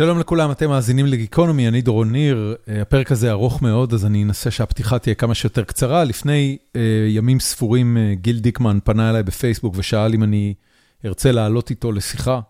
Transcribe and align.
שלום 0.00 0.18
לכולם, 0.18 0.50
אתם 0.50 0.68
מאזינים 0.68 1.06
לגיקונומי, 1.06 1.68
אני 1.68 1.80
דורון 1.80 2.12
ניר. 2.12 2.56
הפרק 2.82 3.12
הזה 3.12 3.30
ארוך 3.30 3.62
מאוד, 3.62 3.94
אז 3.94 4.06
אני 4.06 4.22
אנסה 4.22 4.50
שהפתיחה 4.50 4.98
תהיה 4.98 5.14
כמה 5.14 5.34
שיותר 5.34 5.64
קצרה. 5.64 6.04
לפני 6.04 6.58
uh, 6.60 6.78
ימים 7.08 7.40
ספורים, 7.40 7.96
uh, 7.96 8.20
גיל 8.20 8.38
דיקמן 8.38 8.78
פנה 8.84 9.10
אליי 9.10 9.22
בפייסבוק 9.22 9.74
ושאל 9.76 10.14
אם 10.14 10.22
אני 10.22 10.54
ארצה 11.04 11.32
לעלות 11.32 11.70
איתו 11.70 11.92
לשיחה, 11.92 12.40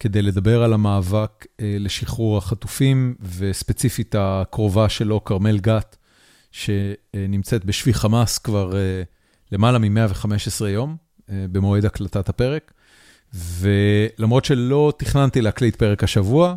כדי 0.00 0.22
לדבר 0.22 0.62
על 0.62 0.72
המאבק 0.72 1.44
uh, 1.44 1.46
לשחרור 1.60 2.38
החטופים, 2.38 3.14
וספציפית 3.38 4.14
הקרובה 4.18 4.88
שלו, 4.88 5.24
כרמל 5.24 5.58
גת, 5.58 5.96
שנמצאת 6.52 7.64
בשבי 7.64 7.94
חמאס 7.94 8.38
כבר 8.38 8.70
uh, 8.70 8.74
למעלה 9.52 9.78
מ-115 9.78 10.64
יום, 10.66 10.96
uh, 11.18 11.32
במועד 11.52 11.84
הקלטת 11.84 12.28
הפרק. 12.28 12.72
ולמרות 13.34 14.44
שלא 14.44 14.92
תכננתי 14.96 15.40
להקליט 15.40 15.76
פרק 15.76 16.04
השבוע, 16.04 16.48
אה, 16.48 16.56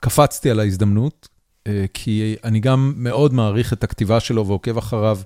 קפצתי 0.00 0.50
על 0.50 0.60
ההזדמנות, 0.60 1.28
אה, 1.66 1.84
כי 1.94 2.36
אני 2.44 2.60
גם 2.60 2.92
מאוד 2.96 3.34
מעריך 3.34 3.72
את 3.72 3.84
הכתיבה 3.84 4.20
שלו 4.20 4.46
ועוקב 4.46 4.78
אחריו 4.78 5.18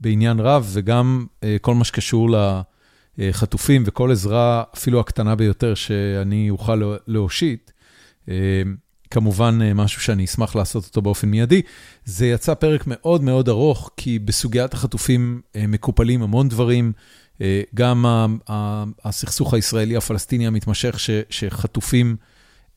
בעניין 0.00 0.40
רב, 0.40 0.68
וגם 0.72 1.26
אה, 1.44 1.56
כל 1.60 1.74
מה 1.74 1.84
שקשור 1.84 2.28
לחטופים 3.18 3.82
וכל 3.86 4.12
עזרה, 4.12 4.62
אפילו 4.76 5.00
הקטנה 5.00 5.34
ביותר, 5.34 5.74
שאני 5.74 6.50
אוכל 6.50 6.82
להושיט. 7.06 7.70
כמובן 9.10 9.58
משהו 9.74 10.00
שאני 10.02 10.24
אשמח 10.24 10.56
לעשות 10.56 10.84
אותו 10.84 11.02
באופן 11.02 11.28
מיידי. 11.28 11.62
זה 12.04 12.26
יצא 12.26 12.54
פרק 12.54 12.84
מאוד 12.86 13.22
מאוד 13.22 13.48
ארוך, 13.48 13.90
כי 13.96 14.18
בסוגיית 14.18 14.74
החטופים 14.74 15.40
מקופלים 15.68 16.22
המון 16.22 16.48
דברים, 16.48 16.92
גם 17.74 18.04
הסכסוך 19.04 19.54
הישראלי-הפלסטיני 19.54 20.46
המתמשך, 20.46 20.98
שחטופים 21.30 22.16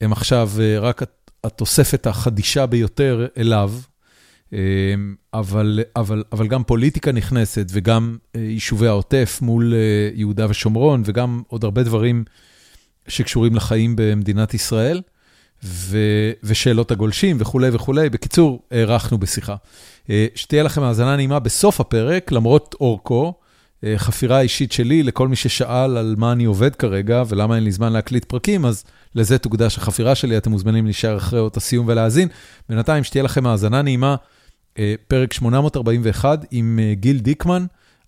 הם 0.02 0.12
עכשיו 0.12 0.50
אה, 0.60 0.80
רק 0.80 1.02
התוספת 1.44 2.08
החדישה 2.08 2.66
ביותר 2.66 3.28
אליו, 3.38 3.74
אה, 4.54 4.60
אבל, 5.34 5.80
אבל, 5.96 6.24
אבל 6.32 6.48
גם 6.48 6.64
פוליטיקה 6.64 7.12
נכנסת 7.12 7.68
וגם 7.72 8.18
אה, 8.36 8.42
יישובי 8.42 8.88
העוטף 8.88 9.40
מול 9.42 9.74
יהודה 10.14 10.46
ושומרון 10.50 11.02
וגם 11.06 11.42
עוד 11.48 11.64
הרבה 11.64 11.84
דברים 11.84 12.24
שקשורים 13.08 13.56
לחיים 13.56 13.96
במדינת 13.96 14.54
ישראל, 14.54 15.02
ו, 15.66 15.98
ושאלות 16.44 16.92
הגולשים 16.92 17.38
וכולי 17.40 17.70
וכולי. 17.74 18.10
בקיצור, 18.10 18.62
הארכנו 18.72 19.18
בשיחה. 19.18 19.56
שתהיה 20.36 20.64
לכם 20.64 20.84
האזנה 20.84 21.16
נעימה 21.16 21.40
בסוף 21.40 21.80
הפרק, 21.80 22.32
למרות 22.32 22.76
אורכו. 22.80 23.34
חפירה 23.98 24.42
אישית 24.42 24.72
שלי 24.72 25.04
לכל 25.04 25.28
מי 25.28 25.36
ששאל 25.36 25.98
על 25.98 26.16
מה 26.18 26.32
אני 26.32 26.46
עובד 26.46 26.76
כרגע 26.76 27.24
ולמה 27.28 27.56
אין 27.56 27.64
לי 27.64 27.72
זמן 27.72 27.94
להקליט 27.94 28.26
פרקים, 28.26 28.66
אז 28.66 28.84
לזה 29.16 29.38
תוקדש 29.38 29.78
החפירה 29.78 30.16
שלי, 30.16 30.38
אתם 30.38 30.52
מוזמנים 30.52 30.86
להישאר 30.86 31.18
אחרי 31.18 31.40
אות 31.40 31.58
הסיום 31.58 31.88
ולהאזין. 31.88 32.28
בינתיים, 32.70 33.04
שתהיה 33.04 33.24
לכם 33.24 33.46
האזנה 33.46 33.82
נעימה, 33.82 34.16
אה, 34.80 34.96
פרק 35.08 35.34
841 35.34 36.46
עם 36.52 36.80
אה, 36.82 36.94
גיל 36.94 37.20
דיקמן, 37.20 37.66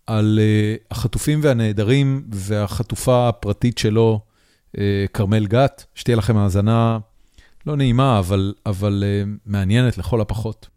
על 0.08 0.40
אה, 0.42 0.76
החטופים 0.92 1.40
והנעדרים 1.44 2.24
והחטופה 2.32 3.30
הפרטית 3.30 3.78
שלו, 3.78 4.20
כרמל 5.14 5.48
גת. 5.48 5.86
שתהיה 5.96 6.18
לכם 6.18 6.38
האזנה 6.38 6.98
לא 7.66 7.76
נעימה, 7.78 8.20
אבל, 8.20 8.54
אבל 8.66 9.04
מעניינת 9.46 9.98
לכל 9.98 10.22
הפחות. 10.22 10.68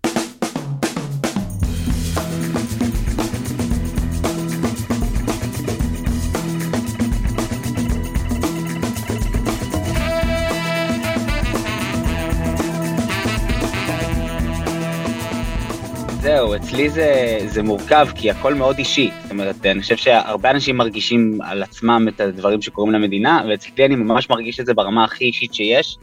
זהו, 16.48 16.56
אצלי 16.56 16.90
זה, 16.90 17.38
זה 17.46 17.62
מורכב, 17.62 18.08
כי 18.14 18.30
הכל 18.30 18.54
מאוד 18.54 18.78
אישי. 18.78 19.10
זאת 19.22 19.30
אומרת, 19.30 19.66
אני 19.66 19.80
חושב 19.80 19.96
שהרבה 19.96 20.50
אנשים 20.50 20.76
מרגישים 20.76 21.38
על 21.42 21.62
עצמם 21.62 22.06
את 22.08 22.20
הדברים 22.20 22.62
שקורים 22.62 22.92
למדינה, 22.92 23.42
ואצלי 23.48 23.86
אני 23.86 23.96
ממש 23.96 24.30
מרגיש 24.30 24.60
את 24.60 24.66
זה 24.66 24.74
ברמה 24.74 25.04
הכי 25.04 25.24
אישית 25.24 25.54
שיש. 25.54 25.98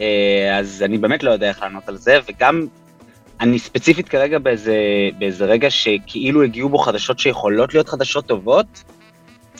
אה, 0.00 0.58
אז 0.58 0.82
אני 0.86 0.98
באמת 0.98 1.22
לא 1.22 1.30
יודע 1.30 1.48
איך 1.48 1.62
לענות 1.62 1.88
על 1.88 1.96
זה, 1.96 2.18
וגם 2.28 2.66
אני 3.40 3.58
ספציפית 3.58 4.08
כרגע 4.08 4.38
באיזה, 4.38 4.76
באיזה 5.18 5.44
רגע 5.44 5.70
שכאילו 5.70 6.42
הגיעו 6.42 6.68
בו 6.68 6.78
חדשות 6.78 7.18
שיכולות 7.18 7.74
להיות 7.74 7.88
חדשות 7.88 8.26
טובות, 8.26 8.84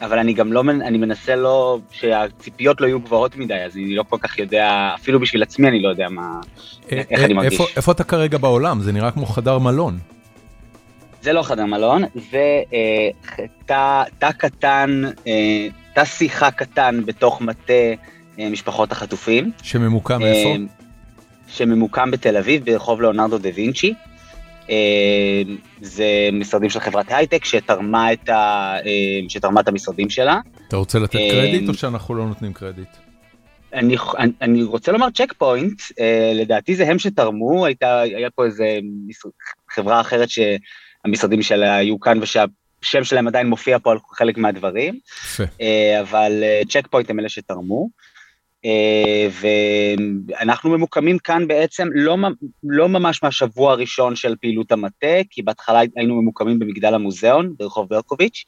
אבל 0.02 0.18
אני 0.18 0.32
גם 0.32 0.52
לא, 0.52 0.62
אני 0.70 0.98
מנסה 0.98 1.36
לא, 1.36 1.78
שהציפיות 1.90 2.80
לא 2.80 2.86
יהיו 2.86 3.00
גבוהות 3.00 3.36
מדי, 3.36 3.54
אז 3.54 3.76
אני 3.76 3.94
לא 3.94 4.04
כל 4.08 4.18
כך 4.20 4.38
יודע, 4.38 4.90
אפילו 4.94 5.20
בשביל 5.20 5.42
עצמי 5.42 5.68
אני 5.68 5.82
לא 5.82 5.88
יודע 5.88 6.08
מה, 6.08 6.40
אה, 6.92 7.02
איך 7.10 7.20
אני 7.20 7.32
אה, 7.32 7.34
מרגיש. 7.34 7.52
איפה, 7.52 7.64
איפה 7.76 7.92
אתה 7.92 8.04
כרגע 8.04 8.38
בעולם? 8.38 8.80
זה 8.80 8.92
נראה 8.92 9.10
כמו 9.10 9.26
חדר 9.26 9.58
מלון. 9.58 9.98
זה 11.22 11.32
לא 11.32 11.42
חדר 11.42 11.66
מלון, 11.66 12.02
זה 12.30 12.62
אה, 12.72 13.08
תא, 13.66 14.02
תא 14.18 14.32
קטן, 14.32 15.02
תא 15.94 16.04
שיחה 16.04 16.50
קטן 16.50 17.00
בתוך 17.06 17.40
מטה 17.40 17.72
משפחות 18.38 18.92
החטופים. 18.92 19.50
שממוקם 19.62 20.22
איפה? 20.22 20.54
שממוקם 21.46 22.10
בתל 22.10 22.36
אביב, 22.36 22.64
ברחוב 22.64 23.00
ליאונרדו 23.00 23.38
דה 23.38 23.48
וינצ'י. 23.54 23.94
אה, 24.70 25.42
זה 25.80 26.28
משרדים 26.32 26.70
של 26.70 26.80
חברת 26.80 27.06
הייטק 27.08 27.44
שתרמה 27.44 28.12
את, 28.12 28.28
ה, 28.28 28.74
אה, 28.86 29.20
שתרמה 29.28 29.60
את 29.60 29.68
המשרדים 29.68 30.10
שלה. 30.10 30.40
אתה 30.68 30.76
רוצה 30.76 30.98
לתת 30.98 31.16
אה, 31.16 31.28
קרדיט 31.30 31.68
או 31.68 31.74
שאנחנו 31.74 32.14
לא 32.14 32.26
נותנים 32.26 32.52
קרדיט? 32.52 32.88
אני, 33.74 33.96
אני 34.40 34.62
רוצה 34.62 34.92
לומר 34.92 35.10
צ'ק 35.10 35.32
פוינט, 35.38 35.82
לדעתי 36.34 36.76
זה 36.76 36.88
הם 36.88 36.98
שתרמו, 36.98 37.66
הייתה, 37.66 38.00
היה 38.00 38.30
פה 38.30 38.44
איזה 38.44 38.78
חברה 39.70 40.00
אחרת 40.00 40.28
שהמשרדים 41.06 41.42
שלה 41.42 41.76
היו 41.76 42.00
כאן 42.00 42.18
ושהשם 42.22 43.04
שלהם 43.04 43.28
עדיין 43.28 43.46
מופיע 43.46 43.78
פה 43.78 43.92
על 43.92 43.98
חלק 44.12 44.38
מהדברים, 44.38 44.98
יפה. 45.24 45.44
אבל 46.00 46.42
צ'ק 46.68 46.86
פוינט 46.86 47.10
הם 47.10 47.20
אלה 47.20 47.28
שתרמו. 47.28 47.88
אה, 48.64 49.28
ואנחנו 50.30 50.70
ממוקמים 50.70 51.18
כאן 51.18 51.48
בעצם 51.48 51.88
לא, 51.92 52.16
לא 52.64 52.88
ממש 52.88 53.22
מהשבוע 53.22 53.72
הראשון 53.72 54.16
של 54.16 54.36
פעילות 54.40 54.72
המטה, 54.72 55.16
כי 55.30 55.42
בהתחלה 55.42 55.80
היינו 55.96 56.22
ממוקמים 56.22 56.58
במגדל 56.58 56.94
המוזיאון 56.94 57.54
ברחוב 57.58 57.88
ברקוביץ', 57.88 58.44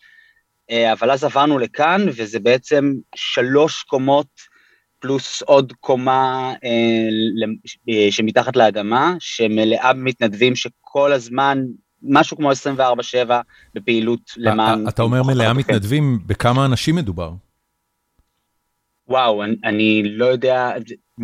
אה, 0.70 0.92
אבל 0.92 1.10
אז 1.10 1.24
עברנו 1.24 1.58
לכאן, 1.58 2.06
וזה 2.08 2.40
בעצם 2.40 2.92
שלוש 3.14 3.82
קומות 3.82 4.26
פלוס 4.98 5.42
עוד 5.42 5.72
קומה 5.80 6.54
אה, 6.64 8.10
שמתחת 8.10 8.56
לאדמה, 8.56 9.14
שמלאה 9.18 9.92
במתנדבים 9.92 10.56
שכל 10.56 11.12
הזמן, 11.12 11.64
משהו 12.04 12.36
כמו 12.36 12.50
24-7 12.52 12.54
בפעילות 13.74 14.20
למען... 14.36 14.88
אתה 14.88 15.02
אומר 15.02 15.22
מלאה 15.22 15.52
מתנדבים, 15.52 16.18
בכמה 16.26 16.64
אנשים 16.64 16.94
מדובר? 16.94 17.32
וואו, 19.08 19.44
אני, 19.44 19.56
אני 19.64 20.02
לא 20.04 20.24
יודע 20.24 20.72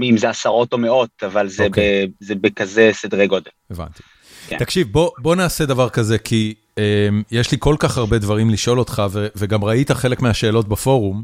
אם 0.03 0.17
זה 0.17 0.31
עשרות 0.31 0.73
או 0.73 0.79
מאות, 0.79 1.23
אבל 1.27 1.49
זה, 1.49 1.63
okay. 1.63 1.67
אוקיי. 1.67 2.07
ב, 2.07 2.11
זה 2.21 2.35
בכזה 2.35 2.91
סדרי 2.93 3.27
גודל. 3.27 3.51
הבנתי. 3.71 4.03
כן. 4.49 4.59
תקשיב, 4.59 4.93
בוא, 4.93 5.11
בוא 5.19 5.37
נעשה 5.37 5.67
דבר 5.67 5.89
כזה, 5.89 6.19
כי 6.19 6.55
אה, 6.79 7.09
יש 7.31 7.53
לי 7.53 7.57
כל 7.61 7.77
כך 7.79 7.99
הרבה 7.99 8.19
דברים 8.19 8.51
לשאול 8.51 8.79
אותך, 8.79 9.03
ו, 9.11 9.27
וגם 9.37 9.65
ראית 9.65 9.91
חלק 9.91 10.23
מהשאלות 10.23 10.69
בפורום. 10.69 11.23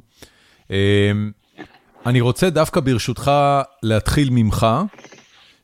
אה, 0.71 1.13
אני 2.07 2.21
רוצה 2.21 2.51
דווקא 2.51 2.81
ברשותך 2.81 3.31
להתחיל 3.83 4.29
ממך, 4.31 4.67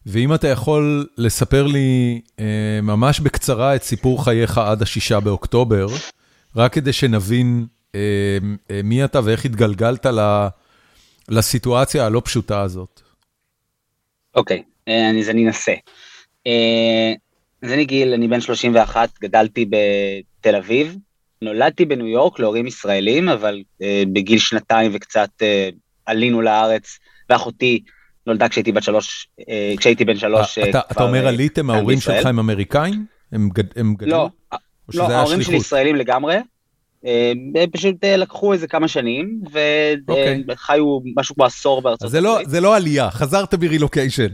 ואם 0.06 0.34
אתה 0.34 0.48
יכול 0.48 1.06
לספר 1.18 1.66
לי 1.66 2.20
אה, 2.40 2.80
ממש 2.82 3.20
בקצרה 3.20 3.76
את 3.76 3.82
סיפור 3.82 4.24
חייך 4.24 4.58
עד 4.58 4.82
השישה 4.82 5.20
באוקטובר, 5.20 5.86
רק 6.56 6.72
כדי 6.72 6.92
שנבין 6.92 7.66
אה, 7.94 8.00
אה, 8.70 8.80
מי 8.84 9.04
אתה 9.04 9.20
ואיך 9.24 9.44
התגלגלת 9.44 10.06
ל... 10.06 10.46
לסיטואציה 11.28 12.06
הלא 12.06 12.22
פשוטה 12.24 12.60
הזאת? 12.60 13.00
אוקיי, 14.34 14.62
אה, 14.88 15.10
אז 15.20 15.28
אני 15.28 15.46
אנסה. 15.46 15.72
אה, 16.46 17.12
אז 17.62 17.72
אני 17.72 17.84
גיל, 17.84 18.12
אני 18.12 18.28
בן 18.28 18.40
31, 18.40 19.10
גדלתי 19.20 19.66
בתל 19.70 20.56
אביב, 20.56 20.96
נולדתי 21.42 21.84
בניו 21.84 22.06
יורק 22.06 22.38
להורים 22.38 22.66
ישראלים, 22.66 23.28
אבל 23.28 23.62
אה, 23.82 24.02
בגיל 24.12 24.38
שנתיים 24.38 24.90
וקצת 24.94 25.30
עלינו 26.06 26.40
לארץ, 26.40 26.98
ואחותי 27.30 27.82
נולדה 28.26 28.48
כשהייתי 28.48 28.72
בת 28.72 28.82
שלוש, 28.82 29.28
כשהייתי 29.76 30.04
בן 30.04 30.16
שלוש. 30.16 30.58
אתה, 30.58 30.80
אתה 30.92 31.02
אומר 31.02 31.26
עליתם, 31.26 31.70
ההורים 31.70 32.00
שלך 32.00 32.26
הם 32.26 32.38
אמריקאים? 32.38 33.06
הם, 33.32 33.48
גדלו? 33.94 34.10
לא, 34.10 34.28
לא 34.94 35.04
ההורים 35.04 35.42
שלי 35.42 35.56
ישראלים 35.56 35.96
לגמרי. 35.96 36.36
אה, 37.06 37.32
הם 37.62 37.70
פשוט 37.70 38.04
אה, 38.04 38.16
לקחו 38.16 38.52
איזה 38.52 38.66
כמה 38.66 38.88
שנים 38.88 39.40
וחיו 39.52 40.84
אוקיי. 40.84 41.12
משהו 41.16 41.34
כמו 41.34 41.44
עשור 41.44 41.82
בארצות 41.82 42.12
לא- 42.12 42.32
הברית. 42.32 42.48
זה 42.48 42.60
לא 42.60 42.76
עלייה, 42.76 43.10
חזרת 43.10 43.54
ברילוקיישן. 43.54 44.26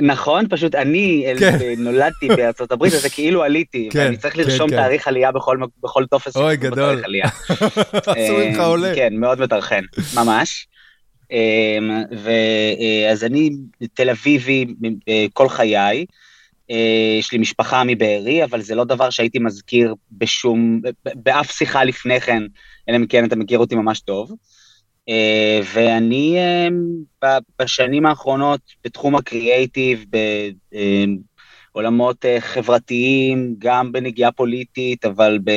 נכון, 0.00 0.44
פשוט 0.50 0.74
אני 0.74 1.26
כן. 1.38 1.58
נולדתי 1.78 2.28
בארצות 2.28 2.72
הברית, 2.72 2.94
אז 2.94 3.02
זה 3.02 3.10
כאילו 3.10 3.42
עליתי, 3.42 3.88
כן, 3.92 3.98
ואני 3.98 4.16
צריך 4.16 4.34
כן, 4.34 4.40
לרשום 4.40 4.70
תאריך 4.70 5.08
עלייה 5.08 5.30
בכל 5.82 6.04
טופס. 6.10 6.36
אוי, 6.36 6.56
גדול. 6.56 7.02
עשו 8.06 8.32
ממך 8.44 8.58
עולה. 8.58 8.94
כן, 8.94 9.12
מאוד 9.16 9.40
מטרחן, 9.40 9.80
ממש. 10.14 10.66
אז 13.10 13.24
אני 13.24 13.50
תל 13.94 14.10
אביבי 14.10 14.66
כל 15.32 15.48
חיי, 15.48 16.06
יש 17.18 17.32
לי 17.32 17.38
משפחה 17.38 17.82
מבארי, 17.86 18.44
אבל 18.44 18.62
זה 18.62 18.74
לא 18.74 18.84
דבר 18.84 19.10
שהייתי 19.10 19.38
מזכיר 19.38 19.94
בשום, 20.12 20.80
באף 21.14 21.50
שיחה 21.50 21.84
לפני 21.84 22.20
כן, 22.20 22.42
אלא 22.88 22.96
אם 22.96 23.06
כן 23.06 23.24
אתה 23.24 23.36
מכיר 23.36 23.58
אותי 23.58 23.74
ממש 23.74 24.00
טוב. 24.00 24.32
ואני 25.74 26.36
בשנים 27.58 28.06
האחרונות 28.06 28.60
בתחום 28.84 29.16
הקריאייטיב, 29.16 30.04
בעולמות 31.74 32.24
חברתיים, 32.40 33.54
גם 33.58 33.92
בנגיעה 33.92 34.32
פוליטית, 34.32 35.04
אבל, 35.04 35.38
ב, 35.44 35.50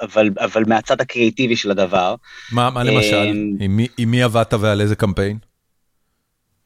אבל, 0.00 0.30
אבל 0.38 0.64
מהצד 0.66 1.00
הקריאיטיבי 1.00 1.56
של 1.56 1.70
הדבר. 1.70 2.14
מה, 2.52 2.70
מה 2.70 2.82
למשל? 2.82 3.32
עם 3.60 3.76
מי, 3.76 3.86
עם 3.98 4.10
מי 4.10 4.22
עבדת 4.22 4.54
ועל 4.54 4.80
איזה 4.80 4.96
קמפיין? 4.96 5.38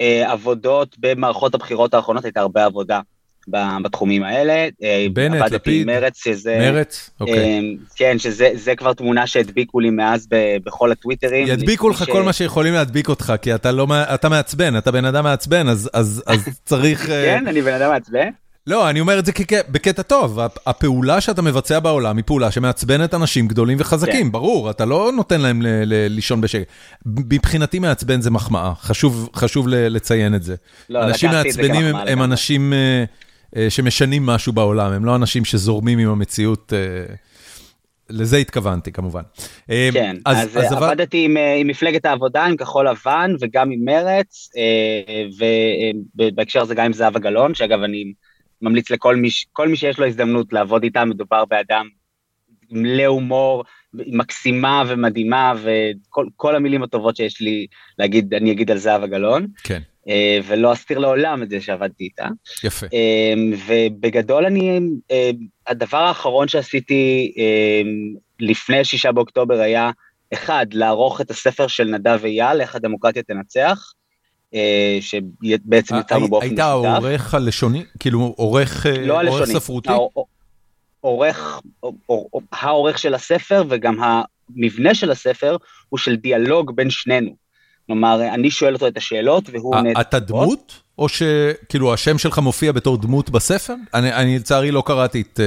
עבודות 0.01 0.97
במערכות 0.99 1.55
הבחירות 1.55 1.95
האחרונות 1.95 2.25
הייתה 2.25 2.41
הרבה 2.41 2.65
עבודה. 2.65 3.01
בתחומים 3.83 4.23
האלה. 4.23 4.69
בנט, 5.13 5.51
לפיד, 5.51 5.87
מרץ, 5.87 6.25
שזה, 6.25 6.59
מרץ, 6.59 7.11
אוקיי. 7.21 7.77
כן, 7.97 8.19
שזה 8.19 8.77
כבר 8.77 8.93
תמונה 8.93 9.27
שהדביקו 9.27 9.81
לי 9.81 9.91
מאז 9.91 10.29
בכל 10.65 10.93
הטוויטרים. 10.93 11.47
ידביקו 11.47 11.89
לך 11.89 12.05
ש... 12.05 12.11
כל 12.11 12.23
מה 12.23 12.33
שיכולים 12.33 12.75
להדביק 12.75 13.09
אותך, 13.09 13.33
כי 13.43 13.55
אתה 13.55 13.73
לא, 13.73 13.87
אתה 14.15 14.29
מעצבן, 14.29 14.79
אתה 14.79 14.91
בן 14.91 15.05
אדם 15.05 15.25
מעצבן, 15.25 15.69
אז, 15.69 15.91
אז, 15.93 16.23
אז 16.27 16.61
צריך... 16.65 17.07
כן, 17.07 17.45
אני 17.47 17.63
בן 17.63 17.75
אדם 17.75 17.91
מעצבן? 17.91 18.29
לא, 18.67 18.91
אני 18.91 19.01
אומר 19.01 19.19
את 19.19 19.27
זה 19.27 19.33
בקטע 19.69 20.03
טוב, 20.03 20.39
הפעולה 20.67 21.21
שאתה 21.21 21.43
מבצע 21.43 21.81
בעולם 21.81 22.17
היא 22.17 22.25
פעולה 22.27 22.51
שמעצבנת 22.51 23.15
אנשים 23.15 23.49
גדולים 23.49 23.79
וחזקים, 23.81 24.27
כן. 24.27 24.33
ברור, 24.33 24.71
אתה 24.71 24.85
לא 24.85 25.13
נותן 25.17 25.41
להם 25.41 25.63
לישון 25.87 26.41
בשקט. 26.41 26.67
מבחינתי 27.07 27.79
מעצבן 27.79 28.21
זה 28.21 28.31
מחמאה, 28.31 28.73
חשוב, 28.75 29.31
חשוב 29.37 29.69
לציין 29.69 30.35
את 30.35 30.43
זה. 30.43 30.55
לא, 30.89 31.05
אנשים 31.05 31.31
מעצבנים 31.31 31.85
הם, 31.85 31.97
הם 31.97 32.23
אנשים... 32.23 32.73
אה, 33.57 33.71
שמשנים 33.71 34.27
משהו 34.27 34.53
בעולם, 34.53 34.93
הם 34.93 35.05
לא 35.05 35.17
אנשים 35.17 35.45
שזורמים 35.45 35.99
עם 35.99 36.09
המציאות. 36.09 36.73
אה, 36.73 37.15
לזה 38.11 38.37
התכוונתי 38.37 38.93
כמובן. 38.93 39.23
כן, 39.67 40.17
אז, 40.27 40.37
אז, 40.37 40.57
אז 40.57 40.73
עבדתי 40.73 41.25
עם, 41.25 41.37
עם 41.61 41.67
מפלגת 41.67 42.05
העבודה, 42.05 42.45
עם 42.45 42.57
כחול 42.57 42.89
לבן 42.89 43.35
וגם 43.41 43.71
עם 43.71 43.85
מרץ, 43.85 44.51
ובהקשר 46.19 46.63
הזה 46.63 46.75
גם 46.75 46.85
עם 46.85 46.93
זהבה 46.93 47.19
גלאון, 47.19 47.55
שאגב 47.55 47.83
אני 47.83 48.13
ממליץ 48.65 48.91
לכל 48.91 49.17
מי, 49.17 49.29
מי 49.69 49.77
שיש 49.77 49.99
לו 49.99 50.07
הזדמנות 50.07 50.53
לעבוד 50.53 50.83
איתה, 50.83 51.05
מדובר 51.05 51.45
באדם 51.45 51.89
מלא 52.71 53.07
הומור, 53.07 53.65
מקסימה 53.95 54.83
ומדהימה, 54.89 55.53
וכל 55.63 56.57
המילים 56.57 56.83
הטובות 56.83 57.17
שיש 57.17 57.41
לי 57.41 57.67
להגיד, 57.99 58.35
אני 58.35 58.53
אגיד 58.53 58.71
על 58.71 58.79
זהבה 58.79 59.07
גלאון. 59.07 59.47
כן. 59.65 59.81
אה, 60.09 60.39
ולא 60.47 60.73
אסתיר 60.73 60.99
לעולם 60.99 61.43
את 61.43 61.51
זה 61.51 61.61
שעבדתי 61.61 62.05
איתה. 62.05 62.29
יפה. 62.65 62.87
אה, 62.93 63.35
ובגדול 63.67 64.47
אני, 64.47 64.81
אה, 65.11 65.31
הדבר 65.67 65.99
האחרון 65.99 66.49
שעשיתי 66.49 67.33
לפני 68.41 68.85
שישה 68.85 69.13
באוקטובר 69.13 69.61
היה, 69.61 69.91
אחד, 70.33 70.67
לערוך 70.73 71.21
את 71.21 71.31
הספר 71.31 71.67
של 71.67 71.85
נדב 71.85 72.25
אייל, 72.25 72.61
איך 72.61 72.75
הדמוקרטיה 72.75 73.23
תנצח, 73.23 73.93
שבעצם 75.01 75.95
יצרנו 76.01 76.29
באופן 76.29 76.47
משותף. 76.47 76.63
היית 76.63 76.87
העורך 76.87 77.35
הלשוני? 77.35 77.85
כאילו 77.99 78.35
עורך, 78.37 78.87
לא 79.01 79.15
עורך 79.15 79.33
הלשוני, 79.33 79.61
ספרותי? 79.61 79.91
העורך, 81.03 81.61
העורך 82.53 82.99
של 82.99 83.15
הספר 83.15 83.65
וגם 83.69 83.97
המבנה 84.03 84.95
של 84.95 85.11
הספר 85.11 85.57
הוא 85.89 85.99
של 85.99 86.17
דיאלוג 86.17 86.77
בין 86.77 86.91
שנינו. 86.91 87.31
כלומר, 87.87 88.29
אני 88.35 88.51
שואל 88.51 88.75
אותו 88.75 88.87
את 88.87 88.97
השאלות 88.97 89.51
והוא 89.53 89.77
עונה 89.77 89.91
את 89.91 89.97
התשובות. 89.97 90.09
אתה 90.09 90.21
דמות? 90.21 90.81
או 90.99 91.09
שכאילו 91.09 91.95
השם 91.95 92.19
שלך 92.19 92.39
מופיע 92.39 92.73
בתור 92.73 92.97
דמות 92.97 93.31
בספר? 93.31 93.75
אני 93.95 94.39
לצערי 94.39 94.71
לא 94.71 94.83
קראתי 94.87 95.21
את... 95.21 95.41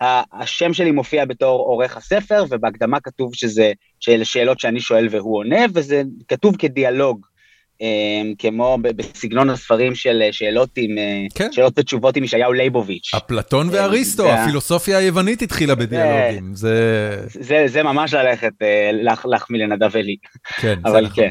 אה, 0.00 0.22
השם 0.32 0.72
שלי 0.72 0.90
מופיע 0.90 1.24
בתור 1.24 1.60
עורך 1.60 1.96
הספר, 1.96 2.44
ובהקדמה 2.50 3.00
כתוב 3.00 3.34
שזה, 3.34 3.72
שאלה 4.00 4.24
שאלות 4.24 4.60
שאני 4.60 4.80
שואל 4.80 5.08
והוא 5.10 5.38
עונה, 5.38 5.60
וזה 5.74 6.02
כתוב 6.28 6.56
כדיאלוג 6.56 7.26
כמו 8.38 8.78
בסגנון 8.82 9.50
הספרים 9.50 9.94
של 9.94 10.22
אה, 10.22 10.32
שאלות 10.32 10.70
עם, 10.76 10.98
אה, 10.98 11.26
כן. 11.34 11.52
שאלות 11.52 11.72
ותשובות 11.76 12.16
עם 12.16 12.24
ישעיהו 12.24 12.52
ליבוביץ'. 12.52 13.14
אפלטון 13.16 13.68
אה, 13.68 13.74
ואריסטו, 13.74 14.32
הפילוסופיה 14.32 14.98
היוונית 14.98 15.42
התחילה 15.42 15.74
בדיאלוגים, 15.74 16.54
זה... 16.54 17.24
זה, 17.26 17.64
זה 17.66 17.82
ממש 17.82 18.14
ללכת 18.14 18.52
להחמיא 19.24 19.60
לנדב 19.60 19.96
אלי. 19.96 20.16
כן, 20.56 20.78
אבל 20.86 21.04
נכון. 21.04 21.24
כן. 21.24 21.30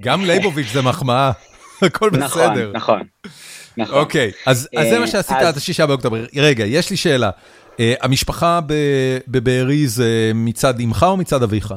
גם 0.00 0.24
ליבוביץ' 0.24 0.68
זה 0.72 0.82
מחמאה, 0.82 1.30
הכל 1.82 2.10
נכון, 2.10 2.42
בסדר. 2.42 2.70
נכון, 2.74 3.02
נכון. 3.76 3.98
אוקיי, 3.98 4.30
אז, 4.46 4.68
אז 4.76 4.88
זה 4.88 4.98
מה 4.98 5.06
שעשית 5.06 5.36
עד 5.36 5.56
השישה 5.56 5.86
באוקטובר. 5.86 6.24
רגע, 6.36 6.64
יש 6.64 6.90
לי 6.90 6.96
שאלה. 6.96 7.30
המשפחה 7.80 8.60
בבארי 9.28 9.86
זה 9.86 10.32
מצד 10.34 10.80
אמך 10.80 11.06
או 11.08 11.16
מצד 11.16 11.42
אביך? 11.42 11.74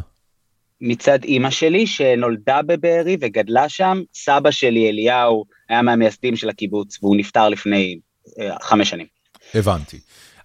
מצד 0.81 1.23
אימא 1.23 1.49
שלי, 1.49 1.87
שנולדה 1.87 2.61
בבארי 2.61 3.17
וגדלה 3.21 3.69
שם. 3.69 4.01
סבא 4.13 4.51
שלי, 4.51 4.89
אליהו, 4.89 5.45
היה 5.69 5.81
מהמייסדים 5.81 6.35
של 6.35 6.49
הקיבוץ, 6.49 7.03
והוא 7.03 7.15
נפטר 7.15 7.49
לפני 7.49 7.99
אה, 8.39 8.55
חמש 8.61 8.89
שנים. 8.89 9.07
הבנתי. 9.53 9.99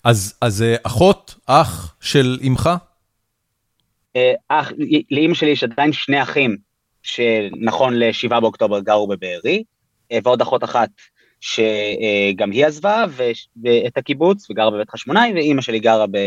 אז, 0.05 0.35
אז 0.41 0.63
אה, 0.63 0.77
אחות, 0.83 1.35
אח 1.47 1.97
של 2.01 2.39
אימך? 2.41 2.71
אה, 4.17 4.33
אח, 4.49 4.73
לאימא 5.11 5.35
שלי 5.35 5.51
יש 5.51 5.65
עדיין 5.65 5.93
שני 5.93 6.23
אחים, 6.23 6.57
שנכון 7.03 7.95
ל-7 7.99 8.41
באוקטובר 8.41 8.81
גרו 8.81 9.07
בבארי, 9.07 9.65
אה, 10.13 10.19
ועוד 10.25 10.41
אחות 10.41 10.65
אחת 10.65 10.91
שגם 11.41 12.51
היא 12.51 12.67
עזבה 12.67 13.05
את 13.87 13.97
הקיבוץ 13.97 14.51
וגרה 14.51 14.71
בבית 14.71 14.91
חשמונאי, 14.91 15.33
ואימא 15.35 15.63
שלי 15.63 15.81
גרה 15.81 16.07
ב, 16.07 16.19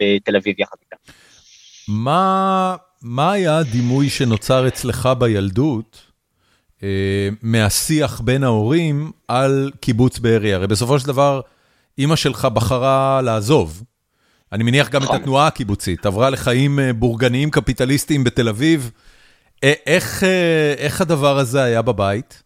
בתל 0.00 0.36
אביב 0.36 0.60
יחד 0.60 0.76
איתה. 0.82 0.96
מה, 1.88 2.76
מה 3.08 3.32
היה 3.32 3.58
הדימוי 3.58 4.10
שנוצר 4.10 4.68
אצלך 4.68 5.08
בילדות 5.18 6.02
אה, 6.82 7.28
מהשיח 7.42 8.20
בין 8.20 8.44
ההורים 8.44 9.12
על 9.28 9.70
קיבוץ 9.80 10.18
בארי? 10.18 10.54
הרי 10.54 10.66
בסופו 10.66 10.98
של 10.98 11.06
דבר, 11.06 11.40
אימא 11.98 12.16
שלך 12.16 12.44
בחרה 12.44 13.20
לעזוב. 13.22 13.82
אני 14.52 14.64
מניח 14.64 14.88
גם 14.88 15.02
את 15.02 15.06
נכון. 15.06 15.20
התנועה 15.20 15.46
הקיבוצית, 15.46 16.06
עברה 16.06 16.30
לחיים 16.30 16.78
אה, 16.78 16.92
בורגניים 16.92 17.50
קפיטליסטיים 17.50 18.24
בתל 18.24 18.48
אביב. 18.48 18.90
איך, 19.62 20.24
אה, 20.24 20.74
איך 20.78 21.00
הדבר 21.00 21.38
הזה 21.38 21.62
היה 21.62 21.82
בבית? 21.82 22.42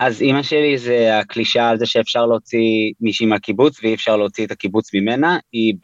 אז 0.00 0.22
אימא 0.22 0.42
שלי 0.42 0.78
זה 0.78 1.18
הקלישה 1.18 1.68
על 1.68 1.78
זה 1.78 1.86
שאפשר 1.86 2.26
להוציא 2.26 2.92
מישהי 3.00 3.26
מהקיבוץ 3.26 3.80
ואי 3.82 3.94
אפשר 3.94 4.16
להוציא 4.16 4.46
את 4.46 4.50
הקיבוץ 4.50 4.94
ממנה. 4.94 5.38
היא 5.52 5.74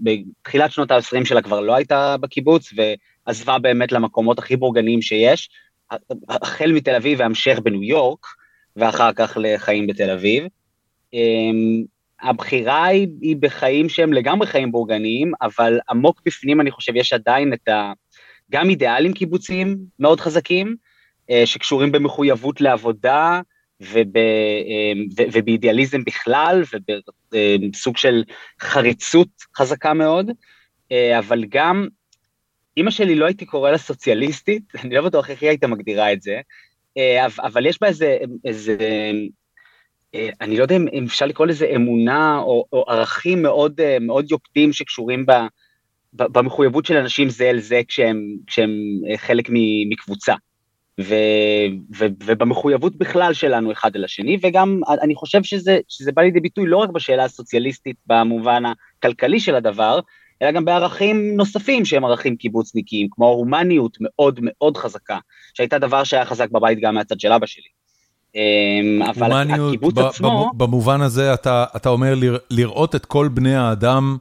בתחילת 0.00 0.72
שנות 0.72 0.90
ה-20 0.90 1.24
שלה 1.24 1.42
כבר 1.42 1.60
לא 1.60 1.74
הייתה 1.74 2.16
בקיבוץ 2.20 2.72
ועזבה 2.76 3.58
באמת 3.58 3.92
למקומות 3.92 4.38
הכי 4.38 4.56
בורגניים 4.56 5.02
שיש, 5.02 5.48
החל 6.28 6.72
מתל 6.72 6.94
אביב 6.94 7.20
והמשך 7.20 7.58
בניו 7.62 7.82
יורק 7.82 8.26
ואחר 8.76 9.12
כך 9.12 9.38
לחיים 9.40 9.86
בתל 9.86 10.10
אביב. 10.10 10.44
אמ, 11.12 11.82
הבחירה 12.22 12.84
היא, 12.84 13.08
היא 13.20 13.36
בחיים 13.40 13.88
שהם 13.88 14.12
לגמרי 14.12 14.46
חיים 14.46 14.72
בורגניים, 14.72 15.32
אבל 15.42 15.78
עמוק 15.90 16.20
בפנים 16.26 16.60
אני 16.60 16.70
חושב 16.70 16.96
יש 16.96 17.12
עדיין 17.12 17.52
את 17.52 17.68
ה... 17.68 17.92
גם 18.50 18.70
אידיאלים 18.70 19.12
קיבוציים 19.12 19.78
מאוד 19.98 20.20
חזקים, 20.20 20.76
שקשורים 21.44 21.92
במחויבות 21.92 22.60
לעבודה 22.60 23.40
וב, 23.80 24.16
אה, 24.16 24.92
ובאידיאליזם 25.32 26.04
בכלל 26.04 26.62
ובסוג 27.32 27.96
של 27.96 28.24
חריצות 28.60 29.28
חזקה 29.56 29.94
מאוד, 29.94 30.30
אה, 30.92 31.18
אבל 31.18 31.44
גם 31.48 31.86
אימא 32.76 32.90
שלי 32.90 33.14
לא 33.14 33.26
הייתי 33.26 33.46
קורא 33.46 33.70
לה 33.70 33.78
סוציאליסטית, 33.78 34.62
אני 34.84 34.94
לא 34.94 35.02
בטוח 35.02 35.30
איך 35.30 35.42
היא 35.42 35.48
הייתה 35.48 35.66
מגדירה 35.66 36.12
את 36.12 36.22
זה, 36.22 36.40
אבל 37.38 37.66
יש 37.66 37.80
בה 37.80 37.88
איזה, 37.88 38.18
איזה 38.44 38.76
אני 40.40 40.56
לא 40.56 40.62
יודע 40.62 40.76
אם 40.76 41.04
אפשר 41.04 41.26
לקרוא 41.26 41.46
לזה 41.46 41.66
אמונה 41.74 42.38
או, 42.38 42.64
או 42.72 42.84
ערכים 42.88 43.42
מאוד, 43.42 43.80
מאוד 44.00 44.30
יוקדים 44.30 44.72
שקשורים 44.72 45.26
ב, 45.26 45.32
במחויבות 46.12 46.86
של 46.86 46.96
אנשים 46.96 47.28
זה 47.28 47.50
אל 47.50 47.58
זה 47.58 47.80
כשהם, 47.88 48.36
כשהם 48.46 48.70
חלק 49.16 49.48
מקבוצה. 49.90 50.34
ו, 51.00 51.14
ו, 51.98 52.06
ובמחויבות 52.24 52.96
בכלל 52.96 53.32
שלנו 53.32 53.72
אחד 53.72 53.96
אל 53.96 54.04
השני, 54.04 54.38
וגם 54.42 54.80
אני 55.02 55.14
חושב 55.14 55.42
שזה, 55.42 55.78
שזה 55.88 56.12
בא 56.12 56.22
לידי 56.22 56.40
ביטוי 56.40 56.66
לא 56.66 56.76
רק 56.76 56.90
בשאלה 56.90 57.24
הסוציאליסטית 57.24 57.96
במובן 58.06 58.62
הכלכלי 58.98 59.40
של 59.40 59.54
הדבר, 59.54 60.00
אלא 60.42 60.50
גם 60.50 60.64
בערכים 60.64 61.36
נוספים 61.36 61.84
שהם 61.84 62.04
ערכים 62.04 62.36
קיבוצניקיים, 62.36 63.08
כמו 63.10 63.28
הומניות 63.28 63.96
מאוד 64.00 64.40
מאוד 64.42 64.76
חזקה, 64.76 65.18
שהייתה 65.54 65.78
דבר 65.78 66.04
שהיה 66.04 66.24
חזק 66.24 66.50
בבית 66.50 66.78
גם 66.80 66.94
מהצד 66.94 67.20
של 67.20 67.32
אבא 67.32 67.46
שלי. 67.46 67.68
אמ, 68.34 69.02
אבל 69.02 69.50
הקיבוץ 69.50 69.98
עצמו... 69.98 70.50
במובן 70.56 71.00
הזה 71.00 71.34
אתה, 71.34 71.64
אתה 71.76 71.88
אומר 71.88 72.14
לראות 72.50 72.94
את 72.94 73.06
כל 73.06 73.28
בני 73.28 73.54
האדם 73.54 74.16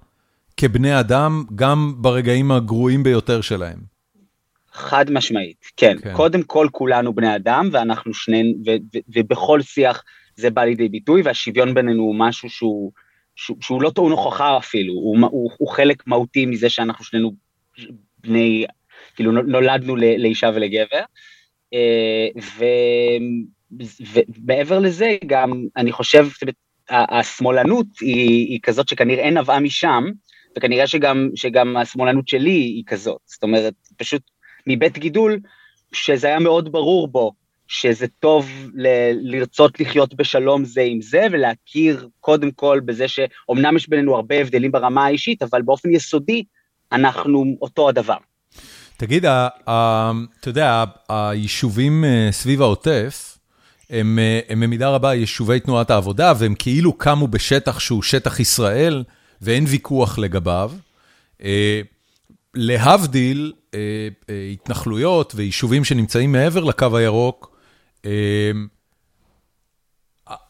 כבני 0.57 0.99
אדם, 0.99 1.43
גם 1.55 1.93
ברגעים 1.97 2.51
הגרועים 2.51 3.03
ביותר 3.03 3.41
שלהם. 3.41 3.96
חד 4.77 5.11
משמעית, 5.11 5.57
כן. 5.77 5.97
כן. 6.01 6.13
קודם 6.13 6.43
כל 6.43 6.67
כולנו 6.71 7.13
בני 7.13 7.35
אדם, 7.35 7.69
ואנחנו 7.71 8.13
שנינו, 8.13 8.53
ובכל 9.15 9.61
שיח 9.61 10.03
זה 10.35 10.49
בא 10.49 10.63
לידי 10.63 10.89
ביטוי, 10.89 11.21
והשוויון 11.21 11.73
בינינו 11.73 12.03
הוא 12.03 12.15
משהו 12.17 12.49
שהוא, 12.49 12.91
שהוא, 13.35 13.57
שהוא 13.61 13.81
לא 13.81 13.89
טעון 13.89 14.11
הוכחה 14.11 14.57
אפילו, 14.57 14.93
הוא, 14.93 15.17
הוא, 15.31 15.51
הוא 15.57 15.67
חלק 15.69 16.07
מהותי 16.07 16.45
מזה 16.45 16.69
שאנחנו 16.69 17.05
שנינו 17.05 17.31
בני, 18.19 18.65
כאילו 19.15 19.31
נולדנו 19.31 19.95
לאישה 19.95 20.49
ולגבר. 20.53 21.01
אה, 21.73 22.27
ומעבר 24.37 24.79
לזה, 24.79 25.17
גם 25.25 25.63
אני 25.77 25.91
חושב, 25.91 26.27
השמאלנות 26.89 27.87
היא, 28.01 28.47
היא 28.47 28.59
כזאת 28.63 28.87
שכנראה 28.87 29.29
נבעה 29.29 29.59
משם, 29.59 30.03
וכנראה 30.57 30.87
שגם, 30.87 31.29
שגם 31.35 31.77
השמאלנות 31.77 32.27
שלי 32.27 32.51
היא 32.51 32.83
כזאת. 32.87 33.21
זאת 33.25 33.43
אומרת, 33.43 33.73
פשוט 33.97 34.21
מבית 34.67 34.97
גידול, 34.97 35.39
שזה 35.93 36.27
היה 36.27 36.39
מאוד 36.39 36.71
ברור 36.71 37.07
בו, 37.07 37.31
שזה 37.67 38.05
טוב 38.19 38.49
ל- 38.73 39.31
לרצות 39.35 39.79
לחיות 39.79 40.13
בשלום 40.13 40.65
זה 40.65 40.81
עם 40.81 41.01
זה, 41.01 41.27
ולהכיר 41.31 42.09
קודם 42.19 42.51
כל 42.51 42.79
בזה 42.85 43.07
שאומנם 43.07 43.75
יש 43.75 43.89
בינינו 43.89 44.15
הרבה 44.15 44.35
הבדלים 44.41 44.71
ברמה 44.71 45.05
האישית, 45.05 45.43
אבל 45.43 45.61
באופן 45.61 45.91
יסודי 45.91 46.43
אנחנו 46.91 47.45
אותו 47.61 47.89
הדבר. 47.89 48.17
תגיד, 48.97 49.25
אתה 49.25 50.11
יודע, 50.45 50.83
היישובים 51.09 52.05
אה, 52.05 52.27
סביב 52.31 52.61
העוטף, 52.61 53.37
הם, 53.89 54.19
אה, 54.19 54.39
הם 54.49 54.59
במידה 54.59 54.89
רבה 54.89 55.13
יישובי 55.13 55.59
תנועת 55.59 55.89
העבודה, 55.89 56.33
והם 56.39 56.55
כאילו 56.59 56.93
קמו 56.93 57.27
בשטח 57.27 57.79
שהוא 57.79 58.03
שטח 58.03 58.39
ישראל, 58.39 59.03
ואין 59.41 59.65
ויכוח 59.67 60.17
לגביו. 60.17 60.71
אה, 62.57 62.63
להבדיל, 62.63 63.53
התנחלויות 64.53 65.33
ויישובים 65.35 65.83
שנמצאים 65.83 66.31
מעבר 66.31 66.63
לקו 66.63 66.97
הירוק, 66.97 67.57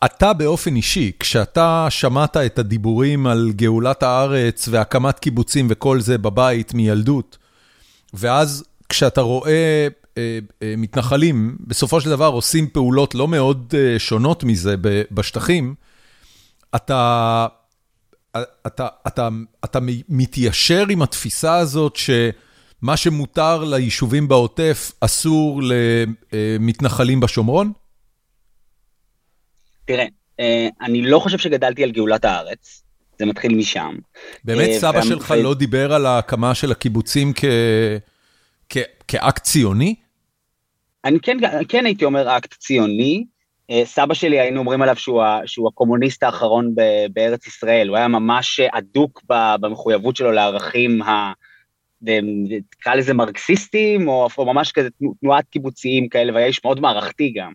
אתה 0.05 0.33
באופן 0.33 0.75
אישי, 0.75 1.11
כשאתה 1.19 1.87
שמעת 1.89 2.37
את 2.37 2.59
הדיבורים 2.59 3.27
על 3.27 3.51
גאולת 3.55 4.03
הארץ 4.03 4.67
והקמת 4.71 5.19
קיבוצים 5.19 5.67
וכל 5.69 5.99
זה 5.99 6.17
בבית 6.17 6.73
מילדות, 6.73 7.37
ואז 8.13 8.63
כשאתה 8.89 9.21
רואה 9.21 9.87
אה, 10.17 10.39
אה, 10.61 10.73
מתנחלים, 10.77 11.57
בסופו 11.59 12.01
של 12.01 12.09
דבר 12.09 12.27
עושים 12.27 12.67
פעולות 12.69 13.15
לא 13.15 13.27
מאוד 13.27 13.73
אה, 13.77 13.99
שונות 13.99 14.43
מזה 14.43 14.75
בשטחים, 15.11 15.75
אתה, 16.75 17.47
אתה, 18.67 18.88
אתה, 19.08 19.29
אתה 19.65 19.79
מתיישר 20.10 20.84
עם 20.89 21.01
התפיסה 21.01 21.56
הזאת 21.56 21.96
שמה 21.96 22.98
שמותר 22.98 23.63
ליישובים 23.63 24.27
בעוטף 24.27 24.91
אסור 25.01 25.62
למתנחלים 26.32 27.20
בשומרון? 27.20 27.72
תראה, 29.86 30.06
אני 30.82 31.01
לא 31.01 31.20
חושב 31.20 31.38
שגדלתי 31.38 31.84
על 31.84 31.91
גאולת 31.91 32.25
הארץ. 32.25 32.84
זה 33.20 33.25
מתחיל 33.25 33.56
משם. 33.56 33.96
באמת 34.44 34.70
אה, 34.70 34.79
סבא 34.79 35.01
שלך 35.01 35.34
לא 35.44 35.53
דיבר 35.53 35.94
על 35.94 36.06
ההקמה 36.06 36.56
של 36.56 36.72
הקיבוצים 36.72 37.34
כאקט 39.08 39.44
ציוני? 39.44 39.96
אני 41.06 41.20
כן, 41.20 41.38
כן 41.70 41.86
הייתי 41.86 42.06
אומר 42.06 42.38
אקט 42.38 42.53
ציוני. 42.53 43.25
אה, 43.71 43.81
סבא 43.86 44.13
שלי, 44.13 44.39
היינו 44.39 44.59
אומרים 44.59 44.81
עליו 44.81 44.95
שהוא, 44.95 45.24
שהוא 45.45 45.67
הקומוניסט 45.67 46.24
האחרון 46.24 46.75
בארץ 47.13 47.47
ישראל, 47.47 47.88
הוא 47.88 47.97
היה 47.97 48.07
ממש 48.07 48.59
אדוק 48.59 49.21
במחויבות 49.59 50.15
שלו 50.15 50.31
לערכים 50.31 51.01
ה... 51.01 51.31
נקרא 52.01 52.95
לזה 52.95 53.13
מרקסיסטים, 53.13 54.07
או, 54.07 54.27
או 54.38 54.45
ממש 54.45 54.71
כזה 54.71 54.89
תנועת 55.21 55.45
קיבוציים 55.50 56.09
כאלה, 56.09 56.33
והיה 56.33 56.45
איש 56.45 56.62
מאוד 56.65 56.79
מערכתי 56.79 57.33
גם. 57.36 57.51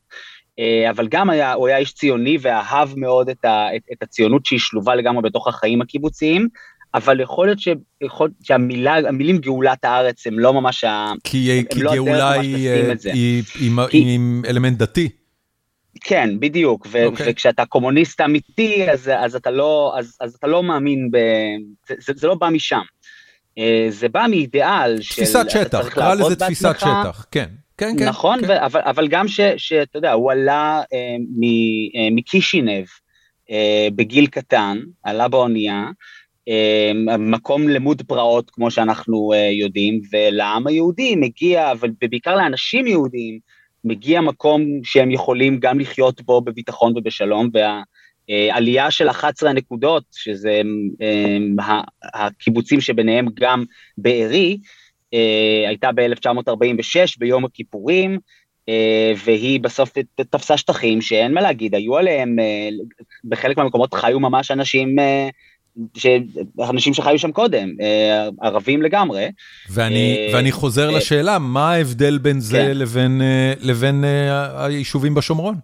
אה, 0.58 0.90
אבל 0.90 1.08
גם 1.08 1.30
היה, 1.30 1.52
הוא 1.52 1.68
היה 1.68 1.76
איש 1.76 1.92
ציוני 1.92 2.38
ואהב 2.40 2.88
מאוד 2.96 3.28
את, 3.28 3.44
ה, 3.44 3.76
את, 3.76 3.82
את 3.92 4.02
הציונות 4.02 4.46
שהיא 4.46 4.58
שלובה 4.58 4.94
לגמרי 4.94 5.22
בתוך 5.22 5.48
החיים 5.48 5.82
הקיבוציים, 5.82 6.48
אבל 6.94 7.20
יכול 7.20 7.46
להיות, 7.46 7.60
ש, 7.60 7.68
יכול, 8.00 8.30
שהמילים 8.42 9.38
גאולת 9.38 9.84
הארץ 9.84 10.26
הם 10.26 10.38
לא 10.38 10.52
ממש, 10.52 10.84
כי, 11.24 11.52
הם, 11.52 11.64
כי 11.64 11.82
לא 11.82 11.94
גאולה 11.94 12.30
היא, 12.30 12.56
היא, 12.56 12.94
היא, 13.14 13.42
כי, 13.90 13.98
היא 13.98 14.14
עם 14.14 14.42
אלמנט 14.46 14.78
דתי. 14.78 15.08
כן, 16.04 16.30
בדיוק, 16.40 16.86
ו- 16.90 17.02
okay. 17.02 17.06
אוקיי. 17.06 17.26
וכשאתה 17.30 17.66
קומוניסט 17.66 18.20
אמיתי, 18.20 18.90
אז, 18.90 19.10
אז, 19.16 19.34
אתה 19.36 19.50
לא, 19.50 19.94
אז, 19.98 20.16
אז 20.20 20.34
אתה 20.34 20.46
לא 20.46 20.62
מאמין, 20.62 21.10
ב, 21.10 21.16
זה, 21.88 21.94
זה, 21.98 22.12
זה 22.16 22.26
לא 22.26 22.34
בא 22.34 22.48
משם. 22.48 22.82
אה, 23.58 23.86
זה 23.88 24.08
בא 24.08 24.26
מאידאל 24.30 25.00
של... 25.00 25.14
תפיסת 25.14 25.50
שטח, 25.50 25.88
קרא 25.88 26.14
לזה 26.14 26.36
תפיסת 26.36 26.74
שטח, 26.78 27.26
כן. 27.30 27.48
כן, 27.78 27.94
כן. 27.98 28.08
נכון, 28.08 28.40
כן. 28.40 28.46
ו- 28.48 28.64
אבל, 28.66 28.80
אבל 28.84 29.08
גם 29.08 29.28
שאתה 29.56 29.98
יודע, 29.98 30.12
הוא 30.12 30.32
עלה 30.32 30.82
אה, 30.92 31.16
מ- 31.36 31.96
אה, 31.98 32.08
מקישינב 32.10 32.84
אה, 33.50 33.88
בגיל 33.94 34.26
קטן, 34.26 34.78
עלה 35.02 35.28
באונייה, 35.28 35.84
אה, 36.48 36.92
מקום 37.18 37.68
לימוד 37.68 38.02
פרעות, 38.02 38.50
כמו 38.50 38.70
שאנחנו 38.70 39.32
אה, 39.32 39.50
יודעים, 39.52 40.00
ולעם 40.12 40.66
היהודי 40.66 41.16
מגיע, 41.16 41.72
אבל 41.72 41.90
בעיקר 42.10 42.36
לאנשים 42.36 42.86
יהודים, 42.86 43.38
מגיע 43.84 44.20
מקום 44.20 44.62
שהם 44.84 45.10
יכולים 45.10 45.58
גם 45.60 45.80
לחיות 45.80 46.22
בו 46.22 46.40
בביטחון 46.40 46.92
ובשלום, 46.96 47.48
והעלייה 48.28 48.90
של 48.90 49.10
11 49.10 49.50
הנקודות, 49.50 50.04
שזה 50.12 50.62
אה, 51.02 51.80
הקיבוצים 52.14 52.80
שביניהם 52.80 53.26
גם 53.34 53.64
בארי, 53.98 54.58
אה, 55.14 55.68
הייתה 55.68 55.92
ב-1946 55.92 57.18
ביום 57.18 57.44
הכיפורים, 57.44 58.18
אה, 58.68 59.12
והיא 59.24 59.60
בסוף 59.60 59.92
תפסה 60.30 60.56
שטחים 60.56 61.00
שאין 61.00 61.34
מה 61.34 61.40
להגיד, 61.40 61.74
היו 61.74 61.96
עליהם, 61.96 62.38
אה, 62.38 62.68
בחלק 63.24 63.56
מהמקומות 63.56 63.94
חיו 63.94 64.20
ממש 64.20 64.50
אנשים, 64.50 64.96
ש... 65.96 66.06
אנשים 66.70 66.94
שחיו 66.94 67.18
שם 67.18 67.32
קודם, 67.32 67.68
ערבים 68.40 68.82
לגמרי. 68.82 69.28
ואני, 69.70 70.30
ואני 70.34 70.52
חוזר 70.52 70.90
לשאלה, 70.90 71.38
מה 71.38 71.72
ההבדל 71.72 72.18
בין 72.18 72.40
זה 72.40 72.58
כן. 72.58 72.78
לבין, 72.78 73.22
לבין 73.60 74.04
היישובים 74.56 75.14
בשומרון? 75.14 75.54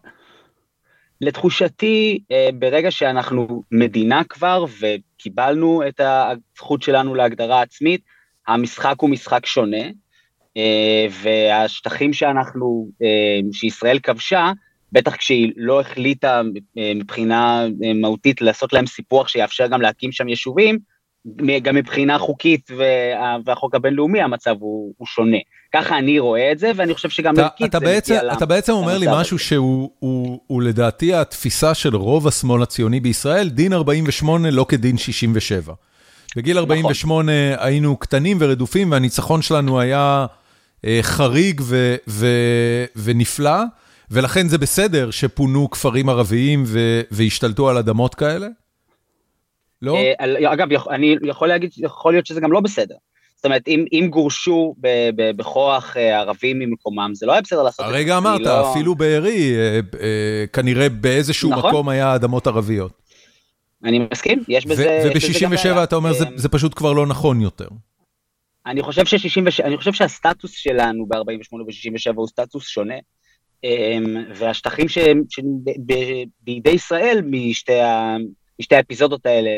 לתחושתי, 1.20 2.18
ברגע 2.54 2.90
שאנחנו 2.90 3.62
מדינה 3.72 4.22
כבר 4.28 4.64
וקיבלנו 4.80 5.82
את 5.88 6.00
הזכות 6.00 6.82
שלנו 6.82 7.14
להגדרה 7.14 7.62
עצמית, 7.62 8.00
המשחק 8.48 8.94
הוא 8.98 9.10
משחק 9.10 9.46
שונה, 9.46 9.82
אה, 10.56 11.06
והשטחים 11.22 12.12
שאנחנו, 12.12 12.88
אה, 13.02 13.40
שישראל 13.52 13.98
כבשה, 13.98 14.52
בטח 14.92 15.16
כשהיא 15.16 15.52
לא 15.56 15.80
החליטה 15.80 16.42
אה, 16.78 16.92
מבחינה 16.94 17.64
מהותית 17.94 18.40
לעשות 18.40 18.72
להם 18.72 18.86
סיפוח 18.86 19.28
שיאפשר 19.28 19.66
גם 19.66 19.80
להקים 19.80 20.12
שם 20.12 20.28
יישובים, 20.28 20.78
גם 21.62 21.74
מבחינה 21.74 22.18
חוקית 22.18 22.70
והחוק 23.44 23.74
הבינלאומי 23.74 24.20
המצב 24.20 24.54
הוא, 24.60 24.94
הוא 24.96 25.06
שונה. 25.06 25.36
ככה 25.74 25.98
אני 25.98 26.18
רואה 26.18 26.52
את 26.52 26.58
זה, 26.58 26.70
ואני 26.76 26.94
חושב 26.94 27.08
שגם 27.08 27.38
ערכית 27.38 27.72
זה 27.72 27.80
בעצם, 27.80 28.14
מגיע 28.14 28.32
אתה 28.32 28.46
בעצם 28.46 28.72
אומר 28.72 28.98
לי 28.98 29.06
משהו 29.10 29.38
שהוא 29.38 29.90
הוא, 29.98 30.40
הוא 30.46 30.62
לדעתי 30.62 31.14
התפיסה 31.14 31.74
של 31.74 31.96
רוב 31.96 32.28
השמאל 32.28 32.62
הציוני 32.62 33.00
בישראל, 33.00 33.48
דין 33.48 33.72
48 33.72 34.50
לא 34.50 34.66
כדין 34.68 34.98
67. 34.98 35.74
בגיל 36.36 36.58
48 36.58 37.32
נכון. 37.52 37.66
היינו 37.66 37.96
קטנים 37.96 38.36
ורדופים, 38.40 38.92
והניצחון 38.92 39.42
שלנו 39.42 39.80
היה 39.80 40.26
אה, 40.84 40.98
חריג 41.02 41.60
ו, 41.64 41.96
ו, 42.08 42.26
ונפלא, 42.96 43.60
ולכן 44.10 44.48
זה 44.48 44.58
בסדר 44.58 45.10
שפונו 45.10 45.70
כפרים 45.70 46.08
ערביים 46.08 46.62
ו, 46.66 47.00
והשתלטו 47.10 47.68
על 47.68 47.76
אדמות 47.76 48.14
כאלה? 48.14 48.46
לא? 49.82 49.96
אה, 49.96 50.52
אגב, 50.52 50.68
אני 50.90 51.16
יכול 51.22 51.48
להגיד, 51.48 51.70
יכול 51.76 52.12
להיות 52.12 52.26
שזה 52.26 52.40
גם 52.40 52.52
לא 52.52 52.60
בסדר. 52.60 52.94
זאת 53.38 53.44
אומרת, 53.44 53.68
אם, 53.68 53.84
אם 53.92 54.08
גורשו 54.10 54.74
ב, 54.80 54.88
ב, 55.16 55.36
בכוח 55.36 55.96
אה, 55.96 56.18
ערבים 56.18 56.58
ממקומם, 56.58 57.10
זה 57.14 57.26
לא 57.26 57.32
היה 57.32 57.40
בסדר 57.40 57.62
לעשות 57.62 57.80
את 57.80 57.90
זה. 57.90 57.96
הרגע 57.96 58.18
אמרת, 58.18 58.40
לא... 58.40 58.72
אפילו 58.72 58.94
בארי, 58.94 59.54
אה, 59.56 59.80
אה, 60.00 60.44
כנראה 60.52 60.88
באיזשהו 60.88 61.50
נכון. 61.50 61.70
מקום 61.70 61.88
היה 61.88 62.14
אדמות 62.14 62.46
ערביות. 62.46 62.92
אני 63.84 64.06
מסכים, 64.12 64.44
יש 64.48 64.66
בזה... 64.66 65.10
וב-67 65.14 65.84
אתה 65.84 65.96
אומר, 65.96 66.12
זה, 66.12 66.24
זה 66.36 66.48
פשוט 66.48 66.74
כבר 66.74 66.92
לא 66.92 67.06
נכון 67.06 67.40
יותר. 67.40 67.68
אני 68.66 68.82
חושב, 68.82 69.04
ש-67, 69.06 69.64
אני 69.64 69.76
חושב 69.76 69.92
שהסטטוס 69.92 70.50
שלנו 70.50 71.06
ב-48 71.06 71.54
ו-67 71.54 72.14
הוא 72.14 72.28
סטטוס 72.28 72.66
שונה, 72.68 72.94
והשטחים 74.34 74.88
שהם 74.88 75.22
בידי 76.44 76.70
ישראל 76.70 77.20
משתי, 77.30 77.80
ה, 77.80 78.16
משתי 78.60 78.74
האפיזודות 78.74 79.26
האלה 79.26 79.50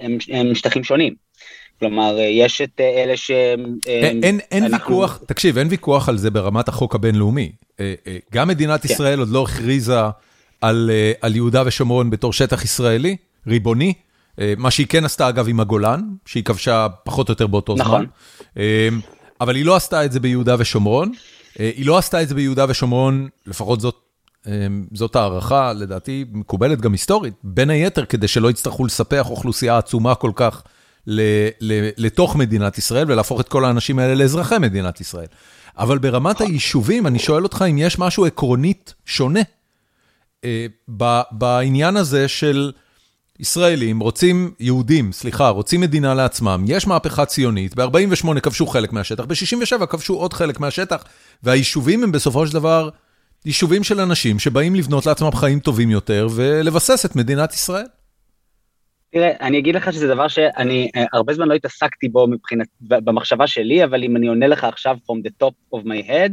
הם, 0.00 0.18
הם 0.28 0.54
שטחים 0.54 0.84
שונים. 0.84 1.14
כלומר, 1.80 2.16
יש 2.18 2.60
את 2.60 2.80
אלה 2.80 3.16
ש... 3.16 3.30
אין, 3.86 4.20
אין, 4.24 4.40
אין 4.50 4.64
אנחנו... 4.64 4.76
ויכוח, 4.76 5.20
תקשיב, 5.26 5.58
אין 5.58 5.66
ויכוח 5.70 6.08
על 6.08 6.16
זה 6.16 6.30
ברמת 6.30 6.68
החוק 6.68 6.94
הבינלאומי. 6.94 7.52
גם 8.32 8.48
מדינת 8.48 8.82
כן. 8.82 8.92
ישראל 8.92 9.18
עוד 9.18 9.28
לא 9.28 9.42
הכריזה 9.42 10.00
על, 10.60 10.90
על 11.20 11.36
יהודה 11.36 11.62
ושומרון 11.66 12.10
בתור 12.10 12.32
שטח 12.32 12.64
ישראלי, 12.64 13.16
ריבוני, 13.46 13.92
מה 14.56 14.70
שהיא 14.70 14.86
כן 14.86 15.04
עשתה 15.04 15.28
אגב 15.28 15.48
עם 15.48 15.60
הגולן, 15.60 16.00
שהיא 16.26 16.44
כבשה 16.44 16.86
פחות 17.04 17.28
או 17.28 17.32
יותר 17.32 17.46
באותו 17.46 17.74
נכון. 17.78 18.00
זמן. 18.00 18.06
אה, 18.58 18.88
אבל 19.40 19.56
היא 19.56 19.64
לא 19.64 19.76
עשתה 19.76 20.04
את 20.04 20.12
זה 20.12 20.20
ביהודה 20.20 20.56
ושומרון. 20.58 21.12
היא 21.58 21.86
לא 21.86 21.98
עשתה 21.98 22.22
את 22.22 22.28
זה 22.28 22.34
ביהודה 22.34 22.64
ושומרון, 22.68 23.28
לפחות 23.46 23.80
זאת 23.80 24.00
זאת 24.92 25.16
הערכה, 25.16 25.72
לדעתי, 25.72 26.24
מקובלת 26.32 26.80
גם 26.80 26.92
היסטורית, 26.92 27.34
בין 27.44 27.70
היתר 27.70 28.04
כדי 28.04 28.28
שלא 28.28 28.50
יצטרכו 28.50 28.84
לספח 28.84 29.26
אוכלוסייה 29.30 29.78
עצומה 29.78 30.14
כל 30.14 30.30
כך 30.34 30.62
לתוך 31.96 32.36
מדינת 32.36 32.78
ישראל 32.78 33.10
ולהפוך 33.10 33.40
את 33.40 33.48
כל 33.48 33.64
האנשים 33.64 33.98
האלה 33.98 34.14
לאזרחי 34.14 34.58
מדינת 34.60 35.00
ישראל. 35.00 35.26
אבל 35.78 35.98
ברמת 35.98 36.40
היישובים, 36.40 37.06
אני 37.06 37.18
שואל 37.18 37.42
אותך 37.42 37.64
אם 37.70 37.78
יש 37.78 37.98
משהו 37.98 38.26
עקרונית 38.26 38.94
שונה 39.06 39.40
בעניין 41.30 41.96
הזה 41.96 42.28
של 42.28 42.72
ישראלים 43.40 44.00
רוצים, 44.00 44.54
יהודים, 44.60 45.12
סליחה, 45.12 45.48
רוצים 45.48 45.80
מדינה 45.80 46.14
לעצמם, 46.14 46.64
יש 46.66 46.86
מהפכה 46.86 47.26
ציונית, 47.26 47.74
ב-48' 47.74 48.40
כבשו 48.40 48.66
חלק 48.66 48.92
מהשטח, 48.92 49.24
ב-67' 49.24 49.86
כבשו 49.86 50.14
עוד 50.14 50.32
חלק 50.32 50.60
מהשטח, 50.60 51.04
והיישובים 51.42 52.02
הם 52.02 52.12
בסופו 52.12 52.46
של 52.46 52.52
דבר 52.52 52.88
יישובים 53.44 53.84
של 53.84 54.00
אנשים 54.00 54.38
שבאים 54.38 54.74
לבנות 54.74 55.06
לעצמם 55.06 55.32
חיים 55.32 55.60
טובים 55.60 55.90
יותר 55.90 56.26
ולבסס 56.36 57.06
את 57.06 57.16
מדינת 57.16 57.52
ישראל. 57.52 57.86
תראה, 59.12 59.30
אני 59.40 59.58
אגיד 59.58 59.74
לך 59.74 59.92
שזה 59.92 60.08
דבר 60.08 60.28
שאני 60.28 60.88
uh, 60.96 61.00
הרבה 61.12 61.34
זמן 61.34 61.48
לא 61.48 61.54
התעסקתי 61.54 62.08
בו 62.08 62.26
מבחינת, 62.26 62.66
במחשבה 62.80 63.46
שלי, 63.46 63.84
אבל 63.84 64.04
אם 64.04 64.16
אני 64.16 64.26
עונה 64.26 64.46
לך 64.46 64.64
עכשיו 64.64 64.96
from 64.96 65.28
the 65.28 65.46
top 65.46 65.78
of 65.78 65.82
my 65.84 66.08
head, 66.08 66.32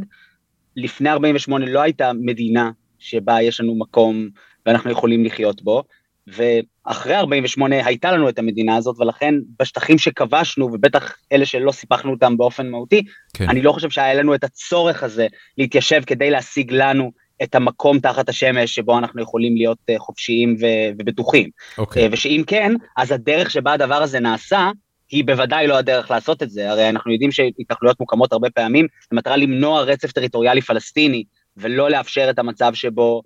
לפני 0.76 1.10
48' 1.10 1.66
לא 1.66 1.80
הייתה 1.80 2.12
מדינה 2.12 2.70
שבה 2.98 3.42
יש 3.42 3.60
לנו 3.60 3.74
מקום 3.74 4.28
ואנחנו 4.66 4.90
יכולים 4.90 5.24
לחיות 5.24 5.62
בו, 5.62 5.82
ואחרי 6.26 7.16
48' 7.16 7.86
הייתה 7.86 8.12
לנו 8.12 8.28
את 8.28 8.38
המדינה 8.38 8.76
הזאת, 8.76 9.00
ולכן 9.00 9.34
בשטחים 9.60 9.98
שכבשנו, 9.98 10.66
ובטח 10.72 11.16
אלה 11.32 11.46
שלא 11.46 11.72
סיפחנו 11.72 12.10
אותם 12.10 12.36
באופן 12.36 12.70
מהותי, 12.70 13.02
כן. 13.34 13.48
אני 13.48 13.62
לא 13.62 13.72
חושב 13.72 13.90
שהיה 13.90 14.14
לנו 14.14 14.34
את 14.34 14.44
הצורך 14.44 15.02
הזה 15.02 15.26
להתיישב 15.58 16.02
כדי 16.06 16.30
להשיג 16.30 16.72
לנו 16.72 17.10
את 17.42 17.54
המקום 17.54 18.00
תחת 18.00 18.28
השמש 18.28 18.74
שבו 18.74 18.98
אנחנו 18.98 19.22
יכולים 19.22 19.56
להיות 19.56 19.78
אה, 19.90 19.98
חופשיים 19.98 20.56
ו- 20.60 20.92
ובטוחים. 20.98 21.50
אוקיי. 21.78 22.02
אה, 22.02 22.08
ושאם 22.12 22.42
כן, 22.46 22.72
אז 22.96 23.12
הדרך 23.12 23.50
שבה 23.50 23.72
הדבר 23.72 24.02
הזה 24.02 24.20
נעשה, 24.20 24.70
היא 25.10 25.24
בוודאי 25.24 25.66
לא 25.66 25.78
הדרך 25.78 26.10
לעשות 26.10 26.42
את 26.42 26.50
זה, 26.50 26.70
הרי 26.70 26.88
אנחנו 26.88 27.12
יודעים 27.12 27.32
שהתנחלויות 27.32 28.00
מוקמות 28.00 28.32
הרבה 28.32 28.50
פעמים 28.50 28.86
במטרה 29.12 29.36
למנוע 29.36 29.80
רצף 29.80 30.12
טריטוריאלי 30.12 30.60
פלסטיני, 30.60 31.24
ולא 31.56 31.90
לאפשר 31.90 32.30
את 32.30 32.38
המצב 32.38 32.74
שבו, 32.74 33.22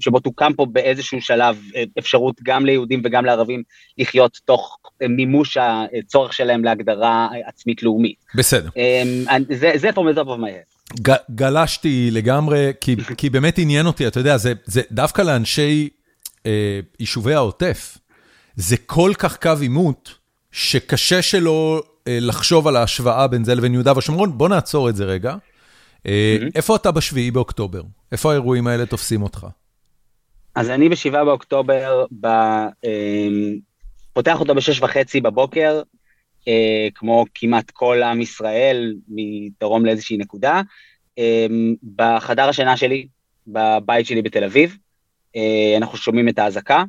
שבו 0.00 0.20
תוקם 0.20 0.52
פה 0.56 0.66
באיזשהו 0.72 1.20
שלב 1.20 1.58
אה, 1.76 1.82
אפשרות 1.98 2.34
גם 2.42 2.66
ליהודים 2.66 3.02
וגם 3.04 3.24
לערבים 3.24 3.62
לחיות 3.98 4.38
תוך 4.44 4.78
מימוש 5.08 5.56
הצורך 5.56 6.32
שלהם 6.32 6.64
להגדרה 6.64 7.28
עצמית 7.46 7.82
לאומית. 7.82 8.16
בסדר. 8.34 8.68
אמ, 8.76 9.44
זה, 9.54 9.72
זה 9.76 9.90
from 9.90 10.14
the 10.14 10.16
top 10.16 10.26
of 10.26 10.40
my 10.40 10.48
head. 10.48 11.00
גלשתי 11.30 12.10
לגמרי, 12.12 12.72
כי, 12.80 12.96
כי 13.16 13.30
באמת 13.30 13.58
עניין 13.58 13.86
אותי, 13.86 14.06
אתה 14.06 14.20
יודע, 14.20 14.36
זה, 14.36 14.52
זה 14.64 14.82
דווקא 14.92 15.22
לאנשי 15.22 15.88
אה, 16.46 16.80
יישובי 17.00 17.34
העוטף, 17.34 17.98
זה 18.56 18.76
כל 18.76 19.12
כך 19.18 19.36
קו 19.36 19.52
עימות, 19.60 20.14
שקשה 20.52 21.22
שלא 21.22 21.82
אה, 22.08 22.18
לחשוב 22.20 22.68
על 22.68 22.76
ההשוואה 22.76 23.26
בין 23.26 23.44
זה 23.44 23.54
לבין 23.54 23.74
יהודה 23.74 23.98
ושומרון. 23.98 24.38
בוא 24.38 24.48
נעצור 24.48 24.88
את 24.88 24.96
זה 24.96 25.04
רגע. 25.04 25.34
אה. 26.06 26.36
איפה 26.54 26.76
אתה 26.76 26.90
בשביעי 26.90 27.30
באוקטובר? 27.30 27.82
איפה 28.12 28.30
האירועים 28.30 28.66
האלה 28.66 28.86
תופסים 28.86 29.22
אותך? 29.22 29.46
אז 30.54 30.70
אני 30.70 30.88
בשבעה 30.88 31.24
באוקטובר, 31.24 32.04
ב, 32.20 32.26
אה, 32.26 33.28
פותח 34.12 34.40
אותו 34.40 34.54
בשש 34.54 34.82
וחצי 34.82 35.20
בבוקר, 35.20 35.82
אה, 36.48 36.88
כמו 36.94 37.24
כמעט 37.34 37.70
כל 37.70 38.02
עם 38.02 38.20
ישראל, 38.20 38.94
מדרום 39.08 39.86
לאיזושהי 39.86 40.16
נקודה, 40.16 40.60
אה, 41.18 41.46
בחדר 41.96 42.48
השינה 42.48 42.76
שלי, 42.76 43.06
בבית 43.46 44.06
שלי 44.06 44.22
בתל 44.22 44.44
אביב, 44.44 44.76
אה, 45.36 45.74
אנחנו 45.76 45.98
שומעים 45.98 46.28
את 46.28 46.38
האזעקה, 46.38 46.84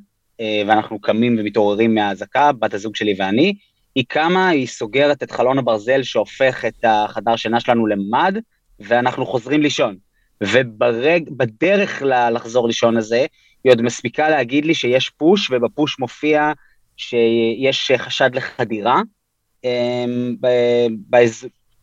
ואנחנו 0.67 0.99
קמים 0.99 1.35
ומתעוררים 1.39 1.95
מהאזעקה, 1.95 2.51
בת 2.51 2.73
הזוג 2.73 2.95
שלי 2.95 3.15
ואני. 3.19 3.53
היא 3.95 4.03
קמה, 4.07 4.49
היא 4.49 4.67
סוגרת 4.67 5.23
את 5.23 5.31
חלון 5.31 5.57
הברזל 5.57 6.03
שהופך 6.03 6.65
את 6.65 6.85
החדר 6.87 7.35
שינה 7.35 7.59
שלנו 7.59 7.87
למד, 7.87 8.37
ואנחנו 8.79 9.25
חוזרים 9.25 9.61
לישון. 9.61 9.95
ובדרך 10.43 12.03
לחזור 12.31 12.67
לישון 12.67 12.97
הזה, 12.97 13.25
היא 13.63 13.71
עוד 13.71 13.81
מספיקה 13.81 14.29
להגיד 14.29 14.65
לי 14.65 14.73
שיש 14.73 15.09
פוש, 15.09 15.51
ובפוש 15.51 15.99
מופיע 15.99 16.51
שיש 16.97 17.91
חשד 17.97 18.29
לחדירה, 18.35 19.01
אמ, 19.63 20.35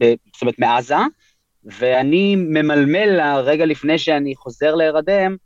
זאת 0.01 0.43
אומרת 0.43 0.59
מעזה, 0.59 0.97
ואני 1.65 2.37
ממלמל 2.37 3.07
לה 3.07 3.41
רגע 3.41 3.67
לפני 3.67 3.99
שאני 3.99 4.37
חוזר 4.37 4.75
להירדם, 4.75 5.37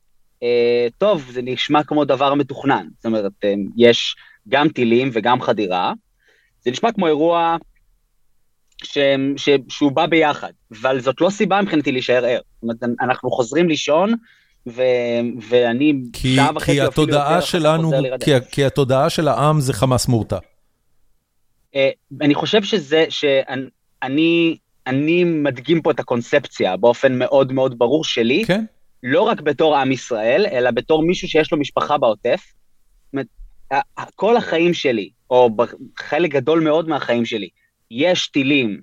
אה, 0.43 0.87
טוב, 0.99 1.31
זה 1.31 1.43
נשמע 1.43 1.83
כמו 1.85 2.05
דבר 2.05 2.35
מתוכנן. 2.35 2.87
זאת 2.97 3.07
אומרת, 3.07 3.33
אמ, 3.45 3.67
יש 3.77 4.17
גם 4.49 4.69
טילים 4.69 5.11
וגם 5.13 5.41
חדירה, 5.41 5.93
זה 6.61 6.71
נשמע 6.71 6.93
כמו 6.93 7.07
אירוע 7.07 7.57
ש, 8.85 8.99
ש, 9.37 9.49
שהוא 9.69 9.93
בא 9.93 10.07
ביחד, 10.07 10.53
אבל 10.81 11.01
זאת 11.01 11.21
לא 11.21 11.31
סיבה 11.31 11.63
מבחינתי 11.63 11.93
להישאר 11.93 12.25
ער. 12.25 12.41
זאת 12.63 12.63
אומרת, 12.63 12.99
אנחנו 13.01 13.31
חוזרים 13.31 13.69
לישון, 13.69 14.15
ו, 14.67 14.83
ואני 15.49 15.95
כי, 16.13 16.37
שעה 16.37 16.51
וחצי 16.55 16.89
אפילו 16.89 17.09
יותר 17.09 17.41
שלנו, 17.41 17.83
חוזר 17.83 18.01
להירדם. 18.01 18.25
כי, 18.25 18.31
כי 18.53 18.65
התודעה 18.65 19.11
של 19.11 19.29
העם 19.29 19.61
זה 19.61 19.73
חמאס 19.73 20.09
מורתע. 20.09 20.39
אה, 21.75 21.91
אני 22.21 22.35
חושב 22.35 22.63
שזה, 22.63 23.05
שאני 23.09 24.57
אני 24.87 25.25
מדגים 25.25 25.83
פה 25.83 25.91
את 25.91 26.01
הקונספציה 26.01 26.77
באופן 26.77 27.19
מאוד 27.19 27.53
מאוד 27.53 27.79
ברור 27.79 28.05
שלי, 28.05 28.45
כן. 28.47 28.65
לא 29.03 29.21
רק 29.21 29.41
בתור 29.41 29.77
עם 29.77 29.93
ישראל, 29.93 30.47
אלא 30.53 30.71
בתור 30.71 31.03
מישהו 31.03 31.29
שיש 31.29 31.53
לו 31.53 31.59
משפחה 31.59 31.99
בעוטף. 31.99 32.43
כל 34.15 34.37
החיים 34.37 34.75
שלי, 34.75 35.11
או 35.31 35.51
חלק 35.99 36.31
גדול 36.31 36.61
מאוד 36.61 36.89
מהחיים 36.89 37.25
שלי, 37.25 37.49
יש 37.91 38.29
טילים 38.29 38.81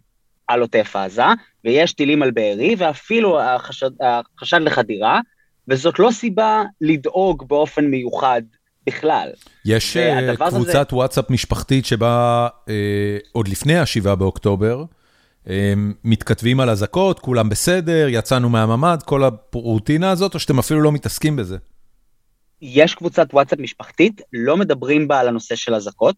על 0.47 0.61
עוטף 0.61 0.95
עזה, 0.95 1.23
ויש 1.65 1.93
טילים 1.93 2.23
על 2.23 2.31
בארי, 2.31 2.75
ואפילו 2.77 3.41
החשד, 3.41 3.91
החשד 4.01 4.61
לחדירה, 4.61 5.19
וזאת 5.67 5.99
לא 5.99 6.09
סיבה 6.11 6.63
לדאוג 6.81 7.47
באופן 7.47 7.85
מיוחד 7.85 8.41
בכלל. 8.87 9.29
יש 9.65 9.97
אה, 9.97 10.35
קבוצת 10.35 10.75
הזה... 10.75 10.95
וואטסאפ 10.97 11.29
משפחתית 11.29 11.85
שבה 11.85 12.47
אה, 12.69 13.17
עוד 13.31 13.47
לפני 13.47 13.77
ה-7 13.77 14.15
באוקטובר, 14.15 14.83
אה, 15.49 15.73
מתכתבים 16.03 16.59
על 16.59 16.69
אזעקות, 16.69 17.19
כולם 17.19 17.49
בסדר, 17.49 18.07
יצאנו 18.09 18.49
מהממ"ד, 18.49 19.03
כל 19.05 19.23
הרוטינה 19.53 20.11
הזאת, 20.11 20.33
או 20.33 20.39
שאתם 20.39 20.59
אפילו 20.59 20.81
לא 20.81 20.91
מתעסקים 20.91 21.35
בזה? 21.35 21.57
יש 22.61 22.95
קבוצת 22.95 23.27
וואטסאפ 23.33 23.59
משפחתית, 23.59 24.21
לא 24.33 24.57
מדברים 24.57 25.07
בה 25.07 25.19
על 25.19 25.27
הנושא 25.27 25.55
של 25.55 25.75
אזעקות, 25.75 26.15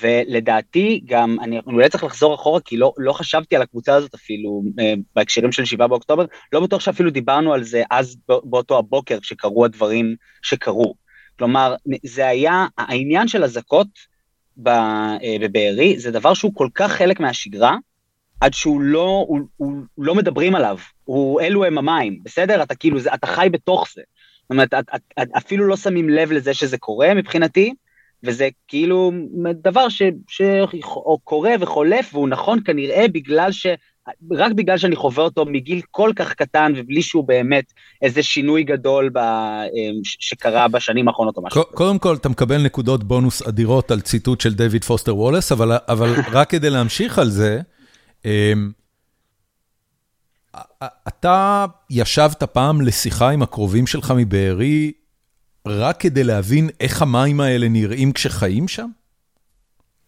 ולדעתי 0.00 1.00
גם, 1.04 1.36
אני 1.40 1.60
אולי 1.66 1.88
צריך 1.88 2.04
לחזור 2.04 2.34
אחורה, 2.34 2.60
כי 2.60 2.76
לא, 2.76 2.92
לא 2.98 3.12
חשבתי 3.12 3.56
על 3.56 3.62
הקבוצה 3.62 3.94
הזאת 3.94 4.14
אפילו 4.14 4.62
אה, 4.80 4.94
בהקשרים 5.16 5.52
של 5.52 5.64
7 5.64 5.86
באוקטובר, 5.86 6.24
לא 6.52 6.60
בטוח 6.60 6.80
שאפילו 6.80 7.10
דיברנו 7.10 7.52
על 7.52 7.62
זה 7.62 7.82
אז 7.90 8.16
באותו 8.44 8.78
הבוקר, 8.78 9.20
כשקרו 9.20 9.64
הדברים 9.64 10.14
שקרו. 10.42 10.94
כלומר, 11.38 11.74
זה 12.04 12.28
היה, 12.28 12.66
העניין 12.78 13.28
של 13.28 13.44
אזעקות 13.44 13.88
אה, 14.66 15.16
בבארי, 15.40 15.98
זה 15.98 16.10
דבר 16.10 16.34
שהוא 16.34 16.54
כל 16.54 16.68
כך 16.74 16.92
חלק 16.92 17.20
מהשגרה, 17.20 17.76
עד 18.40 18.54
שהוא 18.54 18.80
לא, 18.80 19.24
הוא, 19.28 19.40
הוא, 19.56 19.72
הוא 19.94 20.04
לא 20.04 20.14
מדברים 20.14 20.54
עליו, 20.54 20.78
הוא, 21.04 21.40
אלו 21.40 21.64
הם 21.64 21.78
המים, 21.78 22.18
בסדר? 22.24 22.62
אתה 22.62 22.74
כאילו, 22.74 22.98
אתה 23.14 23.26
חי 23.26 23.48
בתוך 23.52 23.88
זה. 23.94 24.02
זאת 24.42 24.50
אומרת, 24.50 24.74
את, 24.74 24.84
את, 24.94 25.00
את, 25.22 25.28
אפילו 25.36 25.66
לא 25.66 25.76
שמים 25.76 26.08
לב 26.08 26.32
לזה 26.32 26.54
שזה 26.54 26.78
קורה 26.78 27.14
מבחינתי, 27.14 27.74
וזה 28.22 28.48
כאילו 28.68 29.12
דבר 29.54 29.86
שקורה 30.28 31.52
וחולף, 31.60 32.14
והוא 32.14 32.28
נכון 32.28 32.58
כנראה 32.64 33.08
בגלל 33.12 33.52
ש... 33.52 33.66
רק 34.32 34.52
בגלל 34.52 34.78
שאני 34.78 34.96
חווה 34.96 35.24
אותו 35.24 35.44
מגיל 35.44 35.80
כל 35.90 36.12
כך 36.16 36.34
קטן, 36.34 36.72
ובלי 36.76 37.02
שהוא 37.02 37.24
באמת 37.24 37.72
איזה 38.02 38.22
שינוי 38.22 38.64
גדול 38.64 39.08
ב, 39.08 39.18
אמ, 39.18 40.00
שקרה 40.04 40.68
בשנים 40.68 41.08
האחרונות 41.08 41.36
או 41.36 41.42
משהו. 41.42 41.64
קודם 41.64 41.98
כל, 41.98 42.14
אתה 42.14 42.28
מקבל 42.28 42.62
נקודות 42.62 43.04
בונוס 43.04 43.42
אדירות 43.42 43.90
על 43.90 44.00
ציטוט 44.00 44.40
של 44.40 44.54
דויד 44.54 44.84
פוסטר 44.84 45.16
וולס, 45.16 45.52
אבל, 45.52 45.72
אבל 45.88 46.14
רק 46.32 46.50
כדי 46.50 46.70
להמשיך 46.70 47.18
על 47.18 47.28
זה, 47.28 47.60
אמ, 48.24 48.70
אתה 51.08 51.66
ישבת 51.90 52.42
פעם 52.42 52.80
לשיחה 52.80 53.30
עם 53.30 53.42
הקרובים 53.42 53.86
שלך 53.86 54.12
מבארי, 54.16 54.92
רק 55.70 56.00
כדי 56.00 56.24
להבין 56.24 56.68
איך 56.80 57.02
המים 57.02 57.40
האלה 57.40 57.68
נראים 57.68 58.12
כשחיים 58.12 58.68
שם? 58.68 58.88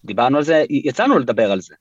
דיברנו 0.05 0.37
על 0.37 0.45
זה, 0.45 0.65
יצאנו 0.71 1.19
לדבר 1.19 1.53
על 1.53 1.61
זה. 1.61 1.75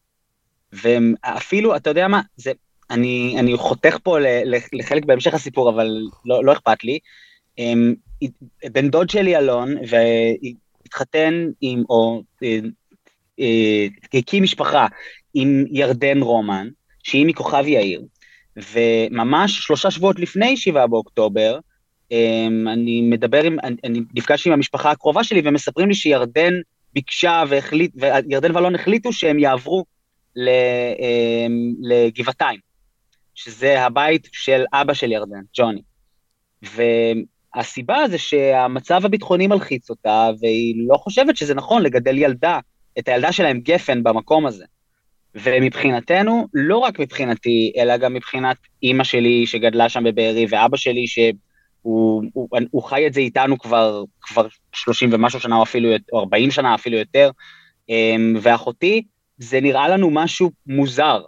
ואפילו, 0.73 1.75
אתה 1.75 1.89
יודע 1.89 2.07
מה, 2.07 2.21
זה, 2.35 2.51
אני, 2.89 3.35
אני 3.39 3.57
חותך 3.57 3.97
פה 4.03 4.17
לחלק 4.73 5.05
בהמשך 5.05 5.33
הסיפור, 5.33 5.69
אבל 5.69 5.97
לא, 6.25 6.43
לא 6.43 6.51
אכפת 6.51 6.83
לי. 6.83 6.99
בן 8.71 8.89
דוד 8.89 9.09
שלי 9.09 9.37
אלון, 9.37 9.75
והתחתן 9.87 11.49
עם, 11.61 11.83
או 11.89 12.21
אה, 12.43 12.59
אה, 13.39 13.87
הקים 14.13 14.43
משפחה 14.43 14.87
עם 15.33 15.65
ירדן 15.71 16.21
רומן, 16.21 16.67
שהיא 17.03 17.25
מכוכב 17.25 17.63
יאיר, 17.67 18.01
וממש 18.73 19.59
שלושה 19.59 19.91
שבועות 19.91 20.19
לפני 20.19 20.57
7 20.57 20.87
באוקטובר, 20.87 21.59
אני 22.67 23.01
מדבר 23.01 23.43
עם, 23.43 23.57
אני, 23.83 24.01
נפגש 24.13 24.47
עם 24.47 24.53
המשפחה 24.53 24.91
הקרובה 24.91 25.23
שלי 25.23 25.41
ומספרים 25.43 25.87
לי 25.87 25.95
שירדן 25.95 26.53
ביקשה 26.93 27.43
והחליט, 27.47 27.91
וירדן 27.95 28.55
ואלון 28.55 28.75
החליטו 28.75 29.13
שהם 29.13 29.39
יעברו 29.39 29.85
אמ, 30.37 31.73
לגבעתיים, 31.81 32.59
שזה 33.35 33.81
הבית 33.81 34.27
של 34.31 34.63
אבא 34.73 34.93
של 34.93 35.11
ירדן, 35.11 35.41
ג'וני. 35.57 35.81
והסיבה 36.61 38.07
זה 38.09 38.17
שהמצב 38.17 39.05
הביטחוני 39.05 39.47
מלחיץ 39.47 39.89
אותה, 39.89 40.29
והיא 40.41 40.75
לא 40.87 40.97
חושבת 40.97 41.37
שזה 41.37 41.55
נכון 41.55 41.81
לגדל 41.81 42.17
ילדה, 42.17 42.59
את 42.99 43.07
הילדה 43.07 43.31
שלהם 43.31 43.59
גפן 43.59 44.03
במקום 44.03 44.45
הזה. 44.45 44.65
ומבחינתנו, 45.35 46.47
לא 46.53 46.77
רק 46.77 46.99
מבחינתי, 46.99 47.73
אלא 47.77 47.97
גם 47.97 48.13
מבחינת 48.13 48.57
אימא 48.83 49.03
שלי 49.03 49.47
שגדלה 49.47 49.89
שם 49.89 50.03
בבארי, 50.03 50.45
ואבא 50.49 50.77
שלי 50.77 51.07
שהוא 51.07 51.31
הוא, 51.81 52.23
הוא 52.71 52.83
חי 52.83 53.07
את 53.07 53.13
זה 53.13 53.19
איתנו 53.19 53.59
כבר, 53.59 54.03
כבר 54.21 54.47
30 54.73 55.09
ומשהו 55.13 55.39
שנה 55.39 55.55
או 55.55 55.63
אפילו, 55.63 55.89
או 56.13 56.19
40 56.19 56.51
שנה 56.51 56.75
אפילו 56.75 56.97
יותר, 56.97 57.31
אמ, 57.89 58.35
ואחותי, 58.41 59.03
זה 59.37 59.61
נראה 59.61 59.87
לנו 59.89 60.09
משהו 60.09 60.51
מוזר 60.67 61.21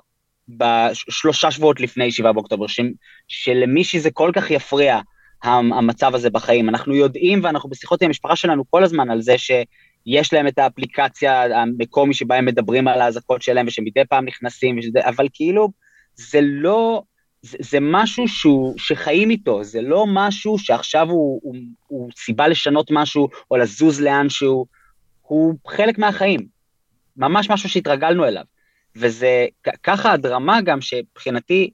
בשלושה 0.47 1.51
שבועות 1.51 1.79
לפני 1.79 2.11
7 2.11 2.31
באוקטובר, 2.31 2.67
ש, 2.67 2.79
שלמישהי 3.27 3.99
זה 3.99 4.11
כל 4.11 4.31
כך 4.33 4.51
יפריע, 4.51 4.99
המצב 5.43 6.15
הזה 6.15 6.29
בחיים. 6.29 6.69
אנחנו 6.69 6.95
יודעים 6.95 7.39
ואנחנו 7.43 7.69
בשיחות 7.69 8.01
עם 8.01 8.07
המשפחה 8.07 8.35
שלנו 8.35 8.63
כל 8.69 8.83
הזמן 8.83 9.09
על 9.09 9.21
זה 9.21 9.35
שיש 9.37 10.33
להם 10.33 10.47
את 10.47 10.59
האפליקציה 10.59 11.61
המקומי 11.61 12.13
שבה 12.13 12.35
הם 12.35 12.45
מדברים 12.45 12.87
על 12.87 13.01
האזעקות 13.01 13.41
שלהם 13.41 13.67
ושמדי 13.67 14.05
פעם 14.09 14.25
נכנסים, 14.25 14.77
ושזה, 14.79 14.99
אבל 15.03 15.27
כאילו 15.33 15.71
זה 16.15 16.39
לא, 16.41 17.03
זה, 17.41 17.57
זה 17.61 17.77
משהו 17.81 18.27
שהוא, 18.27 18.73
שחיים 18.77 19.29
איתו, 19.29 19.63
זה 19.63 19.81
לא 19.81 20.05
משהו 20.07 20.57
שעכשיו 20.59 21.09
הוא, 21.09 21.39
הוא, 21.43 21.55
הוא 21.87 22.09
סיבה 22.15 22.47
לשנות 22.47 22.87
משהו 22.91 23.29
או 23.51 23.57
לזוז 23.57 24.01
לאנשהו, 24.01 24.65
הוא 25.21 25.55
חלק 25.67 25.97
מהחיים. 25.97 26.39
ממש 27.17 27.49
משהו 27.49 27.69
שהתרגלנו 27.69 28.25
אליו. 28.25 28.43
וזה 28.95 29.45
ככה 29.83 30.11
הדרמה 30.11 30.61
גם 30.61 30.81
שמבחינתי, 30.81 31.69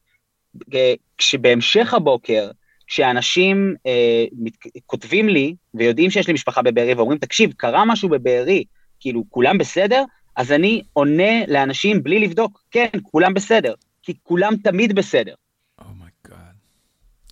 כשבהמשך 1.18 1.94
הבוקר, 1.94 2.52
כשאנשים 2.88 3.76
אה, 3.86 4.26
מת, 4.40 4.54
כותבים 4.86 5.30
לי 5.30 5.56
ויודעים 5.74 6.12
שיש 6.12 6.28
לי 6.28 6.34
משפחה 6.34 6.62
בבארי 6.62 6.94
ואומרים, 6.94 7.18
תקשיב, 7.18 7.54
קרה 7.58 7.86
משהו 7.86 8.10
בבארי, 8.10 8.64
כאילו, 9.00 9.24
כולם 9.30 9.58
בסדר? 9.58 10.04
אז 10.36 10.52
אני 10.52 10.82
עונה 10.94 11.46
לאנשים 11.48 12.04
בלי 12.04 12.20
לבדוק, 12.20 12.64
כן, 12.72 12.88
כולם 13.04 13.34
בסדר, 13.34 13.74
כי 14.04 14.14
כולם 14.24 14.54
תמיד 14.64 14.96
בסדר. 14.96 15.34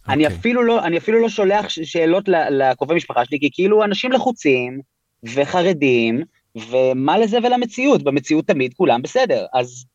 אני, 0.09 0.27
okay. 0.27 0.29
אפילו 0.29 0.63
לא, 0.63 0.85
אני 0.85 0.97
אפילו 0.97 1.19
לא 1.19 1.29
שולח 1.29 1.69
שאלות 1.69 2.29
לקרובי 2.49 2.95
משפחה 2.95 3.25
שלי, 3.25 3.39
כי 3.39 3.49
כאילו 3.53 3.83
אנשים 3.83 4.11
לחוצים 4.11 4.79
וחרדים, 5.23 6.21
ומה 6.55 7.17
לזה 7.17 7.37
ולמציאות? 7.43 8.03
במציאות 8.03 8.47
תמיד 8.47 8.73
כולם 8.73 9.01
בסדר. 9.01 9.45
אז 9.53 9.85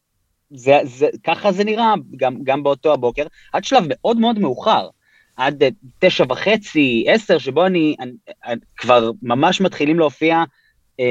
זה, 0.50 0.78
זה, 0.84 1.08
ככה 1.24 1.52
זה 1.52 1.64
נראה 1.64 1.94
גם, 2.16 2.36
גם 2.42 2.62
באותו 2.62 2.92
הבוקר, 2.92 3.26
עד 3.52 3.64
שלב 3.64 3.84
מאוד 3.88 4.18
מאוד 4.18 4.38
מאוחר, 4.38 4.88
עד 5.36 5.62
תשע 5.98 6.24
וחצי, 6.28 7.04
עשר, 7.08 7.38
שבו 7.38 7.66
אני, 7.66 7.96
אני, 8.00 8.12
אני 8.44 8.60
כבר 8.76 9.10
ממש 9.22 9.60
מתחילים 9.60 9.98
להופיע 9.98 10.44
um, 11.00 11.04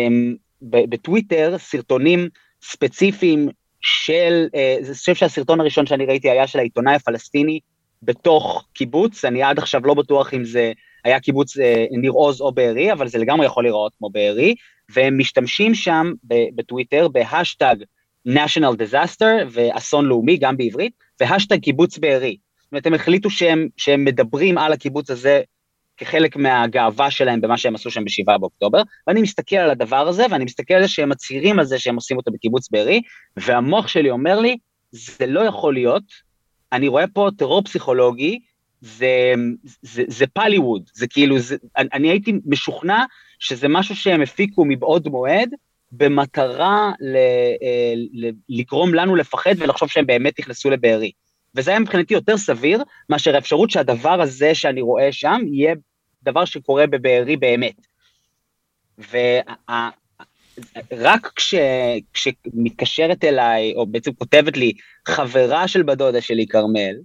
בטוויטר 0.61 1.55
סרטונים 1.57 2.29
ספציפיים 2.61 3.49
של, 3.81 4.47
uh, 4.51 4.85
אני 4.87 4.93
חושב 4.93 5.15
שהסרטון 5.15 5.59
הראשון 5.59 5.85
שאני 5.85 6.05
ראיתי 6.05 6.29
היה 6.29 6.47
של 6.47 6.59
העיתונאי 6.59 6.95
הפלסטיני 6.95 7.59
בתוך 8.03 8.67
קיבוץ, 8.73 9.25
אני 9.25 9.43
עד 9.43 9.59
עכשיו 9.59 9.81
לא 9.85 9.93
בטוח 9.93 10.33
אם 10.33 10.45
זה 10.45 10.71
היה 11.03 11.19
קיבוץ 11.19 11.57
uh, 11.57 11.61
ניר 11.91 12.11
עוז 12.11 12.41
או 12.41 12.51
בארי, 12.51 12.91
אבל 12.91 13.07
זה 13.07 13.17
לגמרי 13.17 13.45
יכול 13.45 13.63
להיראות 13.63 13.93
כמו 13.97 14.09
בארי, 14.09 14.55
והם 14.89 15.17
משתמשים 15.17 15.75
שם 15.75 16.11
בטוויטר 16.55 17.07
בהשטג 17.07 17.75
national 18.27 18.75
disaster 18.77 19.45
ואסון 19.49 20.05
לאומי, 20.05 20.37
גם 20.37 20.57
בעברית, 20.57 20.93
והשטג 21.19 21.59
קיבוץ 21.59 21.97
בארי. 21.97 22.37
זאת 22.61 22.71
אומרת, 22.71 22.85
הם 22.85 22.93
החליטו 22.93 23.29
שהם, 23.29 23.67
שהם 23.77 24.05
מדברים 24.05 24.57
על 24.57 24.73
הקיבוץ 24.73 25.09
הזה 25.09 25.41
כחלק 25.97 26.35
מהגאווה 26.35 27.11
שלהם 27.11 27.41
במה 27.41 27.57
שהם 27.57 27.75
עשו 27.75 27.91
שם 27.91 28.03
ב-7 28.05 28.37
באוקטובר, 28.37 28.81
ואני 29.07 29.21
מסתכל 29.21 29.55
על 29.55 29.69
הדבר 29.69 30.07
הזה, 30.07 30.25
ואני 30.31 30.43
מסתכל 30.45 30.73
על 30.73 30.81
זה 30.81 30.87
שהם 30.87 31.09
מצהירים 31.09 31.59
על 31.59 31.65
זה 31.65 31.79
שהם 31.79 31.95
עושים 31.95 32.17
אותו 32.17 32.31
בקיבוץ 32.31 32.69
בארי, 32.71 33.01
והמוח 33.37 33.87
שלי 33.87 34.09
אומר 34.09 34.39
לי, 34.39 34.57
זה 34.91 35.25
לא 35.25 35.41
יכול 35.41 35.73
להיות, 35.73 36.03
אני 36.73 36.87
רואה 36.87 37.07
פה 37.07 37.29
טרור 37.37 37.63
פסיכולוגי, 37.63 38.39
זה, 38.81 39.33
זה, 39.81 40.03
זה 40.07 40.27
פליווד, 40.27 40.89
זה 40.93 41.07
כאילו, 41.07 41.39
זה, 41.39 41.55
אני, 41.77 41.89
אני 41.93 42.09
הייתי 42.09 42.33
משוכנע 42.45 43.03
שזה 43.39 43.67
משהו 43.67 43.95
שהם 43.95 44.21
הפיקו 44.21 44.65
מבעוד 44.65 45.07
מועד, 45.07 45.49
במטרה 45.91 46.91
ל, 46.99 47.15
אה, 47.63 47.93
ל, 48.13 48.29
לגרום 48.49 48.93
לנו 48.93 49.15
לפחד 49.15 49.55
ולחשוב 49.57 49.89
שהם 49.89 50.05
באמת 50.05 50.39
נכנסו 50.39 50.69
לבארי. 50.69 51.11
וזה 51.55 51.71
היה 51.71 51.79
מבחינתי 51.79 52.13
יותר 52.13 52.37
סביר, 52.37 52.83
מאשר 53.09 53.35
האפשרות 53.35 53.69
שהדבר 53.69 54.21
הזה 54.21 54.55
שאני 54.55 54.81
רואה 54.81 55.11
שם, 55.11 55.41
יהיה 55.51 55.75
דבר 56.23 56.45
שקורה 56.45 56.87
בבארי 56.87 57.37
באמת. 57.37 57.87
ורק 60.91 61.31
כש, 61.35 61.55
כשמתקשרת 62.13 63.23
אליי, 63.23 63.73
או 63.75 63.85
בעצם 63.87 64.13
כותבת 64.13 64.57
לי, 64.57 64.73
חברה 65.07 65.67
של 65.67 65.83
בדודה 65.83 66.21
שלי, 66.21 66.47
כרמל, 66.47 66.95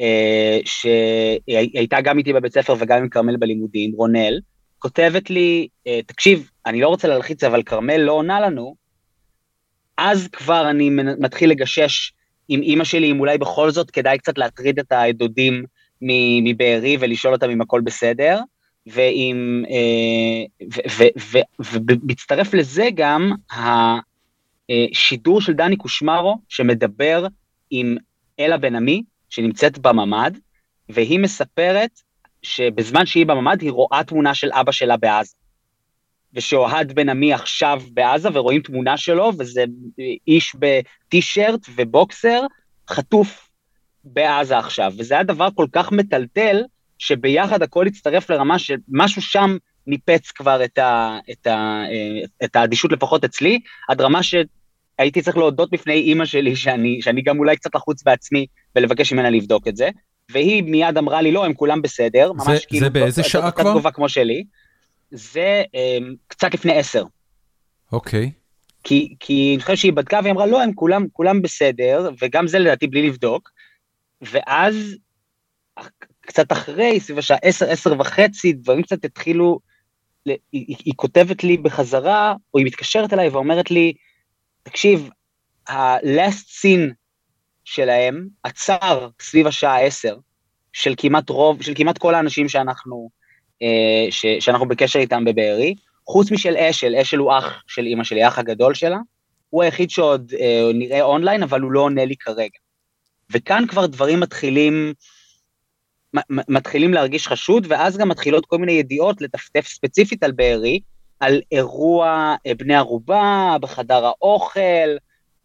אה, 0.00 0.58
שהייתה 0.64 2.00
גם 2.00 2.18
איתי 2.18 2.32
בבית 2.32 2.54
ספר 2.54 2.74
וגם 2.78 2.98
עם 2.98 3.08
כרמל 3.08 3.36
בלימודים, 3.36 3.92
רונל, 3.92 4.40
כותבת 4.78 5.30
לי, 5.30 5.68
אה, 5.86 6.00
תקשיב, 6.06 6.50
אני 6.66 6.80
לא 6.80 6.88
רוצה 6.88 7.08
להלחיץ, 7.08 7.44
אבל 7.44 7.62
כרמל 7.62 7.96
לא 7.96 8.12
עונה 8.12 8.40
לנו, 8.40 8.74
אז 9.98 10.28
כבר 10.32 10.70
אני 10.70 10.90
מתחיל 11.18 11.50
לגשש 11.50 12.12
עם 12.48 12.62
אימא 12.62 12.84
שלי, 12.84 13.10
אם 13.10 13.20
אולי 13.20 13.38
בכל 13.38 13.70
זאת 13.70 13.90
כדאי 13.90 14.18
קצת 14.18 14.38
להטריד 14.38 14.78
את 14.78 14.92
הדודים 14.92 15.64
מבארי 16.44 16.96
ולשאול 17.00 17.34
אותם 17.34 17.50
אם 17.50 17.60
הכל 17.60 17.80
בסדר, 17.80 18.40
ועם, 18.86 19.64
אה, 19.70 20.66
ומצטרף 21.58 22.54
לזה 22.54 22.88
גם 22.94 23.32
השידור 24.70 25.40
של 25.40 25.52
דני 25.52 25.76
קושמרו, 25.76 26.38
שמדבר 26.48 27.26
עם 27.70 27.96
אלה 28.40 28.56
בן 28.56 28.76
עמי, 28.76 29.02
שנמצאת 29.28 29.78
בממ"ד, 29.78 30.32
והיא 30.88 31.18
מספרת 31.18 32.00
שבזמן 32.42 33.06
שהיא 33.06 33.26
בממ"ד 33.26 33.60
היא 33.60 33.70
רואה 33.70 34.04
תמונה 34.04 34.34
של 34.34 34.52
אבא 34.52 34.72
שלה 34.72 34.96
בעזה. 34.96 35.34
ושאוהד 36.34 36.92
בן 36.92 37.08
עמי 37.08 37.32
עכשיו 37.32 37.82
בעזה 37.92 38.28
ורואים 38.32 38.62
תמונה 38.62 38.96
שלו, 38.96 39.32
וזה 39.38 39.64
איש 40.26 40.56
בטישרט 40.58 41.60
ובוקסר, 41.76 42.40
חטוף 42.90 43.48
בעזה 44.04 44.58
עכשיו. 44.58 44.92
וזה 44.98 45.14
היה 45.14 45.22
דבר 45.22 45.48
כל 45.54 45.66
כך 45.72 45.92
מטלטל, 45.92 46.62
שביחד 47.02 47.62
הכל 47.62 47.86
הצטרף 47.86 48.30
לרמה 48.30 48.58
שמשהו 48.58 49.22
שם 49.22 49.56
ניפץ 49.86 50.30
כבר 50.30 50.64
את, 50.64 50.78
ה, 50.78 51.18
את, 51.30 51.46
ה, 51.46 51.82
את 52.44 52.56
האדישות 52.56 52.92
לפחות 52.92 53.24
אצלי, 53.24 53.60
עד 53.88 54.00
רמה 54.00 54.20
שהייתי 54.22 55.22
צריך 55.22 55.36
להודות 55.36 55.70
בפני 55.70 55.94
אימא 55.94 56.24
שלי 56.24 56.56
שאני, 56.56 57.02
שאני 57.02 57.22
גם 57.22 57.38
אולי 57.38 57.56
קצת 57.56 57.74
לחוץ 57.74 58.02
בעצמי 58.02 58.46
ולבקש 58.76 59.12
ממנה 59.12 59.30
לבדוק 59.30 59.68
את 59.68 59.76
זה. 59.76 59.88
והיא 60.30 60.62
מיד 60.62 60.98
אמרה 60.98 61.22
לי, 61.22 61.32
לא, 61.32 61.44
הם 61.44 61.54
כולם 61.54 61.82
בסדר, 61.82 62.32
ממש 62.32 62.46
זה, 62.46 62.66
כאילו... 62.68 62.84
זה 62.84 62.90
באיזה 62.90 63.22
שעה 63.22 63.50
כבר? 63.50 63.70
תגובה 63.70 63.90
כמו 63.90 64.08
שלי. 64.08 64.44
זה 65.10 65.62
um, 65.66 66.14
קצת 66.28 66.54
לפני 66.54 66.78
עשר. 66.78 67.04
אוקיי. 67.92 68.30
Okay. 68.34 68.42
כי, 68.84 69.14
כי 69.20 69.52
אני 69.54 69.62
חושב 69.62 69.76
שהיא 69.76 69.92
בדקה 69.92 70.20
והיא 70.22 70.32
אמרה, 70.32 70.46
לא, 70.46 70.62
הם 70.62 70.72
כולם, 70.72 71.06
כולם 71.12 71.42
בסדר, 71.42 72.10
וגם 72.22 72.46
זה 72.46 72.58
לדעתי 72.58 72.86
בלי 72.86 73.08
לבדוק. 73.08 73.50
ואז, 74.22 74.96
קצת 76.32 76.52
אחרי, 76.52 77.00
סביב 77.00 77.18
השעה 77.18 77.38
עשר, 77.42 77.70
עשר 77.70 78.00
וחצי, 78.00 78.52
דברים 78.52 78.82
קצת 78.82 79.04
התחילו, 79.04 79.60
היא, 80.26 80.38
היא, 80.52 80.94
כותבת 80.96 81.44
לי 81.44 81.56
בחזרה, 81.56 82.34
או 82.54 82.58
היא 82.58 82.66
מתקשרת 82.66 83.12
אליי 83.12 83.28
ואומרת 83.28 83.70
לי, 83.70 83.92
תקשיב, 84.62 85.10
ה-last 85.68 86.46
scene 86.60 86.92
שלהם 87.64 88.28
עצר 88.42 89.08
סביב 89.20 89.46
השעה 89.46 89.80
10, 89.80 90.16
של 90.72 90.94
כמעט 90.96 91.28
רוב, 91.28 91.62
של 91.62 91.72
כמעט 91.76 91.98
כל 91.98 92.14
האנשים 92.14 92.48
שאנחנו, 92.48 93.10
אה, 93.62 94.06
ש, 94.10 94.26
שאנחנו 94.40 94.68
בקשר 94.68 94.98
איתם 94.98 95.24
בבארי, 95.24 95.74
חוץ 96.06 96.30
משל 96.30 96.56
אשל, 96.56 96.96
אשל 96.96 97.18
הוא 97.18 97.32
אח 97.38 97.62
של 97.66 97.86
אימא 97.86 98.04
שלי, 98.04 98.28
אח 98.28 98.38
הגדול 98.38 98.74
שלה, 98.74 98.98
הוא 99.50 99.62
היחיד 99.62 99.90
שעוד 99.90 100.32
אה, 100.40 100.70
נראה 100.74 101.02
אונליין, 101.02 101.42
אבל 101.42 101.60
הוא 101.60 101.72
לא 101.72 101.80
עונה 101.80 102.04
לי 102.04 102.16
כרגע. 102.16 102.58
וכאן 103.30 103.64
כבר 103.68 103.86
דברים 103.86 104.20
מתחילים, 104.20 104.94
מתחילים 106.30 106.94
להרגיש 106.94 107.28
חשוד, 107.28 107.66
ואז 107.68 107.96
גם 107.96 108.08
מתחילות 108.08 108.46
כל 108.46 108.58
מיני 108.58 108.72
ידיעות 108.72 109.20
לטפטף 109.20 109.66
ספציפית 109.66 110.22
על 110.22 110.32
בארי, 110.32 110.80
על 111.20 111.40
אירוע 111.52 112.34
אה, 112.46 112.54
בני 112.54 112.74
ערובה 112.74 113.56
בחדר 113.60 114.04
האוכל, 114.04 114.96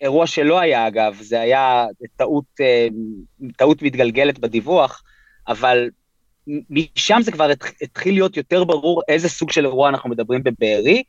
אירוע 0.01 0.27
שלא 0.27 0.59
היה 0.59 0.87
אגב, 0.87 1.17
זה 1.21 1.41
היה 1.41 1.85
טעות, 2.15 2.45
אה, 2.61 2.87
טעות 3.57 3.81
מתגלגלת 3.81 4.39
בדיווח, 4.39 5.03
אבל 5.47 5.89
משם 6.69 7.19
זה 7.21 7.31
כבר 7.31 7.49
התחיל 7.81 8.13
להיות 8.13 8.37
יותר 8.37 8.63
ברור 8.63 9.01
איזה 9.07 9.29
סוג 9.29 9.51
של 9.51 9.65
אירוע 9.65 9.89
אנחנו 9.89 10.09
מדברים 10.09 10.43
בבארי, 10.43 11.03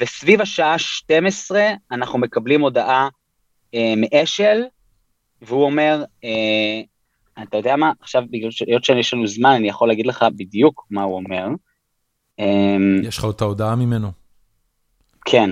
וסביב 0.00 0.40
השעה 0.40 0.78
12 0.78 1.68
אנחנו 1.92 2.18
מקבלים 2.18 2.60
הודעה 2.60 3.08
אה, 3.74 3.94
מאשל, 3.96 4.62
והוא 5.42 5.64
אומר, 5.64 6.04
אה, 6.24 6.80
אתה 7.42 7.56
יודע 7.56 7.76
מה, 7.76 7.92
עכשיו 8.00 8.22
בגלל 8.30 8.50
שהיות 8.50 8.84
שיש 8.84 9.14
לנו 9.14 9.26
זמן, 9.26 9.50
אני 9.50 9.68
יכול 9.68 9.88
להגיד 9.88 10.06
לך 10.06 10.24
בדיוק 10.36 10.86
מה 10.90 11.02
הוא 11.02 11.16
אומר. 11.16 11.48
אה, 12.40 12.76
יש 13.02 13.18
לך 13.18 13.26
את 13.30 13.40
ההודעה 13.40 13.76
ממנו? 13.76 14.12
כן. 15.24 15.50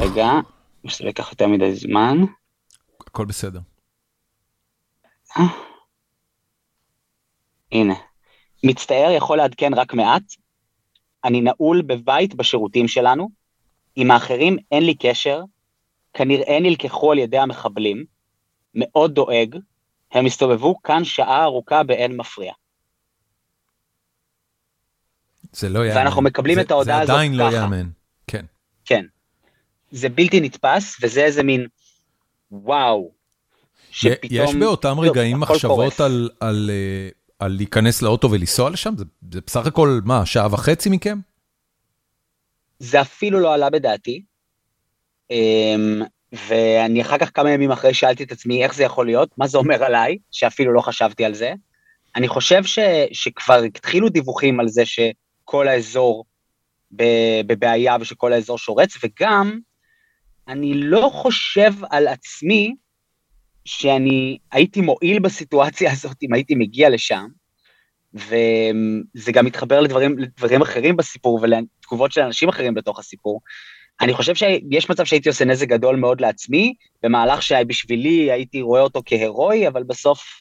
רגע, 0.00 0.30
זה 0.90 1.04
לקח 1.04 1.30
יותר 1.30 1.46
מדי 1.46 1.74
זמן. 1.74 2.18
הכל 3.06 3.24
בסדר. 3.24 3.60
אה? 5.38 5.44
הנה. 7.72 7.94
מצטער 8.64 9.10
יכול 9.10 9.38
לעדכן 9.38 9.74
רק 9.74 9.94
מעט. 9.94 10.22
אני 11.24 11.40
נעול 11.40 11.82
בבית 11.82 12.34
בשירותים 12.34 12.88
שלנו. 12.88 13.28
עם 13.96 14.10
האחרים 14.10 14.56
אין 14.72 14.86
לי 14.86 14.94
קשר. 14.94 15.42
כנראה 16.14 16.58
נלקחו 16.60 17.12
על 17.12 17.18
ידי 17.18 17.38
המחבלים. 17.38 18.04
מאוד 18.74 19.14
דואג. 19.14 19.56
הם 20.14 20.26
הסתובבו 20.26 20.82
כאן 20.82 21.04
שעה 21.04 21.44
ארוכה 21.44 21.82
באין 21.82 22.16
מפריע. 22.16 22.52
זה 25.52 25.68
לא 25.68 25.86
יאמן. 25.86 25.96
ואנחנו 25.96 26.22
מקבלים 26.22 26.54
זה, 26.54 26.60
את 26.60 26.70
ההודעה 26.70 27.00
הזאת 27.00 27.06
ככה. 27.08 27.16
זה 27.16 27.22
עדיין 27.22 27.34
לא 27.34 27.52
יאמן, 27.52 27.88
כן. 28.26 28.44
כן. 28.84 29.04
זה 29.90 30.08
בלתי 30.08 30.40
נתפס, 30.40 30.96
וזה 31.02 31.24
איזה 31.24 31.42
מין 31.42 31.66
וואו. 32.50 33.10
שפתאום... 33.90 34.30
יש 34.30 34.54
באותם 34.54 35.00
רגעים 35.00 35.40
מחשבות 35.40 36.00
על, 36.00 36.30
על, 36.40 36.70
אה, 36.72 37.08
על 37.38 37.52
להיכנס 37.56 38.02
לאוטו 38.02 38.30
ולנסוע 38.30 38.70
לשם? 38.70 38.94
זה, 38.96 39.04
זה 39.32 39.40
בסך 39.46 39.66
הכל, 39.66 40.00
מה, 40.04 40.26
שעה 40.26 40.54
וחצי 40.54 40.88
מכם? 40.90 41.18
זה 42.78 43.00
אפילו 43.00 43.40
לא 43.40 43.54
עלה 43.54 43.70
בדעתי. 43.70 44.22
אמ, 45.30 46.02
ואני 46.34 47.02
אחר 47.02 47.18
כך 47.18 47.30
כמה 47.34 47.50
ימים 47.50 47.70
אחרי 47.70 47.94
שאלתי 47.94 48.22
את 48.22 48.32
עצמי 48.32 48.64
איך 48.64 48.74
זה 48.74 48.84
יכול 48.84 49.06
להיות, 49.06 49.30
מה 49.38 49.46
זה 49.46 49.58
אומר 49.58 49.84
עליי, 49.84 50.18
שאפילו 50.30 50.72
לא 50.72 50.80
חשבתי 50.80 51.24
על 51.24 51.34
זה. 51.34 51.52
אני 52.16 52.28
חושב 52.28 52.64
ש, 52.64 52.78
שכבר 53.12 53.62
התחילו 53.62 54.08
דיווחים 54.08 54.60
על 54.60 54.68
זה 54.68 54.82
שכל 54.86 55.68
האזור 55.68 56.24
בבעיה 57.46 57.96
ושכל 58.00 58.32
האזור 58.32 58.58
שורץ, 58.58 58.94
וגם 59.04 59.58
אני 60.48 60.74
לא 60.74 61.10
חושב 61.12 61.72
על 61.90 62.08
עצמי 62.08 62.74
שאני 63.64 64.38
הייתי 64.52 64.80
מועיל 64.80 65.18
בסיטואציה 65.18 65.92
הזאת 65.92 66.16
אם 66.22 66.34
הייתי 66.34 66.54
מגיע 66.54 66.90
לשם, 66.90 67.26
וזה 68.14 69.32
גם 69.32 69.46
מתחבר 69.46 69.80
לדברים, 69.80 70.18
לדברים 70.18 70.62
אחרים 70.62 70.96
בסיפור 70.96 71.38
ולתגובות 71.42 72.12
של 72.12 72.20
אנשים 72.20 72.48
אחרים 72.48 72.74
בתוך 72.74 72.98
הסיפור. 72.98 73.40
אני 74.00 74.14
חושב 74.14 74.34
שיש 74.34 74.90
מצב 74.90 75.04
שהייתי 75.04 75.28
עושה 75.28 75.44
נזק 75.44 75.68
גדול 75.68 75.96
מאוד 75.96 76.20
לעצמי, 76.20 76.74
במהלך 77.02 77.42
שבשבילי 77.42 78.32
הייתי 78.32 78.62
רואה 78.62 78.80
אותו 78.80 79.02
כהירואי, 79.06 79.68
אבל 79.68 79.82
בסוף 79.82 80.40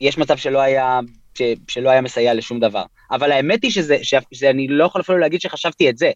יש 0.00 0.18
מצב 0.18 0.36
שלא 0.36 0.58
היה, 0.58 1.00
ש, 1.38 1.42
שלא 1.68 1.90
היה 1.90 2.00
מסייע 2.00 2.34
לשום 2.34 2.60
דבר. 2.60 2.84
אבל 3.10 3.32
האמת 3.32 3.62
היא 3.62 3.70
שזה, 3.70 3.96
שאני 4.32 4.68
לא 4.68 4.84
יכול 4.84 5.00
אפילו 5.00 5.18
להגיד 5.18 5.40
שחשבתי 5.40 5.90
את 5.90 5.98
זה, 5.98 6.10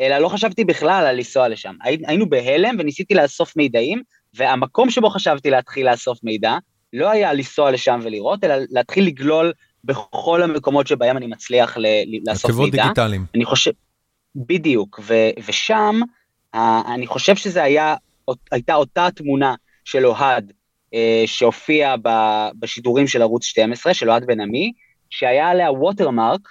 אלא 0.00 0.18
לא 0.18 0.28
חשבתי 0.28 0.64
בכלל 0.64 1.06
על 1.06 1.16
לנסוע 1.16 1.48
לשם. 1.48 1.74
היינו 1.82 2.28
בהלם 2.28 2.76
וניסיתי 2.78 3.14
לאסוף 3.14 3.56
מידעים, 3.56 4.02
והמקום 4.34 4.90
שבו 4.90 5.10
חשבתי 5.10 5.50
להתחיל 5.50 5.90
לאסוף 5.90 6.18
מידע, 6.22 6.56
לא 6.92 7.10
היה 7.10 7.32
לנסוע 7.32 7.70
לשם 7.70 8.00
ולראות, 8.02 8.44
אלא 8.44 8.54
להתחיל 8.70 9.06
לגלול 9.06 9.52
בכל 9.84 10.42
המקומות 10.42 10.86
שבהם 10.86 11.16
אני 11.16 11.26
מצליח 11.26 11.76
לאסוף 12.26 12.50
מידע. 12.50 12.62
עקבות 12.62 12.70
דיגיטליים. 12.70 13.26
אני 13.34 13.44
חושב, 13.44 13.70
בדיוק, 14.34 15.00
ו- 15.02 15.30
ושם 15.46 16.00
אני 16.94 17.06
חושב 17.06 17.34
היה, 17.54 17.94
הייתה 18.50 18.74
אותה 18.74 19.08
תמונה 19.14 19.54
של 19.84 20.06
אוהד 20.06 20.52
אה, 20.94 21.22
שהופיע 21.26 21.94
בשידורים 22.58 23.06
של 23.06 23.22
ערוץ 23.22 23.44
12, 23.44 23.94
של 23.94 24.10
אוהד 24.10 24.26
בן 24.26 24.40
עמי, 24.40 24.72
שהיה 25.10 25.48
עליה 25.48 25.72
ווטרמרק 25.72 26.48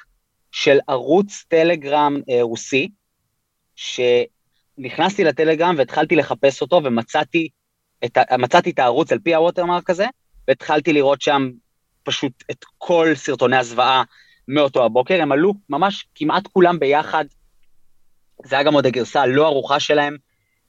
של 0.51 0.79
ערוץ 0.87 1.45
טלגרם 1.47 2.21
אה, 2.29 2.39
רוסי, 2.41 2.89
שנכנסתי 3.75 5.23
לטלגרם 5.23 5.75
והתחלתי 5.77 6.15
לחפש 6.15 6.61
אותו 6.61 6.81
ומצאתי 6.83 7.49
את, 8.05 8.17
מצאתי 8.39 8.69
את 8.69 8.79
הערוץ 8.79 9.11
על 9.11 9.19
פי 9.19 9.35
הווטרמרק 9.35 9.89
הזה, 9.89 10.05
והתחלתי 10.47 10.93
לראות 10.93 11.21
שם 11.21 11.49
פשוט 12.03 12.43
את 12.51 12.65
כל 12.77 13.11
סרטוני 13.15 13.57
הזוועה 13.57 14.03
מאותו 14.47 14.85
הבוקר, 14.85 15.21
הם 15.21 15.31
עלו 15.31 15.53
ממש 15.69 16.07
כמעט 16.15 16.47
כולם 16.47 16.79
ביחד, 16.79 17.25
זה 18.45 18.55
היה 18.55 18.63
גם 18.63 18.73
עוד 18.73 18.85
הגרסה 18.85 19.21
הלא 19.21 19.45
ערוכה 19.45 19.79
שלהם, 19.79 20.17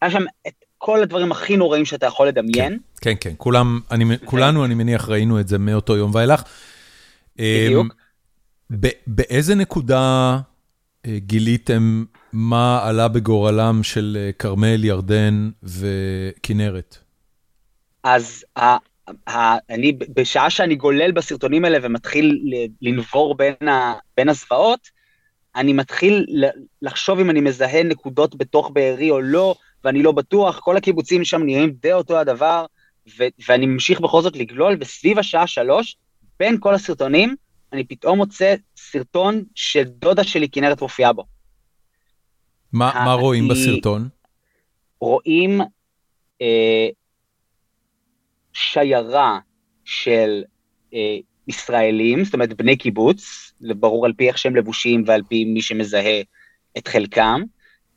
היה 0.02 0.10
שם 0.10 0.22
את 0.48 0.64
כל 0.78 1.02
הדברים 1.02 1.32
הכי 1.32 1.56
נוראים 1.56 1.84
שאתה 1.84 2.06
יכול 2.06 2.28
לדמיין. 2.28 2.72
כן, 2.72 2.78
כן, 3.00 3.14
כן, 3.20 3.34
כולם, 3.36 3.80
אני, 3.90 4.04
כולנו, 4.24 4.64
אני 4.64 4.74
מניח, 4.74 5.08
ראינו 5.08 5.40
את 5.40 5.48
זה 5.48 5.58
מאותו 5.58 5.96
יום 5.96 6.14
ואילך. 6.14 6.42
בדיוק. 7.36 7.86
אמ, 8.72 8.78
באיזה 9.06 9.54
נקודה 9.54 10.36
אה, 11.06 11.18
גיליתם 11.18 12.04
מה 12.32 12.88
עלה 12.88 13.08
בגורלם 13.08 13.82
של 13.82 14.16
אה, 14.20 14.32
כרמל, 14.32 14.84
ירדן 14.84 15.50
וכנרת? 15.62 16.98
אז 18.04 18.44
אני, 19.70 19.92
בשעה 20.16 20.50
שאני 20.50 20.74
גולל 20.74 21.12
בסרטונים 21.12 21.64
האלה 21.64 21.78
ומתחיל 21.82 22.40
לנבור 22.82 23.34
בין, 23.34 23.68
ה, 23.68 23.94
בין 24.16 24.28
הזוועות, 24.28 24.99
אני 25.56 25.72
מתחיל 25.72 26.26
לחשוב 26.82 27.18
אם 27.18 27.30
אני 27.30 27.40
מזהה 27.40 27.82
נקודות 27.82 28.34
בתוך 28.34 28.70
בארי 28.70 29.10
או 29.10 29.20
לא, 29.20 29.54
ואני 29.84 30.02
לא 30.02 30.12
בטוח, 30.12 30.60
כל 30.60 30.76
הקיבוצים 30.76 31.24
שם 31.24 31.42
נראים 31.42 31.70
די 31.70 31.92
אותו 31.92 32.18
הדבר, 32.18 32.66
ו- 33.18 33.24
ואני 33.48 33.66
ממשיך 33.66 34.00
בכל 34.00 34.22
זאת 34.22 34.36
לגלול, 34.36 34.76
וסביב 34.80 35.18
השעה 35.18 35.46
שלוש, 35.46 35.96
בין 36.38 36.56
כל 36.60 36.74
הסרטונים, 36.74 37.36
אני 37.72 37.84
פתאום 37.84 38.18
מוצא 38.18 38.54
סרטון 38.76 39.44
שדודה 39.54 40.24
שלי 40.24 40.48
כנרת 40.48 40.82
מופיעה 40.82 41.12
בו. 41.12 41.24
מה, 42.72 42.92
מה 43.04 43.12
רואים 43.12 43.48
בסרטון? 43.48 44.08
רואים 45.00 45.60
אה, 46.42 46.88
שיירה 48.52 49.38
של 49.84 50.42
אה, 50.94 51.18
ישראלים, 51.50 52.24
זאת 52.24 52.34
אומרת 52.34 52.52
בני 52.52 52.76
קיבוץ, 52.76 53.52
ברור 53.60 54.06
על 54.06 54.12
פי 54.12 54.28
איך 54.28 54.38
שהם 54.38 54.56
לבושים 54.56 55.04
ועל 55.06 55.22
פי 55.28 55.44
מי 55.44 55.62
שמזהה 55.62 56.20
את 56.78 56.88
חלקם, 56.88 57.42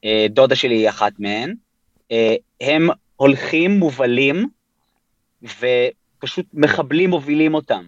אה, 0.06 0.26
דודה 0.30 0.56
שלי 0.56 0.76
היא 0.76 0.90
אחת 0.90 1.14
מהן, 1.20 1.56
אה, 2.12 2.36
הם 2.62 2.90
הולכים 3.16 3.72
מובלים 3.72 4.50
ופשוט 5.42 6.46
מחבלים 6.54 7.10
מובילים 7.10 7.54
אותם. 7.54 7.84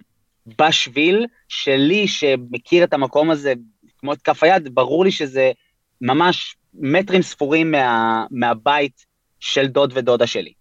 בשביל 0.60 1.26
שלי, 1.48 2.08
שמכיר 2.08 2.84
את 2.84 2.94
המקום 2.94 3.32
הזה 3.32 3.54
כמו 3.98 4.14
את 4.14 4.22
כף 4.22 4.44
היד, 4.44 4.76
ברור 4.76 5.06
לי 5.06 5.12
שזה 5.12 5.52
ממש 6.02 6.56
מטרים 6.74 7.22
ספורים 7.22 7.72
מה, 7.72 8.26
מהבית 8.32 9.06
של 9.40 9.68
דוד 9.68 9.92
ודודה 9.96 10.28
שלי. 10.28 10.54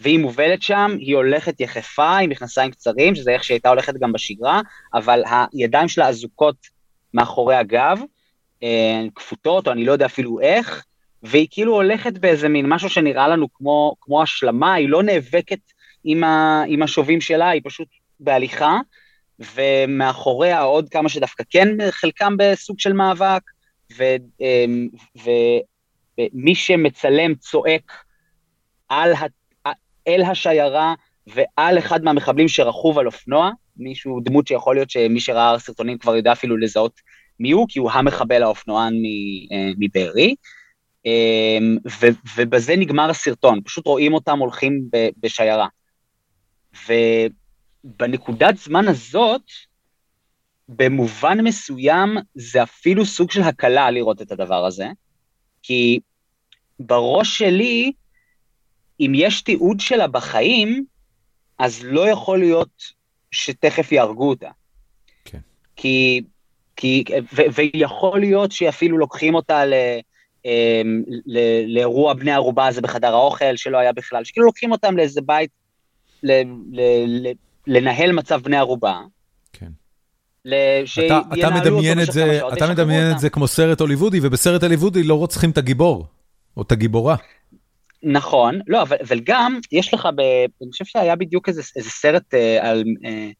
והיא 0.00 0.18
מובלת 0.18 0.62
שם, 0.62 0.96
היא 0.98 1.16
הולכת 1.16 1.60
יחפה 1.60 2.16
עם 2.16 2.30
מכנסיים 2.30 2.70
קצרים, 2.70 3.14
שזה 3.14 3.30
איך 3.30 3.44
שהיא 3.44 3.54
הייתה 3.54 3.68
הולכת 3.68 3.94
גם 3.94 4.12
בשגרה, 4.12 4.60
אבל 4.94 5.22
הידיים 5.52 5.88
שלה 5.88 6.08
אזוקות 6.08 6.56
מאחורי 7.14 7.56
הגב, 7.56 8.00
אה, 8.62 9.02
כפותות, 9.14 9.66
או 9.66 9.72
אני 9.72 9.84
לא 9.84 9.92
יודע 9.92 10.06
אפילו 10.06 10.40
איך, 10.40 10.84
והיא 11.22 11.48
כאילו 11.50 11.74
הולכת 11.74 12.18
באיזה 12.18 12.48
מין 12.48 12.66
משהו 12.68 12.88
שנראה 12.88 13.28
לנו 13.28 13.52
כמו, 13.54 13.94
כמו 14.00 14.22
השלמה, 14.22 14.74
היא 14.74 14.88
לא 14.88 15.02
נאבקת 15.02 15.58
עם, 16.04 16.24
ה, 16.24 16.62
עם 16.66 16.82
השובים 16.82 17.20
שלה, 17.20 17.48
היא 17.48 17.60
פשוט 17.64 17.88
בהליכה, 18.20 18.78
ומאחוריה 19.54 20.60
עוד 20.60 20.88
כמה 20.88 21.08
שדווקא 21.08 21.44
כן, 21.50 21.68
חלקם 21.90 22.36
בסוג 22.38 22.80
של 22.80 22.92
מאבק, 22.92 23.42
ו, 23.96 24.04
אמ, 24.40 24.88
ומי 26.18 26.54
שמצלם 26.54 27.34
צועק 27.34 27.92
על, 28.88 29.12
אל 30.08 30.22
השיירה 30.22 30.94
ועל 31.26 31.78
אחד 31.78 32.04
מהמחבלים 32.04 32.48
שרכוב 32.48 32.98
על 32.98 33.06
אופנוע, 33.06 33.50
מישהו, 33.76 34.20
דמות 34.20 34.46
שיכול 34.46 34.76
להיות 34.76 34.90
שמי 34.90 35.20
שראה 35.20 35.58
סרטונים 35.58 35.98
כבר 35.98 36.16
יודע 36.16 36.32
אפילו 36.32 36.56
לזהות 36.56 37.00
מי 37.40 37.50
הוא, 37.50 37.66
כי 37.68 37.78
הוא 37.78 37.90
המחבל 37.90 38.42
האופנוען 38.42 38.94
אה, 38.94 39.70
מבארי. 39.78 40.34
אמ, 41.06 41.76
ובזה 42.36 42.76
נגמר 42.76 43.10
הסרטון, 43.10 43.60
פשוט 43.64 43.86
רואים 43.86 44.14
אותם 44.14 44.38
הולכים 44.38 44.82
בשיירה. 45.20 45.68
ובנקודת 46.88 48.56
זמן 48.56 48.88
הזאת, 48.88 49.42
במובן 50.68 51.40
מסוים 51.40 52.16
זה 52.34 52.62
אפילו 52.62 53.04
סוג 53.04 53.30
של 53.30 53.42
הקלה 53.42 53.90
לראות 53.90 54.22
את 54.22 54.32
הדבר 54.32 54.66
הזה, 54.66 54.88
כי 55.62 56.00
בראש 56.80 57.38
שלי 57.38 57.92
אם 59.00 59.12
יש 59.14 59.42
תיעוד 59.42 59.80
שלה 59.80 60.06
בחיים, 60.06 60.84
אז 61.58 61.84
לא 61.84 62.08
יכול 62.08 62.38
להיות 62.38 62.82
שתכף 63.30 63.92
יהרגו 63.92 64.28
אותה. 64.28 64.50
כן. 65.24 65.38
כי, 65.76 66.22
כי 66.76 67.04
ו, 67.34 67.42
ויכול 67.54 68.20
להיות 68.20 68.52
שאפילו 68.52 68.98
לוקחים 68.98 69.34
אותה 69.34 69.64
ל, 69.64 69.74
אמ, 70.44 71.02
ל, 71.26 71.38
לאירוע 71.74 72.14
בני 72.14 72.32
ערובה 72.32 72.66
הזה 72.66 72.80
בחדר 72.80 73.14
האוכל, 73.14 73.56
שלא 73.56 73.78
היה 73.78 73.92
בכלל, 73.92 74.24
שכאילו 74.24 74.46
לוקחים 74.46 74.72
אותם 74.72 74.96
לאיזה 74.96 75.20
בית, 75.20 75.50
ל, 76.22 76.32
ל, 76.72 76.80
ל, 77.06 77.32
לנהל 77.66 78.12
מצב 78.12 78.42
בני 78.42 78.56
ערובה. 78.56 79.00
כן. 79.52 79.70
לש... 80.44 80.98
אתה, 80.98 81.20
אתה 81.38 81.50
מדמיין 81.50 82.00
את 82.00 82.12
זה, 82.12 82.40
אתה 82.52 82.70
מדמיין 82.70 83.12
את 83.12 83.18
זה 83.18 83.30
כמו 83.30 83.48
סרט 83.48 83.80
הוליוודי, 83.80 84.18
ובסרט 84.22 84.62
הוליוודי 84.62 85.02
לא 85.02 85.14
רוצחים 85.14 85.50
את 85.50 85.58
הגיבור, 85.58 86.06
או 86.56 86.62
את 86.62 86.72
הגיבורה. 86.72 87.16
נכון, 88.08 88.60
לא, 88.66 88.82
אבל, 88.82 88.96
אבל 89.08 89.20
גם, 89.24 89.58
יש 89.72 89.94
לך, 89.94 90.08
ב, 90.16 90.20
אני 90.62 90.70
חושב 90.70 90.84
שהיה 90.84 91.16
בדיוק 91.16 91.48
איזה, 91.48 91.62
איזה 91.76 91.90
סרט 91.90 92.34
אה, 92.34 92.70
על, 92.70 92.84
אה, 93.04 93.30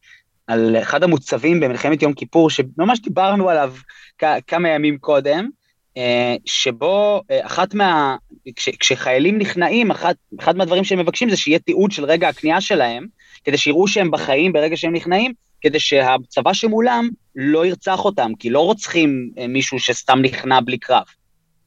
על 0.46 0.76
אחד 0.76 1.02
המוצבים 1.02 1.60
במלחמת 1.60 2.02
יום 2.02 2.12
כיפור, 2.12 2.50
שממש 2.50 3.00
דיברנו 3.00 3.50
עליו 3.50 3.74
כ, 4.18 4.24
כמה 4.46 4.68
ימים 4.68 4.98
קודם, 4.98 5.48
אה, 5.96 6.36
שבו 6.44 7.22
אה, 7.30 7.46
אחת 7.46 7.74
מה... 7.74 8.16
כש, 8.56 8.68
כשחיילים 8.68 9.38
נכנעים, 9.38 9.90
אחת, 9.90 10.16
אחד 10.40 10.56
מהדברים 10.56 10.84
שהם 10.84 10.98
מבקשים 10.98 11.30
זה 11.30 11.36
שיהיה 11.36 11.58
תיעוד 11.58 11.92
של 11.92 12.04
רגע 12.04 12.28
הכניעה 12.28 12.60
שלהם, 12.60 13.06
כדי 13.44 13.58
שיראו 13.58 13.88
שהם 13.88 14.10
בחיים 14.10 14.52
ברגע 14.52 14.76
שהם 14.76 14.92
נכנעים, 14.92 15.32
כדי 15.60 15.80
שהצבא 15.80 16.52
שמולם 16.52 17.08
לא 17.36 17.66
ירצח 17.66 18.04
אותם, 18.04 18.30
כי 18.38 18.50
לא 18.50 18.60
רוצחים 18.60 19.30
אה, 19.38 19.46
מישהו 19.46 19.78
שסתם 19.78 20.18
נכנע 20.22 20.60
בלי 20.60 20.78
קרב. 20.78 21.04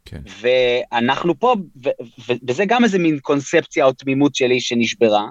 כן. 0.09 0.21
ואנחנו 0.41 1.39
פה, 1.39 1.55
וזה 2.47 2.65
גם 2.67 2.83
איזה 2.83 2.99
מין 2.99 3.19
קונספציה 3.19 3.85
או 3.85 3.93
תמימות 3.93 4.35
שלי 4.35 4.59
שנשברה, 4.59 5.25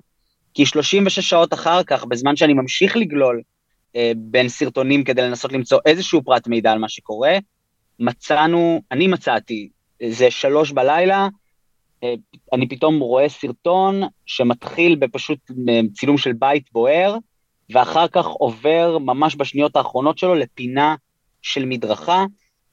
כי 0.54 0.66
36 0.66 1.18
שעות 1.18 1.54
אחר 1.54 1.82
כך, 1.82 2.04
בזמן 2.04 2.36
שאני 2.36 2.54
ממשיך 2.54 2.96
לגלול 2.96 3.42
אה, 3.96 4.12
בין 4.16 4.48
סרטונים 4.48 5.04
כדי 5.04 5.22
לנסות 5.22 5.52
למצוא 5.52 5.78
איזשהו 5.86 6.22
פרט 6.24 6.48
מידע 6.48 6.72
על 6.72 6.78
מה 6.78 6.88
שקורה, 6.88 7.38
מצאנו, 7.98 8.82
אני 8.92 9.06
מצאתי, 9.06 9.68
זה 10.08 10.30
שלוש 10.30 10.72
בלילה, 10.72 11.28
אה, 12.04 12.14
אני 12.52 12.68
פתאום 12.68 12.98
רואה 12.98 13.28
סרטון 13.28 14.02
שמתחיל 14.26 14.94
בפשוט 14.94 15.38
אה, 15.68 15.80
צילום 15.94 16.18
של 16.18 16.32
בית 16.32 16.72
בוער, 16.72 17.16
ואחר 17.70 18.08
כך 18.08 18.26
עובר 18.26 18.98
ממש 18.98 19.36
בשניות 19.36 19.76
האחרונות 19.76 20.18
שלו 20.18 20.34
לפינה 20.34 20.94
של 21.42 21.64
מדרכה, 21.64 22.24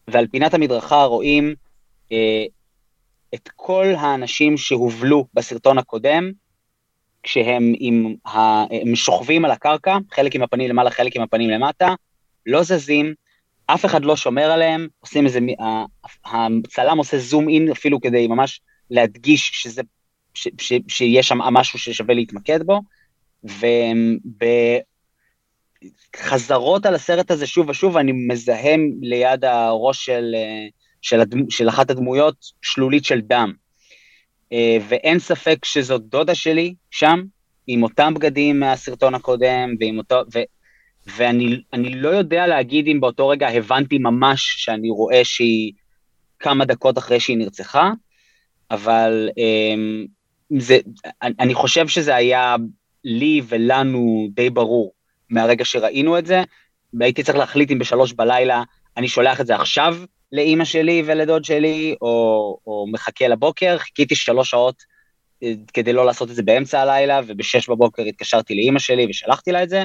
ועל 0.08 0.28
פינת 0.28 0.54
המדרכה 0.54 1.04
רואים 1.04 1.56
את 3.34 3.50
כל 3.56 3.86
האנשים 3.98 4.58
שהובלו 4.58 5.26
בסרטון 5.34 5.78
הקודם, 5.78 6.32
כשהם 7.24 7.74
עם 7.80 8.16
ה... 8.26 8.38
הם 8.64 8.96
שוכבים 8.96 9.46
על 9.46 9.52
הקרקע, 9.52 9.98
חלק 10.12 10.36
עם 10.36 10.42
הפנים 10.42 10.70
למעלה, 10.70 10.92
חלק 10.92 11.16
עם 11.16 11.22
הפנים 11.22 11.50
למטה, 11.50 11.94
לא 12.46 12.64
זזים, 12.64 13.14
אף 13.66 13.86
אחד 13.86 14.06
לא 14.06 14.16
שומר 14.16 14.52
עליהם, 14.52 14.88
עושים 15.00 15.26
איזה, 15.26 15.40
הצלם 16.26 16.98
עושה 16.98 17.18
זום 17.18 17.50
אין 17.50 17.72
אפילו 17.72 18.02
כדי 18.02 18.28
ממש 18.28 18.62
להדגיש 18.90 19.52
שזה, 19.54 19.82
ש, 20.34 20.48
ש, 20.58 20.74
שיש 20.88 21.28
שם 21.28 21.38
משהו 21.38 21.80
ששווה 21.80 22.16
להתמקד 22.16 22.60
בו, 22.64 22.82
ובחזרות 26.14 26.86
על 26.86 26.96
הסרט 26.96 27.32
הזה 27.32 27.48
שוב 27.48 27.70
ושוב 27.70 27.98
אני 27.98 28.12
מזהם 28.12 28.92
ליד 29.02 29.46
הראש 29.46 30.06
של, 30.06 30.36
של, 31.06 31.22
הדמו, 31.22 31.52
של 31.52 31.70
אחת 31.70 31.90
הדמויות 31.90 32.36
שלולית 32.62 33.06
של 33.06 33.22
דם. 33.22 33.54
ואין 34.90 35.20
ספק 35.20 35.66
שזאת 35.66 36.02
דודה 36.02 36.36
שלי 36.36 36.76
שם, 36.92 37.24
עם 37.68 37.84
אותם 37.84 38.14
בגדים 38.14 38.60
מהסרטון 38.60 39.16
הקודם, 39.16 39.76
ועם 39.80 39.98
אותו, 39.98 40.16
ו, 40.34 40.40
ואני 41.18 41.96
לא 41.96 42.10
יודע 42.10 42.48
להגיד 42.48 42.88
אם 42.88 43.02
באותו 43.02 43.28
רגע 43.28 43.48
הבנתי 43.48 43.98
ממש 43.98 44.56
שאני 44.58 44.90
רואה 44.90 45.22
שהיא 45.24 45.72
כמה 46.40 46.66
דקות 46.66 46.98
אחרי 46.98 47.20
שהיא 47.20 47.38
נרצחה, 47.38 47.92
אבל 48.72 49.30
um, 49.32 50.08
זה, 50.60 50.78
אני 51.22 51.54
חושב 51.54 51.88
שזה 51.88 52.16
היה 52.16 52.56
לי 53.04 53.42
ולנו 53.48 54.28
די 54.34 54.50
ברור 54.50 54.94
מהרגע 55.30 55.66
שראינו 55.66 56.18
את 56.18 56.26
זה, 56.26 56.44
והייתי 56.94 57.24
צריך 57.24 57.38
להחליט 57.38 57.72
אם 57.72 57.80
בשלוש 57.80 58.14
בלילה 58.14 58.64
אני 58.98 59.08
שולח 59.08 59.42
את 59.42 59.48
זה 59.48 59.56
עכשיו 59.56 59.98
לאימא 60.32 60.66
שלי 60.66 61.04
ולדוד 61.06 61.46
שלי, 61.46 61.96
או, 62.02 62.58
או 62.68 62.86
מחכה 62.92 63.28
לבוקר, 63.28 63.78
חיכיתי 63.78 64.16
שלוש 64.16 64.50
שעות 64.50 64.84
אה, 65.44 65.54
כדי 65.74 65.94
לא 65.94 66.06
לעשות 66.06 66.30
את 66.30 66.36
זה 66.36 66.44
באמצע 66.44 66.82
הלילה, 66.82 67.22
ובשש 67.28 67.70
בבוקר 67.70 68.04
התקשרתי 68.04 68.56
לאימא 68.56 68.80
שלי 68.80 69.08
ושלחתי 69.10 69.52
לה 69.52 69.64
את 69.64 69.70
זה. 69.70 69.84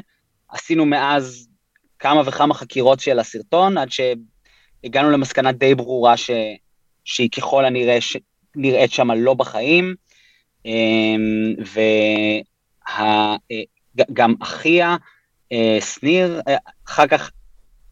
עשינו 0.49 0.87
מאז 0.87 1.49
כמה 1.99 2.23
וכמה 2.27 2.55
חקירות 2.55 3.01
של 3.01 3.19
הסרטון, 3.19 3.79
עד 3.79 3.89
שהגענו 3.91 5.11
למסקנה 5.11 5.53
די 5.53 5.75
ברורה 5.75 6.17
ש, 6.17 6.31
שהיא 7.05 7.31
ככל 7.31 7.65
הנראה 7.65 8.01
ש, 8.01 8.17
נראית 8.57 8.93
שם 8.93 9.11
לא 9.11 9.35
בחיים, 9.35 9.95
אמ, 10.65 11.55
וגם 13.97 14.35
אחיה, 14.43 14.97
אה, 15.53 15.79
שניר, 15.81 16.41
אה, 16.49 16.57
אחר 16.89 17.07
כך 17.07 17.31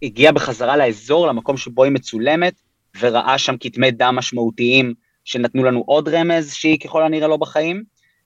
הגיע 0.03 0.33
בחזרה 0.33 0.77
לאזור, 0.77 1.27
למקום 1.27 1.57
שבו 1.57 1.85
היא 1.85 1.93
מצולמת, 1.93 2.55
וראה 3.01 3.39
שם 3.39 3.55
כתמי 3.61 3.91
דם 3.91 4.15
משמעותיים 4.17 4.95
שנתנו 5.25 5.65
לנו 5.65 5.83
עוד 5.87 6.09
רמז 6.09 6.53
שהיא 6.53 6.81
ככל 6.81 7.03
הנראה 7.03 7.29
לא 7.29 7.37
בחיים. 7.37 7.83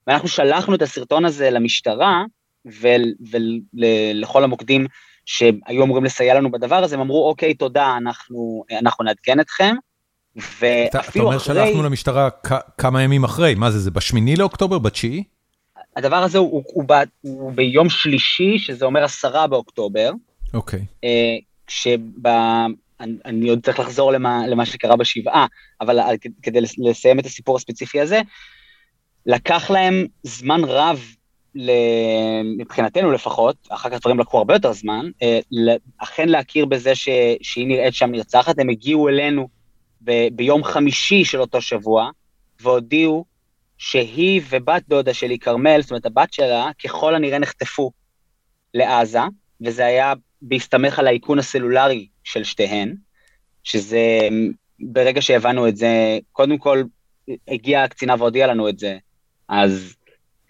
ואנחנו 0.07 0.29
שלחנו 0.29 0.75
את 0.75 0.83
הסרטון 0.83 1.25
הזה 1.25 1.51
למשטרה 1.51 2.25
ולכל 2.65 4.45
המוקדים 4.45 4.87
שהיו 5.27 5.85
אמורים 5.85 6.05
לסייע 6.05 6.35
לנו 6.35 6.51
בדבר 6.51 6.85
הזה, 6.85 6.95
הם 6.95 7.01
אמרו, 7.01 7.29
אוקיי, 7.29 7.55
תודה, 7.55 7.97
אנחנו, 7.97 8.65
אנחנו 8.81 9.05
נעדכן 9.05 9.41
אתכם. 9.41 9.75
ואפילו 10.37 10.87
אתה, 10.89 11.01
אתה 11.01 11.19
אומר 11.21 11.37
אחרי... 11.37 11.55
שלחנו 11.55 11.83
למשטרה 11.83 12.29
כמה 12.79 13.03
ימים 13.03 13.25
אחרי, 13.25 13.55
מה 13.55 13.71
זה, 13.71 13.79
זה 13.79 13.91
בשמיני 13.91 14.37
לאוקטובר, 14.37 14.79
בתשיעי? 14.79 15.25
הדבר 15.97 16.17
הזה 16.17 16.39
הוא, 16.39 16.51
הוא, 16.51 16.63
הוא, 16.67 16.85
הוא 17.21 17.53
ביום 17.53 17.91
שלישי, 17.91 18.59
שזה 18.59 18.85
אומר 18.85 19.05
עשרה 19.05 19.47
באוקטובר. 19.47 20.11
אוקיי. 20.55 20.81
Okay. 20.81 21.13
אה, 21.73 21.97
כשב... 22.27 22.27
אני, 23.01 23.17
אני 23.25 23.49
עוד 23.49 23.65
צריך 23.65 23.81
לחזור 23.81 24.13
למה, 24.13 24.47
למה 24.47 24.67
שקרה 24.67 24.97
בשבעה, 24.97 25.47
אבל 25.81 25.99
כדי 26.43 26.61
לסיים 26.79 27.19
את 27.19 27.27
הסיפור 27.27 27.57
הספציפי 27.57 28.01
הזה, 28.01 28.21
לקח 29.27 29.71
להם 29.71 30.07
זמן 30.23 30.61
רב, 30.65 31.05
מבחינתנו 32.59 33.13
לפחות, 33.13 33.57
אחר 33.69 33.91
כך 33.91 34.01
דברים 34.01 34.19
לקחו 34.19 34.39
הרבה 34.39 34.55
יותר 34.55 34.73
זמן, 34.73 35.11
אה, 35.23 35.41
אכן 35.99 36.29
להכיר 36.29 36.65
בזה 36.65 36.95
ש, 36.95 37.09
שהיא 37.43 37.67
נראית 37.67 37.95
שם 37.95 38.11
נרצחת, 38.11 38.59
הם 38.59 38.69
הגיעו 38.69 39.09
אלינו 39.09 39.49
ב, 40.05 40.29
ביום 40.33 40.65
חמישי 40.65 41.25
של 41.25 41.41
אותו 41.41 41.61
שבוע, 41.61 42.11
והודיעו 42.61 43.25
שהיא 43.79 44.41
ובת 44.49 44.83
דודה 44.89 45.15
שלי, 45.15 45.39
כרמל, 45.39 45.83
זאת 45.83 45.91
אומרת 45.91 46.07
הבת 46.07 46.33
שלה, 46.33 46.71
ככל 46.85 47.15
הנראה 47.15 47.39
נחטפו 47.39 47.91
לעזה, 48.75 49.21
וזה 49.61 49.87
היה 49.87 50.13
בהסתמך 50.43 50.99
על 50.99 51.07
האיכון 51.07 51.39
הסלולרי 51.39 52.09
של 52.25 52.45
שתיהן, 52.45 52.95
שזה, 53.65 54.29
ברגע 54.81 55.23
שהבנו 55.23 55.69
את 55.69 55.77
זה, 55.77 56.19
קודם 56.33 56.59
כל 56.59 56.83
הגיעה 57.49 57.85
הקצינה 57.85 58.15
והודיעה 58.19 58.49
לנו 58.49 58.69
את 58.69 58.79
זה, 58.79 58.99
אז 59.49 59.95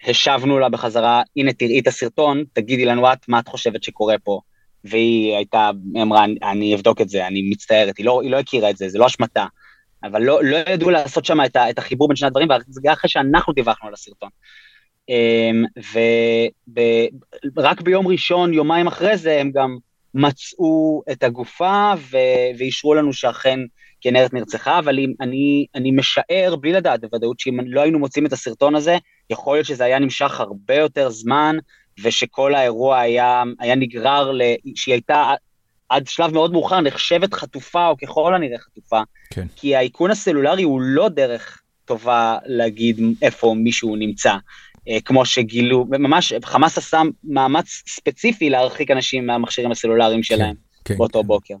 השבנו 0.07 0.59
לה 0.59 0.69
בחזרה, 0.69 1.21
הנה 1.37 1.53
תראי 1.53 1.79
את 1.79 1.87
הסרטון, 1.87 2.43
תגידי 2.53 2.85
לנו 2.85 3.13
את 3.13 3.27
מה 3.27 3.39
את 3.39 3.47
חושבת 3.47 3.83
שקורה 3.83 4.15
פה. 4.23 4.39
והיא 4.83 5.35
הייתה, 5.35 5.69
אמרה, 6.01 6.25
אני 6.25 6.75
אבדוק 6.75 7.01
את 7.01 7.09
זה, 7.09 7.27
אני 7.27 7.49
מצטערת, 7.49 7.97
היא 7.97 8.05
לא, 8.05 8.21
היא 8.21 8.31
לא 8.31 8.39
הכירה 8.39 8.69
את 8.69 8.77
זה, 8.77 8.89
זה 8.89 8.99
לא 8.99 9.05
אשמתה. 9.05 9.45
אבל 10.03 10.21
לא, 10.21 10.43
לא 10.43 10.57
ידעו 10.69 10.89
לעשות 10.89 11.25
שם 11.25 11.37
את, 11.45 11.55
את 11.69 11.77
החיבור 11.77 12.07
בין 12.07 12.15
שני 12.15 12.27
הדברים, 12.27 12.47
וזה 12.69 12.93
אחרי 12.93 13.09
שאנחנו 13.09 13.53
דיווחנו 13.53 13.87
על 13.87 13.93
הסרטון. 13.93 14.29
אמ, 15.09 15.63
ורק 17.55 17.81
ביום 17.81 18.07
ראשון, 18.07 18.53
יומיים 18.53 18.87
אחרי 18.87 19.17
זה, 19.17 19.41
הם 19.41 19.51
גם 19.51 19.77
מצאו 20.13 21.03
את 21.11 21.23
הגופה 21.23 21.93
ואישרו 22.57 22.93
לנו 22.93 23.13
שאכן 23.13 23.59
כנרת 24.01 24.33
נרצחה, 24.33 24.79
אבל 24.79 24.99
אם, 24.99 25.13
אני, 25.21 25.65
אני 25.75 25.91
משער, 25.91 26.55
בלי 26.55 26.73
לדעת 26.73 27.01
בוודאות, 27.01 27.39
שאם 27.39 27.59
לא 27.65 27.81
היינו 27.81 27.99
מוצאים 27.99 28.25
את 28.25 28.33
הסרטון 28.33 28.75
הזה, 28.75 28.97
יכול 29.29 29.55
להיות 29.55 29.65
שזה 29.65 29.83
היה 29.85 29.99
נמשך 29.99 30.39
הרבה 30.39 30.75
יותר 30.75 31.09
זמן, 31.09 31.57
ושכל 32.03 32.55
האירוע 32.55 32.99
היה, 32.99 33.43
היה 33.59 33.75
נגרר, 33.75 34.31
ל, 34.31 34.41
שהיא 34.75 34.93
הייתה 34.93 35.33
עד 35.89 36.07
שלב 36.07 36.33
מאוד 36.33 36.51
מאוחר 36.51 36.81
נחשבת 36.81 37.33
חטופה, 37.33 37.87
או 37.87 37.97
ככל 37.97 38.35
הנראה 38.35 38.57
חטופה, 38.57 39.01
כן. 39.29 39.47
כי 39.55 39.75
האיכון 39.75 40.11
הסלולרי 40.11 40.63
הוא 40.63 40.81
לא 40.81 41.09
דרך 41.09 41.61
טובה 41.85 42.37
להגיד 42.45 42.99
איפה 43.21 43.55
מישהו 43.57 43.95
נמצא. 43.95 44.33
אה, 44.87 44.97
כמו 45.05 45.25
שגילו, 45.25 45.85
ממש 45.89 46.33
חמאס 46.45 46.77
עשה 46.77 47.01
מאמץ 47.23 47.83
ספציפי 47.87 48.49
להרחיק 48.49 48.91
אנשים 48.91 49.27
מהמכשירים 49.27 49.71
הסלולריים 49.71 50.19
כן, 50.19 50.23
שלהם 50.23 50.55
כן, 50.85 50.97
באותו 50.97 51.21
כן. 51.21 51.27
בוקר. 51.27 51.55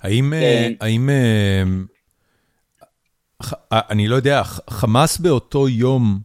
האם, 0.00 0.32
אה, 0.32 0.68
האם, 0.80 1.10
אה, 1.10 1.62
אני 3.72 4.08
לא 4.08 4.16
יודע, 4.16 4.42
חמאס 4.70 5.18
באותו 5.18 5.68
יום 5.68 6.18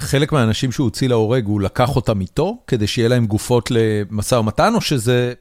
חלק 0.00 0.32
מהאנשים 0.32 0.72
שהוא 0.72 0.84
הוציא 0.84 1.08
להורג, 1.08 1.44
הוא 1.46 1.60
לקח 1.60 1.96
אותם 1.96 2.20
איתו, 2.20 2.62
כדי 2.66 2.86
שיהיה 2.86 3.08
להם 3.08 3.26
גופות 3.26 3.70
למשא 3.70 4.34
ומתן, 4.34 4.74
או 4.74 4.80
שזה 4.80 5.34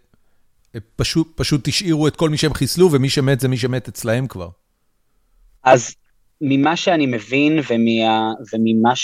פשוט, 0.95 1.32
פשוט 1.36 1.67
השאירו 1.67 2.07
את 2.07 2.15
כל 2.15 2.30
מי 2.30 2.38
שהם 2.38 2.53
חיסלו, 2.53 2.91
ומי 2.91 3.09
שמת 3.09 3.39
זה 3.39 3.47
מי 3.47 3.57
שמת 3.57 3.88
אצלהם 3.88 4.28
כבר? 4.28 4.49
אז 5.63 5.95
ממה 6.41 6.76
שאני 6.76 7.05
מבין, 7.05 7.59
ומה, 7.69 8.34
וממה 8.53 8.95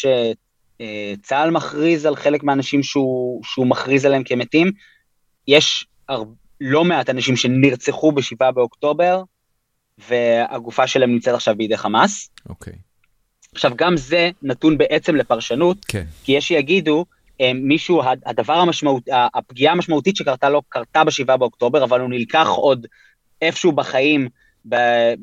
שצה"ל 0.81 1.51
מכריז 1.51 2.05
על 2.05 2.15
חלק 2.15 2.43
מהאנשים 2.43 2.83
שהוא, 2.83 3.43
שהוא 3.43 3.67
מכריז 3.67 4.05
עליהם 4.05 4.23
כמתים, 4.23 4.71
יש 5.47 5.85
הרבה, 6.09 6.31
לא 6.61 6.83
מעט 6.83 7.09
אנשים 7.09 7.35
שנרצחו 7.35 8.11
ב-7 8.11 8.51
באוקטובר, 8.51 9.23
והגופה 9.97 10.87
שלהם 10.87 11.11
נמצאת 11.11 11.33
עכשיו 11.33 11.55
בידי 11.55 11.77
חמאס. 11.77 12.29
אוקיי. 12.49 12.73
Okay. 12.73 12.77
עכשיו, 13.55 13.71
גם 13.75 13.97
זה 13.97 14.29
נתון 14.41 14.77
בעצם 14.77 15.15
לפרשנות, 15.15 15.85
כן. 15.85 16.05
כי 16.23 16.31
יש 16.31 16.47
שיגידו, 16.47 17.05
אה, 17.41 17.51
מישהו, 17.53 18.01
הדבר 18.25 18.53
המשמעות, 18.53 19.03
הפגיעה 19.33 19.73
המשמעותית 19.73 20.15
שקרתה 20.15 20.49
לו, 20.49 20.61
קרתה 20.69 21.03
ב-7 21.03 21.37
באוקטובר, 21.37 21.83
אבל 21.83 22.01
הוא 22.01 22.09
נלקח 22.09 22.47
עוד 22.47 22.87
איפשהו 23.41 23.71
בחיים 23.71 24.29
ב, 24.69 24.75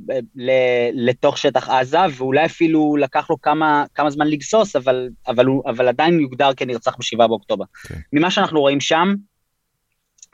ב, 0.07 0.13
ל, 0.35 0.51
לתוך 0.93 1.39
שטח 1.39 1.69
עזה, 1.69 1.99
ואולי 2.17 2.45
אפילו 2.45 2.97
לקח 2.97 3.31
לו 3.31 3.41
כמה, 3.41 3.85
כמה 3.95 4.11
זמן 4.11 4.27
לגסוס, 4.27 4.77
אבל, 4.77 5.09
אבל, 5.27 5.47
הוא, 5.47 5.63
אבל 5.67 5.89
עדיין 5.89 6.21
יוגדר 6.21 6.55
כנרצח 6.57 6.97
ב-7 6.97 7.27
באוקטובר. 7.27 7.65
כן. 7.89 8.01
ממה 8.13 8.31
שאנחנו 8.31 8.61
רואים 8.61 8.81
שם, 8.81 9.15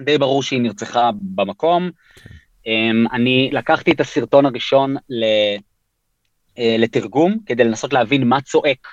די 0.01 0.19
ברור 0.19 0.43
שהיא 0.43 0.61
נרצחה 0.61 1.11
במקום. 1.21 1.91
כן. 2.15 2.31
אמ, 2.67 3.07
אני 3.13 3.51
לקחתי 3.53 3.93
את 3.93 4.01
הסרטון 4.01 4.47
הראשון 4.47 4.97
ל... 5.09 5.25
אה, 6.59 6.77
לתרגום, 6.79 7.37
כדי 7.47 7.65
לנסות 7.65 7.93
להבין 7.93 8.29
מה 8.29 8.41
צועק 8.41 8.87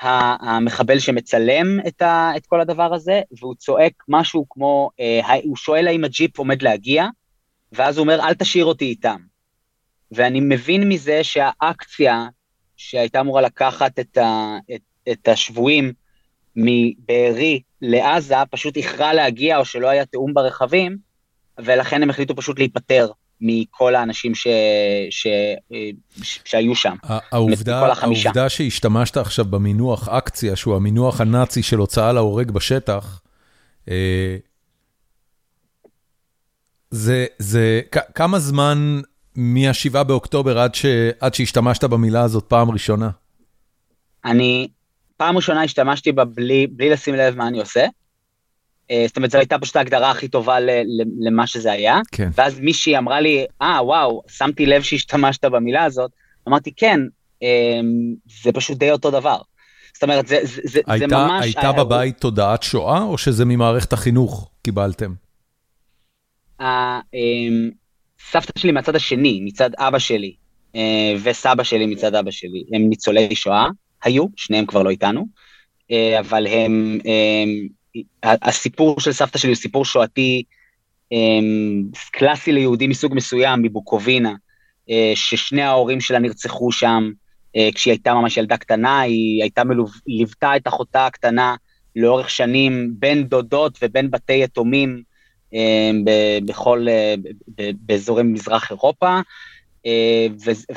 המחבל 0.00 0.98
שמצלם 0.98 1.80
את, 1.86 2.02
ה, 2.02 2.32
את 2.36 2.46
כל 2.46 2.60
הדבר 2.60 2.94
הזה, 2.94 3.20
והוא 3.38 3.54
צועק 3.54 3.92
משהו 4.08 4.46
כמו, 4.50 4.90
אה, 5.00 5.34
הוא 5.44 5.56
שואל 5.56 5.86
האם 5.86 6.04
הג'יפ 6.04 6.38
עומד 6.38 6.62
להגיע, 6.62 7.06
ואז 7.72 7.98
הוא 7.98 8.02
אומר, 8.02 8.20
אל 8.20 8.34
תשאיר 8.34 8.64
אותי 8.64 8.84
איתם. 8.84 9.16
ואני 10.12 10.40
מבין 10.40 10.88
מזה 10.88 11.24
שהאקציה 11.24 12.26
שהייתה 12.76 13.20
אמורה 13.20 13.42
לקחת 13.42 13.98
את, 13.98 14.16
ה, 14.16 14.56
את, 14.74 14.80
את 15.12 15.28
השבויים 15.28 15.92
מבארי 16.56 17.60
לעזה, 17.82 18.34
פשוט 18.50 18.76
איחרה 18.76 19.14
להגיע 19.14 19.58
או 19.58 19.64
שלא 19.64 19.88
היה 19.88 20.06
תיאום 20.06 20.34
ברכבים, 20.34 20.96
ולכן 21.58 22.02
הם 22.02 22.10
החליטו 22.10 22.36
פשוט 22.36 22.58
להיפטר 22.58 23.10
מכל 23.40 23.94
האנשים 23.94 24.34
ש, 24.34 24.46
ש, 25.10 25.26
ש, 26.22 26.40
שהיו 26.44 26.74
שם. 26.74 26.94
העובדה, 27.02 27.92
העובדה 28.02 28.48
שהשתמשת 28.48 29.16
עכשיו 29.16 29.44
במינוח 29.44 30.08
אקציה, 30.08 30.56
שהוא 30.56 30.76
המינוח 30.76 31.20
הנאצי 31.20 31.62
של 31.62 31.78
הוצאה 31.78 32.12
להורג 32.12 32.50
בשטח, 32.50 33.20
אה, 33.88 34.36
זה, 36.90 37.26
זה, 37.38 37.80
כמה 38.14 38.38
זמן 38.38 39.00
מ-7 39.36 40.02
באוקטובר 40.02 40.58
עד, 40.58 40.74
ש, 40.74 40.86
עד 41.20 41.34
שהשתמשת 41.34 41.84
במילה 41.84 42.22
הזאת 42.22 42.44
פעם 42.48 42.70
ראשונה? 42.70 43.10
אני, 44.24 44.68
פעם 45.16 45.36
ראשונה 45.36 45.62
השתמשתי 45.62 46.12
בה 46.12 46.24
בלי, 46.24 46.66
בלי 46.66 46.90
לשים 46.90 47.14
לב 47.14 47.36
מה 47.36 47.48
אני 47.48 47.60
עושה. 47.60 47.86
אה, 48.90 49.04
זאת 49.08 49.16
אומרת, 49.16 49.30
זו 49.30 49.38
הייתה 49.38 49.58
פשוט 49.58 49.76
ההגדרה 49.76 50.10
הכי 50.10 50.28
טובה 50.28 50.56
למה 51.20 51.46
שזה 51.46 51.72
היה. 51.72 52.00
כן. 52.12 52.30
ואז 52.34 52.60
מישהי 52.60 52.98
אמרה 52.98 53.20
לי, 53.20 53.46
אה, 53.62 53.78
ah, 53.78 53.82
וואו, 53.82 54.22
שמתי 54.28 54.66
לב 54.66 54.82
שהשתמשת 54.82 55.44
במילה 55.44 55.84
הזאת. 55.84 56.10
אמרתי, 56.48 56.72
כן, 56.76 57.00
אמ, 57.42 58.14
זה 58.44 58.52
פשוט 58.52 58.78
די 58.78 58.90
אותו 58.90 59.10
דבר. 59.10 59.38
זאת 59.94 60.02
אומרת, 60.02 60.26
זה, 60.26 60.38
זה, 60.42 60.80
הייתה, 60.86 61.08
זה 61.08 61.16
ממש... 61.16 61.44
הייתה 61.44 61.60
היה... 61.60 61.72
בבית 61.72 62.18
תודעת 62.18 62.62
שואה, 62.62 63.02
או 63.02 63.18
שזה 63.18 63.44
ממערכת 63.44 63.92
החינוך 63.92 64.50
קיבלתם? 64.62 65.14
סבתא 68.30 68.58
שלי 68.58 68.72
מהצד 68.72 68.96
השני, 68.96 69.40
מצד 69.42 69.70
אבא 69.78 69.98
שלי, 69.98 70.34
אה, 70.76 71.14
וסבא 71.22 71.62
שלי 71.62 71.86
מצד 71.86 72.14
אבא 72.14 72.30
שלי, 72.30 72.64
הם 72.72 72.88
ניצולי 72.88 73.36
שואה, 73.36 73.66
היו, 74.04 74.26
שניהם 74.36 74.66
כבר 74.66 74.82
לא 74.82 74.90
איתנו, 74.90 75.26
אה, 75.90 76.20
אבל 76.20 76.46
הם, 76.46 76.98
הם 77.04 77.68
הסיפור 78.22 79.00
של 79.00 79.12
סבתא 79.12 79.38
שלי 79.38 79.50
הוא 79.50 79.56
סיפור 79.56 79.84
שואתי 79.84 80.42
אמ, 81.12 81.82
קלאסי 82.12 82.52
ליהודי 82.52 82.86
מסוג 82.86 83.14
מסוים, 83.14 83.62
מבוקובינה, 83.62 84.32
אה, 84.90 85.12
ששני 85.14 85.62
ההורים 85.62 86.00
שלה 86.00 86.18
נרצחו 86.18 86.72
שם 86.72 87.10
אה, 87.56 87.68
כשהיא 87.74 87.92
הייתה 87.92 88.14
ממש 88.14 88.36
ילדה 88.36 88.56
קטנה, 88.56 89.00
היא 89.00 89.42
הייתה 89.42 89.64
מלו... 89.64 89.84
ליוותה 90.06 90.56
את 90.56 90.68
אחותה 90.68 91.06
הקטנה 91.06 91.54
לאורך 91.96 92.30
שנים 92.30 92.90
בין 92.98 93.24
דודות 93.24 93.78
ובין 93.82 94.10
בתי 94.10 94.32
יתומים. 94.32 94.96
אה, 94.96 95.02
בכל, 96.44 96.86
באזורי 97.80 98.22
מזרח 98.22 98.70
אירופה, 98.70 99.20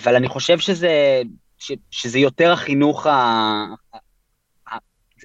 אבל 0.04 0.16
אני 0.16 0.28
חושב 0.28 0.60
שזה, 0.60 1.22
שזה 1.92 2.20
יותר 2.20 2.52
החינוך, 2.52 3.08
ה... 3.08 3.66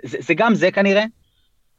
זה, 0.05 0.18
זה 0.20 0.34
גם 0.34 0.55
זה 0.55 0.70
כנראה, 0.70 1.05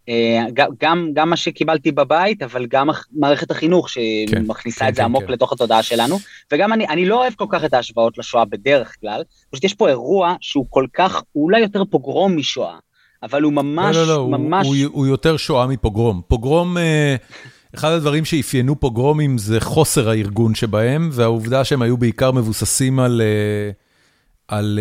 אה, 0.10 0.46
גם, 0.80 1.10
גם 1.14 1.30
מה 1.30 1.36
שקיבלתי 1.36 1.92
בבית, 1.92 2.44
אבל 2.44 2.66
גם 2.66 2.90
מערכת 3.12 3.52
החינוך 3.52 3.90
שמכניסה 3.90 4.80
כן, 4.80 4.90
את 4.90 4.96
זה 4.96 5.02
כן, 5.02 5.06
עמוק 5.06 5.24
כן. 5.24 5.32
לתוך 5.32 5.54
התודעה 5.54 5.84
שלנו, 5.84 6.20
וגם 6.52 6.74
אני, 6.74 6.88
אני 6.88 7.06
לא 7.06 7.22
אוהב 7.22 7.34
כל 7.34 7.46
כך 7.50 7.66
את 7.66 7.74
ההשוואות 7.74 8.18
לשואה 8.18 8.46
בדרך 8.46 8.96
כלל, 9.02 9.24
פשוט 9.52 9.64
יש 9.64 9.74
פה 9.74 9.90
אירוע 9.90 10.36
שהוא 10.42 10.66
כל 10.70 10.86
כך, 10.94 11.24
אולי 11.36 11.60
יותר 11.60 11.84
פוגרום 11.86 12.36
משואה, 12.36 12.78
אבל 13.24 13.42
הוא 13.42 13.54
ממש, 13.54 13.96
לא, 13.96 14.08
לא, 14.08 14.08
לא, 14.08 14.28
ממש... 14.28 14.68
הוא, 14.68 14.76
הוא, 14.76 14.92
הוא 14.94 15.08
יותר 15.08 15.38
שואה 15.38 15.68
מפוגרום. 15.68 16.22
פוגרום, 16.28 16.78
אה, 16.78 17.16
אחד 17.76 17.92
הדברים 17.92 18.26
שאפיינו 18.26 18.80
פוגרומים 18.80 19.38
זה 19.38 19.60
חוסר 19.60 20.10
הארגון 20.10 20.56
שבהם, 20.56 21.10
והעובדה 21.14 21.64
שהם 21.64 21.82
היו 21.82 21.98
בעיקר 21.98 22.32
מבוססים 22.32 23.00
על... 23.00 23.22
אה, 23.22 23.72
על, 24.48 24.80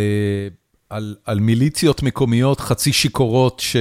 על, 0.90 1.16
על 1.24 1.40
מיליציות 1.40 2.02
מקומיות 2.02 2.60
חצי 2.60 2.92
שיכורות 2.92 3.60
ש... 3.60 3.76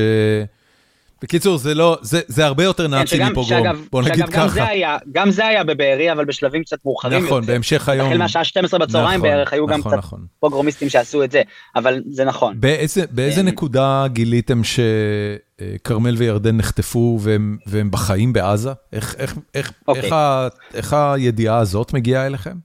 בקיצור, 1.21 1.57
זה 1.57 1.75
לא, 1.75 1.97
זה, 2.01 2.21
זה 2.27 2.45
הרבה 2.45 2.63
יותר 2.63 2.87
כן, 2.87 2.93
נאצי 2.93 3.23
מפוגרום, 3.23 3.45
שאגב, 3.45 3.85
בוא 3.91 4.01
נגיד 4.01 4.15
שאגב, 4.15 4.31
ככה. 4.31 4.41
גם 4.41 4.49
זה, 4.49 4.67
היה, 4.67 4.97
גם 5.11 5.31
זה 5.31 5.47
היה 5.47 5.63
בבארי, 5.63 6.11
אבל 6.11 6.25
בשלבים 6.25 6.63
קצת 6.63 6.77
מאוחרים 6.85 7.13
נכון, 7.13 7.25
יותר. 7.25 7.37
נכון, 7.37 7.53
בהמשך 7.53 7.89
היום. 7.89 8.07
החל 8.07 8.17
מהשעה 8.17 8.43
12 8.43 8.79
בצהריים 8.79 9.19
נכון, 9.19 9.29
בערך, 9.29 9.53
היו 9.53 9.65
נכון, 9.65 9.73
גם 9.73 9.81
קצת 9.81 9.97
נכון. 9.97 10.25
פוגרומיסטים 10.39 10.89
שעשו 10.89 11.23
את 11.23 11.31
זה, 11.31 11.41
אבל 11.75 12.01
זה 12.09 12.25
נכון. 12.25 12.59
באיזה, 12.59 13.03
באיזה 13.11 13.43
נקודה 13.43 14.05
גיליתם 14.07 14.61
שכרמל 14.63 16.15
וירדן 16.17 16.57
נחטפו 16.57 17.17
והם, 17.21 17.57
והם 17.65 17.91
בחיים 17.91 18.33
בעזה? 18.33 18.71
איך, 18.93 19.15
איך, 19.17 19.35
איך, 19.53 19.71
אוקיי. 19.87 20.03
איך, 20.03 20.13
ה, 20.13 20.47
איך 20.73 20.93
הידיעה 20.93 21.57
הזאת 21.57 21.93
מגיעה 21.93 22.25
אליכם? 22.25 22.55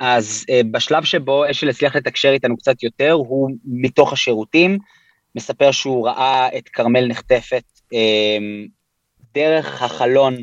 אז 0.00 0.44
uh, 0.50 0.66
בשלב 0.70 1.04
שבו 1.04 1.50
אשל 1.50 1.68
הצליח 1.68 1.96
לתקשר 1.96 2.28
איתנו 2.28 2.56
קצת 2.56 2.82
יותר, 2.82 3.12
הוא 3.12 3.50
מתוך 3.64 4.12
השירותים. 4.12 4.78
מספר 5.34 5.70
שהוא 5.70 6.08
ראה 6.08 6.48
את 6.58 6.68
כרמל 6.68 7.06
נחטפת 7.06 7.62
אה, 7.92 8.38
דרך 9.34 9.82
החלון 9.82 10.36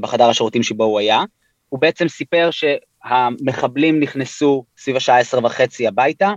בחדר 0.00 0.28
השירותים 0.28 0.62
שבו 0.62 0.84
הוא 0.84 0.98
היה. 0.98 1.22
הוא 1.68 1.80
בעצם 1.80 2.08
סיפר 2.08 2.50
שהמחבלים 2.50 4.00
נכנסו 4.00 4.64
סביב 4.78 4.96
השעה 4.96 5.18
עשר 5.18 5.44
וחצי 5.44 5.86
הביתה. 5.86 6.32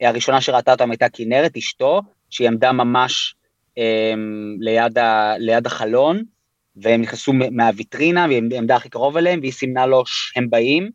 הראשונה 0.00 0.40
שראתה 0.40 0.72
אותם 0.72 0.90
הייתה 0.90 1.08
כנרת, 1.08 1.56
אשתו, 1.56 2.00
שהיא 2.30 2.48
עמדה 2.48 2.72
ממש 2.72 3.34
אה, 3.78 4.14
ליד, 4.60 4.98
ה, 4.98 5.34
ליד 5.38 5.66
החלון, 5.66 6.22
והם 6.76 7.02
נכנסו 7.02 7.32
מהוויטרינה, 7.32 8.26
והיא 8.28 8.58
עמדה 8.58 8.76
הכי 8.76 8.88
קרוב 8.88 9.16
אליהם, 9.16 9.40
והיא 9.40 9.52
סימנה 9.52 9.86
לו 9.86 10.06
שהם 10.06 10.50
באים, 10.50 10.90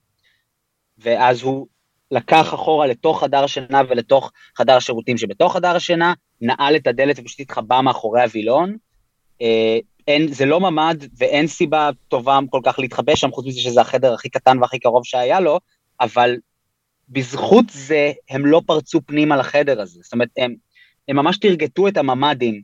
ואז 0.97 1.41
הוא 1.41 1.68
לקח 2.14 2.53
אחורה 2.53 2.88
לתוך 2.88 3.24
חדר 3.24 3.43
השינה 3.43 3.82
ולתוך 3.89 4.32
חדר 4.57 4.76
השירותים 4.76 5.18
שבתוך 5.18 5.53
חדר 5.53 5.76
השינה, 5.76 6.14
נעל 6.41 6.76
את 6.76 6.88
הדלת 6.88 7.20
ופשוט 7.20 7.39
התחבא 7.39 7.82
מאחורי 7.82 8.22
הווילון. 8.22 8.78
אה, 9.41 9.78
אין, 10.07 10.34
זה 10.34 10.45
לא 10.45 10.59
ממ"ד 10.59 10.97
ואין 11.18 11.47
סיבה 11.47 11.89
טובה 12.07 12.39
כל 12.49 12.59
כך 12.64 12.80
להתחבא 12.80 13.16
שם, 13.16 13.32
חוץ 13.32 13.45
מזה 13.45 13.59
שזה 13.59 13.82
החדר 13.82 14.14
הכי 14.14 14.30
קטן 14.30 14.57
והכי 14.61 14.80
קרוב 14.80 15.05
שהיה 15.05 15.39
לו, 15.39 15.59
אבל 16.01 16.36
בזכות 17.09 17.66
זה 17.72 18.11
הם 18.30 18.45
לא 18.45 18.61
פרצו 18.66 19.01
פנימה 19.05 19.38
לחדר 19.38 19.82
הזה. 19.82 19.99
זאת 20.03 20.14
אומרת, 20.14 20.30
הם, 20.38 20.55
הם 21.07 21.16
ממש 21.16 21.38
תרגטו 21.38 21.88
את 21.88 21.97
הממ"דים 21.97 22.61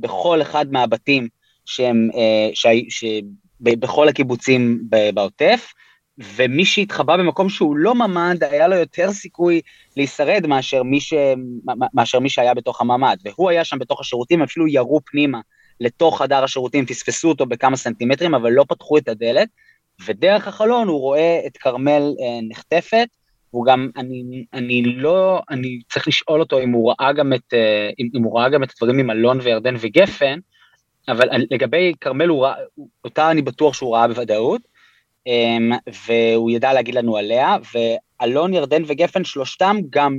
בכל 0.00 0.42
אחד 0.42 0.72
מהבתים 0.72 1.28
שהם, 1.66 2.10
אה, 2.14 2.50
ש, 2.54 2.66
ש, 2.88 3.04
בכל 3.60 4.08
הקיבוצים 4.08 4.82
בעוטף, 5.14 5.72
ומי 6.36 6.64
שהתחבא 6.64 7.16
במקום 7.16 7.48
שהוא 7.48 7.76
לא 7.76 7.94
ממ"ד, 7.94 8.44
היה 8.44 8.68
לו 8.68 8.76
יותר 8.76 9.12
סיכוי 9.12 9.60
להישרד 9.96 10.46
מאשר 10.46 10.82
מי, 10.82 11.00
ש... 11.00 11.14
מאשר 11.94 12.18
מי 12.18 12.30
שהיה 12.30 12.54
בתוך 12.54 12.80
הממ"ד. 12.80 13.16
והוא 13.24 13.50
היה 13.50 13.64
שם 13.64 13.78
בתוך 13.78 14.00
השירותים, 14.00 14.42
אפילו 14.42 14.68
ירו 14.68 15.00
פנימה 15.04 15.40
לתוך 15.80 16.22
חדר 16.22 16.44
השירותים, 16.44 16.86
פספסו 16.86 17.28
אותו 17.28 17.46
בכמה 17.46 17.76
סנטימטרים, 17.76 18.34
אבל 18.34 18.50
לא 18.50 18.64
פתחו 18.68 18.98
את 18.98 19.08
הדלת, 19.08 19.48
ודרך 20.06 20.48
החלון 20.48 20.88
הוא 20.88 21.00
רואה 21.00 21.40
את 21.46 21.56
כרמל 21.56 22.02
אה, 22.20 22.38
נחטפת, 22.48 23.08
הוא 23.50 23.66
גם, 23.66 23.90
אני, 23.96 24.44
אני 24.54 24.82
לא, 24.82 25.42
אני 25.50 25.80
צריך 25.92 26.08
לשאול 26.08 26.40
אותו 26.40 26.60
אם 26.60 26.70
הוא 26.70 26.92
ראה 26.92 27.12
גם 27.12 27.32
את, 27.32 27.54
אה, 27.54 27.90
אם, 27.98 28.22
הוא 28.24 28.38
ראה 28.38 28.48
גם 28.48 28.62
את 28.62 28.70
הדברים 28.70 28.98
עם 28.98 29.10
אלון 29.10 29.38
וירדן 29.42 29.74
וגפן, 29.80 30.38
אבל 31.08 31.28
לגבי 31.50 31.92
כרמל, 32.00 32.30
אותה 33.04 33.30
אני 33.30 33.42
בטוח 33.42 33.74
שהוא 33.74 33.96
ראה 33.96 34.08
בוודאות, 34.08 34.60
והוא 36.06 36.50
ידע 36.50 36.72
להגיד 36.72 36.94
לנו 36.94 37.16
עליה, 37.16 37.56
ואלון, 37.74 38.54
ירדן 38.54 38.82
וגפן, 38.86 39.24
שלושתם 39.24 39.76
גם 39.90 40.18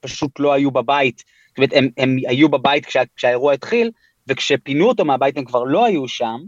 פשוט 0.00 0.40
לא 0.40 0.52
היו 0.52 0.70
בבית, 0.70 1.24
זאת 1.48 1.58
אומרת, 1.58 1.70
הם, 1.74 1.88
הם 1.96 2.16
היו 2.28 2.48
בבית 2.48 2.86
כשה, 2.86 3.02
כשהאירוע 3.16 3.52
התחיל, 3.52 3.90
וכשפינו 4.26 4.88
אותו 4.88 5.04
מהבית 5.04 5.38
הם 5.38 5.44
כבר 5.44 5.64
לא 5.64 5.84
היו 5.84 6.08
שם, 6.08 6.40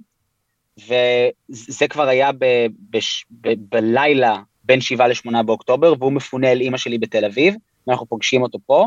וזה 0.79 1.89
כבר 1.89 2.09
היה 2.09 2.33
ב, 2.33 2.45
ב, 2.91 2.99
ב, 3.31 3.55
בלילה 3.69 4.43
בין 4.65 4.81
7 4.81 5.09
ל-8 5.09 5.43
באוקטובר, 5.43 5.95
והוא 5.99 6.13
מפונה 6.13 6.53
אל 6.53 6.61
אימא 6.61 6.77
שלי 6.77 6.99
בתל 6.99 7.25
אביב, 7.25 7.55
ואנחנו 7.87 8.07
פוגשים 8.07 8.43
אותו 8.43 8.59
פה, 8.67 8.87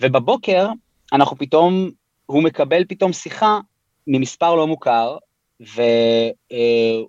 ובבוקר 0.00 0.68
אנחנו 1.12 1.36
פתאום, 1.36 1.90
הוא 2.26 2.42
מקבל 2.42 2.84
פתאום 2.88 3.12
שיחה 3.12 3.58
ממספר 4.06 4.54
לא 4.54 4.66
מוכר, 4.66 5.16
והוא 5.60 7.08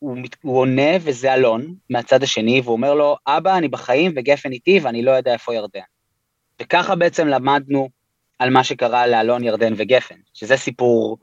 הוא 0.00 0.58
עונה 0.58 0.90
וזה 1.00 1.34
אלון 1.34 1.74
מהצד 1.90 2.22
השני, 2.22 2.60
והוא 2.60 2.72
אומר 2.72 2.94
לו, 2.94 3.16
אבא, 3.26 3.56
אני 3.56 3.68
בחיים 3.68 4.12
וגפן 4.16 4.52
איתי 4.52 4.80
ואני 4.82 5.02
לא 5.02 5.10
יודע 5.10 5.32
איפה 5.32 5.54
ירדן. 5.54 5.80
וככה 6.62 6.94
בעצם 6.94 7.28
למדנו 7.28 7.88
על 8.38 8.50
מה 8.50 8.64
שקרה 8.64 9.06
לאלון, 9.06 9.44
ירדן 9.44 9.72
וגפן, 9.76 10.14
שזה 10.34 10.56
סיפור, 10.56 11.18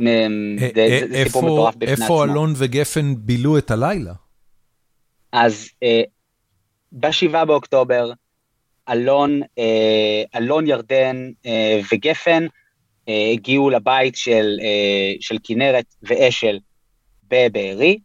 אה, 0.00 0.26
זה, 0.74 1.06
זה 1.10 1.24
סיפור 1.24 1.42
מטורף 1.42 1.74
בפני 1.76 1.92
עצמו. 1.92 2.04
איפה 2.04 2.24
אלון 2.24 2.52
וגפן 2.56 3.14
בילו 3.16 3.58
את 3.58 3.70
הלילה? 3.70 4.12
אז 5.32 5.68
אה, 5.82 6.02
ב-7 6.92 7.44
באוקטובר, 7.44 8.12
אלון, 8.88 9.40
אה, 9.58 10.22
אלון 10.36 10.66
ירדן 10.66 11.30
אה, 11.46 11.80
וגפן 11.92 12.46
אה, 13.08 13.30
הגיעו 13.32 13.70
לבית 13.70 14.16
של, 14.16 14.58
אה, 14.62 15.12
של 15.20 15.36
כנרת 15.44 15.94
ואשל 16.02 16.58
בבארי. 17.30 17.98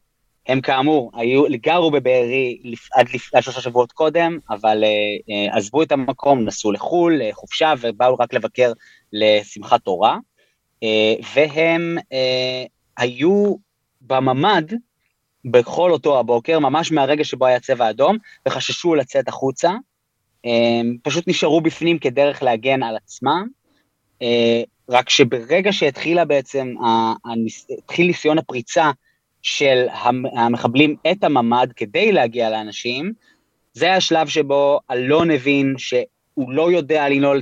הם 0.47 0.61
כאמור, 0.61 1.11
היו, 1.13 1.43
גרו 1.61 1.91
בבארי 1.91 2.57
עד, 2.93 3.09
לפ, 3.13 3.41
שלושה 3.41 3.61
שבועות 3.61 3.91
קודם, 3.91 4.39
אבל 4.49 4.83
אה, 4.83 4.89
אה, 5.29 5.57
עזבו 5.57 5.83
את 5.83 5.91
המקום, 5.91 6.45
נסעו 6.45 6.71
לחו"ל, 6.71 7.21
אה, 7.21 7.29
חופשה, 7.33 7.73
ובאו 7.81 8.15
רק 8.15 8.33
לבקר 8.33 8.71
לשמחת 9.13 9.81
תורה. 9.81 10.17
אה, 10.83 11.13
והם 11.35 11.97
אה, 12.13 12.63
היו 12.97 13.55
בממ"ד 14.01 14.73
בכל 15.45 15.91
אותו 15.91 16.19
הבוקר, 16.19 16.59
ממש 16.59 16.91
מהרגע 16.91 17.23
שבו 17.23 17.45
היה 17.45 17.59
צבע 17.59 17.89
אדום, 17.89 18.17
וחששו 18.47 18.95
לצאת 18.95 19.27
החוצה. 19.27 19.71
הם 20.43 20.97
פשוט 21.03 21.27
נשארו 21.27 21.61
בפנים 21.61 21.99
כדרך 21.99 22.43
להגן 22.43 22.83
על 22.83 22.95
עצמם. 22.95 23.47
אה, 24.21 24.61
רק 24.89 25.09
שברגע 25.09 25.73
שהתחילה 25.73 26.25
בעצם, 26.25 26.73
התחיל 27.83 28.07
ניסיון 28.07 28.37
הפריצה 28.37 28.91
של 29.45 29.85
המחבלים 30.35 30.95
את 31.11 31.23
הממ"ד 31.23 31.67
כדי 31.75 32.11
להגיע 32.11 32.49
לאנשים, 32.49 33.13
זה 33.73 33.93
השלב 33.93 34.27
שבו 34.27 34.79
אלון 34.91 35.31
הבין 35.31 35.73
שהוא 35.77 36.51
לא 36.51 36.71
יודע 36.71 37.09
לנעול 37.09 37.41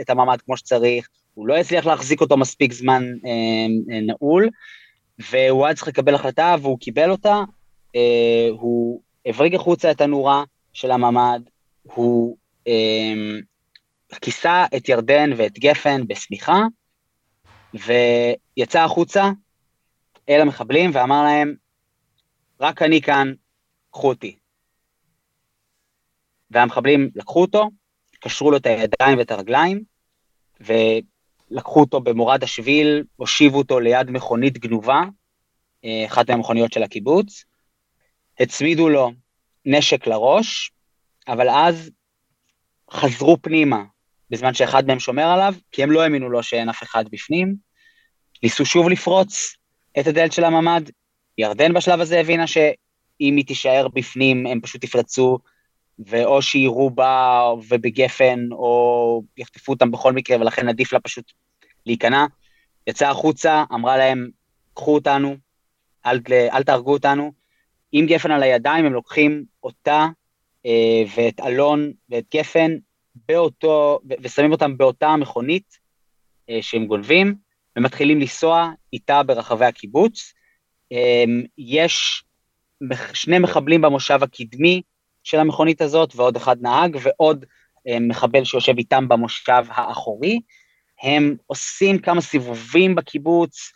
את 0.00 0.10
הממ"ד 0.10 0.40
כמו 0.40 0.56
שצריך, 0.56 1.08
הוא 1.34 1.48
לא 1.48 1.56
הצליח 1.56 1.86
להחזיק 1.86 2.20
אותו 2.20 2.36
מספיק 2.36 2.72
זמן 2.72 3.04
אה, 3.26 3.30
אה, 3.94 4.00
נעול, 4.00 4.48
והוא 5.30 5.66
היה 5.66 5.74
צריך 5.74 5.88
לקבל 5.88 6.14
החלטה 6.14 6.56
והוא 6.62 6.78
קיבל 6.78 7.10
אותה, 7.10 7.42
אה, 7.96 8.48
הוא 8.50 9.00
הבריג 9.26 9.54
החוצה 9.54 9.90
את 9.90 10.00
הנורה 10.00 10.44
של 10.72 10.90
הממ"ד, 10.90 11.40
הוא 11.82 12.36
אה, 12.66 13.14
כיסה 14.20 14.66
את 14.76 14.88
ירדן 14.88 15.30
ואת 15.36 15.58
גפן 15.58 16.06
בשמיכה, 16.06 16.62
ויצא 17.74 18.84
החוצה 18.84 19.30
אל 20.28 20.40
המחבלים 20.40 20.90
ואמר 20.94 21.22
להם, 21.22 21.54
רק 22.60 22.82
אני 22.82 23.00
כאן, 23.00 23.32
קחו 23.90 24.08
אותי. 24.08 24.38
והמחבלים 26.50 27.10
לקחו 27.14 27.40
אותו, 27.40 27.70
קשרו 28.20 28.50
לו 28.50 28.56
את 28.56 28.66
הידיים 28.66 29.18
ואת 29.18 29.30
הרגליים, 29.30 29.82
ולקחו 30.60 31.80
אותו 31.80 32.00
במורד 32.00 32.42
השביל, 32.42 33.04
הושיבו 33.16 33.58
אותו 33.58 33.80
ליד 33.80 34.10
מכונית 34.10 34.58
גנובה, 34.58 35.02
אה, 35.84 36.04
אחת 36.06 36.30
מהמכוניות 36.30 36.72
של 36.72 36.82
הקיבוץ, 36.82 37.44
הצמידו 38.40 38.88
לו 38.88 39.12
נשק 39.64 40.06
לראש, 40.06 40.72
אבל 41.28 41.48
אז 41.48 41.90
חזרו 42.90 43.36
פנימה, 43.42 43.84
בזמן 44.30 44.54
שאחד 44.54 44.86
מהם 44.86 45.00
שומר 45.00 45.26
עליו, 45.26 45.54
כי 45.72 45.82
הם 45.82 45.90
לא 45.90 46.02
האמינו 46.02 46.30
לו 46.30 46.42
שאין 46.42 46.68
אף 46.68 46.82
אחד 46.82 47.04
בפנים. 47.10 47.56
ניסו 48.42 48.66
שוב 48.66 48.88
לפרוץ 48.88 49.57
את 50.00 50.06
הדלת 50.06 50.32
של 50.32 50.44
הממ"ד. 50.44 50.82
ירדן 51.38 51.72
בשלב 51.72 52.00
הזה 52.00 52.20
הבינה 52.20 52.46
שאם 52.46 53.36
היא 53.36 53.46
תישאר 53.46 53.88
בפנים, 53.94 54.46
הם 54.46 54.60
פשוט 54.60 54.84
יפרצו, 54.84 55.38
ואו 55.98 56.42
שיירו 56.42 56.90
בה 56.90 57.42
ובגפן, 57.68 58.48
או 58.52 59.22
יחטפו 59.36 59.72
אותם 59.72 59.90
בכל 59.90 60.12
מקרה, 60.12 60.36
ולכן 60.40 60.68
עדיף 60.68 60.92
לה 60.92 61.00
פשוט 61.00 61.32
להיכנע. 61.86 62.26
יצאה 62.86 63.10
החוצה, 63.10 63.64
אמרה 63.74 63.96
להם, 63.96 64.28
קחו 64.74 64.94
אותנו, 64.94 65.36
אל, 66.06 66.20
אל 66.52 66.62
תהרגו 66.62 66.92
אותנו. 66.92 67.32
עם 67.92 68.06
גפן 68.06 68.30
על 68.30 68.42
הידיים, 68.42 68.84
הם 68.84 68.92
לוקחים 68.92 69.44
אותה 69.62 70.06
אה, 70.66 71.02
ואת 71.16 71.40
אלון 71.40 71.92
ואת 72.08 72.24
גפן 72.34 72.76
באותו, 73.28 73.98
ושמים 74.22 74.52
אותם 74.52 74.76
באותה 74.76 75.08
המכונית 75.08 75.78
אה, 76.50 76.58
שהם 76.60 76.86
גונבים, 76.86 77.34
ומתחילים 77.78 78.20
לנסוע 78.20 78.70
איתה 78.92 79.22
ברחבי 79.22 79.64
הקיבוץ. 79.64 80.32
אה, 80.92 81.24
יש 81.58 82.24
שני 83.12 83.38
מחבלים 83.38 83.80
במושב 83.80 84.18
הקדמי 84.22 84.82
של 85.24 85.38
המכונית 85.38 85.80
הזאת, 85.80 86.16
ועוד 86.16 86.36
אחד 86.36 86.56
נהג, 86.60 86.96
ועוד 87.02 87.44
אה, 87.88 88.00
מחבל 88.00 88.44
שיושב 88.44 88.78
איתם 88.78 89.08
במושב 89.08 89.62
האחורי. 89.68 90.40
הם 91.02 91.36
עושים 91.46 91.98
כמה 91.98 92.20
סיבובים 92.20 92.94
בקיבוץ, 92.94 93.72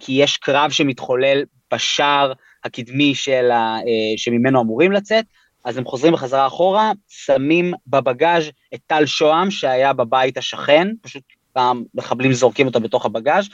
כי 0.00 0.12
יש 0.12 0.36
קרב 0.36 0.70
שמתחולל 0.70 1.42
בשער 1.74 2.32
הקדמי 2.64 3.14
של 3.14 3.50
ה, 3.50 3.76
שממנו 4.16 4.60
אמורים 4.60 4.92
לצאת, 4.92 5.24
אז 5.64 5.76
הם 5.76 5.84
חוזרים 5.84 6.12
בחזרה 6.12 6.46
אחורה, 6.46 6.92
שמים 7.08 7.72
בבגאז' 7.86 8.50
את 8.74 8.80
טל 8.86 9.06
שוהם 9.06 9.50
שהיה 9.50 9.92
בבית 9.92 10.36
השכן, 10.36 10.88
פשוט 11.02 11.22
המחבלים 11.56 12.32
זורקים 12.32 12.66
אותו 12.66 12.80
בתוך 12.80 13.06
הבגאז', 13.06 13.48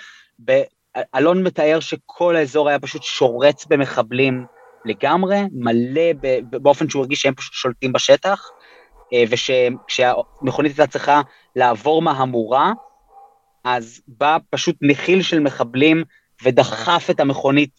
ואלון 0.46 1.42
מתאר 1.42 1.80
שכל 1.80 2.36
האזור 2.36 2.68
היה 2.68 2.78
פשוט 2.78 3.02
שורץ 3.02 3.66
במחבלים 3.66 4.44
לגמרי, 4.84 5.38
מלא 5.52 6.12
באופן 6.42 6.88
שהוא 6.88 7.02
הרגיש 7.02 7.20
שהם 7.20 7.34
פשוט 7.34 7.52
שולטים 7.52 7.92
בשטח, 7.92 8.48
אה, 9.12 9.24
וכשהמכונית 9.28 10.78
הייתה 10.78 10.92
צריכה 10.92 11.20
לעבור 11.56 12.02
מהמורה, 12.02 12.72
אז 13.64 14.00
בא 14.08 14.36
פשוט 14.50 14.76
נחיל 14.82 15.22
של 15.22 15.40
מחבלים 15.40 16.02
ודחף 16.42 17.06
את 17.10 17.20
המכונית 17.20 17.70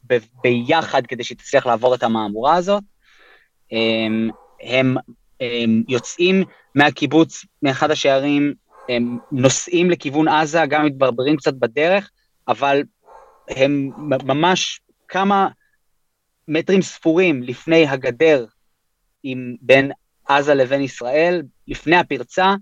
ביחד 0.43 1.07
כדי 1.07 1.23
שהיא 1.23 1.37
תצליח 1.37 1.65
לעבור 1.65 1.95
את 1.95 2.03
המהמורה 2.03 2.55
הזאת. 2.55 2.83
הם, 3.71 4.29
הם, 4.61 4.95
הם 5.39 5.83
יוצאים 5.87 6.43
מהקיבוץ, 6.75 7.45
מאחד 7.63 7.91
השערים, 7.91 8.53
הם 8.89 9.17
נוסעים 9.31 9.89
לכיוון 9.89 10.27
עזה, 10.27 10.65
גם 10.69 10.85
מתברברים 10.85 11.37
קצת 11.37 11.53
בדרך, 11.53 12.09
אבל 12.47 12.83
הם 13.47 13.91
ממש 14.23 14.81
כמה 15.07 15.47
מטרים 16.47 16.81
ספורים 16.81 17.43
לפני 17.43 17.87
הגדר 17.87 18.45
עם 19.23 19.55
בין 19.61 19.91
עזה 20.27 20.53
לבין 20.53 20.81
ישראל, 20.81 21.41
לפני 21.67 21.95
הפרצה, 21.95 22.55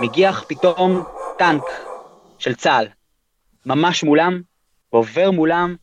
מגיח 0.00 0.44
פתאום 0.48 1.02
טנק 1.38 1.62
של 2.38 2.54
צה"ל, 2.54 2.86
ממש 3.66 4.04
מולם, 4.04 4.40
עובר 4.90 5.30
מולם, 5.30 5.76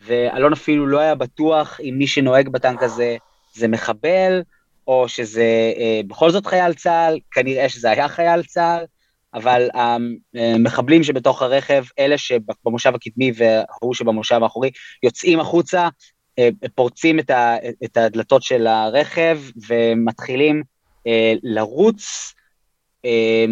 ואלון 0.00 0.52
אפילו 0.52 0.86
לא 0.86 0.98
היה 0.98 1.14
בטוח 1.14 1.80
אם 1.80 1.94
מי 1.98 2.06
שנוהג 2.06 2.48
בטנק 2.48 2.82
הזה 2.82 3.16
זה 3.52 3.68
מחבל, 3.68 4.42
או 4.86 5.08
שזה 5.08 5.72
אה, 5.76 6.00
בכל 6.06 6.30
זאת 6.30 6.46
חייל 6.46 6.74
צה"ל, 6.74 7.18
כנראה 7.30 7.68
שזה 7.68 7.90
היה 7.90 8.08
חייל 8.08 8.42
צה"ל, 8.42 8.84
אבל 9.34 9.68
המחבלים 10.34 11.02
שבתוך 11.02 11.42
הרכב, 11.42 11.84
אלה 11.98 12.18
שבמושב 12.18 12.94
הקדמי 12.94 13.32
וההוא 13.34 13.94
שבמושב 13.94 14.42
האחורי, 14.42 14.70
יוצאים 15.02 15.40
החוצה, 15.40 15.88
אה, 16.38 16.48
פורצים 16.74 17.18
את, 17.18 17.30
ה, 17.30 17.56
את 17.84 17.96
הדלתות 17.96 18.42
של 18.42 18.66
הרכב 18.66 19.40
ומתחילים 19.68 20.62
אה, 21.06 21.34
לרוץ, 21.42 22.34
אה, 23.04 23.44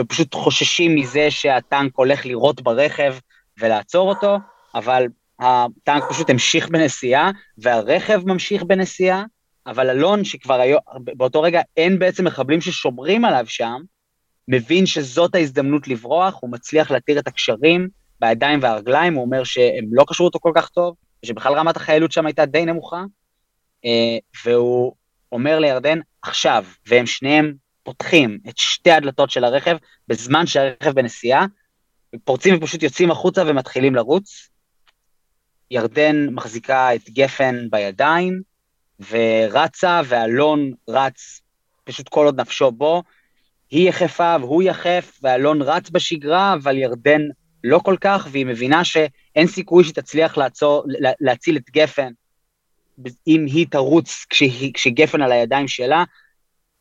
ופשוט 0.00 0.34
חוששים 0.34 0.94
מזה 0.94 1.30
שהטנק 1.30 1.92
הולך 1.96 2.26
לירות 2.26 2.62
ברכב 2.62 3.14
ולעצור 3.60 4.08
אותו, 4.08 4.36
אבל 4.74 5.06
הטנק 5.40 6.02
פשוט 6.08 6.30
המשיך 6.30 6.68
בנסיעה, 6.68 7.30
והרכב 7.58 8.22
ממשיך 8.26 8.62
בנסיעה, 8.62 9.24
אבל 9.66 9.90
אלון, 9.90 10.24
שכבר 10.24 10.60
היום, 10.60 10.80
באותו 10.94 11.42
רגע 11.42 11.60
אין 11.76 11.98
בעצם 11.98 12.24
מחבלים 12.24 12.60
ששומרים 12.60 13.24
עליו 13.24 13.44
שם, 13.48 13.80
מבין 14.48 14.86
שזאת 14.86 15.34
ההזדמנות 15.34 15.88
לברוח, 15.88 16.38
הוא 16.40 16.50
מצליח 16.50 16.90
להתיר 16.90 17.18
את 17.18 17.26
הקשרים 17.26 17.88
בידיים 18.20 18.58
והרגליים, 18.62 19.14
הוא 19.14 19.24
אומר 19.24 19.44
שהם 19.44 19.84
לא 19.92 20.04
קשרו 20.08 20.26
אותו 20.26 20.40
כל 20.40 20.52
כך 20.54 20.68
טוב, 20.68 20.94
ושבכלל 21.24 21.52
רמת 21.52 21.76
החיילות 21.76 22.12
שם 22.12 22.26
הייתה 22.26 22.46
די 22.46 22.64
נמוכה, 22.64 23.04
אה, 23.84 24.18
והוא 24.44 24.94
אומר 25.32 25.58
לירדן, 25.58 25.98
עכשיו, 26.22 26.64
והם 26.86 27.06
שניהם 27.06 27.54
פותחים 27.82 28.38
את 28.48 28.58
שתי 28.58 28.90
הדלתות 28.90 29.30
של 29.30 29.44
הרכב, 29.44 29.76
בזמן 30.08 30.46
שהרכב 30.46 30.90
בנסיעה, 30.90 31.46
פורצים 32.24 32.54
ופשוט 32.56 32.82
יוצאים 32.82 33.10
החוצה 33.10 33.42
ומתחילים 33.46 33.94
לרוץ. 33.94 34.48
ירדן 35.70 36.26
מחזיקה 36.30 36.94
את 36.94 37.10
גפן 37.10 37.70
בידיים, 37.70 38.42
ורצה, 39.10 40.00
ואלון 40.04 40.72
רץ 40.88 41.40
פשוט 41.84 42.08
כל 42.08 42.24
עוד 42.24 42.40
נפשו 42.40 42.70
בו. 42.70 43.02
היא 43.70 43.88
יחפה 43.88 44.36
והוא 44.40 44.62
יחף, 44.62 45.18
ואלון 45.22 45.62
רץ 45.62 45.90
בשגרה, 45.90 46.54
אבל 46.54 46.78
ירדן 46.78 47.20
לא 47.64 47.78
כל 47.78 47.96
כך, 48.00 48.28
והיא 48.30 48.46
מבינה 48.46 48.84
שאין 48.84 49.46
סיכוי 49.46 49.84
שתצליח 49.84 50.36
לעצור, 50.36 50.84
להציל 51.20 51.56
את 51.56 51.70
גפן 51.70 52.12
אם 53.26 53.44
היא 53.46 53.66
תרוץ 53.70 54.26
כשהיא, 54.28 54.74
כשגפן 54.74 55.22
על 55.22 55.32
הידיים 55.32 55.68
שלה. 55.68 56.04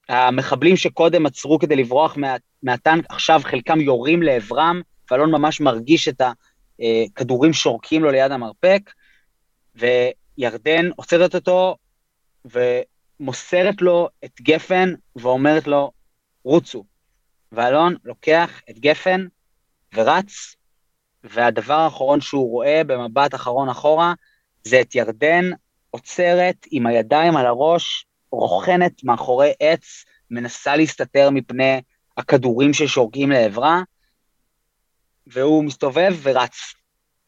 המחבלים 0.09 0.77
שקודם 0.77 1.25
עצרו 1.25 1.59
כדי 1.59 1.75
לברוח 1.75 2.17
מה, 2.17 2.35
מהטנק, 2.63 3.05
עכשיו 3.09 3.41
חלקם 3.43 3.81
יורים 3.81 4.21
לעברם, 4.21 4.81
ואלון 5.11 5.31
ממש 5.31 5.61
מרגיש 5.61 6.07
את 6.07 6.21
הכדורים 6.79 7.53
שורקים 7.53 8.03
לו 8.03 8.11
ליד 8.11 8.31
המרפק, 8.31 8.91
וירדן 9.75 10.89
עוצרת 10.95 11.35
אותו 11.35 11.75
ומוסרת 12.45 13.81
לו 13.81 14.09
את 14.25 14.41
גפן 14.41 14.93
ואומרת 15.15 15.67
לו, 15.67 15.91
רוצו. 16.47 16.83
ואלון 17.51 17.95
לוקח 18.03 18.61
את 18.69 18.79
גפן 18.79 19.25
ורץ, 19.95 20.55
והדבר 21.23 21.73
האחרון 21.73 22.21
שהוא 22.21 22.51
רואה 22.51 22.81
במבט 22.83 23.35
אחרון 23.35 23.69
אחורה, 23.69 24.13
זה 24.63 24.81
את 24.81 24.95
ירדן 24.95 25.49
עוצרת 25.91 26.65
עם 26.71 26.87
הידיים 26.87 27.37
על 27.37 27.45
הראש, 27.45 28.05
רוכנת 28.31 29.03
מאחורי 29.03 29.53
עץ, 29.59 30.05
מנסה 30.31 30.75
להסתתר 30.75 31.29
מפני 31.29 31.81
הכדורים 32.17 32.73
ששורקים 32.73 33.31
לעברה, 33.31 33.81
והוא 35.27 35.63
מסתובב 35.63 36.15
ורץ 36.21 36.73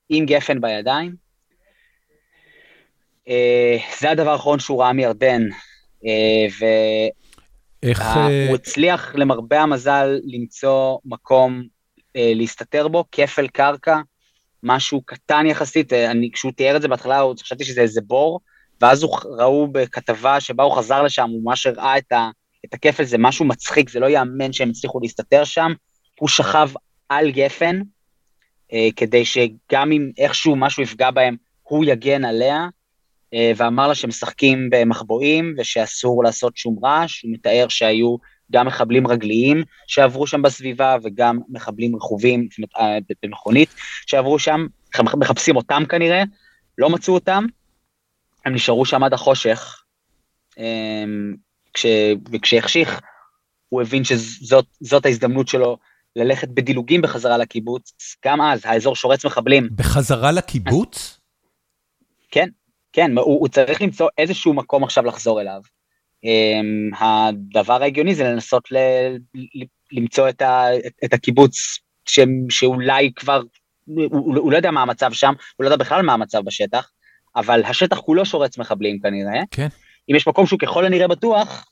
עם 0.09 0.25
גפן 0.25 0.61
בידיים. 0.61 1.15
אה, 3.27 3.77
זה 3.99 4.09
הדבר 4.09 4.31
האחרון 4.31 4.59
שהוא 4.59 4.81
ראה 4.83 4.93
מירדן, 4.93 5.41
אה, 7.83 7.91
והוא 8.15 8.29
אה, 8.29 8.53
הצליח 8.53 9.15
למרבה 9.15 9.61
המזל 9.61 10.19
למצוא 10.25 10.97
מקום 11.05 11.63
להסתתר 12.15 12.87
בו, 12.87 13.05
כפל 13.11 13.47
קרקע, 13.47 13.99
משהו 14.63 15.01
קטן 15.01 15.45
יחסית, 15.45 15.93
אני, 15.93 16.29
כשהוא 16.33 16.51
תיאר 16.51 16.75
את 16.75 16.81
זה 16.81 16.87
בהתחלה, 16.87 17.21
חשבתי 17.41 17.63
שזה 17.63 17.81
איזה 17.81 18.01
בור, 18.01 18.39
ואז 18.81 19.03
הוא, 19.03 19.17
ראו 19.37 19.67
בכתבה 19.67 20.39
שבה 20.39 20.63
הוא 20.63 20.77
חזר 20.77 21.03
לשם, 21.03 21.29
הוא 21.29 21.41
ממש 21.43 21.67
הראה 21.67 21.97
את, 21.97 22.11
ה, 22.11 22.29
את 22.65 22.73
הכפל, 22.73 23.03
זה 23.03 23.17
משהו 23.17 23.45
מצחיק, 23.45 23.89
זה 23.89 23.99
לא 23.99 24.05
ייאמן 24.05 24.53
שהם 24.53 24.69
הצליחו 24.69 24.99
להסתתר 24.99 25.43
שם, 25.43 25.71
הוא 26.19 26.29
שכב 26.29 26.69
על 27.09 27.31
גפן, 27.31 27.81
אה, 28.73 28.87
כדי 28.95 29.25
שגם 29.25 29.91
אם 29.91 30.11
איכשהו 30.17 30.55
משהו 30.55 30.83
יפגע 30.83 31.11
בהם, 31.11 31.35
הוא 31.63 31.85
יגן 31.85 32.25
עליה, 32.25 32.55
אה, 32.55 32.67
ואמר 33.55 33.87
לה 33.87 33.95
שמשחקים 33.95 34.69
במחבואים 34.71 35.55
ושאסור 35.57 36.23
לעשות 36.23 36.57
שום 36.57 36.85
רעש, 36.85 37.23
הוא 37.23 37.31
מתאר 37.33 37.65
שהיו 37.69 38.15
גם 38.51 38.67
מחבלים 38.67 39.07
רגליים 39.07 39.63
שעברו 39.87 40.27
שם 40.27 40.41
בסביבה 40.41 40.95
וגם 41.03 41.39
מחבלים 41.49 41.95
רכובים 41.95 42.47
אה, 42.79 42.97
במכונית 43.23 43.69
שעברו 44.05 44.39
שם, 44.39 44.65
מחפשים 45.17 45.55
אותם 45.55 45.83
כנראה, 45.89 46.23
לא 46.77 46.89
מצאו 46.89 47.13
אותם, 47.13 47.45
הם 48.45 48.53
נשארו 48.53 48.85
שם 48.85 49.03
עד 49.03 49.13
החושך, 49.13 49.83
אמ, 50.57 51.35
כש, 51.73 51.85
וכשהחשיך, 52.31 53.01
הוא 53.69 53.81
הבין 53.81 54.03
שזאת 54.03 55.05
ההזדמנות 55.05 55.47
שלו 55.47 55.77
ללכת 56.15 56.47
בדילוגים 56.47 57.01
בחזרה 57.01 57.37
לקיבוץ, 57.37 57.91
גם 58.25 58.41
אז, 58.41 58.61
האזור 58.65 58.95
שורץ 58.95 59.25
מחבלים. 59.25 59.69
בחזרה 59.75 60.31
לקיבוץ? 60.31 61.19
כן, 62.31 62.49
כן, 62.93 63.17
הוא, 63.17 63.39
הוא 63.39 63.47
צריך 63.47 63.81
למצוא 63.81 64.09
איזשהו 64.17 64.53
מקום 64.53 64.83
עכשיו 64.83 65.05
לחזור 65.05 65.41
אליו. 65.41 65.61
Um, 66.25 66.97
הדבר 66.99 67.83
ההגיוני 67.83 68.15
זה 68.15 68.23
לנסות 68.23 68.71
ל, 68.71 68.77
ל, 69.35 69.63
למצוא 69.91 70.29
את, 70.29 70.41
ה, 70.41 70.77
את, 70.87 70.93
את 71.05 71.13
הקיבוץ 71.13 71.79
ש, 72.05 72.19
שאולי 72.49 73.11
כבר, 73.15 73.41
הוא, 73.85 74.03
הוא, 74.11 74.37
הוא 74.37 74.51
לא 74.51 74.57
יודע 74.57 74.71
מה 74.71 74.81
המצב 74.81 75.13
שם, 75.13 75.33
הוא 75.55 75.63
לא 75.63 75.67
יודע 75.67 75.77
בכלל 75.77 76.01
מה 76.01 76.13
המצב 76.13 76.39
בשטח, 76.39 76.91
אבל 77.35 77.63
השטח 77.63 77.99
כולו 77.99 78.25
שורץ 78.25 78.57
מחבלים 78.57 78.99
כנראה. 78.99 79.41
כן. 79.51 79.67
אם 80.11 80.15
יש 80.15 80.27
מקום 80.27 80.45
שהוא 80.45 80.59
ככל 80.59 80.85
הנראה 80.85 81.07
בטוח, 81.07 81.65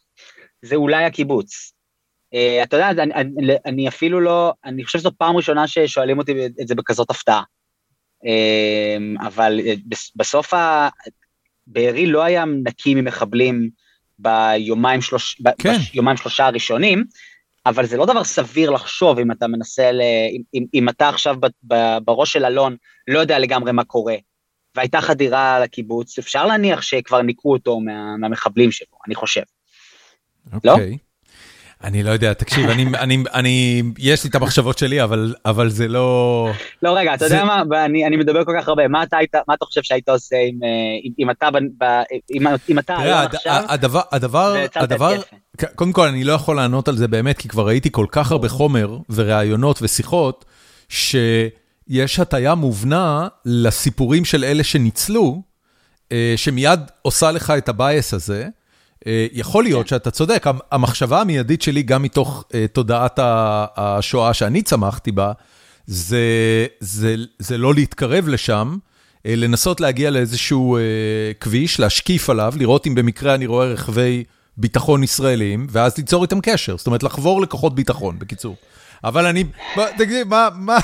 זה 0.61 0.75
אולי 0.75 1.05
הקיבוץ. 1.05 1.73
Uh, 2.33 2.63
אתה 2.63 2.75
יודע, 2.77 2.89
אני, 2.89 3.13
אני, 3.13 3.53
אני 3.65 3.87
אפילו 3.87 4.21
לא, 4.21 4.53
אני 4.65 4.83
חושב 4.83 4.99
שזאת 4.99 5.13
פעם 5.17 5.37
ראשונה 5.37 5.67
ששואלים 5.67 6.17
אותי 6.17 6.45
את 6.61 6.67
זה 6.67 6.75
בכזאת 6.75 7.09
הפתעה. 7.09 7.43
Uh, 8.23 9.27
אבל 9.27 9.59
uh, 9.59 9.93
בסוף. 10.15 10.53
בארי 11.67 12.07
לא 12.07 12.23
היה 12.23 12.45
נקי 12.45 12.95
ממחבלים 12.95 13.69
ביומיים, 14.19 15.01
שלוש, 15.01 15.41
כן. 15.57 15.77
ביומיים 15.93 16.17
שלושה 16.17 16.45
הראשונים, 16.45 17.03
אבל 17.65 17.85
זה 17.85 17.97
לא 17.97 18.05
דבר 18.05 18.23
סביר 18.23 18.69
לחשוב 18.69 19.19
אם 19.19 19.31
אתה 19.31 19.47
מנסה, 19.47 19.91
ל... 19.91 20.01
אם, 20.31 20.41
אם, 20.53 20.65
אם 20.73 20.89
אתה 20.89 21.09
עכשיו 21.09 21.35
ב, 21.39 21.47
ב, 21.63 21.97
בראש 22.05 22.33
של 22.33 22.45
אלון 22.45 22.75
לא 23.07 23.19
יודע 23.19 23.39
לגמרי 23.39 23.71
מה 23.71 23.83
קורה, 23.83 24.15
והייתה 24.75 25.01
חדירה 25.01 25.59
לקיבוץ, 25.59 26.19
אפשר 26.19 26.45
להניח 26.45 26.81
שכבר 26.81 27.21
ניקו 27.21 27.53
אותו 27.53 27.79
מה, 27.79 28.17
מהמחבלים 28.17 28.71
שלו, 28.71 28.97
אני 29.07 29.15
חושב. 29.15 29.41
Okay. 30.51 30.59
לא? 30.63 30.75
אני 31.83 32.03
לא 32.03 32.11
יודע, 32.11 32.33
תקשיב, 32.33 32.69
אני, 32.69 32.85
אני, 33.03 33.23
אני, 33.33 33.83
יש 33.97 34.23
לי 34.23 34.29
את 34.29 34.35
המחשבות 34.35 34.77
שלי, 34.77 35.03
אבל, 35.03 35.35
אבל 35.45 35.69
זה 35.69 35.87
לא... 35.87 36.51
לא, 36.83 36.97
רגע, 36.97 37.13
אתה 37.13 37.27
זה... 37.27 37.35
יודע 37.35 37.45
מה, 37.45 37.85
אני, 37.85 38.07
אני 38.07 38.17
מדבר 38.17 38.45
כל 38.45 38.53
כך 38.59 38.67
הרבה, 38.67 38.87
מה 38.87 39.03
אתה, 39.03 39.17
היית, 39.17 39.35
מה 39.47 39.53
אתה 39.53 39.65
חושב 39.65 39.81
שהיית 39.83 40.09
עושה 40.09 40.35
אם, 40.35 40.59
אה, 40.63 40.69
אם, 41.03 41.11
אם 41.19 41.29
אתה, 41.29 41.49
ב, 41.51 41.83
אם, 42.31 42.47
אם 42.69 42.79
אתה 42.79 42.95
תראה, 42.97 43.21
הד, 43.21 43.35
עכשיו, 43.35 43.63
הדבר, 43.67 44.01
הדבר, 44.11 44.55
הדבר, 44.75 45.15
קודם 45.75 45.91
כל, 45.91 46.07
אני 46.07 46.23
לא 46.23 46.33
יכול 46.33 46.55
לענות 46.55 46.87
על 46.87 46.97
זה 46.97 47.07
באמת, 47.07 47.37
כי 47.37 47.47
כבר 47.47 47.67
ראיתי 47.67 47.89
כל 47.91 48.05
כך 48.11 48.31
הרבה 48.31 48.49
חומר 48.49 48.97
וראיונות 49.09 49.79
ושיחות, 49.81 50.45
שיש 50.89 52.19
הטיה 52.19 52.55
מובנה 52.55 53.27
לסיפורים 53.45 54.25
של 54.25 54.43
אלה 54.43 54.63
שניצלו, 54.63 55.41
אה, 56.11 56.33
שמיד 56.35 56.79
עושה 57.01 57.31
לך 57.31 57.53
את 57.57 57.69
הבייס 57.69 58.13
הזה. 58.13 58.47
אה, 59.07 59.27
יכול 59.33 59.63
להיות 59.63 59.83
כן. 59.83 59.89
שאתה 59.89 60.11
צודק, 60.11 60.45
המחשבה 60.71 61.21
המיידית 61.21 61.61
שלי, 61.61 61.83
גם 61.83 62.03
מתוך 62.03 62.43
uh, 62.47 62.53
תודעת 62.73 63.19
השואה 63.77 64.33
שאני 64.33 64.61
צמחתי 64.61 65.11
בה, 65.11 65.31
זה, 65.85 66.19
זה, 66.79 67.15
זה 67.39 67.57
לא 67.57 67.73
להתקרב 67.73 68.27
לשם, 68.27 68.77
uh, 68.77 69.21
לנסות 69.25 69.81
להגיע 69.81 70.09
לאיזשהו 70.09 70.77
כביש, 71.39 71.79
להשקיף 71.79 72.29
עליו, 72.29 72.53
לראות 72.57 72.87
אם 72.87 72.95
במקרה 72.95 73.35
אני 73.35 73.45
רואה 73.45 73.65
רכבי 73.65 74.23
ביטחון 74.57 75.03
ישראלים, 75.03 75.67
ואז 75.69 75.97
ליצור 75.97 76.23
איתם 76.23 76.41
קשר, 76.41 76.77
זאת 76.77 76.87
אומרת, 76.87 77.03
לחבור 77.03 77.41
לכוחות 77.41 77.75
ביטחון, 77.75 78.19
בקיצור. 78.19 78.55
אבל 79.03 79.25
אני, 79.25 79.43
תגיד, 79.97 80.27
מה, 80.27 80.47
מה... 80.55 80.77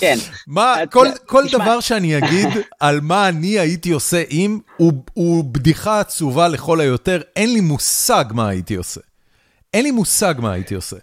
כן. 0.00 0.16
מה, 0.46 0.74
כל, 0.90 1.06
כל 1.26 1.44
דבר 1.52 1.80
שאני 1.80 2.18
אגיד 2.18 2.48
על 2.80 3.00
מה 3.00 3.28
אני 3.28 3.58
הייתי 3.58 3.90
עושה 3.90 4.22
אם, 4.30 4.58
הוא, 4.76 4.92
הוא 5.14 5.44
בדיחה 5.44 6.00
עצובה 6.00 6.48
לכל 6.48 6.80
היותר, 6.80 7.20
אין 7.36 7.52
לי 7.54 7.60
מושג 7.60 8.24
מה 8.30 8.48
הייתי 8.48 8.74
עושה. 8.74 9.00
אין 9.74 9.84
לי 9.84 9.90
מושג 9.90 10.34
מה 10.38 10.52
הייתי 10.52 10.74
עושה. 10.74 10.96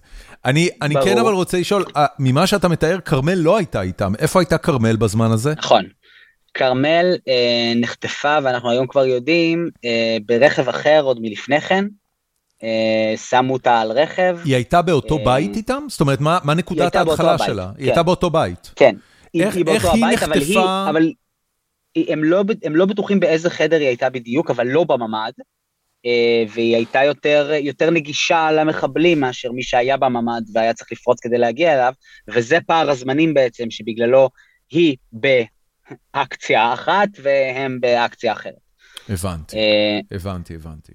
אני, 0.45 0.69
אני 0.81 0.95
כן 1.03 1.17
אבל 1.17 1.33
רוצה 1.33 1.59
לשאול, 1.59 1.85
אה, 1.97 2.05
ממה 2.19 2.47
שאתה 2.47 2.67
מתאר, 2.67 2.99
כרמל 2.99 3.33
לא 3.33 3.57
הייתה 3.57 3.81
איתם, 3.81 4.13
איפה 4.19 4.39
הייתה 4.39 4.57
כרמל 4.57 4.95
בזמן 4.95 5.31
הזה? 5.31 5.53
נכון. 5.57 5.85
כרמל 6.53 7.15
אה, 7.27 7.73
נחטפה, 7.75 8.37
ואנחנו 8.43 8.71
היום 8.71 8.87
כבר 8.87 9.05
יודעים, 9.05 9.69
אה, 9.85 10.17
ברכב 10.25 10.69
אחר 10.69 11.01
עוד 11.03 11.17
מלפני 11.21 11.61
כן, 11.61 11.85
שמו 13.15 13.53
אותה 13.53 13.81
על 13.81 13.91
רכב. 13.91 14.37
היא 14.45 14.55
הייתה 14.55 14.81
באותו 14.81 15.17
אה, 15.17 15.25
בית 15.25 15.55
איתם? 15.55 15.83
זאת 15.89 16.01
אומרת, 16.01 16.21
מה 16.21 16.53
נקודת 16.55 16.95
ההתחלה 16.95 17.37
שלה? 17.37 17.71
היא 17.77 17.85
הייתה 17.85 18.03
באותו 18.03 18.29
בית. 18.29 18.71
כן. 18.75 18.95
איך 19.33 19.55
היא 19.55 19.65
נחטפה? 20.13 20.89
אבל 20.89 21.11
לא 22.17 22.43
הם 22.63 22.75
לא 22.75 22.85
בטוחים 22.85 23.19
באיזה 23.19 23.49
חדר 23.49 23.77
היא 23.77 23.87
הייתה 23.87 24.09
בדיוק, 24.09 24.49
אבל 24.49 24.67
לא 24.67 24.83
בממ"ד. 24.83 25.31
אה, 26.05 26.43
והיא 26.53 26.75
הייתה 26.75 27.03
יותר, 27.03 27.51
יותר 27.61 27.89
נגישה 27.89 28.51
למחבלים 28.51 29.19
מאשר 29.19 29.51
מי 29.51 29.63
שהיה 29.63 29.97
בממ"ד 29.97 30.41
והיה 30.53 30.73
צריך 30.73 30.91
לפרוץ 30.91 31.19
כדי 31.19 31.37
להגיע 31.37 31.73
אליו, 31.73 31.93
וזה 32.27 32.57
פער 32.67 32.89
הזמנים 32.89 33.33
בעצם 33.33 33.69
שבגללו 33.69 34.29
היא 34.69 34.95
באקציה 35.11 36.73
אחת 36.73 37.09
והם 37.21 37.79
באקציה 37.79 38.31
אחרת. 38.31 38.53
הבנתי, 39.09 39.57
הבנתי, 40.11 40.55
הבנתי. 40.55 40.93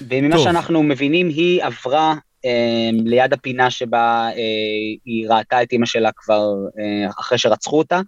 וממה 0.00 0.38
שאנחנו 0.38 0.82
מבינים, 0.82 1.28
היא 1.28 1.64
עברה 1.64 2.14
אה, 2.44 2.90
ליד 2.92 3.32
הפינה 3.32 3.70
שבה 3.70 4.28
אה, 4.36 4.42
היא 5.04 5.28
ראתה 5.28 5.62
את 5.62 5.72
אימא 5.72 5.86
שלה 5.86 6.10
כבר 6.16 6.54
אה, 6.78 7.10
אחרי 7.20 7.38
שרצחו 7.38 7.78
אותה. 7.78 8.00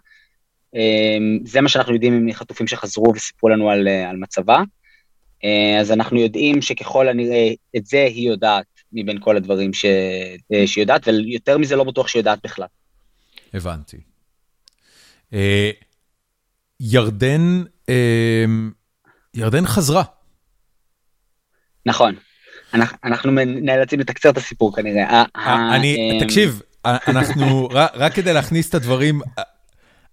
אה, 0.76 1.18
זה 1.44 1.60
מה 1.60 1.68
שאנחנו 1.68 1.94
יודעים 1.94 2.26
מחטופים 2.26 2.66
שחזרו 2.66 3.12
וסיפרו 3.16 3.48
לנו 3.48 3.70
על, 3.70 3.88
אה, 3.88 4.10
על 4.10 4.16
מצבה. 4.16 4.62
אה, 5.44 5.80
אז 5.80 5.92
אנחנו 5.92 6.20
יודעים 6.20 6.62
שככל 6.62 7.08
הנראה, 7.08 7.48
את 7.76 7.86
זה 7.86 8.02
היא 8.02 8.28
יודעת 8.28 8.64
מבין 8.92 9.18
כל 9.20 9.36
הדברים 9.36 9.72
ש, 9.72 9.84
אה, 10.52 10.66
שהיא 10.66 10.82
יודעת, 10.82 11.08
ויותר 11.08 11.58
מזה 11.58 11.76
לא 11.76 11.84
בטוח 11.84 12.08
שהיא 12.08 12.20
יודעת 12.20 12.38
בכלל. 12.44 12.66
הבנתי. 13.54 13.96
אה, 15.32 15.70
ירדן, 16.80 17.62
אה, 17.88 18.44
ירדן 19.34 19.66
חזרה. 19.66 20.02
נכון. 21.86 22.14
אנחנו 23.04 23.32
נאלצים 23.46 24.00
לתקצר 24.00 24.30
את 24.30 24.36
הסיפור 24.36 24.76
כנראה. 24.76 25.24
אני, 25.74 26.20
תקשיב, 26.24 26.62
אנחנו, 26.84 27.68
רק 28.02 28.14
כדי 28.14 28.32
להכניס 28.32 28.68
את 28.68 28.74
הדברים, 28.74 29.20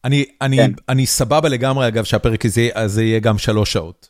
אני, 0.05 0.25
אני, 0.41 0.57
כן. 0.57 0.71
אני 0.89 1.05
סבבה 1.05 1.49
לגמרי, 1.49 1.87
אגב, 1.87 2.03
שהפרק 2.03 2.45
הזה, 2.45 2.69
הזה 2.75 3.03
יהיה 3.03 3.19
גם 3.19 3.37
שלוש 3.37 3.73
שעות. 3.73 4.09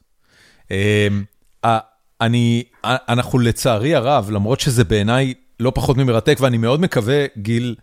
אני, 2.21 2.63
אנחנו 2.83 3.39
לצערי 3.39 3.95
הרב, 3.95 4.29
למרות 4.31 4.59
שזה 4.59 4.83
בעיניי 4.83 5.33
לא 5.59 5.71
פחות 5.75 5.97
ממרתק, 5.97 6.37
ואני 6.41 6.57
מאוד 6.57 6.81
מקווה, 6.81 7.25
גיל, 7.37 7.75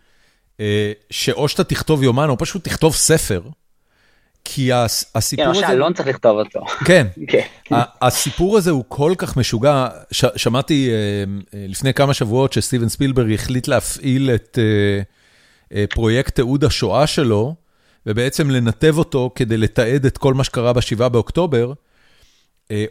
שאו 1.09 1.47
שאתה 1.47 1.63
תכתוב 1.63 2.03
יומן, 2.03 2.29
או 2.29 2.37
פשוט 2.37 2.63
תכתוב 2.63 2.95
ספר. 2.95 3.41
כי 4.45 4.69
הסיפור 5.15 5.49
הזה... 5.49 5.61
כן, 5.61 5.71
אלון 5.71 5.93
צריך 5.93 6.07
לכתוב 6.07 6.37
אותו. 6.37 6.59
כן, 6.85 7.07
הסיפור 8.01 8.57
הזה 8.57 8.71
הוא 8.71 8.83
כל 8.87 9.13
כך 9.17 9.37
משוגע. 9.37 9.87
שמעתי 10.35 10.89
לפני 11.53 11.93
כמה 11.93 12.13
שבועות 12.13 12.53
שסטיבן 12.53 12.89
ספילברג 12.89 13.33
החליט 13.33 13.67
להפעיל 13.67 14.29
את 14.35 14.59
פרויקט 15.89 16.35
תיעוד 16.35 16.63
השואה 16.63 17.07
שלו, 17.07 17.55
ובעצם 18.05 18.49
לנתב 18.49 18.97
אותו 18.97 19.31
כדי 19.35 19.57
לתעד 19.57 20.05
את 20.05 20.17
כל 20.17 20.33
מה 20.33 20.43
שקרה 20.43 20.73
ב-7 20.73 21.09
באוקטובר. 21.09 21.73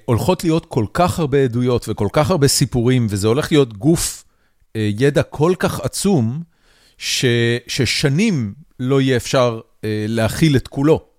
הולכות 0.04 0.44
להיות 0.44 0.66
כל 0.66 0.84
כך 0.94 1.18
הרבה 1.18 1.38
עדויות 1.38 1.88
וכל 1.88 2.08
כך 2.12 2.30
הרבה 2.30 2.48
סיפורים, 2.48 3.06
וזה 3.10 3.28
הולך 3.28 3.52
להיות 3.52 3.78
גוף 3.78 4.24
ידע 4.74 5.22
כל 5.22 5.52
כך 5.58 5.80
עצום, 5.80 6.42
ששנים 6.98 8.54
לא 8.80 9.00
יהיה 9.00 9.16
אפשר 9.16 9.60
להכיל 10.08 10.56
את 10.56 10.68
כולו. 10.68 11.13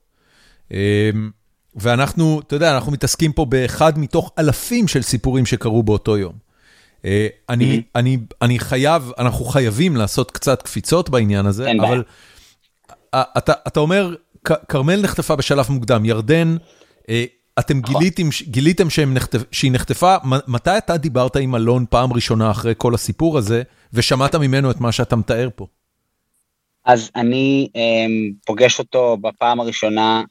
ואנחנו, 1.75 2.39
אתה 2.39 2.55
יודע, 2.55 2.75
אנחנו 2.75 2.91
מתעסקים 2.91 3.31
פה 3.33 3.45
באחד 3.45 3.99
מתוך 3.99 4.31
אלפים 4.39 4.87
של 4.87 5.01
סיפורים 5.01 5.45
שקרו 5.45 5.83
באותו 5.83 6.17
יום. 6.17 6.33
אני, 7.49 7.81
אני, 7.95 8.17
אני 8.41 8.59
חייב, 8.59 9.11
אנחנו 9.17 9.45
חייבים 9.45 9.95
לעשות 9.95 10.31
קצת 10.31 10.61
קפיצות 10.61 11.09
בעניין 11.09 11.45
הזה, 11.45 11.71
אבל 11.81 12.03
אתה, 13.15 13.53
אתה 13.67 13.79
אומר, 13.79 14.15
כרמל 14.69 15.01
נחטפה 15.01 15.35
בשלב 15.35 15.65
מוקדם, 15.69 16.05
ירדן, 16.05 16.55
אתם 17.59 17.77
נכון. 17.79 17.99
גיליתם, 17.99 18.23
גיליתם 18.47 18.87
שהיא 19.51 19.71
נחטפה, 19.71 20.15
מתי 20.47 20.77
אתה 20.77 20.97
דיברת 20.97 21.35
עם 21.35 21.55
אלון 21.55 21.85
פעם 21.89 22.13
ראשונה 22.13 22.51
אחרי 22.51 22.73
כל 22.77 22.93
הסיפור 22.93 23.37
הזה, 23.37 23.63
ושמעת 23.93 24.35
ממנו 24.35 24.71
את 24.71 24.79
מה 24.79 24.91
שאתה 24.91 25.15
מתאר 25.15 25.49
פה? 25.55 25.67
אז 26.85 27.11
אני 27.15 27.67
פוגש 28.45 28.79
אותו 28.79 29.17
בפעם 29.21 29.59
הראשונה 29.59 30.19
אמ, 30.19 30.25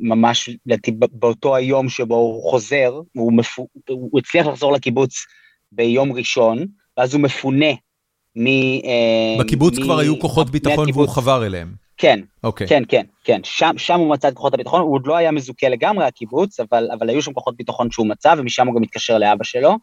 ממש 0.00 0.50
לדעתי 0.66 0.90
באותו 1.12 1.56
היום 1.56 1.88
שבו 1.88 2.14
הוא 2.14 2.50
חוזר, 2.50 3.00
הוא, 3.12 3.32
מפו, 3.32 3.66
הוא 3.88 4.18
הצליח 4.18 4.46
לחזור 4.46 4.72
לקיבוץ 4.72 5.14
ביום 5.72 6.12
ראשון, 6.12 6.66
ואז 6.96 7.14
הוא 7.14 7.22
מפונה 7.22 7.72
מ... 8.36 8.46
אמ, 8.46 9.38
בקיבוץ 9.40 9.78
מ, 9.78 9.82
כבר 9.82 9.98
היו 9.98 10.20
כוחות 10.20 10.50
ביטחון 10.50 10.78
מהקיבוץ. 10.78 11.06
והוא 11.06 11.14
חבר 11.14 11.46
אליהם. 11.46 11.74
כן, 11.96 12.20
okay. 12.22 12.40
אוקיי. 12.44 12.66
כן, 12.68 12.82
כן, 12.88 13.04
כן, 13.24 13.40
שם, 13.44 13.74
שם 13.76 14.00
הוא 14.00 14.10
מצא 14.10 14.28
את 14.28 14.34
כוחות 14.34 14.54
הביטחון, 14.54 14.80
הוא 14.80 14.94
עוד 14.94 15.06
לא 15.06 15.16
היה 15.16 15.30
מזוכה 15.30 15.68
לגמרי 15.68 16.04
הקיבוץ, 16.04 16.60
אבל, 16.60 16.88
אבל 16.98 17.10
היו 17.10 17.22
שם 17.22 17.32
כוחות 17.32 17.56
ביטחון 17.56 17.90
שהוא 17.90 18.06
מצא, 18.06 18.34
ומשם 18.38 18.66
הוא 18.66 18.74
גם 18.74 18.82
התקשר 18.82 19.18
לאבא 19.18 19.44
שלו, 19.44 19.76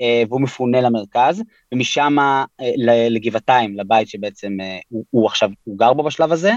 אה, 0.00 0.22
והוא 0.28 0.40
מפונה 0.40 0.80
למרכז, 0.80 1.42
ומשם 1.74 2.16
אה, 2.18 2.44
לגבעתיים, 3.10 3.78
לבית 3.78 4.08
שבעצם 4.08 4.56
אה, 4.60 4.78
הוא, 4.88 5.04
הוא 5.10 5.26
עכשיו, 5.26 5.50
הוא 5.64 5.78
גר 5.78 5.92
בו 5.92 6.02
בשלב 6.02 6.32
הזה, 6.32 6.52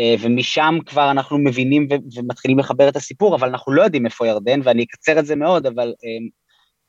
ומשם 0.00 0.78
כבר 0.86 1.10
אנחנו 1.10 1.38
מבינים 1.38 1.88
ומתחילים 2.14 2.58
לחבר 2.58 2.88
את 2.88 2.96
הסיפור, 2.96 3.34
אבל 3.34 3.48
אנחנו 3.48 3.72
לא 3.72 3.82
יודעים 3.82 4.06
איפה 4.06 4.26
ירדן, 4.26 4.60
ואני 4.64 4.82
אקצר 4.82 5.18
את 5.18 5.26
זה 5.26 5.36
מאוד, 5.36 5.66
אבל 5.66 5.94
הם, 6.02 6.28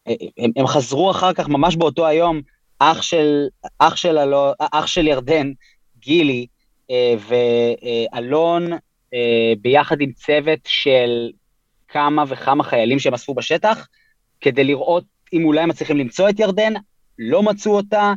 אה, 0.08 0.44
הם, 0.46 0.52
הם 0.56 0.68
חזרו 0.68 1.12
אחר 1.12 1.34
כך, 1.34 1.50
ממש 1.50 1.76
באותו 1.76 2.08
היום, 2.08 2.42
אח 2.80 3.02
של, 3.02 3.48
אח 3.80 3.96
של, 3.96 4.18
אלו, 4.18 4.52
אח 4.60 4.88
של 4.88 5.08
ירדן, 5.08 5.52
גילי, 6.00 6.48
אה, 6.92 7.16
ואלון, 8.14 8.70
ביחד 9.62 10.02
עם 10.02 10.12
צוות 10.12 10.60
של 10.68 11.30
כמה 11.88 12.24
וכמה 12.28 12.64
חיילים 12.64 13.00
שהם 13.00 13.14
אספו 13.14 13.34
בשטח, 13.34 13.88
כדי 14.42 14.64
לראות 14.64 15.04
אם 15.34 15.46
אולי 15.46 15.66
מצליחים 15.66 15.98
למצוא 15.98 16.30
את 16.30 16.40
ירדן, 16.40 16.74
לא 17.20 17.44
מצאו 17.44 17.76
אותה, 17.76 18.14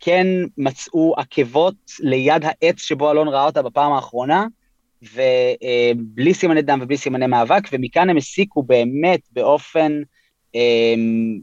כן 0.00 0.26
מצאו 0.58 1.14
עקבות 1.16 1.74
ליד 2.00 2.42
העץ 2.44 2.78
שבו 2.80 3.10
אלון 3.10 3.28
ראה 3.28 3.44
אותה 3.44 3.62
בפעם 3.62 3.92
האחרונה, 3.92 4.46
ובלי 5.02 6.34
סימני 6.34 6.62
דם 6.62 6.78
ובלי 6.82 6.96
סימני 6.96 7.26
מאבק, 7.26 7.62
ומכאן 7.72 8.10
הם 8.10 8.16
הסיקו 8.16 8.62
באמת 8.62 9.20
באופן, 9.32 9.92
אמ, 10.54 11.38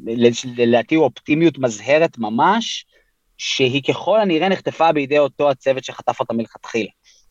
לדעתי 0.57 0.95
הוא 0.95 1.03
אופטימיות 1.03 1.57
מזהרת 1.57 2.17
ממש, 2.17 2.85
שהיא 3.37 3.83
ככל 3.87 4.19
הנראה 4.19 4.49
נחטפה 4.49 4.91
בידי 4.91 5.19
אותו 5.19 5.49
הצוות 5.49 5.83
שחטף 5.83 6.19
אותה 6.19 6.33
מלכתחילה. 6.33 6.89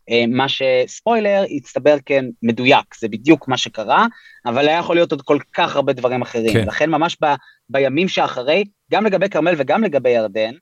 אמ, 0.08 0.30
מה 0.32 0.46
שספוילר 0.48 1.44
הצטבר 1.56 1.96
כן 2.06 2.24
מדויק, 2.42 2.94
זה 3.00 3.08
בדיוק 3.08 3.48
מה 3.48 3.56
שקרה, 3.56 4.06
אבל 4.46 4.68
היה 4.68 4.78
יכול 4.78 4.96
להיות 4.96 5.12
עוד 5.12 5.22
כל 5.22 5.38
כך 5.52 5.76
הרבה 5.76 5.92
דברים 5.92 6.22
אחרים. 6.22 6.52
כן. 6.52 6.64
לכן 6.66 6.90
ממש 6.90 7.16
ב, 7.22 7.26
בימים 7.68 8.08
שאחרי, 8.08 8.64
גם 8.92 9.06
לגבי 9.06 9.28
כרמל 9.28 9.54
וגם 9.58 9.84
לגבי 9.84 10.10
ירדן, 10.10 10.52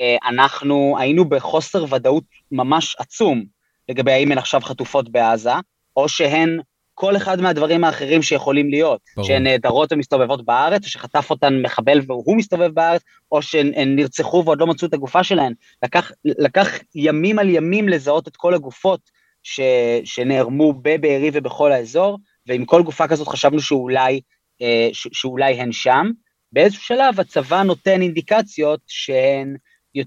אה, 0.00 0.16
אנחנו 0.28 0.96
היינו 0.98 1.24
בחוסר 1.24 1.94
ודאות 1.94 2.24
ממש 2.52 2.96
עצום 2.98 3.44
לגבי 3.88 4.12
האם 4.12 4.32
הן 4.32 4.38
עכשיו 4.38 4.60
חטופות 4.60 5.08
בעזה, 5.08 5.54
או 5.96 6.08
שהן 6.08 6.58
כל 6.94 7.16
אחד 7.16 7.40
מהדברים 7.40 7.84
האחרים 7.84 8.22
שיכולים 8.22 8.70
להיות, 8.70 9.00
ברור. 9.16 9.28
שהן 9.28 9.42
נעדרות 9.42 9.92
ומסתובבות 9.92 10.44
בארץ, 10.44 10.84
או 10.84 10.88
שחטף 10.88 11.30
אותן 11.30 11.62
מחבל 11.62 12.00
והוא 12.06 12.36
מסתובב 12.36 12.70
בארץ, 12.74 13.02
או 13.32 13.42
שהן 13.42 13.96
נרצחו 13.96 14.42
ועוד 14.44 14.60
לא 14.60 14.66
מצאו 14.66 14.88
את 14.88 14.94
הגופה 14.94 15.24
שלהן. 15.24 15.52
לקח, 15.82 16.12
לקח 16.24 16.68
ימים 16.94 17.38
על 17.38 17.50
ימים 17.50 17.88
לזהות 17.88 18.28
את 18.28 18.36
כל 18.36 18.54
הגופות 18.54 19.00
ש, 19.42 19.60
שנערמו 20.04 20.72
בבארי 20.72 21.30
ובכל 21.32 21.72
האזור, 21.72 22.18
ועם 22.46 22.64
כל 22.64 22.82
גופה 22.82 23.08
כזאת 23.08 23.28
חשבנו 23.28 23.60
שאולי, 23.60 24.20
אה, 24.62 24.88
ש, 24.92 25.08
שאולי 25.12 25.60
הן 25.60 25.72
שם. 25.72 26.10
באיזשהו 26.52 26.82
שלב 26.82 27.20
הצבא 27.20 27.62
נותן 27.62 28.02
אינדיקציות 28.02 28.80
שהן 28.86 29.56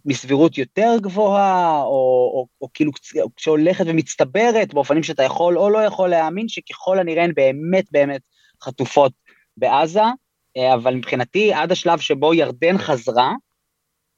מסבירות 0.06 0.58
יותר 0.58 0.96
גבוהה, 1.02 1.82
או, 1.82 2.32
או, 2.34 2.48
או 2.62 2.68
כאילו 2.74 2.92
שהולכת 3.38 3.86
ומצטברת 3.88 4.74
באופנים 4.74 5.04
שאתה 5.04 5.24
יכול 5.24 5.58
או 5.58 5.70
לא 5.70 5.78
יכול 5.78 6.10
להאמין, 6.10 6.48
שככל 6.48 7.00
הנראה 7.00 7.24
הן 7.24 7.34
באמת 7.36 7.86
באמת 7.92 8.22
חטופות 8.64 9.12
בעזה, 9.58 10.04
אה, 10.58 10.74
אבל 10.74 10.96
מבחינתי 10.96 11.54
עד 11.54 11.72
השלב 11.72 12.00
שבו 12.00 12.34
ירדן 12.34 12.78
חזרה 12.78 13.34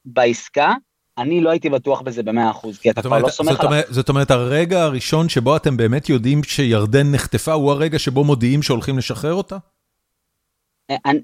בעסקה, 0.04 0.74
אני 1.18 1.40
לא 1.40 1.50
הייתי 1.50 1.70
בטוח 1.70 2.00
בזה 2.00 2.22
במאה 2.22 2.50
אחוז, 2.50 2.78
כי 2.78 2.90
אתה 2.90 3.02
כבר 3.02 3.18
לא 3.18 3.28
סומך 3.28 3.60
עליו. 3.60 3.82
זאת 3.88 4.08
אומרת, 4.08 4.30
הרגע 4.30 4.82
הראשון 4.82 5.28
שבו 5.28 5.56
אתם 5.56 5.76
באמת 5.76 6.08
יודעים 6.08 6.42
שירדן 6.42 7.12
נחטפה, 7.12 7.52
הוא 7.52 7.70
הרגע 7.70 7.98
שבו 7.98 8.24
מודיעים 8.24 8.62
שהולכים 8.62 8.98
לשחרר 8.98 9.34
אותה? 9.34 9.56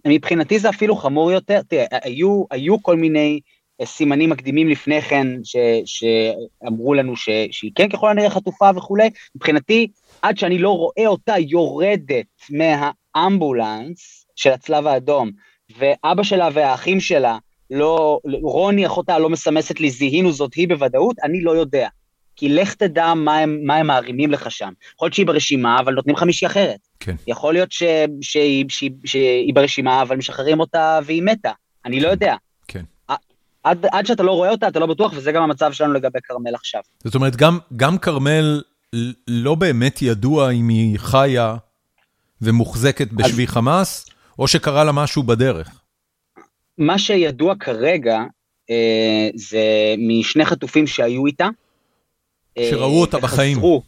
מבחינתי 0.06 0.58
זה 0.58 0.68
אפילו 0.68 0.96
חמור 0.96 1.32
יותר, 1.32 1.60
תראה, 1.68 1.84
היו, 2.02 2.44
היו 2.50 2.82
כל 2.82 2.96
מיני 2.96 3.40
אה, 3.40 3.55
סימנים 3.84 4.30
מקדימים 4.30 4.68
לפני 4.68 5.02
כן 5.02 5.26
ש, 5.44 5.56
שאמרו 5.84 6.94
לנו 6.94 7.16
ש, 7.16 7.28
שהיא 7.50 7.70
כן 7.74 7.88
ככל 7.88 8.10
הנראה 8.10 8.30
חטופה 8.30 8.70
וכולי, 8.76 9.10
מבחינתי, 9.36 9.88
עד 10.22 10.38
שאני 10.38 10.58
לא 10.58 10.70
רואה 10.70 11.06
אותה 11.06 11.34
יורדת 11.38 12.26
מהאמבולנס 12.50 14.26
של 14.36 14.50
הצלב 14.50 14.86
האדום, 14.86 15.30
ואבא 15.78 16.22
שלה 16.22 16.48
והאחים 16.52 17.00
שלה, 17.00 17.38
לא, 17.70 18.20
רוני 18.42 18.86
אחותה 18.86 19.18
לא 19.18 19.30
מסמסת 19.30 19.80
לי 19.80 19.90
זיהינו 19.90 20.32
זאת 20.32 20.54
היא 20.54 20.68
בוודאות, 20.68 21.16
אני 21.24 21.40
לא 21.40 21.50
יודע. 21.50 21.88
כי 22.36 22.48
לך 22.48 22.74
תדע 22.74 23.14
מה 23.14 23.38
הם, 23.38 23.58
מה 23.62 23.76
הם 23.76 23.86
מערימים 23.86 24.30
לך 24.30 24.50
שם. 24.50 24.72
יכול 24.94 25.06
להיות 25.06 25.14
שהיא 25.14 25.26
ברשימה, 25.26 25.80
אבל 25.80 25.94
נותנים 25.94 26.16
לך 26.16 26.22
מישהי 26.22 26.46
אחרת. 26.46 26.78
כן. 27.00 27.14
יכול 27.26 27.54
להיות 27.54 27.72
ש, 27.72 27.82
שהיא, 28.20 28.64
שהיא, 28.68 28.90
שהיא 29.04 29.54
ברשימה, 29.54 30.02
אבל 30.02 30.16
משחררים 30.16 30.60
אותה 30.60 30.98
והיא 31.04 31.22
מתה. 31.22 31.52
אני 31.84 32.00
לא 32.00 32.08
יודע. 32.08 32.34
עד, 33.66 33.86
עד 33.92 34.06
שאתה 34.06 34.22
לא 34.22 34.32
רואה 34.32 34.50
אותה, 34.50 34.68
אתה 34.68 34.78
לא 34.78 34.86
בטוח, 34.86 35.12
וזה 35.16 35.32
גם 35.32 35.42
המצב 35.42 35.72
שלנו 35.72 35.92
לגבי 35.92 36.18
כרמל 36.22 36.54
עכשיו. 36.54 36.80
זאת 37.04 37.14
אומרת, 37.14 37.36
גם, 37.36 37.58
גם 37.76 37.98
כרמל 37.98 38.62
לא 39.28 39.54
באמת 39.54 40.02
ידוע 40.02 40.50
אם 40.50 40.68
היא 40.68 40.98
חיה 40.98 41.56
ומוחזקת 42.42 43.12
בשבי 43.12 43.44
אז... 43.44 43.48
חמאס, 43.48 44.10
או 44.38 44.48
שקרה 44.48 44.84
לה 44.84 44.92
משהו 44.92 45.22
בדרך? 45.22 45.80
מה 46.78 46.98
שידוע 46.98 47.54
כרגע 47.60 48.18
אה, 48.70 49.28
זה 49.34 49.94
משני 49.98 50.44
חטופים 50.44 50.86
שהיו 50.86 51.26
איתה. 51.26 51.48
אה, 52.58 52.68
שראו 52.70 53.00
אותה 53.00 53.18
בחיים. 53.18 53.56
וחזרו, 53.56 53.82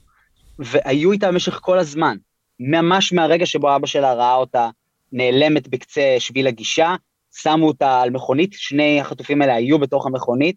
והיו 0.58 1.12
איתה 1.12 1.28
במשך 1.28 1.58
כל 1.62 1.78
הזמן. 1.78 2.16
ממש 2.60 3.12
מהרגע 3.12 3.46
שבו 3.46 3.76
אבא 3.76 3.86
שלה 3.86 4.14
ראה 4.14 4.34
אותה 4.34 4.68
נעלמת 5.12 5.68
בקצה 5.68 6.16
שביל 6.18 6.46
הגישה, 6.46 6.94
שמו 7.34 7.66
אותה 7.66 8.00
על 8.00 8.10
מכונית, 8.10 8.52
שני 8.52 9.00
החטופים 9.00 9.42
האלה 9.42 9.54
היו 9.54 9.78
בתוך 9.78 10.06
המכונית, 10.06 10.56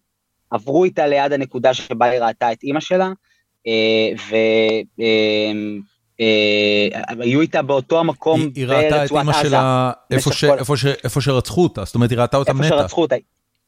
עברו 0.52 0.84
איתה 0.84 1.08
ליד 1.08 1.34
הנקודה 1.34 1.74
שבה 1.74 2.06
היא 2.06 2.20
ראתה 2.20 2.52
את 2.52 2.64
אימא 2.64 2.80
שלה, 2.80 3.12
אה, 3.68 4.10
והיו 7.18 7.40
אה, 7.40 7.42
איתה 7.42 7.62
באותו 7.62 8.00
המקום 8.00 8.40
ברצועת 8.40 8.58
עזה. 8.58 8.74
היא 8.74 8.86
ראתה 8.86 9.06
את 9.06 9.12
אימא 9.12 9.34
שלה 9.34 9.92
איפה 11.04 11.22
שרצחו 11.22 11.64
אותה, 11.64 11.84
זאת 11.86 11.96
אומרת 11.96 12.10
היא 12.10 12.20
ראתה 12.20 12.38
אותה 12.38 12.54
מתה. 12.54 12.64
איפה 12.64 12.78
שרצחו 12.78 13.02
אותה, 13.02 13.16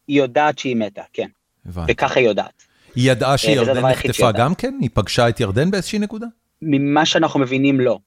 היא 0.08 0.18
יודעת 0.18 0.60
שהיא 0.60 0.76
מתה, 0.76 1.02
כן. 1.14 1.28
וככה 1.66 2.20
היא 2.20 2.28
יודעת. 2.28 2.64
היא 2.96 3.12
ידעה 3.12 3.32
אה, 3.32 3.38
שירדן 3.38 3.86
נחטפה 3.86 4.32
גם 4.32 4.56
כן? 4.56 4.78
היא 4.82 4.90
פגשה 4.94 5.30
את 5.30 5.40
ירדן 5.40 5.72
באיזושהי 5.72 6.00
נקודה? 6.00 6.28
ממה 6.62 7.06
שאנחנו 7.06 7.40
מבינים 7.40 7.80
לא. 7.80 8.00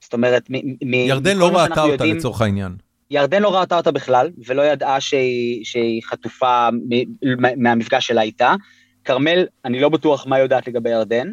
זאת 0.00 0.12
אומרת, 0.12 0.50
ירדן 0.92 1.36
לא 1.36 1.48
ראתה 1.56 1.82
אותה 1.82 2.04
לצורך 2.04 2.40
העניין. 2.40 2.76
ירדן 3.14 3.42
לא 3.42 3.54
ראתה 3.54 3.76
אותה 3.76 3.90
בכלל, 3.90 4.30
ולא 4.46 4.62
ידעה 4.62 5.00
שהיא, 5.00 5.64
שהיא 5.64 6.02
חטופה 6.02 6.68
מהמפגש 7.56 8.06
שלה 8.06 8.22
איתה. 8.22 8.54
כרמל, 9.04 9.46
אני 9.64 9.80
לא 9.80 9.88
בטוח 9.88 10.26
מה 10.26 10.38
יודעת 10.38 10.68
לגבי 10.68 10.90
ירדן. 10.90 11.28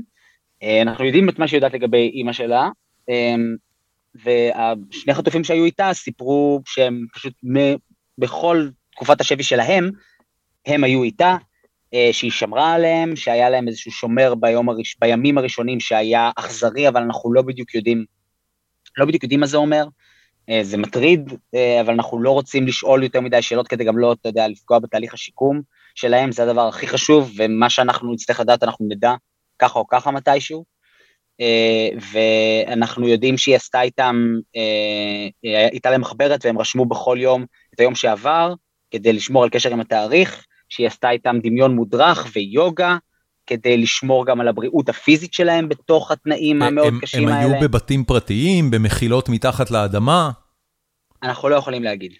אה, 0.64 0.82
אנחנו 0.82 1.06
יודעים 1.06 1.30
את 1.30 1.40
מה 1.40 1.48
שהיא 1.48 1.58
יודעת 1.58 1.74
לגבי 1.74 2.12
אימא 2.14 2.34
שלה, 2.34 2.70
אה, 3.10 3.36
ושני 4.16 5.14
חטופים 5.14 5.44
שהיו 5.44 5.66
איתה 5.66 5.94
סיפרו 5.94 6.62
שהם 6.66 7.06
פשוט 7.14 7.34
בכל 8.18 8.70
תקופת 8.92 9.22
השבי 9.22 9.44
שלהם, 9.44 9.90
הם 10.66 10.84
היו 10.84 11.04
איתה, 11.04 11.36
אה, 11.94 12.10
שהיא 12.12 12.32
שמרה 12.32 12.74
עליהם, 12.74 13.16
שהיה 13.16 13.50
להם 13.50 13.68
איזשהו 13.68 13.92
שומר 13.92 14.36
ביום 14.36 14.70
הראש, 14.70 14.96
בימים 15.00 15.38
הראשונים 15.38 15.80
שהיה 15.80 16.32
אכזרי, 16.36 16.88
אבל 16.88 17.02
אנחנו 17.02 17.34
לא 17.34 17.42
בדיוק 17.42 17.76
יודעים, 17.76 18.06
לא 18.98 19.06
בדיוק 19.06 19.24
יודעים 19.24 19.40
מה 19.40 19.46
זה 19.46 19.58
אומר. 19.58 19.86
אה, 20.52 20.64
זה 20.64 20.78
מטריד, 20.78 21.34
אה, 21.56 21.82
אבל 21.82 21.94
אנחנו 21.94 22.22
לא 22.22 22.32
רוצים 22.32 22.68
לשאול 22.68 23.04
יותר 23.04 23.22
מדי 23.22 23.42
שאלות 23.42 23.68
כדי 23.68 23.84
גם 23.84 23.98
לא, 23.98 24.14
אתה 24.14 24.30
יודע, 24.30 24.48
לפגוע 24.48 24.80
בתהליך 24.80 25.14
השיקום 25.14 25.62
שלהם, 25.96 26.32
זה 26.32 26.44
הדבר 26.44 26.68
הכי 26.68 26.88
חשוב, 26.88 27.32
ומה 27.38 27.70
שאנחנו 27.70 28.14
נצטרך 28.14 28.40
לדעת 28.40 28.64
אנחנו 28.64 28.86
נדע 28.90 29.14
ככה 29.60 29.80
או 29.80 29.88
ככה 29.88 30.12
מתישהו. 30.12 30.64
אה, 31.42 31.90
ואנחנו 32.12 33.08
יודעים 33.08 33.38
שהיא 33.38 33.56
עשתה 33.56 33.82
איתם, 33.82 34.26
הייתה 35.44 35.92
להם 35.92 36.02
מחברת 36.02 36.46
והם 36.46 36.58
רשמו 36.58 36.86
בכל 36.86 37.18
יום 37.20 37.46
את 37.74 37.80
היום 37.80 37.96
שעבר, 37.96 38.54
כדי 38.92 39.14
לשמור 39.14 39.44
על 39.44 39.50
קשר 39.50 39.72
עם 39.72 39.80
התאריך, 39.80 40.46
שהיא 40.70 40.88
עשתה 40.88 41.10
איתם 41.10 41.38
דמיון 41.44 41.76
מודרך 41.76 42.28
ויוגה, 42.36 42.98
כדי 43.48 43.78
לשמור 43.78 44.26
גם 44.26 44.42
על 44.42 44.48
הבריאות 44.48 44.90
הפיזית 44.90 45.34
שלהם 45.34 45.70
בתוך 45.70 46.12
התנאים 46.12 46.62
המאוד 46.62 46.94
קשים 47.02 47.28
האלה. 47.28 47.46
הם 47.46 47.52
היו 47.52 47.62
בבתים 47.62 48.04
פרטיים, 48.04 48.72
במחילות 48.72 49.30
מתחת 49.30 49.72
לאדמה? 49.72 50.32
אנחנו 51.24 51.50
לא 51.50 51.56
יכולים 51.56 51.84
להגיד. 51.84 52.12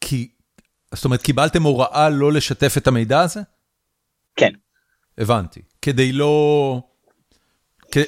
כי, 0.00 0.28
זאת 0.94 1.04
אומרת, 1.04 1.22
קיבלתם 1.22 1.62
הוראה 1.62 2.08
לא 2.10 2.32
לשתף 2.32 2.74
את 2.76 2.86
המידע 2.86 3.20
הזה? 3.20 3.40
כן. 4.36 4.50
הבנתי. 5.18 5.60
כדי 5.82 6.12
לא... 6.12 6.80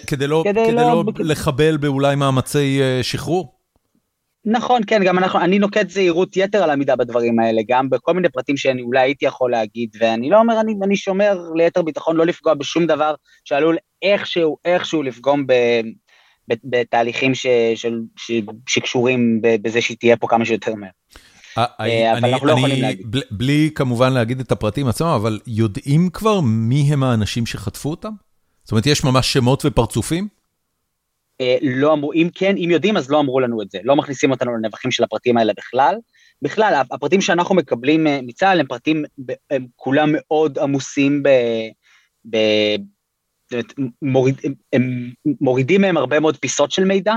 כדי 0.07 0.27
לא, 0.27 0.43
כדי 0.45 0.65
כדי 0.65 0.75
לא, 0.75 0.83
לא 0.83 1.05
לחבל 1.19 1.77
באולי 1.77 2.17
מאמצי 2.17 2.81
אה, 2.83 3.03
שחרור? 3.03 3.59
נכון, 4.45 4.83
כן, 4.87 5.05
גם 5.05 5.19
אנחנו, 5.19 5.41
אני 5.41 5.59
נוקט 5.59 5.91
זהירות 5.91 6.37
יתר 6.37 6.63
על 6.63 6.71
עמידה 6.71 6.97
בדברים 6.97 7.39
האלה, 7.39 7.63
גם 7.69 7.91
בכל 7.91 8.15
מיני 8.15 8.29
פרטים 8.29 8.57
שאני 8.57 8.83
אולי 8.83 9.01
הייתי 9.01 9.27
יכול 9.27 9.51
להגיד, 9.51 9.91
ואני 10.01 10.31
לא 10.31 10.39
אומר, 10.39 10.61
אני, 10.61 10.75
אני 10.83 10.97
שומר 10.97 11.39
ליתר 11.55 11.83
ביטחון 11.83 12.17
לא 12.17 12.27
לפגוע 12.27 12.55
בשום 12.55 12.87
דבר 12.87 13.15
שעלול 13.45 13.77
איכשהו, 14.03 14.57
איכשהו 14.65 15.03
לפגום 15.03 15.47
ב, 15.47 15.53
בתהליכים 16.65 17.35
ש, 17.35 17.47
של, 17.75 18.01
ש, 18.17 18.33
שקשורים 18.67 19.41
בזה 19.43 19.81
שהיא 19.81 19.97
תהיה 19.97 20.17
פה 20.17 20.27
כמה 20.29 20.45
שיותר 20.45 20.75
מהר. 20.75 20.91
אה, 21.59 22.13
אבל 22.13 22.31
אנחנו 22.31 22.47
לא 22.47 22.53
יכולים 22.53 22.83
להגיד. 22.83 23.07
בלי 23.31 23.71
כמובן 23.75 24.13
להגיד 24.13 24.41
את 24.41 24.53
הפרטים 24.53 24.87
עצמם, 24.87 25.07
אבל 25.07 25.41
יודעים 25.47 26.11
כבר 26.11 26.41
מי 26.41 26.81
הם 26.93 27.03
האנשים 27.03 27.47
שחטפו 27.47 27.91
אותם? 27.91 28.13
זאת 28.65 28.73
אומרת, 28.73 28.87
יש 28.87 29.05
ממש 29.05 29.33
שמות 29.33 29.63
ופרצופים? 29.65 30.29
אה, 31.41 31.57
לא 31.63 31.93
אמרו, 31.93 32.13
אם 32.13 32.29
כן, 32.35 32.57
אם 32.57 32.71
יודעים 32.71 32.97
אז 32.97 33.11
לא 33.11 33.21
אמרו 33.21 33.41
לנו 33.41 33.63
את 33.63 33.71
זה, 33.71 33.79
לא 33.85 33.97
מכניסים 33.97 34.31
אותנו 34.31 34.57
לנבחים 34.57 34.91
של 34.91 35.05
הפרטים 35.05 35.37
האלה 35.37 35.53
בכלל. 35.57 35.95
בכלל, 36.43 36.83
הפרטים 36.91 37.21
שאנחנו 37.21 37.55
מקבלים 37.55 38.07
אה, 38.07 38.21
מצה"ל 38.23 38.61
הם 38.61 38.67
פרטים, 38.67 39.05
הם 39.51 39.67
כולם 39.77 40.11
מאוד 40.13 40.59
עמוסים 40.59 41.23
ב... 41.23 41.29
ב 42.31 42.37
מוריד, 44.03 44.41
הם 44.73 45.11
מורידים 45.41 45.81
מהם 45.81 45.97
הרבה 45.97 46.21
מאוד 46.21 46.37
פיסות 46.37 46.71
של 46.71 46.85
מידע, 46.85 47.15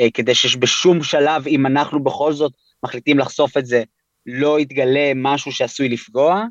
אה, 0.00 0.10
כדי 0.14 0.34
שבשום 0.34 1.02
שלב, 1.02 1.46
אם 1.46 1.66
אנחנו 1.66 2.04
בכל 2.04 2.32
זאת 2.32 2.52
מחליטים 2.84 3.18
לחשוף 3.18 3.56
את 3.56 3.66
זה, 3.66 3.82
לא 4.26 4.60
יתגלה 4.60 5.12
משהו 5.14 5.52
שעשוי 5.52 5.88
לפגוע. 5.88 6.44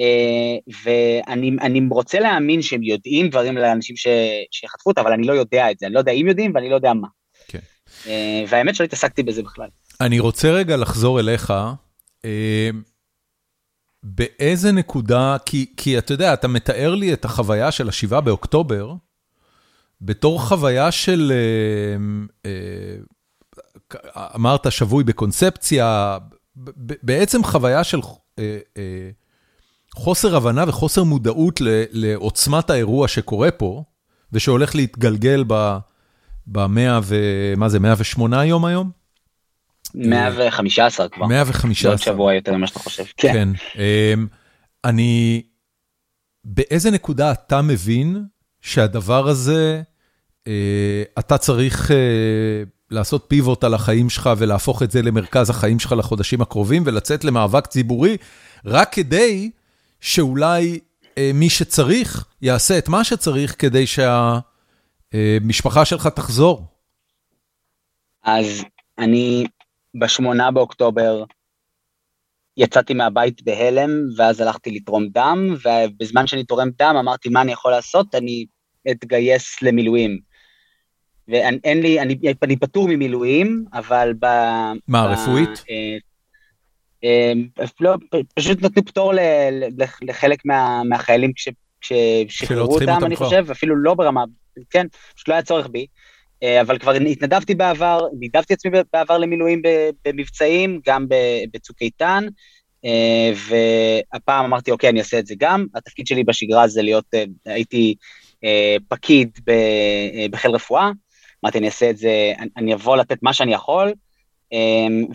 אה, 0.00 0.74
ואני 0.84 1.80
רוצה 1.90 2.20
להאמין 2.20 2.62
שהם 2.62 2.82
יודעים 2.82 3.28
דברים 3.28 3.56
לאנשים 3.56 3.96
שחטפו 4.50 4.90
אותה, 4.90 5.00
אבל 5.00 5.12
אני 5.12 5.26
לא 5.26 5.32
יודע 5.32 5.70
את 5.70 5.78
זה, 5.78 5.86
אני 5.86 5.94
לא 5.94 5.98
יודע 5.98 6.12
אם 6.12 6.28
יודעים 6.28 6.52
ואני 6.54 6.70
לא 6.70 6.74
יודע 6.74 6.92
מה. 6.94 7.08
כן. 7.48 7.58
אה, 8.06 8.44
והאמת 8.48 8.74
שלא 8.74 8.84
התעסקתי 8.84 9.22
בזה 9.22 9.42
בכלל. 9.42 9.68
אני 10.00 10.18
רוצה 10.18 10.50
רגע 10.50 10.76
לחזור 10.76 11.20
אליך. 11.20 11.52
אה, 14.06 14.10
באיזה 14.14 14.72
נקודה, 14.72 15.36
כי, 15.46 15.66
כי 15.76 15.98
אתה 15.98 16.12
יודע, 16.12 16.34
אתה 16.34 16.48
מתאר 16.48 16.94
לי 16.94 17.12
את 17.12 17.24
החוויה 17.24 17.70
של 17.70 17.88
השבעה 17.88 18.20
באוקטובר, 18.20 18.94
בתור 20.00 20.42
חוויה 20.42 20.90
של, 20.90 21.32
אמרת 24.34 24.72
שבוי 24.72 25.04
בקונספציה, 25.04 26.18
בעצם 27.02 27.44
חוויה 27.44 27.84
של 27.84 28.00
חוסר 29.94 30.36
הבנה 30.36 30.64
וחוסר 30.68 31.04
מודעות 31.04 31.60
לעוצמת 31.92 32.70
האירוע 32.70 33.08
שקורה 33.08 33.50
פה, 33.50 33.84
ושהולך 34.32 34.74
להתגלגל 34.74 35.44
במאה 36.46 37.00
ו... 37.02 37.16
מה 37.56 37.68
זה, 37.68 37.78
108 37.78 38.44
יום 38.44 38.64
היום? 38.64 38.90
115 39.96 41.08
כבר. 41.08 41.26
115. 41.26 41.90
עוד 41.90 42.00
שבוע 42.00 42.34
יותר 42.34 42.56
ממה 42.56 42.66
שאתה 42.66 42.78
חושב. 42.78 43.04
כן. 43.16 43.32
כן. 43.32 43.48
אמ, 43.80 44.26
אני... 44.84 45.42
באיזה 46.44 46.90
נקודה 46.90 47.32
אתה 47.32 47.62
מבין 47.62 48.24
שהדבר 48.60 49.28
הזה, 49.28 49.82
אה, 50.46 51.02
אתה 51.18 51.38
צריך 51.38 51.90
אה, 51.90 51.96
לעשות 52.90 53.24
פיבוט 53.28 53.64
על 53.64 53.74
החיים 53.74 54.10
שלך 54.10 54.30
ולהפוך 54.38 54.82
את 54.82 54.90
זה 54.90 55.02
למרכז 55.02 55.50
החיים 55.50 55.78
שלך 55.78 55.92
לחודשים 55.98 56.40
הקרובים 56.40 56.82
ולצאת 56.86 57.24
למאבק 57.24 57.66
ציבורי, 57.66 58.16
רק 58.64 58.92
כדי 58.92 59.50
שאולי 60.00 60.78
אה, 61.18 61.30
מי 61.34 61.50
שצריך 61.50 62.24
יעשה 62.42 62.78
את 62.78 62.88
מה 62.88 63.04
שצריך 63.04 63.54
כדי 63.58 63.84
שהמשפחה 65.12 65.84
שלך 65.84 66.06
תחזור? 66.06 66.64
אז 68.24 68.64
אני 68.98 69.46
בשמונה 69.98 70.50
באוקטובר 70.50 71.24
יצאתי 72.56 72.94
מהבית 72.94 73.42
בהלם, 73.42 73.90
ואז 74.16 74.40
הלכתי 74.40 74.70
לתרום 74.70 75.08
דם, 75.08 75.54
ובזמן 75.64 76.26
שאני 76.26 76.44
תורם 76.44 76.68
דם 76.78 76.96
אמרתי, 76.98 77.28
מה 77.28 77.42
אני 77.42 77.52
יכול 77.52 77.70
לעשות? 77.70 78.14
אני 78.14 78.46
אתגייס 78.90 79.62
למילואים. 79.62 80.18
ואין 81.28 81.80
לי, 81.82 82.00
אני, 82.00 82.18
אני 82.42 82.56
פטור 82.56 82.88
ממילואים, 82.88 83.64
אבל 83.72 84.12
ב... 84.20 84.26
מה, 84.88 85.08
ב, 85.08 85.10
רפואית? 85.10 85.64
אה, 85.70 85.96
אמ, 87.02 87.48
לא, 87.80 87.94
פשוט 88.34 88.62
נתנו 88.62 88.84
פטור 88.84 89.12
לחלק 90.02 90.44
מה, 90.44 90.82
מהחיילים 90.88 91.32
כששחררו 91.80 92.74
אותם, 92.74 93.04
אני 93.04 93.16
חושב, 93.16 93.46
אפילו 93.50 93.76
לא 93.76 93.94
ברמה, 93.94 94.24
כן, 94.70 94.86
פשוט 95.14 95.28
לא 95.28 95.34
היה 95.34 95.42
צורך 95.42 95.68
בי. 95.68 95.86
אה, 96.42 96.60
אבל 96.60 96.78
כבר 96.78 96.92
התנדבתי 96.92 97.54
בעבר, 97.54 98.00
נידבתי 98.18 98.54
עצמי 98.54 98.70
בעבר 98.92 99.18
למילואים 99.18 99.62
במבצעים, 100.04 100.80
גם 100.86 101.06
בצוק 101.52 101.76
איתן, 101.82 102.24
אה, 102.84 103.32
והפעם 104.12 104.44
אמרתי, 104.44 104.70
אוקיי, 104.70 104.90
אני 104.90 104.98
אעשה 104.98 105.18
את 105.18 105.26
זה 105.26 105.34
גם. 105.38 105.66
התפקיד 105.74 106.06
שלי 106.06 106.24
בשגרה 106.24 106.68
זה 106.68 106.82
להיות, 106.82 107.04
אה, 107.14 107.24
הייתי 107.44 107.94
פקיד 108.88 109.38
בחיל 110.30 110.50
רפואה, 110.50 110.90
אמרתי, 111.44 111.58
אני 111.58 111.66
אעשה 111.66 111.90
את 111.90 111.96
זה, 111.96 112.32
אני 112.56 112.74
אבוא 112.74 112.96
לתת 112.96 113.22
מה 113.22 113.32
שאני 113.32 113.54
יכול, 113.54 113.92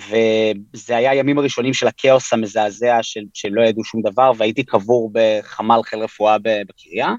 וזה 0.09 0.97
היה 0.97 1.11
הימים 1.11 1.37
הראשונים 1.37 1.73
של 1.73 1.87
הכאוס 1.87 2.33
המזעזע 2.33 2.97
של, 3.01 3.21
שלא 3.33 3.61
ידעו 3.61 3.83
שום 3.83 4.01
דבר, 4.01 4.31
והייתי 4.37 4.63
קבור 4.63 5.11
בחמ"ל 5.13 5.83
חיל 5.83 5.99
רפואה 5.99 6.37
בקריה. 6.39 7.13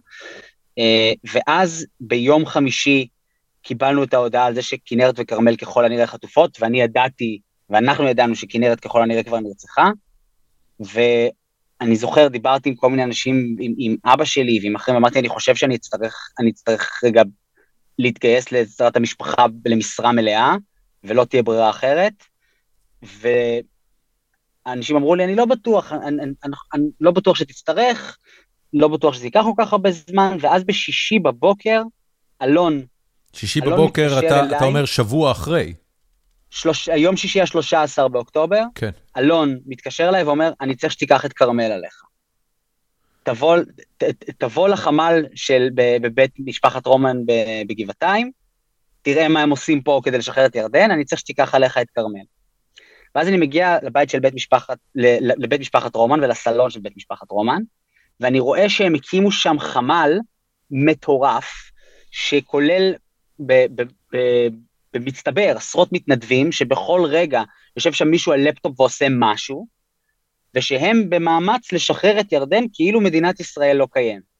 ואז 1.33 1.87
ביום 2.01 2.47
חמישי 2.47 3.07
קיבלנו 3.63 4.05
את 4.05 4.15
ההודעה 4.15 4.47
על 4.47 4.55
זה 4.55 4.63
שכנרת 4.63 5.15
וכרמל 5.19 5.57
ככל 5.57 5.85
הנראה 5.85 6.07
חטופות, 6.07 6.59
ואני 6.61 6.81
ידעתי, 6.81 7.41
ואנחנו 7.71 8.09
ידענו 8.09 8.37
שכנרת 8.37 8.81
ככל 8.81 9.03
הנראה 9.03 9.23
כבר 9.23 9.41
נרצחה, 9.41 9.91
ואני 10.81 11.97
זוכר, 11.97 12.29
דיברתי 12.29 12.69
עם 12.69 12.75
כל 12.75 12.91
מיני 12.91 13.05
אנשים, 13.05 13.57
עם, 13.61 13.73
עם 13.79 13.97
אבא 14.05 14.25
שלי 14.25 14.59
ועם 14.63 14.77
אחרים, 14.77 14.97
אמרתי, 14.97 15.19
אני 15.19 15.29
חושב 15.29 15.55
שאני 15.55 15.77
אצטרך, 15.77 16.31
אני 16.41 16.51
אצטרך 16.51 17.01
רגע 17.05 17.23
להתגייס 17.99 18.53
לעזרת 18.53 18.97
המשפחה 18.97 19.47
למשרה 19.67 20.13
מלאה, 20.13 20.57
ולא 21.05 21.25
תהיה 21.25 21.43
ברירה 21.43 21.71
אחרת, 21.71 22.13
ואנשים 23.03 24.97
אמרו 24.97 25.15
לי, 25.15 25.25
אני 25.25 25.35
לא 25.35 25.45
בטוח, 25.45 25.93
אני, 25.93 26.23
אני, 26.23 26.33
אני, 26.45 26.55
אני 26.75 26.85
לא 27.01 27.11
בטוח 27.11 27.37
שתצטרך, 27.37 28.19
לא 28.73 28.89
בטוח 28.89 29.15
שזה 29.15 29.27
ייקח 29.27 29.43
כל 29.43 29.65
כך 29.65 29.73
הרבה 29.73 29.91
זמן, 29.91 30.37
ואז 30.41 30.65
בשישי 30.65 31.19
בבוקר, 31.19 31.83
אלון, 32.43 32.83
שישי 33.33 33.61
בבוקר, 33.61 34.19
אתה, 34.19 34.57
אתה 34.57 34.65
אומר 34.65 34.85
שבוע 34.85 35.33
אחרי. 35.33 35.75
שלוש, 36.51 36.89
יום 36.89 37.17
שישי 37.17 37.41
ה-13 37.41 38.09
באוקטובר, 38.09 38.63
כן. 38.75 38.91
אלון 39.19 39.59
מתקשר 39.67 40.09
אליי 40.09 40.23
ואומר, 40.23 40.53
אני 40.61 40.77
צריך 40.77 40.93
שתיקח 40.93 41.25
את 41.25 41.33
כרמל 41.33 41.73
עליך. 41.73 42.03
תבוא, 43.23 43.57
ת, 43.99 44.05
תבוא 44.39 44.69
לחמ"ל 44.69 45.27
של, 45.35 45.69
בבית 45.75 46.31
משפחת 46.39 46.87
רומן 46.87 47.17
בגבעתיים, 47.67 48.31
תראה 49.03 49.29
מה 49.29 49.43
הם 49.43 49.51
עושים 49.51 49.83
פה 49.83 50.01
כדי 50.05 50.19
לשחרר 50.19 50.47
את 50.47 50.57
ירדן, 50.57 50.91
אני 50.91 51.05
צריך 51.05 51.21
שתיקח 51.21 51.55
עליך 51.55 51.79
את 51.79 51.91
כרמל. 51.95 52.25
ואז 53.15 53.29
אני 53.29 53.37
מגיע 53.37 53.79
לבית 53.83 54.11
של 54.11 54.21
בית 54.21 54.35
משפחת, 54.35 54.79
לבית 55.37 55.61
משפחת 55.61 55.95
רומן 55.95 56.25
ולסלון 56.25 56.71
של 56.71 56.81
בית 56.81 56.97
משפחת 56.97 57.31
רומן, 57.31 57.63
ואני 58.21 58.41
רואה 58.41 58.69
שהם 58.69 58.95
הקימו 58.95 59.33
שם 59.33 59.57
חמ"ל 59.59 60.19
מטורף, 60.71 61.71
שכולל 62.11 62.95
במצטבר 64.95 65.55
עשרות 65.57 65.93
מתנדבים, 65.93 66.53
שבכל 66.53 67.05
רגע 67.09 67.43
יושב 67.77 67.93
שם 67.93 68.09
מישהו 68.09 68.33
על 68.33 68.49
לפטופ 68.49 68.81
ועושה 68.81 69.07
משהו, 69.11 69.67
ושהם 70.55 71.11
במאמץ 71.11 71.73
לשחרר 71.73 72.21
את 72.21 72.33
ירדן 72.33 72.65
כאילו 72.73 73.01
מדינת 73.01 73.41
ישראל 73.41 73.77
לא 73.77 73.89
קיים. 73.93 74.33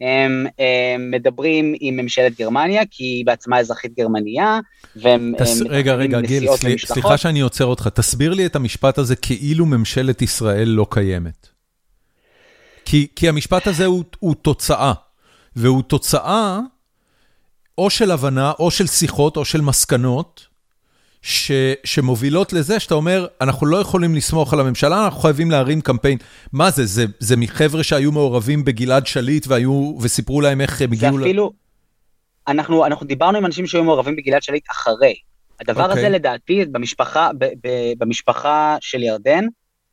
הם, 0.00 0.46
הם 0.58 1.10
מדברים 1.10 1.74
עם 1.80 1.96
ממשלת 1.96 2.38
גרמניה, 2.38 2.82
כי 2.90 3.04
היא 3.04 3.26
בעצמה 3.26 3.58
אזרחית 3.58 3.94
גרמניה, 3.98 4.60
והם... 4.96 5.32
תס... 5.38 5.62
רגע, 5.68 5.94
רגע, 5.94 6.20
גיל, 6.20 6.56
סל... 6.56 6.78
סליחה 6.78 7.18
שאני 7.18 7.40
עוצר 7.40 7.64
אותך, 7.64 7.88
תסביר 7.88 8.34
לי 8.34 8.46
את 8.46 8.56
המשפט 8.56 8.98
הזה 8.98 9.16
כאילו 9.16 9.66
ממשלת 9.66 10.22
ישראל 10.22 10.68
לא 10.68 10.86
קיימת. 10.90 11.48
כי, 12.84 13.06
כי 13.16 13.28
המשפט 13.28 13.66
הזה 13.66 13.86
הוא, 13.86 14.04
הוא 14.18 14.34
תוצאה, 14.34 14.92
והוא 15.56 15.82
תוצאה 15.82 16.60
או 17.78 17.90
של 17.90 18.10
הבנה, 18.10 18.52
או 18.58 18.70
של 18.70 18.86
שיחות, 18.86 19.36
או 19.36 19.44
של 19.44 19.60
מסקנות, 19.60 20.46
ש, 21.22 21.52
שמובילות 21.84 22.52
לזה 22.52 22.80
שאתה 22.80 22.94
אומר, 22.94 23.26
אנחנו 23.40 23.66
לא 23.66 23.76
יכולים 23.76 24.14
לסמוך 24.14 24.52
על 24.52 24.60
הממשלה, 24.60 25.04
אנחנו 25.04 25.20
חייבים 25.20 25.50
להרים 25.50 25.80
קמפיין. 25.80 26.18
מה 26.52 26.70
זה, 26.70 26.86
זה, 26.86 27.04
זה 27.18 27.36
מחבר'ה 27.36 27.82
שהיו 27.82 28.12
מעורבים 28.12 28.64
בגלעד 28.64 29.06
שליט 29.06 29.46
והיו, 29.46 29.98
וסיפרו 30.00 30.40
להם 30.40 30.60
איך 30.60 30.82
הם 30.82 30.92
הגיעו... 30.92 31.18
זה 31.18 31.24
אפילו, 31.24 31.52
ל... 32.48 32.50
אנחנו, 32.50 32.86
אנחנו 32.86 33.06
דיברנו 33.06 33.38
עם 33.38 33.46
אנשים 33.46 33.66
שהיו 33.66 33.84
מעורבים 33.84 34.16
בגלעד 34.16 34.42
שליט 34.42 34.64
אחרי. 34.70 35.14
הדבר 35.60 35.80
okay. 35.82 35.84
הזה 35.84 36.00
אוקיי. 36.00 36.10
לדעתי, 36.10 36.64
במשפחה, 36.64 37.30
ב, 37.38 37.44
ב, 37.44 37.68
במשפחה 37.98 38.76
של 38.80 39.02
ירדן, 39.02 39.44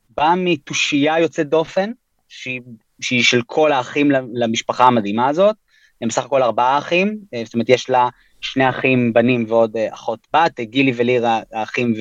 בא 0.09 0.33
מתושייה 0.37 1.19
יוצאת 1.19 1.49
דופן, 1.49 1.91
שהיא, 2.29 2.61
שהיא 3.01 3.23
של 3.23 3.41
כל 3.45 3.71
האחים 3.71 4.11
למשפחה 4.33 4.85
המדהימה 4.85 5.27
הזאת, 5.27 5.55
הם 6.01 6.07
בסך 6.07 6.25
הכל 6.25 6.43
ארבעה 6.43 6.77
אחים, 6.77 7.17
אה, 7.33 7.41
זאת 7.45 7.53
אומרת, 7.53 7.69
יש 7.69 7.89
לה 7.89 8.09
שני 8.41 8.69
אחים 8.69 9.13
בנים 9.13 9.45
ועוד 9.47 9.77
אה, 9.77 9.93
אחות 9.93 10.27
בת, 10.35 10.59
גילי 10.59 10.91
ולירה 10.95 11.41
האחים 11.53 11.93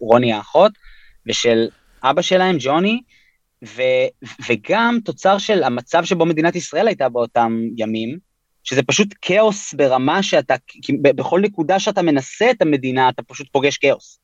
ורוני 0.00 0.32
האחות, 0.32 0.72
ושל 1.26 1.68
אבא 2.02 2.22
שלהם, 2.22 2.56
ג'וני, 2.60 3.00
ו, 3.64 3.82
וגם 4.48 4.98
תוצר 5.04 5.38
של 5.38 5.62
המצב 5.62 6.04
שבו 6.04 6.26
מדינת 6.26 6.56
ישראל 6.56 6.86
הייתה 6.88 7.08
באותם 7.08 7.60
ימים, 7.76 8.18
שזה 8.64 8.82
פשוט 8.82 9.14
כאוס 9.22 9.74
ברמה 9.74 10.22
שאתה, 10.22 10.54
בכל 11.02 11.40
נקודה 11.40 11.80
שאתה 11.80 12.02
מנסה 12.02 12.50
את 12.50 12.62
המדינה, 12.62 13.08
אתה 13.08 13.22
פשוט 13.22 13.48
פוגש 13.52 13.76
כאוס. 13.76 14.18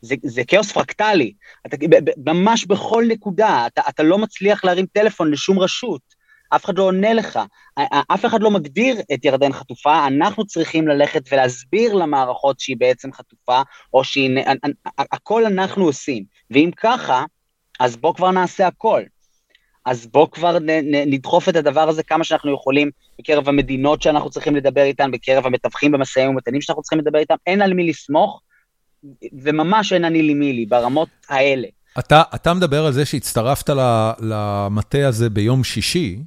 זה, 0.00 0.14
זה 0.22 0.44
כאוס 0.44 0.72
פרקטלי, 0.72 1.32
אתה, 1.66 1.76
ממש 2.16 2.66
בכל 2.66 3.04
נקודה, 3.08 3.66
אתה, 3.66 3.82
אתה 3.88 4.02
לא 4.02 4.18
מצליח 4.18 4.64
להרים 4.64 4.86
טלפון 4.92 5.30
לשום 5.30 5.58
רשות. 5.58 6.00
אף 6.48 6.64
אחד 6.64 6.78
לא 6.78 6.82
עונה 6.82 7.14
לך, 7.14 7.38
אף 8.14 8.26
אחד 8.26 8.42
לא 8.42 8.50
מגדיר 8.50 9.00
את 9.14 9.24
ירדן 9.24 9.52
חטופה, 9.52 10.06
אנחנו 10.06 10.46
צריכים 10.46 10.88
ללכת 10.88 11.22
ולהסביר 11.32 11.94
למערכות 11.94 12.60
שהיא 12.60 12.76
בעצם 12.78 13.12
חטופה, 13.12 13.62
או 13.94 14.04
שהיא... 14.04 14.30
הכל 14.98 15.46
אנחנו 15.46 15.84
עושים. 15.84 16.24
ואם 16.50 16.70
ככה, 16.76 17.24
אז 17.80 17.96
בוא 17.96 18.14
כבר 18.14 18.30
נעשה 18.30 18.66
הכל. 18.66 19.02
אז 19.84 20.06
בוא 20.06 20.28
כבר 20.30 20.58
נדחוף 21.06 21.48
את 21.48 21.56
הדבר 21.56 21.88
הזה 21.88 22.02
כמה 22.02 22.24
שאנחנו 22.24 22.54
יכולים 22.54 22.90
בקרב 23.18 23.48
המדינות 23.48 24.02
שאנחנו 24.02 24.30
צריכים 24.30 24.56
לדבר 24.56 24.82
איתן, 24.82 25.10
בקרב 25.10 25.46
המתווכים 25.46 25.92
במשאים 25.92 26.30
ומתנים 26.30 26.60
שאנחנו 26.60 26.82
צריכים 26.82 26.98
לדבר 26.98 27.18
איתן, 27.18 27.34
אין 27.46 27.62
על 27.62 27.74
מי 27.74 27.88
לסמוך, 27.88 28.40
וממש 29.42 29.92
אין 29.92 30.04
אני 30.04 30.22
לי 30.22 30.34
מי 30.34 30.52
לי, 30.52 30.66
ברמות 30.66 31.08
האלה. 31.28 31.68
אתה, 31.98 32.22
אתה 32.34 32.54
מדבר 32.54 32.86
על 32.86 32.92
זה 32.92 33.04
שהצטרפת 33.04 33.70
למטה 34.20 35.08
הזה 35.08 35.30
ביום 35.30 35.64
שישי, 35.64 36.18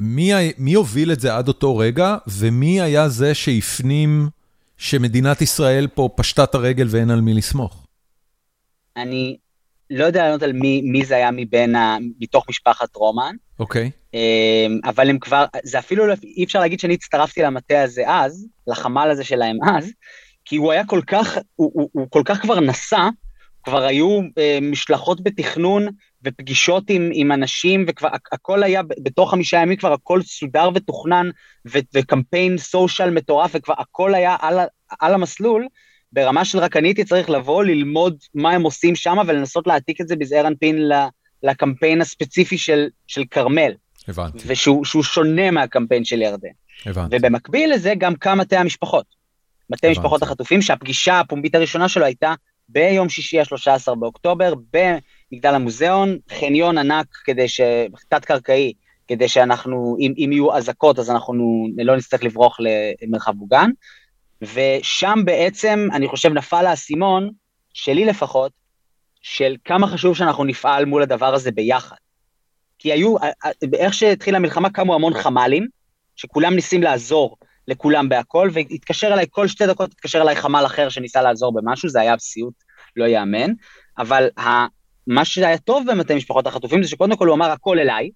מי, 0.00 0.32
מי 0.58 0.74
הוביל 0.74 1.12
את 1.12 1.20
זה 1.20 1.36
עד 1.36 1.48
אותו 1.48 1.76
רגע, 1.76 2.16
ומי 2.26 2.80
היה 2.80 3.08
זה 3.08 3.34
שהפנים 3.34 4.28
שמדינת 4.76 5.42
ישראל 5.42 5.86
פה 5.94 6.08
פשטה 6.16 6.44
את 6.44 6.54
הרגל 6.54 6.86
ואין 6.90 7.10
על 7.10 7.20
מי 7.20 7.34
לסמוך? 7.34 7.86
אני 8.96 9.36
לא 9.90 10.04
יודע 10.04 10.24
לענות 10.24 10.42
על 10.42 10.52
מי, 10.52 10.82
מי 10.82 11.04
זה 11.04 11.16
היה 11.16 11.30
מבין, 11.30 11.76
ה, 11.76 11.96
מתוך 12.20 12.44
משפחת 12.48 12.96
רומן. 12.96 13.34
אוקיי. 13.58 13.90
Okay. 13.94 14.04
אמ, 14.14 14.80
אבל 14.84 15.10
הם 15.10 15.18
כבר, 15.18 15.44
זה 15.64 15.78
אפילו, 15.78 16.06
לא, 16.06 16.14
אי 16.36 16.44
אפשר 16.44 16.60
להגיד 16.60 16.80
שאני 16.80 16.94
הצטרפתי 16.94 17.42
למטה 17.42 17.82
הזה 17.82 18.02
אז, 18.06 18.46
לחמ"ל 18.66 19.08
הזה 19.10 19.24
שלהם 19.24 19.56
אז, 19.76 19.90
כי 20.44 20.56
הוא 20.56 20.72
היה 20.72 20.86
כל 20.86 21.00
כך, 21.06 21.38
הוא, 21.56 21.70
הוא, 21.74 21.88
הוא 21.92 22.06
כל 22.10 22.22
כך 22.24 22.42
כבר 22.42 22.60
נסע, 22.60 23.08
כבר 23.64 23.82
היו 23.84 24.20
אה, 24.38 24.58
משלחות 24.62 25.24
בתכנון 25.24 25.86
ופגישות 26.24 26.84
עם, 26.88 27.10
עם 27.14 27.32
אנשים, 27.32 27.84
וכבר 27.88 28.08
הכל 28.32 28.62
היה, 28.62 28.82
בתוך 28.82 29.30
חמישה 29.30 29.56
ימים 29.56 29.76
כבר 29.76 29.92
הכל 29.92 30.22
סודר 30.22 30.70
ותוכנן, 30.74 31.30
ו, 31.68 31.78
וקמפיין 31.94 32.58
סושיאל 32.58 33.10
מטורף, 33.10 33.50
וכבר 33.54 33.74
הכל 33.78 34.14
היה 34.14 34.36
על, 34.40 34.58
על 35.00 35.14
המסלול, 35.14 35.66
ברמה 36.12 36.44
של 36.44 36.58
רק 36.58 36.76
אני 36.76 36.88
הייתי 36.88 37.04
צריך 37.04 37.30
לבוא, 37.30 37.64
ללמוד 37.64 38.16
מה 38.34 38.50
הם 38.50 38.62
עושים 38.62 38.96
שם, 38.96 39.16
ולנסות 39.26 39.66
להעתיק 39.66 40.00
את 40.00 40.08
זה 40.08 40.16
בזעיר 40.16 40.46
אנפין 40.46 40.90
לקמפיין 41.42 42.00
הספציפי 42.00 42.58
של, 42.58 42.86
של 43.06 43.24
כרמל. 43.30 43.72
הבנתי. 44.08 44.38
ושהוא 44.46 45.02
שונה 45.02 45.50
מהקמפיין 45.50 46.04
של 46.04 46.22
ירדן. 46.22 46.48
הבנתי. 46.86 47.16
ובמקביל 47.16 47.72
לזה 47.72 47.92
גם 47.98 48.14
קם 48.14 48.38
מטה 48.38 48.60
המשפחות. 48.60 49.06
מטה 49.70 49.90
משפחות 49.90 50.22
החטופים, 50.22 50.62
שהפגישה 50.62 51.20
הפומבית 51.20 51.54
הראשונה 51.54 51.88
שלו 51.88 52.04
הייתה 52.04 52.34
ביום 52.68 53.08
שישי 53.08 53.40
ה-13 53.40 53.94
באוקטובר, 53.94 54.54
במגדל 55.32 55.54
המוזיאון, 55.54 56.18
חניון 56.38 56.78
ענק 56.78 57.06
כדי 57.24 57.48
ש... 57.48 57.60
תת-קרקעי, 58.08 58.72
כדי 59.08 59.28
שאנחנו, 59.28 59.96
אם, 60.00 60.12
אם 60.18 60.32
יהיו 60.32 60.56
אזעקות 60.56 60.98
אז 60.98 61.10
אנחנו 61.10 61.66
לא 61.76 61.96
נצטרך 61.96 62.24
לברוח 62.24 62.58
למרחב 63.02 63.32
מוגן, 63.32 63.70
ושם 64.42 65.18
בעצם, 65.24 65.88
אני 65.92 66.08
חושב, 66.08 66.32
נפל 66.32 66.66
האסימון, 66.66 67.30
שלי 67.72 68.04
לפחות, 68.04 68.52
של 69.22 69.56
כמה 69.64 69.86
חשוב 69.86 70.16
שאנחנו 70.16 70.44
נפעל 70.44 70.84
מול 70.84 71.02
הדבר 71.02 71.34
הזה 71.34 71.50
ביחד. 71.50 71.96
כי 72.78 72.92
היו, 72.92 73.16
איך 73.72 73.94
שהתחילה 73.94 74.36
המלחמה 74.36 74.70
קמו 74.70 74.94
המון 74.94 75.14
חמ"לים, 75.14 75.66
שכולם 76.16 76.54
ניסים 76.54 76.82
לעזור 76.82 77.36
לכולם 77.68 78.08
בהכל, 78.08 78.50
והתקשר 78.52 79.06
אליי 79.12 79.26
כל 79.30 79.48
שתי 79.48 79.66
דקות, 79.66 79.92
התקשר 79.92 80.22
אליי 80.22 80.36
חמ"ל 80.36 80.66
אחר 80.66 80.88
שניסה 80.88 81.22
לעזור 81.22 81.54
במשהו, 81.54 81.88
זה 81.88 82.00
היה 82.00 82.18
סיוט 82.18 82.54
לא 82.96 83.04
ייאמן, 83.04 83.50
אבל 83.98 84.28
ה, 84.38 84.66
מה 85.06 85.24
שהיה 85.24 85.58
טוב 85.58 85.90
במטה 85.90 86.14
משפחות 86.14 86.46
החטופים 86.46 86.82
זה 86.82 86.88
שקודם 86.88 87.16
כל 87.16 87.26
הוא 87.26 87.34
אמר 87.34 87.50
הכל 87.50 87.78
אליי, 87.78 88.10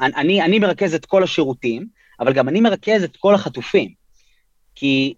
אני, 0.00 0.42
אני 0.42 0.58
מרכז 0.58 0.94
את 0.94 1.06
כל 1.06 1.22
השירותים, 1.22 1.86
אבל 2.20 2.32
גם 2.32 2.48
אני 2.48 2.60
מרכז 2.60 3.04
את 3.04 3.16
כל 3.16 3.34
החטופים. 3.34 3.90
כי 4.74 5.14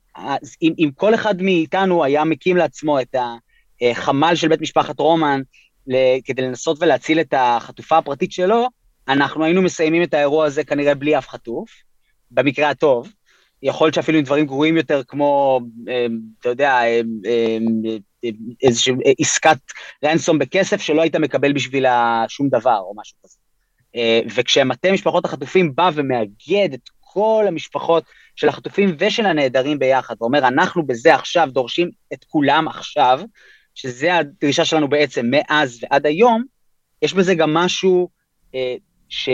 אם, 0.62 0.72
אם 0.78 0.90
כל 0.94 1.14
אחד 1.14 1.42
מאיתנו 1.42 2.04
היה 2.04 2.24
מקים 2.24 2.56
לעצמו 2.56 3.00
את 3.00 3.16
החמ"ל 3.82 4.34
של 4.34 4.48
בית 4.48 4.60
משפחת 4.60 5.00
רומן 5.00 5.40
כדי 6.24 6.42
לנסות 6.42 6.76
ולהציל 6.80 7.20
את 7.20 7.34
החטופה 7.36 7.98
הפרטית 7.98 8.32
שלו, 8.32 8.68
אנחנו 9.08 9.44
היינו 9.44 9.62
מסיימים 9.62 10.02
את 10.02 10.14
האירוע 10.14 10.44
הזה 10.44 10.64
כנראה 10.64 10.94
בלי 10.94 11.18
אף 11.18 11.28
חטוף, 11.28 11.70
במקרה 12.30 12.70
הטוב. 12.70 13.12
יכול 13.62 13.86
להיות 13.86 13.94
שאפילו 13.94 14.18
עם 14.18 14.24
דברים 14.24 14.46
גרועים 14.46 14.76
יותר, 14.76 15.02
כמו, 15.08 15.60
אמ, 15.88 16.18
אתה 16.40 16.48
יודע, 16.48 16.80
אמ, 16.84 17.82
איזושהי 18.62 18.94
עסקת 19.18 19.58
רנסום 20.04 20.38
בכסף 20.38 20.80
שלא 20.80 21.02
היית 21.02 21.16
מקבל 21.16 21.52
בשבילה 21.52 22.24
שום 22.28 22.48
דבר 22.48 22.78
או 22.78 22.92
משהו 22.96 23.16
כזה. 23.24 23.38
אה, 23.96 24.20
וכשמטה 24.34 24.92
משפחות 24.92 25.24
החטופים 25.24 25.74
בא 25.74 25.90
ומאגד 25.94 26.72
את 26.74 26.88
כל 27.00 27.44
המשפחות 27.48 28.04
של 28.36 28.48
החטופים 28.48 28.96
ושל 28.98 29.26
הנעדרים 29.26 29.78
ביחד, 29.78 30.14
ואומר, 30.20 30.48
אנחנו 30.48 30.86
בזה 30.86 31.14
עכשיו 31.14 31.48
דורשים 31.52 31.90
את 32.12 32.24
כולם 32.24 32.68
עכשיו, 32.68 33.20
שזה 33.74 34.14
הדרישה 34.14 34.64
שלנו 34.64 34.88
בעצם 34.88 35.26
מאז 35.30 35.78
ועד 35.82 36.06
היום, 36.06 36.44
יש 37.02 37.14
בזה 37.14 37.34
גם 37.34 37.54
משהו 37.54 38.08
אה, 38.54 38.74
ש, 39.08 39.28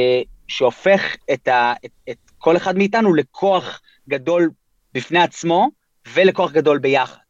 שהופך 0.48 1.16
את, 1.32 1.48
ה, 1.48 1.72
את, 1.84 1.90
את 2.10 2.16
כל 2.38 2.56
אחד 2.56 2.78
מאיתנו 2.78 3.14
לכוח 3.14 3.80
גדול 4.08 4.50
בפני 4.94 5.18
עצמו 5.18 5.68
ולכוח 6.14 6.52
גדול 6.52 6.78
ביחד. 6.78 7.27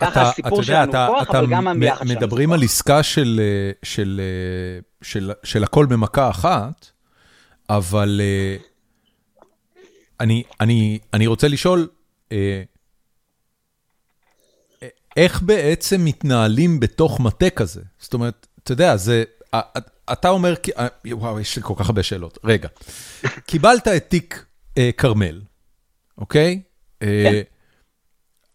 ככה 0.00 0.22
הסיפור 0.22 0.62
שלנו 0.62 0.92
כוח, 0.92 1.30
אבל 1.30 1.46
גם 1.46 1.68
הביחד 1.68 2.06
שלנו. 2.06 2.20
מדברים 2.20 2.52
על 2.52 2.62
עסקה 2.62 3.02
של, 3.02 3.40
של, 3.82 4.20
של, 5.02 5.32
של 5.44 5.64
הכל 5.64 5.86
במכה 5.86 6.30
אחת, 6.30 6.90
אבל 7.70 8.20
אה, 8.22 8.56
אני, 10.20 10.42
אני, 10.60 10.98
אני 11.14 11.26
רוצה 11.26 11.48
לשאול, 11.48 11.88
אה, 12.32 12.62
איך 15.16 15.42
בעצם 15.42 16.04
מתנהלים 16.04 16.80
בתוך 16.80 17.20
מטה 17.20 17.50
כזה? 17.50 17.82
זאת 17.98 18.14
אומרת, 18.14 18.46
אתה 18.62 18.72
יודע, 18.72 18.96
זה, 18.96 19.24
אתה 20.12 20.28
אומר, 20.28 20.54
וואו, 21.06 21.40
יש 21.40 21.56
לי 21.56 21.62
כל 21.62 21.74
כך 21.76 21.86
הרבה 21.86 22.02
שאלות. 22.02 22.38
רגע, 22.44 22.68
קיבלת 23.50 23.88
את 23.88 24.04
תיק 24.08 24.44
כרמל, 24.96 25.42
אוקיי? 26.18 26.62
כן. 27.00 27.06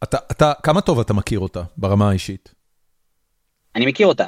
אתה, 0.04 0.18
אתה, 0.32 0.54
כמה 0.64 0.82
טוב 0.82 1.00
אתה 1.00 1.14
מכיר 1.14 1.40
אותה 1.40 1.64
ברמה 1.78 2.10
האישית? 2.10 2.54
אני 3.76 3.86
מכיר 3.86 4.08
אותה. 4.08 4.26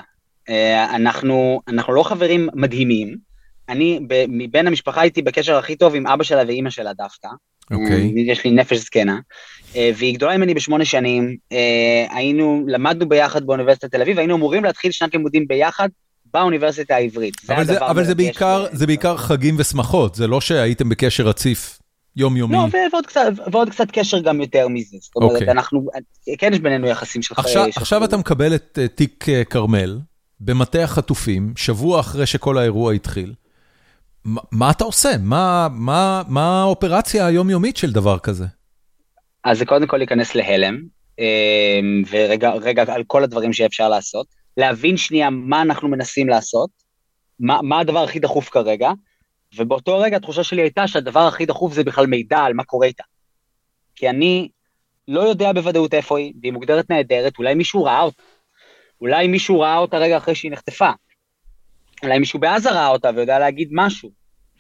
אנחנו, 0.96 1.62
אנחנו 1.68 1.94
לא 1.94 2.04
חברים 2.04 2.50
מדהימים. 2.54 3.18
אני, 3.70 4.00
ב, 4.08 4.26
מבין 4.28 4.68
המשפחה 4.68 5.02
הייתי 5.02 5.22
בקשר 5.22 5.58
הכי 5.58 5.76
טוב 5.76 5.96
עם 5.96 6.08
אבא 6.08 6.24
שלה 6.24 6.44
ואימא 6.48 6.70
שלה 6.70 6.94
דווקא. 6.94 7.28
אוקיי. 7.72 8.12
Okay. 8.16 8.20
יש 8.20 8.44
לי 8.44 8.52
נפש 8.52 8.78
זקנה. 8.78 9.20
והיא 9.76 10.16
גדולה 10.16 10.38
ממני 10.38 10.54
בשמונה 10.54 10.86
שנים. 10.86 11.38
היינו, 12.10 12.64
למדנו 12.68 13.10
ביחד 13.10 13.46
באוניברסיטת 13.46 13.92
תל 13.92 14.02
אביב, 14.02 14.20
היינו 14.20 14.36
אמורים 14.36 14.64
להתחיל 14.64 14.92
שנת 14.92 15.14
לימודים 15.14 15.48
ביחד 15.48 15.90
באוניברסיטה 16.34 16.96
העברית. 16.96 17.36
אבל 17.50 17.66
זה, 17.66 17.86
אבל 17.86 18.04
זה 18.04 18.16
בעיקר, 18.16 18.66
זה 18.72 18.88
בעיקר 18.88 19.18
חגים 19.18 19.56
ושמחות, 19.60 20.16
זה 20.16 20.28
לא 20.28 20.42
שהייתם 20.42 20.90
בקשר 20.90 21.24
רציף 21.24 21.80
יומיומי. 22.16 22.54
לא, 22.54 22.68
ועוד 22.92 23.06
קצת, 23.06 23.32
ועוד 23.52 23.70
קצת 23.70 23.92
קשר 23.92 24.20
גם 24.20 24.42
יותר 24.42 24.68
מזה. 24.68 24.98
זאת 25.02 25.16
אומרת, 25.16 25.32
okay. 25.32 25.34
אוקיי. 25.34 25.52
אנחנו, 25.52 25.88
כן 26.38 26.54
יש 26.54 26.60
בינינו 26.60 26.88
יחסים 26.88 27.22
של 27.22 27.36
עכשיו, 27.38 27.72
של 27.72 27.82
עכשיו 27.82 28.04
אתה 28.04 28.18
מקבל 28.18 28.56
את 28.56 28.80
uh, 28.84 28.88
תיק 28.88 29.26
uh, 29.28 29.50
כרמל 29.50 30.00
במטה 30.40 30.84
החטופים, 30.84 31.54
שבוע 31.56 32.00
אחרי 32.00 32.26
שכל 32.26 32.58
האירוע 32.58 32.94
התחיל. 32.94 33.34
ما, 34.28 34.40
מה 34.52 34.72
אתה 34.72 34.84
עושה? 34.84 35.10
מה, 35.20 35.68
מה, 35.72 36.24
מה 36.28 36.62
האופרציה 36.62 37.26
היומיומית 37.26 37.78
של 37.78 37.92
דבר 37.92 38.20
כזה? 38.20 38.46
אז 39.44 39.58
זה 39.58 39.66
קודם 39.66 39.88
כל 39.88 39.98
להיכנס 39.98 40.36
להלם, 40.36 40.82
ורגע 42.10 42.84
על 42.88 43.04
כל 43.08 43.24
הדברים 43.24 43.54
שאפשר 43.54 43.90
לעשות. 43.90 44.28
להבין 44.58 44.98
שנייה 44.98 45.30
מה 45.30 45.62
אנחנו 45.62 45.88
מנסים 45.88 46.30
לעשות, 46.30 46.70
מה, 47.40 47.60
מה 47.62 47.80
הדבר 47.80 48.04
הכי 48.04 48.20
דחוף 48.20 48.50
כרגע, 48.50 48.92
ובאותו 49.56 50.00
רגע 50.00 50.18
התחושה 50.18 50.44
שלי 50.44 50.62
הייתה 50.62 50.88
שהדבר 50.88 51.20
הכי 51.20 51.46
דחוף 51.46 51.74
זה 51.74 51.84
בכלל 51.84 52.08
מידע 52.08 52.40
על 52.40 52.54
מה 52.54 52.64
קורה 52.64 52.88
איתה. 52.88 53.04
כי 53.96 54.10
אני 54.10 54.50
לא 55.08 55.20
יודע 55.20 55.54
בוודאות 55.54 55.94
איפה 55.94 56.20
היא, 56.20 56.34
והיא 56.42 56.54
מוגדרת 56.54 56.90
נהדרת, 56.90 57.38
אולי 57.38 57.54
מישהו 57.54 57.84
ראה 57.84 58.02
אותה. 58.02 58.24
אולי 59.02 59.28
מישהו 59.28 59.60
ראה 59.60 59.78
אותה 59.78 59.98
רגע 59.98 60.18
אחרי 60.18 60.36
שהיא 60.36 60.52
נחטפה. 60.52 60.90
אולי 62.04 62.20
מישהו 62.20 62.40
בעזה 62.40 62.72
ראה 62.72 62.88
אותה 62.88 63.10
ויודע 63.16 63.40
להגיד 63.40 63.70
משהו. 63.72 64.12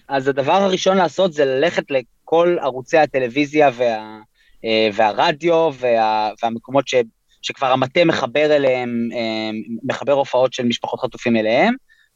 אז 0.08 0.28
הדבר 0.28 0.54
הראשון 0.54 0.98
לעשות 0.98 1.34
זה 1.34 1.46
ללכת 1.46 1.92
לכל 1.92 2.58
ערוצי 2.62 2.98
הטלוויזיה 2.98 3.70
וה, 3.74 4.20
אה, 4.66 4.90
והרדיו 4.94 5.72
וה, 5.74 6.32
והמקומות 6.44 6.88
ש, 6.88 6.96
שכבר 7.42 7.68
המטה 7.68 8.06
מחבר 8.06 8.56
אליהם, 8.56 9.10
אה, 9.14 9.50
מחבר 9.84 10.14
הופעות 10.14 10.54
של 10.54 10.66
משפחות 10.66 11.00
חטופים 11.00 11.36
אליהם, 11.36 11.74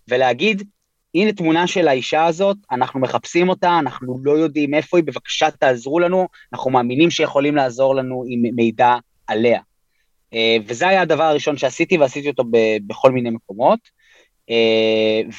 ולהגיד, 0.08 0.64
הנה 1.18 1.32
תמונה 1.32 1.68
של 1.68 1.88
האישה 1.88 2.26
הזאת, 2.26 2.58
אנחנו 2.72 3.00
מחפשים 3.00 3.50
אותה, 3.50 3.80
אנחנו 3.80 4.20
לא 4.24 4.32
יודעים 4.32 4.74
איפה 4.74 4.98
היא, 4.98 5.04
בבקשה 5.04 5.52
תעזרו 5.52 6.00
לנו, 6.00 6.28
אנחנו 6.54 6.72
מאמינים 6.72 7.10
שיכולים 7.10 7.56
לעזור 7.56 7.96
לנו 7.96 8.24
עם 8.28 8.42
מידע 8.56 8.96
עליה. 9.28 9.60
אה, 10.34 10.58
וזה 10.68 10.88
היה 10.88 11.02
הדבר 11.02 11.24
הראשון 11.24 11.58
שעשיתי, 11.58 11.98
ועשיתי 11.98 12.30
אותו 12.30 12.44
בכל 12.88 13.12
מיני 13.12 13.30
מקומות. 13.30 13.80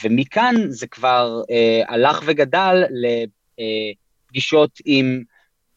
ומכאן 0.05 0.55
זה 0.69 0.87
כבר 0.87 1.43
הלך 1.89 2.23
וגדל 2.27 2.85
לפגישות 4.31 4.71
עם 4.85 5.23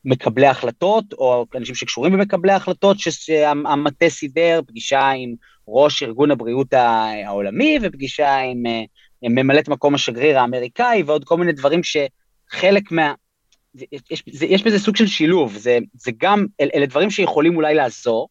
מקבלי 0.05 0.47
החלטות, 0.47 1.13
או 1.13 1.45
אנשים 1.55 1.75
שקשורים 1.75 2.13
במקבלי 2.13 2.51
החלטות, 2.51 2.99
שהמטה 2.99 4.09
סידר, 4.09 4.61
פגישה 4.67 5.09
עם 5.09 5.33
ראש 5.67 6.03
ארגון 6.03 6.31
הבריאות 6.31 6.73
העולמי, 6.73 7.79
ופגישה 7.81 8.37
עם 8.37 8.63
ממלאת 9.23 9.67
מקום 9.67 9.95
השגריר 9.95 10.39
האמריקאי, 10.39 11.03
ועוד 11.03 11.25
כל 11.25 11.37
מיני 11.37 11.51
דברים 11.51 11.81
שחלק 11.83 12.91
מה... 12.91 13.13
יש, 14.11 14.23
יש 14.27 14.63
בזה 14.63 14.79
סוג 14.79 14.95
של 14.95 15.07
שילוב, 15.07 15.57
זה, 15.57 15.77
זה 15.93 16.11
גם, 16.17 16.45
אלה 16.61 16.85
דברים 16.85 17.09
שיכולים 17.09 17.55
אולי 17.55 17.75
לעזור, 17.75 18.29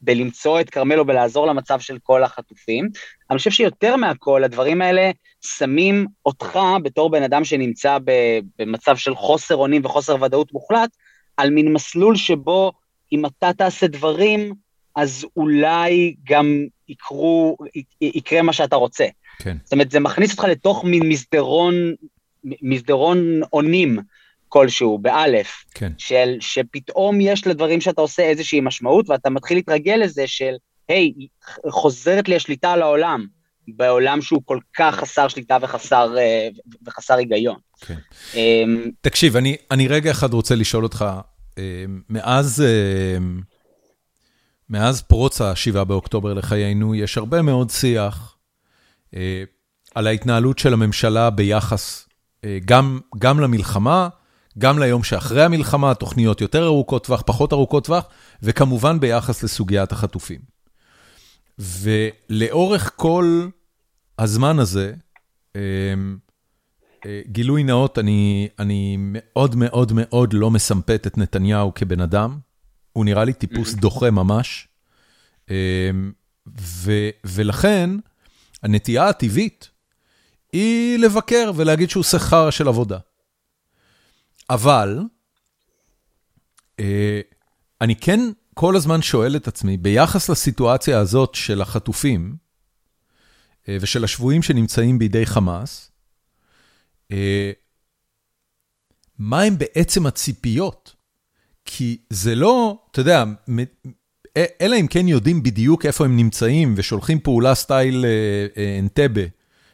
בלמצוא 0.00 0.60
את 0.60 0.70
כרמלו 0.70 1.06
ולעזור 1.06 1.46
למצב 1.46 1.80
של 1.80 1.98
כל 2.02 2.24
החטופים. 2.24 2.88
אני 3.30 3.38
חושב 3.38 3.50
שיותר 3.50 3.96
מהכל, 3.96 4.44
הדברים 4.44 4.82
האלה 4.82 5.10
שמים 5.40 6.06
אותך, 6.26 6.58
בתור 6.82 7.10
בן 7.10 7.22
אדם 7.22 7.44
שנמצא 7.44 7.98
במצב 8.58 8.96
של 8.96 9.14
חוסר 9.14 9.56
אונים 9.56 9.84
וחוסר 9.84 10.22
ודאות 10.22 10.52
מוחלט, 10.52 10.90
על 11.36 11.50
מין 11.50 11.72
מסלול 11.72 12.16
שבו 12.16 12.72
אם 13.12 13.26
אתה 13.26 13.52
תעשה 13.52 13.86
דברים, 13.86 14.52
אז 14.96 15.26
אולי 15.36 16.14
גם 16.24 16.66
יקרו, 16.88 17.56
יקרה 18.00 18.42
מה 18.42 18.52
שאתה 18.52 18.76
רוצה. 18.76 19.06
כן. 19.38 19.56
זאת 19.64 19.72
אומרת, 19.72 19.90
זה 19.90 20.00
מכניס 20.00 20.30
אותך 20.30 20.44
לתוך 20.44 20.84
מין 20.84 21.08
מסדרון, 21.08 21.74
מסדרון 22.62 23.40
אונים. 23.52 23.98
כלשהו, 24.52 24.98
באלף, 24.98 25.64
כן. 25.74 25.92
של 25.98 26.36
שפתאום 26.40 27.20
יש 27.20 27.46
לדברים 27.46 27.80
שאתה 27.80 28.00
עושה 28.00 28.22
איזושהי 28.22 28.60
משמעות, 28.60 29.10
ואתה 29.10 29.30
מתחיל 29.30 29.58
להתרגל 29.58 29.96
לזה 29.96 30.26
של, 30.26 30.54
היי, 30.88 31.12
חוזרת 31.68 32.28
לי 32.28 32.36
השליטה 32.36 32.72
על 32.72 32.82
העולם, 32.82 33.26
בעולם 33.68 34.22
שהוא 34.22 34.42
כל 34.44 34.58
כך 34.76 34.94
חסר 34.94 35.28
שליטה 35.28 35.58
וחסר, 35.62 36.18
אה, 36.18 36.48
וחסר 36.86 37.14
היגיון. 37.14 37.56
כן. 37.80 37.98
Um, 38.32 38.36
תקשיב, 39.00 39.36
אני, 39.36 39.56
אני 39.70 39.88
רגע 39.88 40.10
אחד 40.10 40.34
רוצה 40.34 40.54
לשאול 40.54 40.82
אותך, 40.84 41.04
אה, 41.58 41.84
מאז, 42.10 42.62
אה, 42.66 43.18
מאז 44.70 45.02
פרוץ 45.02 45.40
ה-7 45.40 45.84
באוקטובר 45.84 46.34
לחיינו, 46.34 46.94
יש 46.94 47.18
הרבה 47.18 47.42
מאוד 47.42 47.70
שיח 47.70 48.36
על 49.94 50.06
ההתנהלות 50.06 50.58
של 50.58 50.72
הממשלה 50.72 51.30
ביחס 51.30 52.08
גם, 52.64 53.00
גם 53.18 53.40
למלחמה, 53.40 54.08
גם 54.58 54.78
ליום 54.78 55.04
שאחרי 55.04 55.44
המלחמה, 55.44 55.94
תוכניות 55.94 56.40
יותר 56.40 56.66
ארוכות 56.66 57.06
טווח, 57.06 57.22
פחות 57.26 57.52
ארוכות 57.52 57.84
טווח, 57.84 58.04
וכמובן 58.42 59.00
ביחס 59.00 59.42
לסוגיית 59.42 59.92
החטופים. 59.92 60.40
ולאורך 61.58 62.92
כל 62.96 63.48
הזמן 64.18 64.58
הזה, 64.58 64.92
אה, 65.56 65.60
גילוי 67.26 67.62
נאות, 67.62 67.98
אני, 67.98 68.48
אני 68.58 68.96
מאוד 68.98 69.56
מאוד 69.56 69.92
מאוד 69.94 70.32
לא 70.32 70.50
מסמפת 70.50 71.06
את 71.06 71.18
נתניהו 71.18 71.74
כבן 71.74 72.00
אדם. 72.00 72.38
הוא 72.92 73.04
נראה 73.04 73.24
לי 73.24 73.32
טיפוס 73.32 73.74
mm-hmm. 73.74 73.80
דוחה 73.80 74.10
ממש. 74.10 74.68
ו, 76.58 76.92
ולכן, 77.24 77.90
הנטייה 78.62 79.08
הטבעית 79.08 79.70
היא 80.52 80.98
לבקר 80.98 81.52
ולהגיד 81.56 81.90
שהוא 81.90 82.04
חרא 82.18 82.50
של 82.50 82.68
עבודה. 82.68 82.98
אבל, 84.50 85.00
אה, 86.80 87.20
אני 87.80 87.96
כן 87.96 88.20
כל 88.54 88.76
הזמן 88.76 89.02
שואל 89.02 89.36
את 89.36 89.48
עצמי, 89.48 89.76
ביחס 89.76 90.28
לסיטואציה 90.28 90.98
הזאת 90.98 91.34
של 91.34 91.62
החטופים 91.62 92.36
אה, 93.68 93.76
ושל 93.80 94.04
השבויים 94.04 94.42
שנמצאים 94.42 94.98
בידי 94.98 95.26
חמאס, 95.26 95.90
אה, 97.12 97.52
מה 99.18 99.42
הם 99.42 99.58
בעצם 99.58 100.06
הציפיות? 100.06 100.94
כי 101.64 101.98
זה 102.10 102.34
לא, 102.34 102.82
אתה 102.90 103.00
יודע, 103.00 103.24
אלא 104.60 104.76
אם 104.80 104.86
כן 104.86 105.08
יודעים 105.08 105.42
בדיוק 105.42 105.86
איפה 105.86 106.04
הם 106.04 106.16
נמצאים 106.16 106.74
ושולחים 106.76 107.20
פעולה 107.20 107.54
סטייל 107.54 108.04
אנטבה 108.78 109.22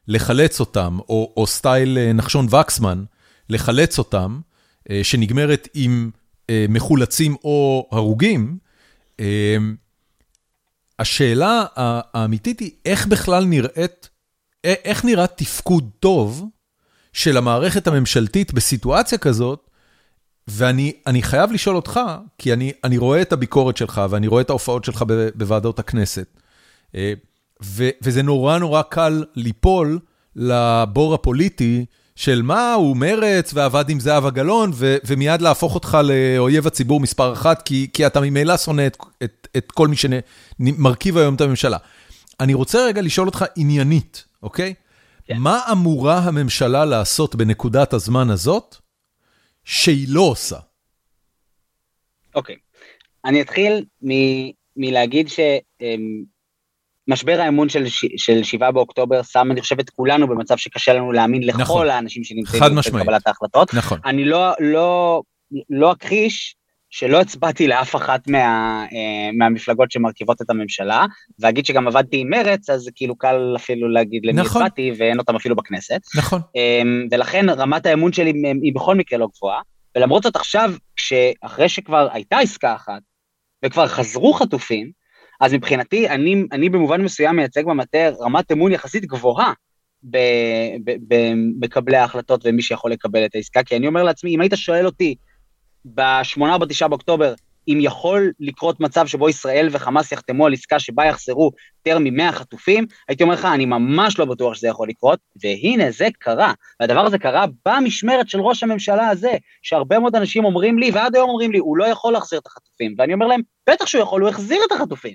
לחלץ 0.09 0.61
אותם, 0.61 0.99
או, 1.09 1.33
או 1.37 1.47
סטייל 1.47 2.13
נחשון 2.13 2.47
וקסמן 2.55 3.05
לחלץ 3.49 3.99
אותם, 3.99 4.41
אה, 4.91 5.01
שנגמרת 5.05 5.69
עם 5.75 6.11
אה, 6.51 6.67
מחולצים 6.69 7.37
או 7.45 7.89
הרוגים, 7.93 8.59
אה, 9.21 9.57
השאלה 10.99 11.65
האמיתית 11.77 12.61
היא 12.61 12.71
איך 12.85 13.07
בכלל 13.07 13.45
נראית, 13.45 14.09
איך 14.65 15.05
נראה 15.05 15.27
תפקוד 15.27 15.91
טוב 16.01 16.45
של 17.13 17.37
המערכת 17.37 17.87
הממשלתית 17.87 18.53
בסיטואציה 18.53 19.19
כזאת, 19.19 19.68
ואני 20.49 21.23
חייב 21.23 21.53
לשאול 21.53 21.77
אותך, 21.77 22.01
כי 22.39 22.53
אני 22.53 22.73
אני 22.85 22.99
רואה 22.99 23.23
את 23.23 23.33
הביקורת 23.33 23.77
שלך 23.77 24.03
ואני 24.11 24.27
רואה 24.27 24.41
את 24.41 24.51
ההופעות 24.51 24.85
שלך 24.85 25.05
בוועדות 25.35 25.79
הכנסת, 25.79 26.41
ו, 27.65 27.89
וזה 28.03 28.23
נורא 28.23 28.59
נורא 28.59 28.83
קל 28.83 29.25
ליפול 29.35 29.99
לבור 30.37 31.15
הפוליטי 31.15 31.85
של 32.17 32.43
מה, 32.43 32.75
הוא 32.75 32.97
מרץ 32.97 33.51
ועבד 33.55 33.91
עם 33.91 34.01
זהבה 34.01 34.31
גלאון, 34.31 34.73
ומיד 35.07 35.43
להפוך 35.43 35.75
אותך 35.75 35.99
לאויב 36.05 36.67
הציבור 36.67 37.01
מספר 37.01 37.33
אחת, 37.33 37.63
כי, 37.63 37.89
כי 37.93 38.07
אתה 38.07 38.21
ממילא 38.21 38.57
שונא 38.57 38.87
את, 38.87 38.97
את, 39.25 39.49
את 39.57 39.73
כל 39.73 39.89
מי 39.89 39.97
שמרכיב 39.97 41.17
היום 41.17 41.35
את 41.35 41.41
הממשלה. 41.41 41.77
אני 42.41 42.55
רוצה 42.55 42.87
רגע 42.87 43.03
לשאול 43.03 43.27
אותך 43.27 43.45
עניינית, 43.57 44.25
אוקיי? 44.43 44.75
כן. 45.27 45.37
מה 45.39 45.61
אמורה 45.73 46.19
הממשלה 46.19 46.85
לעשות 46.85 47.35
בנקודת 47.35 47.93
הזמן 47.93 48.31
הזאת, 48.31 48.77
שהיא 49.69 50.07
לא 50.11 50.21
עושה? 50.21 50.57
אוקיי, 52.35 52.57
אני 53.25 53.41
אתחיל 53.43 53.85
מ- 54.03 54.51
מלהגיד 54.77 55.29
שמשבר 57.09 57.41
האמון 57.41 57.69
של, 57.69 57.85
של 58.17 58.43
7 58.43 58.71
באוקטובר 58.71 59.23
שם, 59.23 59.49
אני 59.53 59.61
חושב, 59.61 59.81
את 59.81 59.91
כולנו 59.91 60.29
במצב 60.29 60.57
שקשה 60.57 60.93
לנו 60.93 61.13
להאמין 61.13 61.43
לכל 61.43 61.59
נכון. 61.59 61.89
האנשים 61.89 62.25
שנמצאים 62.25 62.63
בקבלת 62.95 63.27
ההחלטות. 63.27 63.75
נכון. 63.75 63.99
אני 64.05 64.25
לא, 64.25 64.53
לא, 64.61 65.23
לא 65.71 65.93
אכחיש 65.93 66.57
שלא 66.91 67.21
הצבעתי 67.21 67.67
לאף 67.67 67.97
אחת 67.97 68.29
מה, 68.29 68.39
אה, 68.93 69.31
מהמפלגות 69.39 69.91
שמרכיבות 69.91 70.43
את 70.43 70.51
הממשלה, 70.51 71.07
ואגיד 71.39 71.67
שגם 71.67 71.89
עבדתי 71.89 72.17
עם 72.17 72.31
מרץ, 72.31 72.71
אז 72.71 72.91
כאילו 72.95 73.17
קל 73.17 73.55
אפילו 73.57 73.89
להגיד 73.89 74.27
למי 74.27 74.41
נכון. 74.41 74.63
הצבעתי, 74.63 74.93
ואין 74.99 75.19
אותם 75.19 75.37
אפילו 75.37 75.57
בכנסת. 75.57 76.01
נכון. 76.17 76.41
אה, 76.57 76.83
ולכן 77.11 77.51
רמת 77.51 77.87
האמון 77.87 78.13
שלי 78.13 78.33
היא 78.63 78.73
בכל 78.75 78.95
מקרה 78.95 79.19
לא 79.19 79.29
גבוהה, 79.37 79.61
ולמרות 79.97 80.23
זאת 80.23 80.37
עכשיו, 80.37 80.73
אחרי 81.41 81.69
שכבר 81.69 82.09
הייתה 82.13 82.39
עסקה 82.39 82.75
אחת, 82.75 83.01
וכבר 83.65 83.87
חזרו 83.87 84.33
חטופים, 84.33 84.91
אז 85.41 85.55
מבחינתי, 85.55 86.09
אני, 86.09 86.43
אני 86.53 86.69
במובן 86.69 87.03
מסוים 87.03 87.37
מייצג 87.37 87.65
במטה 87.65 87.99
רמת 88.21 88.53
אמון 88.53 88.73
יחסית 88.73 89.05
גבוהה 89.05 89.53
במקבלי 91.09 91.97
ההחלטות 91.97 92.41
ומי 92.45 92.63
שיכול 92.63 92.93
לקבל 92.93 93.25
את 93.25 93.35
העסקה, 93.35 93.63
כי 93.63 93.77
אני 93.77 93.87
אומר 93.87 94.03
לעצמי, 94.03 94.35
אם 94.35 94.41
היית 94.41 94.53
שואל 94.57 94.87
אותי, 94.87 95.15
ב-8 95.95 96.41
או 96.41 96.59
ב-9 96.59 96.89
באוקטובר, 96.89 97.35
אם 97.69 97.79
יכול 97.81 98.33
לקרות 98.41 98.81
מצב 98.81 99.07
שבו 99.07 99.29
ישראל 99.29 99.69
וחמאס 99.73 100.13
יחתמו 100.13 100.47
על 100.47 100.53
עסקה 100.53 100.79
שבה 100.79 101.05
יחזרו 101.05 101.51
יותר 101.87 101.99
מ-100 101.99 102.33
חטופים, 102.33 102.87
הייתי 103.09 103.23
אומר 103.23 103.35
לך, 103.35 103.45
אני 103.45 103.67
ממש 103.67 104.19
לא 104.19 104.25
בטוח 104.25 104.55
שזה 104.55 104.69
יכול 104.69 104.89
לקרות, 104.89 105.19
והנה, 105.43 105.91
זה 105.91 106.09
קרה. 106.19 106.53
והדבר 106.81 107.07
הזה 107.07 107.19
קרה 107.19 107.45
במשמרת 107.67 108.29
של 108.29 108.41
ראש 108.41 108.63
הממשלה 108.63 109.09
הזה, 109.09 109.33
שהרבה 109.63 109.99
מאוד 109.99 110.17
אנשים 110.17 110.45
אומרים 110.45 110.79
לי, 110.79 110.91
ועד 110.91 111.17
היום 111.17 111.31
אומרים 111.31 111.53
לי, 111.53 111.59
הוא 111.59 111.77
לא 111.77 111.85
יכול 111.85 112.13
להחזיר 112.13 112.39
את 112.39 112.47
החטופים. 112.47 112.95
ואני 112.99 113.15
אומר 113.15 113.27
להם, 113.27 113.41
בטח 113.71 113.87
שהוא 113.87 114.03
יכול, 114.03 114.21
הוא 114.21 114.29
החזיר 114.29 114.59
את 114.67 114.73
החטופים. 114.73 115.15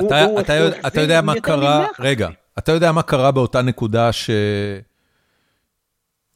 אתה, 0.00 0.24
הוא, 0.24 0.40
אתה, 0.40 0.58
הוא, 0.58 0.64
יודע, 0.64 0.78
אתה 0.86 1.00
יודע 1.00 1.20
מה 1.20 1.40
קרה, 1.40 1.86
רגע, 1.98 2.28
אתה 2.58 2.72
יודע 2.72 2.92
מה 2.92 3.02
קרה 3.02 3.30
באותה 3.30 3.62
נקודה 3.62 4.12
ש... 4.12 4.30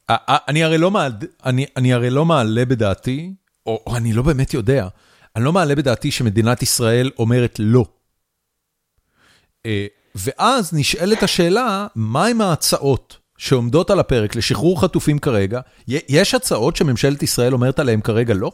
אני 0.09 0.63
הרי 0.63 0.77
לא 0.77 0.91
מעלה, 0.91 1.15
אני, 1.45 1.65
אני 1.77 1.93
הרי 1.93 2.09
לא 2.09 2.25
מעלה 2.25 2.65
בדעתי 2.65 3.33
או 3.65 3.83
או 3.87 3.97
אני 3.97 4.13
לא 4.13 4.21
באמת 4.21 4.53
יודע, 4.53 4.87
אני 5.35 5.43
לא 5.43 5.53
מעלה 5.53 5.75
בדעתי 5.75 6.11
שמדינת 6.11 6.61
ישראל 6.61 7.11
אומרת 7.19 7.55
לא. 7.59 7.85
אה, 9.65 9.87
ואז 10.15 10.73
נשאלת 10.73 11.23
השאלה, 11.23 11.87
מהם 11.95 12.41
ההצעות 12.41 13.17
שעומדות 13.37 13.89
על 13.89 13.99
הפרק 13.99 14.35
לשחרור 14.35 14.81
חטופים 14.81 15.19
כרגע? 15.19 15.61
יש 15.87 16.35
הצעות 16.35 16.75
שממשלת 16.75 17.23
ישראל 17.23 17.53
אומרת 17.53 17.79
עליהן 17.79 18.01
כרגע 18.01 18.33
לא? 18.33 18.51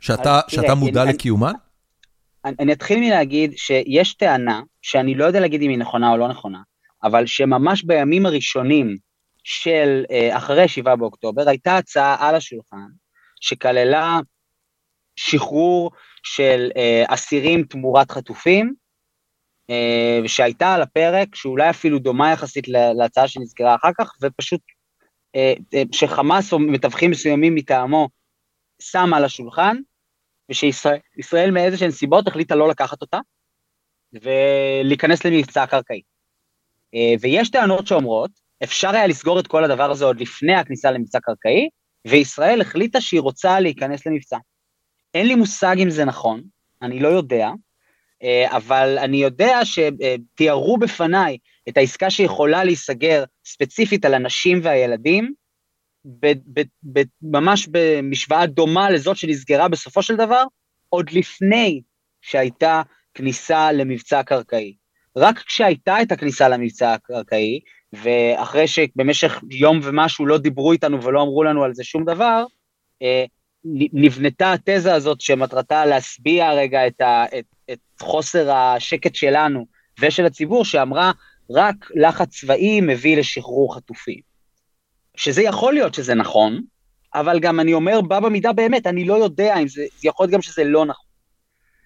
שאתה 0.00 0.40
שאתה 0.48 0.74
מודע 0.74 1.02
אני, 1.02 1.12
לקיומן? 1.12 1.52
אני, 2.44 2.54
אני 2.60 2.72
אתחיל 2.72 3.00
מלהגיד 3.00 3.52
שיש 3.56 4.14
טענה, 4.14 4.62
שאני 4.82 5.14
לא 5.14 5.24
יודע 5.24 5.40
להגיד 5.40 5.62
אם 5.62 5.70
היא 5.70 5.78
נכונה 5.78 6.12
או 6.12 6.16
לא 6.16 6.28
נכונה, 6.28 6.58
אבל 7.04 7.26
שממש 7.26 7.84
בימים 7.84 8.26
הראשונים 8.26 8.96
של 9.44 10.04
אה, 10.10 10.36
אחרי 10.36 10.68
7 10.68 10.96
באוקטובר 10.96 11.48
הייתה 11.48 11.76
הצעה 11.76 12.28
על 12.28 12.34
השולחן, 12.34 12.86
שכללה 13.40 14.18
שחרור 15.16 15.90
של 16.22 16.70
אה, 16.76 17.04
אסירים 17.08 17.62
תמורת 17.62 18.10
חטופים, 18.10 18.74
אה, 19.70 20.20
שהייתה 20.26 20.74
על 20.74 20.82
הפרק, 20.82 21.34
שאולי 21.34 21.70
אפילו 21.70 21.98
דומה 21.98 22.32
יחסית 22.32 22.68
להצעה 22.68 23.28
שנזכרה 23.28 23.74
אחר 23.74 23.90
כך, 23.98 24.12
ופשוט 24.22 24.60
אה, 25.36 25.54
אה, 25.74 25.82
שחמאס 25.92 26.52
או 26.52 26.58
מתווכים 26.58 27.10
מסוימים 27.10 27.54
מטעמו 27.54 28.08
שם 28.82 29.14
על 29.14 29.24
השולחן, 29.24 29.76
ושישראל 30.50 31.50
מאיזה 31.50 31.76
שהן 31.76 31.90
סיבות 31.90 32.28
החליטה 32.28 32.54
לא 32.54 32.68
לקחת 32.68 33.02
אותה, 33.02 33.18
ולהיכנס 34.12 35.26
למבצע 35.26 35.66
קרקעי. 35.66 36.02
אה, 36.94 37.14
ויש 37.20 37.50
טענות 37.50 37.86
שאומרות, 37.86 38.30
אפשר 38.64 38.90
היה 38.90 39.06
לסגור 39.06 39.40
את 39.40 39.46
כל 39.46 39.64
הדבר 39.64 39.90
הזה 39.90 40.04
עוד 40.04 40.20
לפני 40.20 40.54
הכניסה 40.54 40.90
למבצע 40.90 41.20
קרקעי, 41.20 41.68
וישראל 42.06 42.60
החליטה 42.60 43.00
שהיא 43.00 43.20
רוצה 43.20 43.60
להיכנס 43.60 44.06
למבצע. 44.06 44.38
אין 45.14 45.26
לי 45.26 45.34
מושג 45.34 45.76
אם 45.78 45.90
זה 45.90 46.04
נכון, 46.04 46.42
אני 46.82 47.00
לא 47.00 47.08
יודע, 47.08 47.50
אה, 48.22 48.56
אבל 48.56 48.98
אני 48.98 49.16
יודע 49.16 49.60
שתיארו 49.64 50.78
בפניי 50.78 51.38
את 51.68 51.76
העסקה 51.76 52.10
שיכולה 52.10 52.64
להיסגר 52.64 53.24
ספציפית 53.44 54.04
על 54.04 54.14
הנשים 54.14 54.60
והילדים, 54.62 55.34
ב- 56.04 56.60
ב- 56.60 56.68
ב- 56.92 57.08
ממש 57.22 57.68
במשוואה 57.70 58.46
דומה 58.46 58.90
לזאת 58.90 59.16
שנסגרה 59.16 59.68
בסופו 59.68 60.02
של 60.02 60.16
דבר, 60.16 60.44
עוד 60.88 61.10
לפני 61.10 61.82
שהייתה 62.20 62.82
כניסה 63.14 63.72
למבצע 63.72 64.22
קרקעי. 64.22 64.76
רק 65.16 65.38
כשהייתה 65.38 66.02
את 66.02 66.12
הכניסה 66.12 66.48
למבצע 66.48 66.92
הקרקעי, 66.92 67.60
ואחרי 67.92 68.66
שבמשך 68.66 69.40
יום 69.50 69.80
ומשהו 69.82 70.26
לא 70.26 70.38
דיברו 70.38 70.72
איתנו 70.72 71.02
ולא 71.02 71.22
אמרו 71.22 71.44
לנו 71.44 71.64
על 71.64 71.74
זה 71.74 71.84
שום 71.84 72.04
דבר, 72.04 72.44
אה, 73.02 73.24
נבנתה 73.92 74.52
התזה 74.52 74.94
הזאת 74.94 75.20
שמטרתה 75.20 75.86
להשביע 75.86 76.52
רגע 76.52 76.86
את, 76.86 77.00
ה, 77.00 77.24
את, 77.38 77.44
את 77.72 77.78
חוסר 78.00 78.50
השקט 78.52 79.14
שלנו 79.14 79.66
ושל 80.00 80.26
הציבור, 80.26 80.64
שאמרה, 80.64 81.12
רק 81.50 81.90
לחץ 81.94 82.28
צבאי 82.28 82.80
מביא 82.80 83.16
לשחרור 83.16 83.76
חטופים. 83.76 84.20
שזה 85.16 85.42
יכול 85.42 85.74
להיות 85.74 85.94
שזה 85.94 86.14
נכון, 86.14 86.62
אבל 87.14 87.40
גם 87.40 87.60
אני 87.60 87.74
אומר, 87.74 88.00
בא 88.00 88.20
במידה 88.20 88.52
באמת, 88.52 88.86
אני 88.86 89.04
לא 89.04 89.14
יודע 89.14 89.58
אם 89.58 89.68
זה, 89.68 89.84
זה 89.98 90.08
יכול 90.08 90.24
להיות 90.24 90.32
גם 90.32 90.42
שזה 90.42 90.64
לא 90.64 90.86
נכון. 90.86 91.07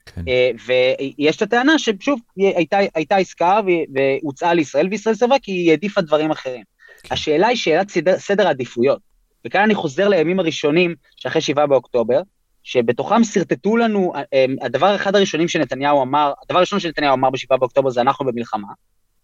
כן. 0.06 0.22
אה, 0.28 0.50
ויש 0.66 1.36
את 1.36 1.42
הטענה 1.42 1.78
ששוב, 1.78 2.20
הייתה, 2.36 2.78
הייתה 2.94 3.16
עסקה 3.16 3.60
והוצעה 3.94 4.54
לישראל, 4.54 4.88
וישראל 4.90 5.14
סבבה 5.14 5.38
כי 5.42 5.52
היא 5.52 5.70
העדיפה 5.70 6.00
דברים 6.00 6.30
אחרים. 6.30 6.62
כן. 7.02 7.14
השאלה 7.14 7.46
היא 7.46 7.56
שאלת 7.56 7.90
סדר, 7.90 8.18
סדר 8.18 8.46
העדיפויות. 8.46 8.98
וכאן 9.46 9.62
אני 9.62 9.74
חוזר 9.74 10.08
לימים 10.08 10.38
הראשונים 10.38 10.94
שאחרי 11.16 11.40
7 11.40 11.66
באוקטובר, 11.66 12.20
שבתוכם 12.62 13.24
שרטטו 13.24 13.76
לנו, 13.76 14.12
אה, 14.14 14.44
הדבר 14.60 14.96
אחד 14.96 15.16
הראשונים 15.16 15.48
שנתניהו 15.48 16.02
אמר, 16.02 16.32
הדבר 16.44 16.58
הראשון 16.58 16.80
שנתניהו 16.80 17.14
אמר 17.14 17.30
ב-7 17.30 17.56
באוקטובר 17.56 17.90
זה 17.90 18.00
אנחנו 18.00 18.26
במלחמה. 18.26 18.68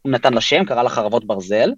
הוא 0.03 0.13
נתן 0.13 0.33
לה 0.33 0.41
שם, 0.41 0.65
קרא 0.65 0.83
לה 0.83 0.89
חרבות 0.89 1.27
ברזל, 1.27 1.73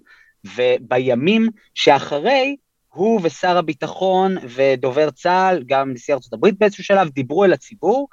ובימים 0.57 1.49
שאחרי, 1.75 2.55
הוא 2.93 3.19
ושר 3.23 3.57
הביטחון 3.57 4.35
ודובר 4.43 5.11
צה"ל, 5.11 5.63
גם 5.65 5.93
נשיא 5.93 6.13
ארצות 6.13 6.33
הברית 6.33 6.59
באיזשהו 6.59 6.83
שלב, 6.83 7.09
דיברו 7.09 7.45
אל 7.45 7.53
הציבור, 7.53 8.07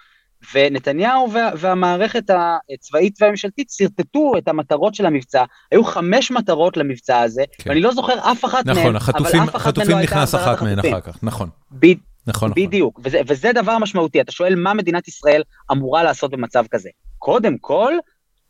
ונתניהו 0.54 1.32
וה, 1.32 1.50
והמערכת 1.56 2.30
הצבאית 2.74 3.22
והממשלתית 3.22 3.70
שרטטו 3.70 4.32
את 4.38 4.48
המטרות 4.48 4.94
של 4.94 5.06
המבצע. 5.06 5.44
היו 5.72 5.84
חמש 5.84 6.30
מטרות 6.30 6.76
למבצע 6.76 7.20
הזה, 7.20 7.44
כן. 7.58 7.70
ואני 7.70 7.80
לא 7.80 7.92
זוכר 7.92 8.18
אף 8.32 8.44
אחת 8.44 8.66
נכון, 8.66 8.82
מהן, 8.82 8.96
החטופים, 8.96 9.40
אבל 9.40 9.48
אף 9.50 9.56
אחת 9.56 9.78
מהן 9.78 9.90
לא 9.90 9.96
הייתה 9.96 10.22
החטופים. 10.22 10.28
נכנס 10.28 10.34
אחת 10.34 10.62
מהן 10.62 10.78
אחר 10.78 11.00
כך, 11.00 11.18
נכון. 11.22 11.48
ב, 11.78 11.86
נכון, 12.26 12.52
בדיוק, 12.56 12.98
נכון. 12.98 13.06
וזה, 13.06 13.20
וזה 13.26 13.52
דבר 13.54 13.78
משמעותי. 13.78 14.20
אתה 14.20 14.32
שואל 14.32 14.54
מה 14.54 14.74
מדינת 14.74 15.08
ישראל 15.08 15.42
אמורה 15.72 16.02
לעשות 16.02 16.30
במצב 16.30 16.64
כזה. 16.70 16.88
קודם 17.18 17.58
כל, 17.58 17.92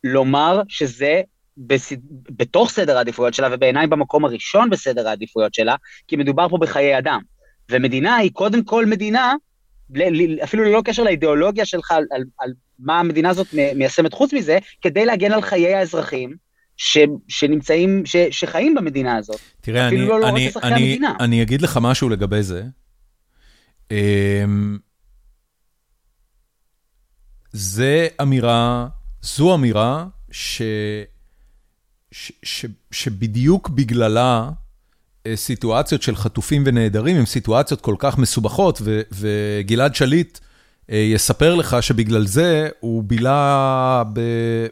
לומר 0.05 0.62
שזה 0.69 1.20
בסד... 1.56 1.97
בתוך 2.31 2.70
סדר 2.70 2.97
העדיפויות 2.97 3.35
שלה, 3.35 3.48
ובעיניי 3.52 3.86
במקום 3.86 4.24
הראשון 4.24 4.70
בסדר 4.70 5.09
העדיפויות 5.09 5.55
שלה, 5.55 5.74
כי 6.09 6.16
מדובר 6.16 6.48
פה 6.48 6.59
בחיי 6.60 6.98
אדם. 6.98 7.20
ומדינה 7.70 8.16
היא 8.16 8.31
קודם 8.32 8.65
כל 8.65 8.86
מדינה 8.86 9.35
אפילו 10.44 10.65
ללא 10.65 10.82
קשר 10.85 11.02
לאידיאולוגיה 11.02 11.65
שלך 11.65 11.90
על, 11.90 12.05
על, 12.10 12.24
על 12.39 12.52
מה 12.78 13.01
המדינה 13.01 13.31
הזאת 13.31 13.47
מיישמת 13.74 14.12
חוץ 14.12 14.32
מזה, 14.32 14.59
כדי 14.81 15.06
להגן 15.06 15.32
על 15.32 15.43
חיי 15.43 15.74
האזרחים 15.74 16.36
ש, 16.77 16.98
שנמצאים, 17.28 18.06
ש, 18.06 18.16
שחיים 18.31 18.74
במדינה 18.74 19.16
הזאת. 19.16 19.40
תראה, 19.60 19.89
אני, 19.89 19.97
לא, 19.97 20.20
לא 20.20 20.28
אני, 20.28 20.51
אני, 20.62 20.98
אני 21.20 21.43
אגיד 21.43 21.62
לך 21.62 21.78
משהו 21.82 22.09
לגבי 22.09 22.43
זה. 22.43 22.62
אמ, 23.90 24.78
זה 27.52 28.09
אמירה, 28.23 28.89
זו 29.23 29.55
אמירה 29.55 30.06
ש, 30.31 30.62
ש, 32.12 32.32
ש, 32.43 32.66
שבדיוק 32.90 33.69
בגללה 33.69 34.51
סיטואציות 35.35 36.03
של 36.03 36.17
חטופים 36.17 36.63
ונעדרים 36.67 37.17
הן 37.17 37.27
סיטואציות 37.27 37.81
כל 37.81 37.95
כך 37.99 38.19
מסובכות, 38.19 38.83
וגלעד 39.13 39.95
שליט 39.95 40.39
יספר 40.89 41.55
לך 41.55 41.77
שבגלל 41.81 42.27
זה 42.27 42.69
הוא 42.81 43.03
בילה 43.03 44.03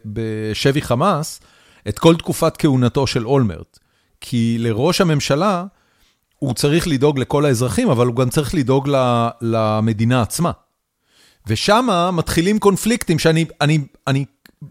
בשבי 0.04 0.82
חמאס 0.82 1.40
את 1.88 1.98
כל 1.98 2.16
תקופת 2.16 2.56
כהונתו 2.56 3.06
של 3.06 3.26
אולמרט. 3.26 3.78
כי 4.20 4.56
לראש 4.60 5.00
הממשלה, 5.00 5.64
הוא 6.38 6.54
צריך 6.54 6.88
לדאוג 6.88 7.18
לכל 7.18 7.44
האזרחים, 7.44 7.90
אבל 7.90 8.06
הוא 8.06 8.16
גם 8.16 8.30
צריך 8.30 8.54
לדאוג 8.54 8.88
למדינה 9.40 10.22
עצמה. 10.22 10.50
ושם 11.46 11.88
מתחילים 12.12 12.58
קונפליקטים 12.58 13.18
שאני, 13.18 13.44
אני, 13.60 13.78
אני, 14.06 14.24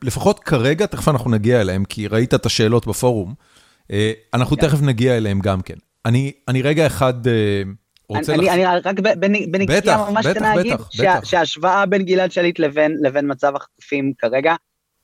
לפחות 0.04 0.40
כרגע, 0.40 0.86
תכף 0.86 1.08
אנחנו 1.08 1.32
נגיע 1.32 1.62
אליהם, 1.62 1.86
כי 1.86 2.08
ראית 2.08 2.34
את 2.34 2.46
השאלות 2.46 2.88
בפורום, 2.88 3.30
אה, 3.30 3.55
אנחנו 4.34 4.56
תכף 4.56 4.82
נגיע 4.82 5.18
אליהם 5.18 5.40
גם 5.40 5.62
כן. 5.62 5.76
אני, 6.06 6.32
אני 6.48 6.62
רגע 6.62 6.88
אחד 6.88 7.28
אה, 7.28 7.62
רוצה... 8.10 8.34
אני, 8.34 8.46
לח... 8.46 8.54
אני 8.54 8.66
רק 8.66 9.00
בנקודה 9.52 10.06
ממש 10.10 10.28
קטנה 10.28 10.62
אגיד, 10.62 10.78
שההשוואה 11.24 11.86
בין 11.86 12.04
גלעד 12.04 12.32
שליט 12.32 12.60
לבין, 12.60 12.98
מצב 13.24 13.56
החטופים 13.56 14.14
כרגע, 14.18 14.56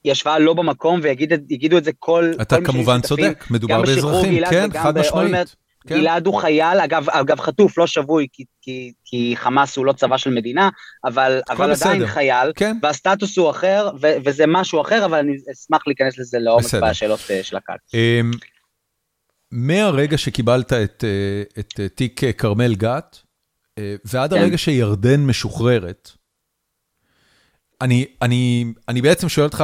היא 0.04 0.12
השוואה 0.12 0.40
לא 0.40 0.54
במקום, 0.54 1.00
ויגידו 1.04 1.78
את 1.78 1.84
זה 1.84 1.92
כל... 2.00 2.34
אתה 2.42 2.62
כמובן 2.62 3.02
צודק, 3.02 3.46
מדובר 3.50 3.82
באזרחים, 3.82 4.44
כן, 4.50 4.70
חד 4.74 4.98
משמעית. 4.98 5.56
כן. 5.88 5.96
גלעד 5.96 6.26
הוא 6.26 6.42
חייל, 6.42 6.80
אגב, 6.80 7.10
אגב 7.10 7.40
חטוף, 7.40 7.78
לא 7.78 7.88
שבוי, 7.88 8.28
כי, 8.34 8.44
כי, 8.62 8.92
כי 9.06 9.34
חמאס 9.38 9.78
הוא 9.78 9.86
לא 9.86 9.94
צבא 9.94 10.18
של 10.18 10.30
מדינה, 10.30 10.70
אבל, 11.06 11.42
אבל 11.50 11.72
עדיין 11.72 12.08
חייל, 12.08 12.52
כן. 12.56 12.78
והסטטוס 12.84 13.38
הוא 13.38 13.50
אחר, 13.50 13.90
ו, 14.02 14.08
וזה 14.26 14.48
משהו 14.48 14.82
אחר, 14.82 15.06
אבל 15.06 15.18
אני 15.18 15.32
אשמח 15.52 15.82
להיכנס 15.88 16.18
לזה 16.18 16.40
לעומק 16.40 16.74
בשאלות 16.82 17.20
uh, 17.20 17.44
של 17.44 17.58
הקהל. 17.58 17.78
מהרגע 19.52 20.18
שקיבלת 20.18 20.74
את, 20.74 21.04
uh, 21.04 21.60
את 21.60 21.74
uh, 21.74 21.96
תיק 21.96 22.22
כרמל 22.38 22.76
גת, 22.76 23.18
ועד 24.06 24.34
כן. 24.34 24.40
הרגע 24.40 24.58
שירדן 24.58 25.20
משוחררת, 25.20 26.12
אני, 27.82 28.06
אני, 28.22 28.66
אני 28.88 29.02
בעצם 29.02 29.30
שואל 29.30 29.46
אותך, 29.46 29.64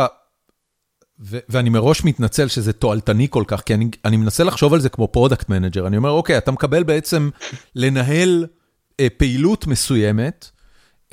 ואני 1.19 1.69
מראש 1.69 2.03
מתנצל 2.03 2.47
שזה 2.47 2.73
תועלתני 2.73 3.27
כל 3.29 3.43
כך, 3.47 3.61
כי 3.61 3.73
אני 3.73 3.89
אני 4.05 4.17
מנסה 4.17 4.43
לחשוב 4.43 4.73
על 4.73 4.79
זה 4.79 4.89
כמו 4.89 5.07
product 5.07 5.49
manager. 5.49 5.87
אני 5.87 5.97
אומר, 5.97 6.09
אוקיי, 6.09 6.37
אתה 6.37 6.51
מקבל 6.51 6.83
בעצם 6.83 7.29
לנהל 7.75 8.45
אה, 8.99 9.07
פעילות 9.17 9.67
מסוימת, 9.67 10.49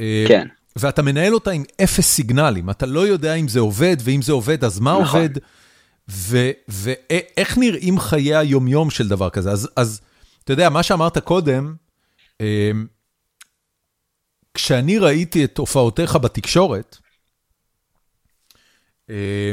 אה, 0.00 0.24
כן. 0.28 0.46
ואתה 0.76 1.02
מנהל 1.02 1.34
אותה 1.34 1.50
עם 1.50 1.64
אפס 1.84 2.06
signals. 2.06 2.70
אתה 2.70 2.86
לא 2.86 3.06
יודע 3.06 3.34
אם 3.34 3.48
זה 3.48 3.60
עובד, 3.60 3.96
ואם 4.00 4.22
זה 4.22 4.32
עובד, 4.32 4.64
אז 4.64 4.80
מה 4.80 4.98
נכון. 5.00 5.20
עובד, 5.20 5.38
ואיך 6.08 7.58
נראים 7.58 8.00
חיי 8.00 8.36
היומיום 8.36 8.90
של 8.90 9.08
דבר 9.08 9.30
כזה. 9.30 9.50
אז 9.50 9.68
אז 9.76 10.00
אתה 10.44 10.52
יודע, 10.52 10.68
מה 10.68 10.82
שאמרת 10.82 11.18
קודם, 11.18 11.74
אה, 12.40 12.70
כשאני 14.54 14.98
ראיתי 14.98 15.44
את 15.44 15.58
הופעותיך 15.58 16.16
בתקשורת, 16.16 16.96
אה, 19.10 19.52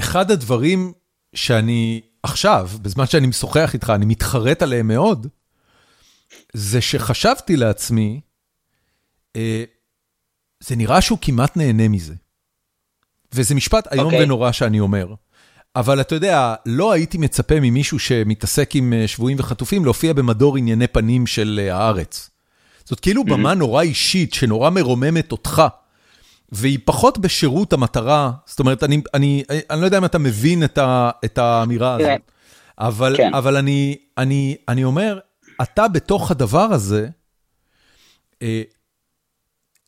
אחד 0.00 0.30
הדברים 0.30 0.92
שאני 1.34 2.00
עכשיו, 2.22 2.70
בזמן 2.82 3.06
שאני 3.06 3.26
משוחח 3.26 3.74
איתך, 3.74 3.92
אני 3.94 4.06
מתחרט 4.06 4.62
עליהם 4.62 4.88
מאוד, 4.88 5.26
זה 6.52 6.80
שחשבתי 6.80 7.56
לעצמי, 7.56 8.20
אה, 9.36 9.64
זה 10.60 10.76
נראה 10.76 11.00
שהוא 11.00 11.18
כמעט 11.22 11.56
נהנה 11.56 11.88
מזה. 11.88 12.14
וזה 13.34 13.54
משפט 13.54 13.92
איום 13.92 14.04
okay. 14.04 14.04
אוקיי. 14.04 14.22
ונורא 14.22 14.52
שאני 14.52 14.80
אומר. 14.80 15.14
אבל 15.76 16.00
אתה 16.00 16.14
יודע, 16.14 16.54
לא 16.66 16.92
הייתי 16.92 17.18
מצפה 17.18 17.60
ממישהו 17.60 17.98
שמתעסק 17.98 18.70
עם 18.74 18.92
אה, 18.92 19.08
שבויים 19.08 19.36
וחטופים 19.40 19.84
להופיע 19.84 20.12
במדור 20.12 20.56
ענייני 20.56 20.86
פנים 20.86 21.26
של 21.26 21.60
אה, 21.62 21.76
הארץ. 21.76 22.30
זאת 22.84 23.00
כאילו 23.00 23.22
mm-hmm. 23.22 23.30
במה 23.30 23.54
נורא 23.54 23.82
אישית, 23.82 24.34
שנורא 24.34 24.70
מרוממת 24.70 25.32
אותך. 25.32 25.62
והיא 26.52 26.78
פחות 26.84 27.18
בשירות 27.18 27.72
המטרה, 27.72 28.32
זאת 28.46 28.60
אומרת, 28.60 28.82
אני 28.82 29.00
אני, 29.14 29.42
אני 29.70 29.80
לא 29.80 29.84
יודע 29.84 29.98
אם 29.98 30.04
אתה 30.04 30.18
מבין 30.18 30.64
את 30.64 30.78
ה, 30.78 31.10
את 31.24 31.38
האמירה 31.38 31.94
הזאת, 31.94 32.20
אבל 32.78 33.14
כן. 33.16 33.34
אבל 33.34 33.56
אני 33.56 33.96
אני, 34.18 34.56
אני 34.68 34.84
אומר, 34.84 35.18
אתה 35.62 35.88
בתוך 35.88 36.30
הדבר 36.30 36.68
הזה, 36.72 37.08
אה, 38.42 38.62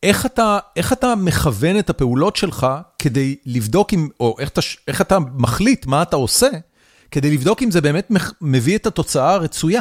איך 0.02 0.27
אתה 0.27 0.59
איך 0.77 0.93
אתה 0.93 1.14
מכוון 1.14 1.78
את 1.78 1.90
הפעולות 1.90 2.36
שלך 2.36 2.66
כדי 3.03 3.37
לבדוק 3.47 3.95
אם, 3.95 4.09
או 4.20 4.37
איך 4.39 4.49
אתה 4.49 4.61
איך 4.89 5.01
אתה 5.01 5.19
מחליט 5.19 5.87
מה 5.87 6.03
אתה 6.03 6.16
עושה, 6.16 6.49
כדי 7.11 7.31
לבדוק 7.31 7.62
אם 7.62 7.70
זה 7.70 7.81
באמת 7.81 8.12
מביא 8.41 8.77
את 8.77 8.87
התוצאה 8.87 9.35
הרצויה. 9.35 9.81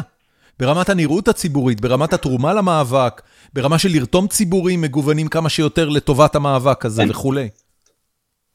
ברמת 0.59 0.89
הנראות 0.89 1.27
הציבורית, 1.27 1.81
ברמת 1.81 2.13
התרומה 2.13 2.53
למאבק, 2.53 3.21
ברמה 3.53 3.79
של 3.79 3.89
לרתום 3.91 4.27
ציבורים 4.27 4.81
מגוונים 4.81 5.27
כמה 5.27 5.49
שיותר 5.49 5.89
לטובת 5.89 6.35
המאבק 6.35 6.85
הזה 6.85 7.03
כן. 7.03 7.09
וכולי. 7.09 7.49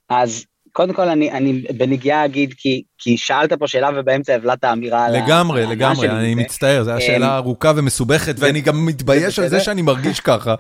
אז 0.09 0.44
קודם 0.72 0.94
כל 0.94 1.09
אני, 1.09 1.32
אני 1.32 1.64
בנגיעה 1.76 2.24
אגיד, 2.24 2.55
כי, 2.56 2.82
כי 2.98 3.16
שאלת 3.16 3.52
פה 3.52 3.68
שאלה 3.68 3.90
ובאמצע 3.97 4.34
הבלעת 4.34 4.64
האמירה 4.64 5.09
לגמרי, 5.09 5.62
על 5.62 5.70
לגמרי, 5.70 6.09
אני 6.09 6.34
זה. 6.34 6.40
מצטער, 6.40 6.84
זו 6.84 6.90
הייתה 6.90 7.06
שאלה 7.06 7.36
ארוכה 7.36 7.72
ומסובכת, 7.76 8.34
ואני 8.38 8.60
גם 8.60 8.86
מתבייש 8.86 9.38
על 9.38 9.48
זה 9.48 9.60
שאני 9.60 9.82
מרגיש 9.82 10.20
ככה. 10.20 10.55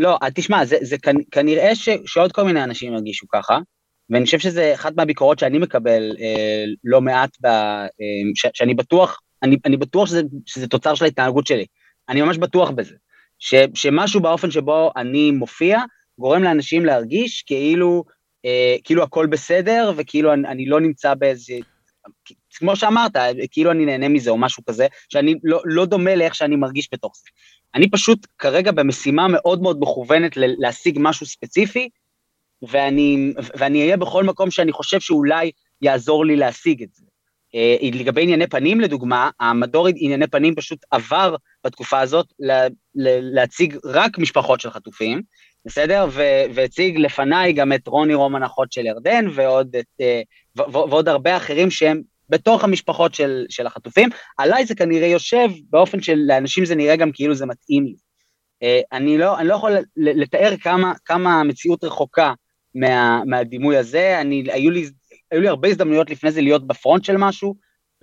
לא, 0.00 0.18
תשמע, 0.34 0.64
זה, 0.64 0.76
זה 0.80 0.96
כנראה 1.30 1.74
ש, 1.74 1.88
שעוד 2.06 2.32
כל 2.32 2.42
מיני 2.42 2.64
אנשים 2.64 2.94
ירגישו 2.94 3.26
ככה, 3.28 3.58
ואני 4.10 4.24
חושב 4.24 4.38
שזה 4.38 4.74
אחת 4.74 4.92
מהביקורות 4.96 5.38
שאני 5.38 5.58
מקבל 5.58 6.16
אה, 6.20 6.64
לא 6.84 7.00
מעט, 7.00 7.30
ב, 7.40 7.46
אה, 7.46 7.86
ש, 8.34 8.46
שאני 8.54 8.74
בטוח 8.74 9.20
אני, 9.42 9.56
אני 9.64 9.76
בטוח 9.76 10.08
שזה, 10.08 10.22
שזה 10.46 10.66
תוצר 10.66 10.94
של 10.94 11.04
ההתנהגות 11.04 11.46
שלי. 11.46 11.66
אני 12.08 12.22
ממש 12.22 12.38
בטוח 12.38 12.70
בזה. 12.70 12.94
ש, 13.38 13.54
שמשהו 13.74 14.20
באופן 14.20 14.50
שבו 14.50 14.92
אני 14.96 15.30
מופיע, 15.30 15.80
גורם 16.18 16.42
לאנשים 16.42 16.84
להרגיש 16.84 17.42
כאילו, 17.42 18.04
אה, 18.44 18.76
כאילו 18.84 19.02
הכל 19.02 19.26
בסדר, 19.26 19.92
וכאילו 19.96 20.32
אני, 20.32 20.48
אני 20.48 20.66
לא 20.66 20.80
נמצא 20.80 21.14
באיזה... 21.14 21.54
כמו 22.50 22.76
שאמרת, 22.76 23.12
כאילו 23.50 23.70
אני 23.70 23.86
נהנה 23.86 24.08
מזה 24.08 24.30
או 24.30 24.38
משהו 24.38 24.64
כזה, 24.64 24.86
שאני 25.08 25.34
לא, 25.44 25.60
לא 25.64 25.86
דומה 25.86 26.14
לאיך 26.14 26.34
שאני 26.34 26.56
מרגיש 26.56 26.88
בתוך 26.92 27.12
זה. 27.16 27.30
אני 27.74 27.90
פשוט 27.90 28.26
כרגע 28.38 28.72
במשימה 28.72 29.28
מאוד 29.28 29.62
מאוד 29.62 29.78
מכוונת 29.80 30.32
להשיג 30.36 30.98
משהו 31.00 31.26
ספציפי, 31.26 31.88
ואני, 32.62 33.32
ואני 33.58 33.82
אהיה 33.82 33.96
בכל 33.96 34.24
מקום 34.24 34.50
שאני 34.50 34.72
חושב 34.72 35.00
שאולי 35.00 35.50
יעזור 35.82 36.26
לי 36.26 36.36
להשיג 36.36 36.82
את 36.82 36.94
זה. 36.94 37.04
אה, 37.54 37.76
לגבי 37.92 38.22
ענייני 38.22 38.46
פנים 38.46 38.80
לדוגמה, 38.80 39.30
המדור 39.40 39.88
ענייני 39.96 40.26
פנים 40.26 40.54
פשוט 40.54 40.78
עבר 40.90 41.36
בתקופה 41.64 42.00
הזאת 42.00 42.26
להציג 43.34 43.76
רק 43.84 44.18
משפחות 44.18 44.60
של 44.60 44.70
חטופים, 44.70 45.22
בסדר? 45.64 46.06
והציג 46.54 46.96
לפניי 46.98 47.52
גם 47.52 47.72
את 47.72 47.88
רוני 47.88 48.14
רומן 48.14 48.42
אחות 48.42 48.72
של 48.72 48.86
ירדן 48.86 49.26
ועוד, 49.34 49.76
את, 49.76 49.86
אה, 50.00 50.22
ועוד 50.72 51.08
הרבה 51.08 51.36
אחרים 51.36 51.70
שהם 51.70 52.02
בתוך 52.30 52.64
המשפחות 52.64 53.14
של, 53.14 53.46
של 53.48 53.66
החטופים. 53.66 54.08
עליי 54.38 54.66
זה 54.66 54.74
כנראה 54.74 55.06
יושב 55.06 55.48
באופן 55.70 56.02
שלאנשים 56.02 56.64
זה 56.64 56.74
נראה 56.74 56.96
גם 56.96 57.12
כאילו 57.12 57.34
זה 57.34 57.46
מתאים 57.46 57.84
לי. 57.84 57.96
אה, 58.62 58.80
אני 58.92 59.18
לא, 59.18 59.38
אני 59.38 59.48
לא 59.48 59.54
יכול 59.54 59.72
לתאר 59.96 60.54
כמה, 60.62 60.92
כמה 61.04 61.40
המציאות 61.40 61.84
רחוקה 61.84 62.32
מה, 62.74 63.22
מהדימוי 63.26 63.76
הזה, 63.76 64.20
אני, 64.20 64.44
היו 64.52 64.70
לי 64.70 64.90
היו 65.30 65.40
לי 65.40 65.48
הרבה 65.48 65.68
הזדמנויות 65.68 66.10
לפני 66.10 66.30
זה 66.30 66.40
להיות 66.40 66.66
בפרונט 66.66 67.04
של 67.04 67.16
משהו, 67.16 67.54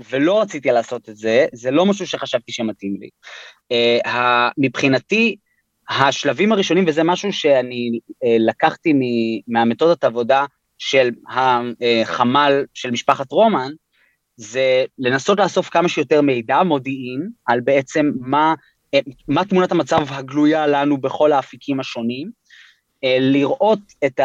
ולא 0.09 0.41
רציתי 0.41 0.71
לעשות 0.71 1.09
את 1.09 1.17
זה, 1.17 1.45
זה 1.53 1.71
לא 1.71 1.85
משהו 1.85 2.07
שחשבתי 2.07 2.51
שמתאים 2.51 2.97
לי. 2.99 3.09
Uh, 3.73 4.09
מבחינתי, 4.57 5.35
השלבים 5.89 6.51
הראשונים, 6.51 6.85
וזה 6.87 7.03
משהו 7.03 7.33
שאני 7.33 7.99
uh, 8.09 8.27
לקחתי 8.39 8.93
מהמתודת 9.47 10.03
עבודה 10.03 10.45
של 10.77 11.09
החמ"ל 11.29 12.65
של 12.73 12.91
משפחת 12.91 13.31
רומן, 13.31 13.71
זה 14.37 14.85
לנסות 14.99 15.39
לאסוף 15.39 15.69
כמה 15.69 15.89
שיותר 15.89 16.21
מידע, 16.21 16.63
מודיעין, 16.63 17.29
על 17.45 17.59
בעצם 17.59 18.11
מה, 18.19 18.53
uh, 18.95 18.99
מה 19.27 19.45
תמונת 19.45 19.71
המצב 19.71 20.05
הגלויה 20.09 20.67
לנו 20.67 20.97
בכל 20.97 21.31
האפיקים 21.31 21.79
השונים, 21.79 22.31
לראות 23.03 23.79
את. 24.05 24.19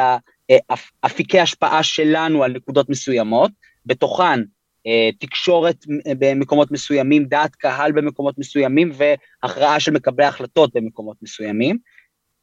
אה, 0.52 0.76
אפיקי 1.06 1.40
השפעה 1.40 1.82
שלנו 1.82 2.44
על 2.44 2.52
נקודות 2.52 2.88
מסוימות, 2.88 3.50
בתוכן 3.86 4.40
אה, 4.86 5.10
תקשורת 5.20 5.84
אה, 6.06 6.12
במקומות 6.18 6.70
מסוימים, 6.70 7.24
דעת 7.24 7.54
קהל 7.54 7.92
במקומות 7.92 8.38
מסוימים 8.38 8.92
והכרעה 8.94 9.80
של 9.80 9.92
מקבלי 9.92 10.26
החלטות 10.26 10.70
במקומות 10.74 11.16
מסוימים, 11.22 11.78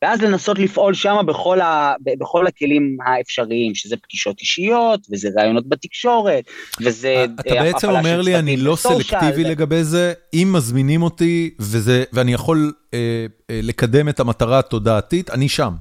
ואז 0.01 0.21
לנסות 0.21 0.59
לפעול 0.59 0.93
שם 0.93 1.17
בכל, 1.25 1.61
ה, 1.61 1.93
בכל 2.19 2.47
הכלים 2.47 2.97
האפשריים, 3.05 3.75
שזה 3.75 3.95
פגישות 3.97 4.39
אישיות, 4.39 5.07
וזה 5.11 5.29
ראיונות 5.37 5.69
בתקשורת, 5.69 6.43
וזה... 6.81 7.25
אתה 7.39 7.53
בעצם 7.53 7.89
אומר 7.89 8.21
לי, 8.21 8.35
אני 8.35 8.57
לא 8.57 8.75
סלקטיבי 8.75 9.45
ו... 9.45 9.49
לגבי 9.49 9.83
זה, 9.83 10.13
אם 10.33 10.49
מזמינים 10.53 11.01
אותי 11.01 11.55
וזה, 11.59 12.03
ואני 12.13 12.33
יכול 12.33 12.73
אה, 12.93 13.25
אה, 13.49 13.59
לקדם 13.63 14.09
את 14.09 14.19
המטרה 14.19 14.59
התודעתית, 14.59 15.29
אני 15.29 15.49
שם. 15.49 15.73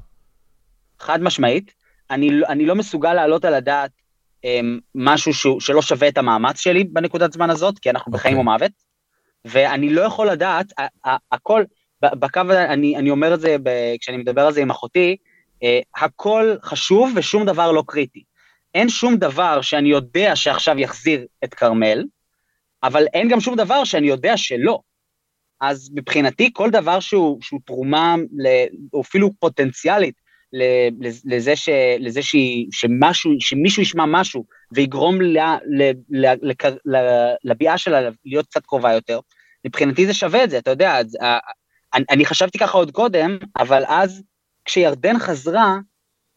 חד 1.00 1.22
משמעית. 1.22 1.78
אני, 2.10 2.30
לא, 2.30 2.46
אני 2.46 2.66
לא 2.66 2.74
מסוגל 2.74 3.14
להעלות 3.14 3.44
על 3.44 3.54
הדעת 3.54 3.90
משהו 4.94 5.60
שלא 5.60 5.82
שווה 5.82 6.08
את 6.08 6.18
המאמץ 6.18 6.60
שלי 6.60 6.84
בנקודת 6.84 7.32
זמן 7.32 7.50
הזאת, 7.50 7.78
כי 7.78 7.90
אנחנו 7.90 8.12
בחיים 8.12 8.36
okay. 8.36 8.38
אוקיי. 8.38 8.52
או 8.52 8.58
מוות, 8.58 8.72
ואני 9.44 9.90
לא 9.90 10.00
יכול 10.00 10.30
לדעת, 10.30 10.72
הכל, 11.32 11.64
בקו, 12.02 12.40
אני, 12.50 12.96
אני 12.96 13.10
אומר 13.10 13.34
את 13.34 13.40
זה 13.40 13.56
כשאני 14.00 14.16
מדבר 14.16 14.46
על 14.46 14.52
זה 14.52 14.60
עם 14.62 14.70
אחותי, 14.70 15.16
הכל 15.96 16.54
חשוב 16.62 17.12
ושום 17.16 17.46
דבר 17.46 17.72
לא 17.72 17.82
קריטי. 17.86 18.22
אין 18.74 18.88
שום 18.88 19.16
דבר 19.16 19.60
שאני 19.60 19.88
יודע 19.88 20.36
שעכשיו 20.36 20.78
יחזיר 20.78 21.26
את 21.44 21.54
כרמל, 21.54 22.04
אבל 22.82 23.06
אין 23.14 23.28
גם 23.28 23.40
שום 23.40 23.56
דבר 23.56 23.84
שאני 23.84 24.06
יודע 24.06 24.36
שלא. 24.36 24.80
אז 25.60 25.90
מבחינתי 25.94 26.50
כל 26.52 26.70
דבר 26.70 27.00
שהוא, 27.00 27.38
שהוא 27.42 27.60
תרומה, 27.64 28.14
או 28.92 29.00
אפילו 29.00 29.30
פוטנציאלית, 29.40 30.14
לזה, 31.24 31.56
ש, 31.56 31.68
לזה 31.98 32.22
ש, 32.22 32.36
שמשהו, 32.72 33.32
שמישהו 33.40 33.82
ישמע 33.82 34.04
משהו 34.06 34.44
ויגרום 34.72 35.18
לביאה 37.44 37.78
שלה 37.78 38.10
להיות 38.24 38.46
קצת 38.46 38.66
קרובה 38.66 38.92
יותר, 38.92 39.20
מבחינתי 39.66 40.06
זה 40.06 40.14
שווה 40.14 40.44
את 40.44 40.50
זה, 40.50 40.58
אתה 40.58 40.70
יודע, 40.70 41.00
אני, 41.98 42.06
אני 42.10 42.26
חשבתי 42.26 42.58
ככה 42.58 42.78
עוד 42.78 42.90
קודם, 42.90 43.38
אבל 43.58 43.82
אז 43.86 44.22
כשירדן 44.64 45.18
חזרה, 45.18 45.76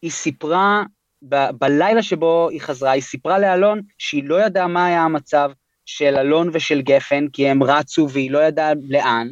היא 0.01 0.11
סיפרה, 0.11 0.83
ב, 1.29 1.35
בלילה 1.59 2.03
שבו 2.03 2.49
היא 2.49 2.61
חזרה, 2.61 2.91
היא 2.91 3.01
סיפרה 3.01 3.39
לאלון 3.39 3.81
שהיא 3.97 4.23
לא 4.23 4.45
ידעה 4.45 4.67
מה 4.67 4.85
היה 4.85 5.01
המצב 5.01 5.51
של 5.85 6.15
אלון 6.17 6.49
ושל 6.53 6.81
גפן, 6.81 7.27
כי 7.33 7.49
הם 7.49 7.63
רצו 7.63 8.09
והיא 8.09 8.31
לא 8.31 8.39
ידעה 8.39 8.71
לאן, 8.89 9.27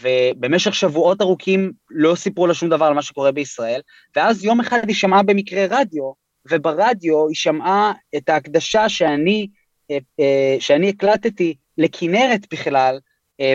ובמשך 0.00 0.74
שבועות 0.74 1.20
ארוכים 1.20 1.72
לא 1.90 2.14
סיפרו 2.14 2.46
לה 2.46 2.54
שום 2.54 2.68
דבר 2.68 2.84
על 2.84 2.94
מה 2.94 3.02
שקורה 3.02 3.32
בישראל, 3.32 3.80
ואז 4.16 4.44
יום 4.44 4.60
אחד 4.60 4.88
היא 4.88 4.96
שמעה 4.96 5.22
במקרה 5.22 5.66
רדיו, 5.70 6.12
וברדיו 6.50 7.28
היא 7.28 7.36
שמעה 7.36 7.92
את 8.16 8.28
ההקדשה 8.28 8.88
שאני, 8.88 9.48
אה, 9.90 9.98
אה, 10.20 10.56
שאני 10.60 10.88
הקלטתי 10.88 11.54
לכנרת 11.78 12.40
בכלל, 12.52 12.98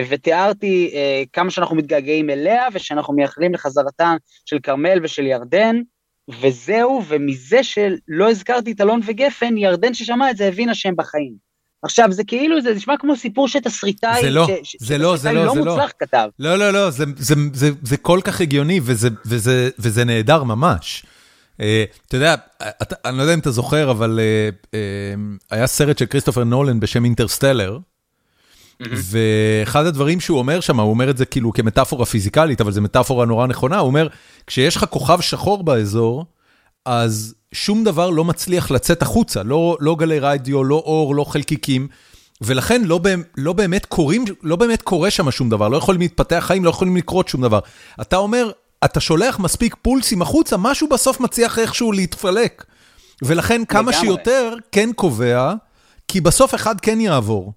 ותיארתי 0.08 0.94
כמה 1.32 1.50
שאנחנו 1.50 1.76
מתגעגעים 1.76 2.30
אליה, 2.30 2.62
ושאנחנו 2.72 3.14
מייחלים 3.14 3.54
לחזרתן 3.54 4.16
של 4.44 4.58
כרמל 4.62 4.98
ושל 5.02 5.26
ירדן, 5.26 5.76
וזהו, 6.40 7.02
ומזה 7.08 7.62
שלא 7.62 8.30
הזכרתי 8.30 8.72
את 8.72 8.80
אלון 8.80 9.00
וגפן, 9.06 9.56
ירדן 9.58 9.94
ששמעה 9.94 10.30
את 10.30 10.36
זה 10.36 10.48
הבינה 10.48 10.74
שהם 10.74 10.96
בחיים. 10.96 11.46
עכשיו, 11.82 12.12
זה 12.12 12.24
כאילו, 12.24 12.60
זה 12.60 12.74
נשמע 12.74 12.94
כמו 12.98 13.16
סיפור 13.16 13.48
שתסריטאי, 13.48 14.22
זה 14.22 14.30
לא, 14.30 14.46
ש, 14.62 14.76
זה 14.80 14.98
לא, 14.98 15.16
זה 15.16 15.32
לא, 15.32 15.44
לא 15.44 15.54
זה 15.54 15.60
לא. 15.60 15.74
מוצלח 15.74 15.92
כתב. 15.98 16.28
לא, 16.38 16.56
לא, 16.56 16.70
לא, 16.70 16.90
זה, 16.90 17.04
זה, 17.16 17.34
זה, 17.52 17.70
זה 17.82 17.96
כל 17.96 18.20
כך 18.24 18.40
הגיוני 18.40 18.80
וזה, 18.82 19.08
וזה, 19.26 19.70
וזה 19.78 20.04
נהדר 20.04 20.42
ממש. 20.42 21.06
Uh, 21.56 21.60
אתה 22.08 22.16
יודע, 22.16 22.34
אתה, 22.82 22.94
אני 23.04 23.16
לא 23.16 23.22
יודע 23.22 23.34
אם 23.34 23.38
אתה 23.38 23.50
זוכר, 23.50 23.90
אבל 23.90 24.20
uh, 24.20 24.66
uh, 24.66 24.74
היה 25.50 25.66
סרט 25.66 25.98
של 25.98 26.06
כריסטופר 26.06 26.44
נולן 26.44 26.80
בשם 26.80 27.04
אינטרסטלר, 27.04 27.78
ואחד 28.80 29.86
הדברים 29.86 30.20
שהוא 30.20 30.38
אומר 30.38 30.60
שם, 30.60 30.80
הוא 30.80 30.90
אומר 30.90 31.10
את 31.10 31.16
זה 31.16 31.24
כאילו 31.24 31.52
כמטאפורה 31.52 32.06
פיזיקלית, 32.06 32.60
אבל 32.60 32.72
זו 32.72 32.82
מטאפורה 32.82 33.26
נורא 33.26 33.46
נכונה, 33.46 33.78
הוא 33.78 33.86
אומר, 33.86 34.08
כשיש 34.46 34.76
לך 34.76 34.84
כוכב 34.90 35.20
שחור 35.20 35.64
באזור, 35.64 36.24
אז 36.84 37.34
שום 37.52 37.84
דבר 37.84 38.10
לא 38.10 38.24
מצליח 38.24 38.70
לצאת 38.70 39.02
החוצה, 39.02 39.42
לא, 39.42 39.76
לא 39.80 39.96
גלי 39.98 40.18
רדיו, 40.18 40.64
לא 40.64 40.74
אור, 40.74 41.14
לא 41.14 41.24
חלקיקים, 41.24 41.88
ולכן 42.40 42.82
לא, 42.84 43.00
לא, 43.36 43.52
באמת 43.52 43.86
קורים, 43.86 44.24
לא 44.42 44.56
באמת 44.56 44.82
קורה 44.82 45.10
שם 45.10 45.30
שום 45.30 45.50
דבר, 45.50 45.68
לא 45.68 45.76
יכולים 45.76 46.00
להתפתח 46.00 46.44
חיים, 46.46 46.64
לא 46.64 46.70
יכולים 46.70 46.96
לקרות 46.96 47.28
שום 47.28 47.42
דבר. 47.42 47.58
אתה 48.00 48.16
אומר, 48.16 48.50
אתה 48.84 49.00
שולח 49.00 49.38
מספיק 49.38 49.76
פולסים 49.82 50.22
החוצה, 50.22 50.56
משהו 50.56 50.88
בסוף 50.88 51.20
מצליח 51.20 51.58
איכשהו 51.58 51.92
להתפלק. 51.92 52.64
ולכן 53.22 53.64
כמה 53.64 53.90
לגמרי. 53.90 54.06
שיותר 54.06 54.54
כן 54.72 54.90
קובע, 54.96 55.54
כי 56.08 56.20
בסוף 56.20 56.54
אחד 56.54 56.80
כן 56.80 57.00
יעבור. 57.00 57.52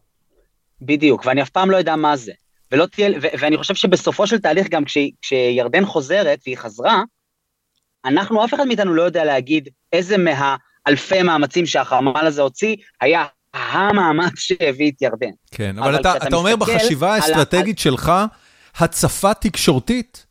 בדיוק, 0.82 1.26
ואני 1.26 1.42
אף 1.42 1.50
פעם 1.50 1.72
לא 1.72 1.78
יודע 1.78 1.96
מה 1.96 2.16
זה. 2.16 2.32
ולא 2.72 2.86
תהיה, 2.86 3.10
ו- 3.22 3.28
ואני 3.40 3.58
חושב 3.58 3.76
שבסופו 3.76 4.28
של 4.28 4.38
תהליך, 4.40 4.68
גם 4.70 4.86
כש- 4.86 5.12
כשירדן 5.22 5.86
חוזרת, 5.86 6.40
והיא 6.46 6.58
חזרה, 6.58 7.04
אנחנו, 8.06 8.46
אף 8.46 8.54
אחד 8.54 8.68
מאיתנו 8.68 8.94
לא 8.94 9.04
יודע 9.04 9.26
להגיד 9.26 9.70
איזה 9.94 10.16
מהאלפי 10.18 11.24
מאמצים 11.24 11.66
שהחמ"ל 11.66 12.26
הזה 12.26 12.42
הוציא, 12.42 12.76
היה 13.02 13.26
המאמץ 13.54 14.34
שהביא 14.36 14.92
את 14.92 15.02
ירדן. 15.02 15.32
כן, 15.52 15.78
אבל, 15.78 15.88
אבל 15.88 16.02
אתה, 16.02 16.18
אתה 16.18 16.36
אומר 16.36 16.56
בחשיבה 16.56 17.16
האסטרטגית 17.16 17.78
על... 17.78 17.84
שלך, 17.84 18.12
הצפה 18.76 19.34
תקשורתית 19.34 20.26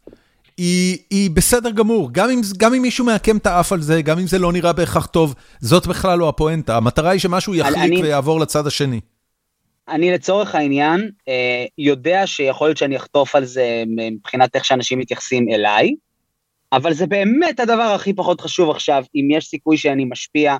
היא, 0.56 0.98
היא 1.10 1.30
בסדר 1.30 1.70
גמור, 1.70 2.08
גם 2.12 2.30
אם, 2.30 2.40
גם 2.56 2.74
אם 2.74 2.82
מישהו 2.82 3.04
מעקם 3.04 3.36
את 3.36 3.46
האף 3.46 3.72
על 3.72 3.82
זה, 3.82 4.02
גם 4.02 4.18
אם 4.18 4.26
זה 4.26 4.38
לא 4.38 4.52
נראה 4.52 4.72
בהכרח 4.72 5.06
טוב, 5.06 5.34
זאת 5.60 5.86
בכלל 5.86 6.18
לא 6.18 6.28
הפואנטה, 6.28 6.76
המטרה 6.76 7.10
היא 7.10 7.20
שמשהו 7.20 7.54
יחליק 7.54 7.76
אני, 7.76 8.02
ויעבור 8.02 8.40
לצד 8.40 8.66
השני. 8.66 9.00
אני 9.90 10.12
לצורך 10.12 10.54
העניין 10.54 11.10
אה, 11.28 11.64
יודע 11.78 12.26
שיכול 12.26 12.68
להיות 12.68 12.76
שאני 12.76 12.96
אחטוף 12.96 13.34
על 13.34 13.44
זה 13.44 13.84
מבחינת 13.86 14.56
איך 14.56 14.64
שאנשים 14.64 14.98
מתייחסים 14.98 15.48
אליי, 15.48 15.94
אבל 16.72 16.92
זה 16.92 17.06
באמת 17.06 17.60
הדבר 17.60 17.82
הכי 17.82 18.14
פחות 18.14 18.40
חשוב 18.40 18.70
עכשיו, 18.70 19.04
אם 19.14 19.28
יש 19.30 19.46
סיכוי 19.46 19.76
שאני 19.76 20.04
משפיע 20.04 20.56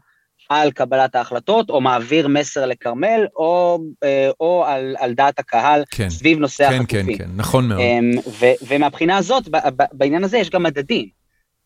על 0.48 0.70
קבלת 0.70 1.14
ההחלטות, 1.14 1.70
או 1.70 1.80
מעביר 1.80 2.28
מסר 2.28 2.66
לכרמל, 2.66 3.26
או, 3.36 3.78
אה, 4.04 4.30
או 4.40 4.64
על, 4.66 4.96
על 4.98 5.14
דעת 5.14 5.38
הקהל 5.38 5.82
כן, 5.90 6.10
סביב 6.10 6.38
נושא 6.38 6.70
כן, 6.70 6.74
החטופים. 6.74 7.06
כן, 7.06 7.12
כן, 7.12 7.24
כן, 7.24 7.30
נכון 7.36 7.68
מאוד. 7.68 7.80
אמ, 7.80 8.10
ו, 8.40 8.46
ומהבחינה 8.68 9.16
הזאת, 9.16 9.48
בעניין 9.92 10.24
הזה 10.24 10.38
יש 10.38 10.50
גם 10.50 10.62
מדדים. 10.62 11.18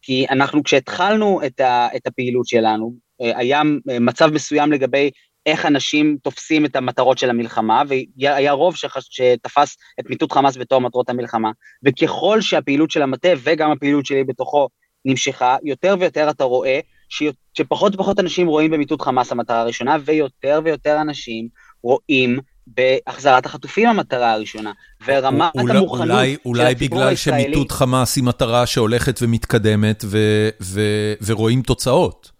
כי 0.02 0.26
אנחנו, 0.30 0.62
כשהתחלנו 0.62 1.40
את, 1.46 1.60
ה, 1.60 1.88
את 1.96 2.06
הפעילות 2.06 2.46
שלנו, 2.46 2.94
אה, 3.20 3.38
היה 3.38 3.62
מצב 4.00 4.30
מסוים 4.32 4.72
לגבי 4.72 5.10
איך 5.46 5.66
אנשים 5.66 6.16
תופסים 6.22 6.64
את 6.64 6.76
המטרות 6.76 7.18
של 7.18 7.30
המלחמה, 7.30 7.82
והיה 8.16 8.52
רוב 8.52 8.76
שחש... 8.76 9.08
שתפס 9.10 9.76
את 10.00 10.10
מיטוט 10.10 10.32
חמאס 10.32 10.56
בתור 10.56 10.80
מטרות 10.80 11.10
המלחמה, 11.10 11.50
וככל 11.84 12.40
שהפעילות 12.40 12.90
של 12.90 13.02
המטה 13.02 13.28
וגם 13.42 13.70
הפעילות 13.70 14.06
שלי 14.06 14.24
בתוכו 14.24 14.68
נמשכה, 15.04 15.56
יותר 15.64 15.96
ויותר 16.00 16.30
אתה 16.30 16.44
רואה 16.44 16.80
ש... 17.08 17.22
שפחות 17.54 17.94
ופחות 17.94 18.20
אנשים 18.20 18.46
רואים 18.46 18.70
במיטוט 18.70 19.02
חמאס 19.02 19.32
המטרה 19.32 19.60
הראשונה, 19.60 19.96
ויותר 20.04 20.60
ויותר 20.64 21.00
אנשים 21.00 21.48
רואים 21.82 22.38
בהחזרת 22.66 23.46
החטופים 23.46 23.88
המטרה 23.88 24.32
הראשונה, 24.32 24.72
ורמת 25.06 25.52
אולי, 25.54 25.76
המוכנות 25.78 26.10
אולי, 26.10 26.36
אולי 26.44 26.62
של 26.62 26.76
הציבור 26.76 27.02
הישראלי... 27.02 27.36
אולי 27.36 27.48
בגלל 27.48 27.54
שמיטוט 27.54 27.72
חמאס 27.72 28.16
היא 28.16 28.24
מטרה 28.24 28.66
שהולכת 28.66 29.18
ומתקדמת 29.22 30.04
ו... 30.06 30.18
ו... 30.62 30.80
ורואים 31.26 31.62
תוצאות. 31.62 32.30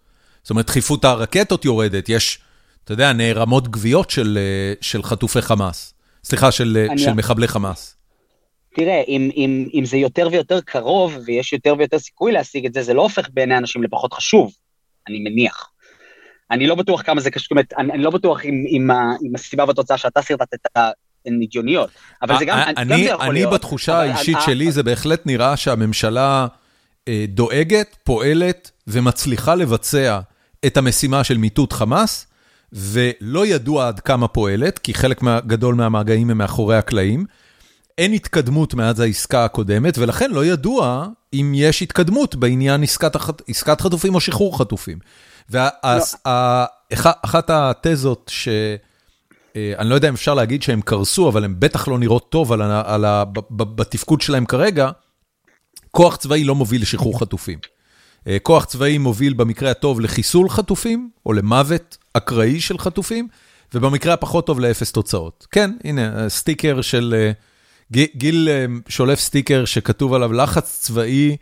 זאת 0.43 0.49
אומרת, 0.49 0.65
דחיפות 0.65 1.05
הרקטות 1.05 1.65
יורדת, 1.65 2.09
יש... 2.09 2.39
אתה 2.83 2.93
יודע, 2.93 3.13
נערמות 3.13 3.67
גוויות 3.67 4.09
של, 4.09 4.37
אה, 4.41 4.73
של 4.81 5.03
חטופי 5.03 5.41
חמאס. 5.41 5.93
סליחה, 6.23 6.51
של, 6.51 6.85
אה, 6.89 6.97
של 6.97 7.13
מחבלי 7.13 7.47
חמאס. 7.47 7.95
תראה, 8.75 9.01
אם, 9.07 9.29
אם, 9.35 9.67
אם 9.73 9.85
זה 9.85 9.97
יותר 9.97 10.27
ויותר 10.31 10.61
קרוב 10.61 11.17
ויש 11.25 11.53
יותר 11.53 11.75
ויותר 11.77 11.99
סיכוי 11.99 12.31
להשיג 12.31 12.65
את 12.65 12.73
זה, 12.73 12.81
זה 12.81 12.93
לא 12.93 13.01
הופך 13.01 13.29
בעיני 13.33 13.57
אנשים 13.57 13.83
לפחות 13.83 14.13
חשוב, 14.13 14.51
אני 15.07 15.19
מניח. 15.19 15.69
אני 16.51 16.67
לא 16.67 16.75
בטוח 16.75 17.01
כמה 17.01 17.21
זה 17.21 17.31
קשור, 17.31 17.43
זאת 17.43 17.51
אומרת, 17.51 17.73
אני, 17.77 17.91
אני 17.91 18.03
לא 18.03 18.09
בטוח 18.09 18.45
אם, 18.45 18.65
אם, 18.69 18.91
אם 19.27 19.35
הסיבה 19.35 19.65
והתוצאה 19.67 19.97
שאתה 19.97 20.21
סרטטת 20.21 20.59
הן 21.25 21.41
הגיוניות, 21.41 21.89
אבל 22.21 22.39
זה 22.39 22.45
גם, 22.45 22.57
אני, 22.57 22.73
גם 22.73 22.97
זה 22.97 23.03
יכול 23.03 23.25
אני 23.25 23.33
להיות. 23.33 23.49
אני 23.49 23.55
בתחושה 23.57 23.99
האישית 23.99 24.35
אני, 24.35 24.45
שלי, 24.45 24.71
זה 24.71 24.83
בהחלט 24.83 25.25
נראה 25.25 25.57
שהממשלה 25.57 26.47
אה, 27.07 27.25
דואגת, 27.27 27.95
פועלת 28.03 28.71
ומצליחה 28.87 29.55
לבצע 29.55 30.19
את 30.65 30.77
המשימה 30.77 31.23
של 31.23 31.37
מיטוט 31.37 31.73
חמאס, 31.73 32.27
ולא 32.73 33.45
ידוע 33.45 33.87
עד 33.87 33.99
כמה 33.99 34.27
פועלת, 34.27 34.79
כי 34.79 34.93
חלק 34.93 35.21
גדול 35.47 35.75
מהמגעים 35.75 36.29
הם 36.29 36.37
מאחורי 36.37 36.77
הקלעים. 36.77 37.25
אין 37.97 38.13
התקדמות 38.13 38.73
מאז 38.73 38.99
העסקה 38.99 39.45
הקודמת, 39.45 39.97
ולכן 39.97 40.31
לא 40.31 40.45
ידוע 40.45 41.07
אם 41.33 41.51
יש 41.55 41.81
התקדמות 41.81 42.35
בעניין 42.35 42.83
עסקת, 42.83 43.15
הח... 43.15 43.29
עסקת 43.47 43.81
חטופים 43.81 44.15
או 44.15 44.19
שחרור 44.19 44.59
חטופים. 44.59 44.99
ואחת 45.49 47.49
לא. 47.49 47.55
התזות 47.55 48.31
ש... 48.33 48.47
אה, 49.55 49.73
אני 49.77 49.89
לא 49.89 49.95
יודע 49.95 50.09
אם 50.09 50.13
אפשר 50.13 50.33
להגיד 50.33 50.63
שהם 50.63 50.81
קרסו, 50.81 51.29
אבל 51.29 51.43
הם 51.43 51.55
בטח 51.59 51.87
לא 51.87 51.99
נראות 51.99 52.29
טוב 52.29 52.53
על 52.53 52.61
ה... 52.61 52.83
על 52.85 53.05
ה... 53.05 53.23
בתפקוד 53.51 54.21
שלהם 54.21 54.45
כרגע, 54.45 54.89
כוח 55.91 56.15
צבאי 56.15 56.43
לא 56.43 56.55
מוביל 56.55 56.81
לשחרור 56.81 57.19
חטופים. 57.19 57.59
אה, 58.27 58.37
כוח 58.39 58.65
צבאי 58.65 58.97
מוביל 58.97 59.33
במקרה 59.33 59.71
הטוב 59.71 60.01
לחיסול 60.01 60.49
חטופים, 60.49 61.09
או 61.25 61.33
למוות 61.33 61.97
אקראי 62.13 62.59
של 62.59 62.77
חטופים, 62.77 63.27
ובמקרה 63.73 64.13
הפחות 64.13 64.47
טוב 64.47 64.59
לאפס 64.59 64.91
תוצאות. 64.91 65.47
כן, 65.51 65.71
הנה, 65.83 66.29
סטיקר 66.29 66.81
של... 66.81 67.15
אה, 67.17 67.31
גיל 68.15 68.49
אה, 68.51 68.65
שולף 68.89 69.19
סטיקר 69.19 69.65
שכתוב 69.65 70.13
עליו 70.13 70.33
לחץ 70.33 70.79
צבאי 70.81 71.37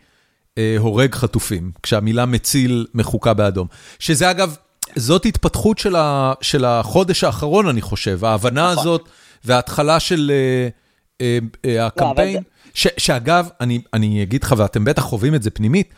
הורג 0.78 1.14
חטופים, 1.14 1.72
כשהמילה 1.82 2.26
מציל 2.26 2.86
מחוקה 2.94 3.34
באדום. 3.34 3.66
שזה 3.98 4.30
אגב, 4.30 4.56
זאת 4.96 5.26
התפתחות 5.26 5.78
של, 5.78 5.96
ה, 5.96 6.32
של 6.40 6.64
החודש 6.64 7.24
האחרון, 7.24 7.68
אני 7.68 7.80
חושב, 7.80 8.24
ההבנה 8.24 8.72
נכון. 8.72 8.78
הזאת 8.78 9.08
וההתחלה 9.44 10.00
של 10.00 10.32
uh, 10.32 11.22
uh, 11.22 11.22
uh, 11.54 11.68
הקמפיין, 11.80 12.36
לא, 12.36 12.40
ש, 12.74 12.86
שאגב, 12.96 13.48
אני, 13.60 13.80
אני 13.94 14.22
אגיד 14.22 14.44
לך, 14.44 14.54
ואתם 14.56 14.84
בטח 14.84 15.02
חווים 15.02 15.34
את 15.34 15.42
זה 15.42 15.50
פנימית, 15.50 15.88
אה, 15.92 15.96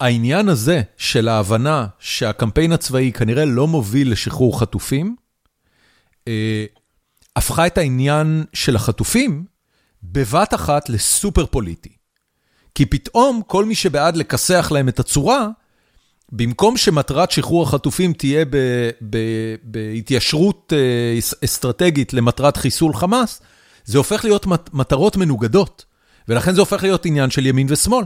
העניין 0.00 0.48
הזה 0.48 0.82
של 0.96 1.28
ההבנה 1.28 1.86
שהקמפיין 1.98 2.72
הצבאי 2.72 3.12
כנראה 3.12 3.44
לא 3.44 3.66
מוביל 3.66 4.12
לשחרור 4.12 4.60
חטופים, 4.60 5.16
אה, 6.28 6.64
הפכה 7.36 7.66
את 7.66 7.78
העניין 7.78 8.44
של 8.52 8.76
החטופים 8.76 9.44
בבת 10.02 10.54
אחת 10.54 10.88
לסופר 10.88 11.46
פוליטי. 11.46 11.92
כי 12.74 12.86
פתאום 12.86 13.42
כל 13.46 13.64
מי 13.64 13.74
שבעד 13.74 14.16
לכסח 14.16 14.68
להם 14.72 14.88
את 14.88 15.00
הצורה, 15.00 15.48
במקום 16.32 16.76
שמטרת 16.76 17.30
שחרור 17.30 17.62
החטופים 17.62 18.12
תהיה 18.12 18.44
בהתיישרות 19.62 20.72
אה, 20.76 21.18
אסטרטגית 21.44 22.12
למטרת 22.12 22.56
חיסול 22.56 22.94
חמאס, 22.94 23.40
זה 23.84 23.98
הופך 23.98 24.24
להיות 24.24 24.46
מטרות 24.72 25.16
מנוגדות, 25.16 25.84
ולכן 26.28 26.54
זה 26.54 26.60
הופך 26.60 26.82
להיות 26.82 27.06
עניין 27.06 27.30
של 27.30 27.46
ימין 27.46 27.66
ושמאל. 27.70 28.04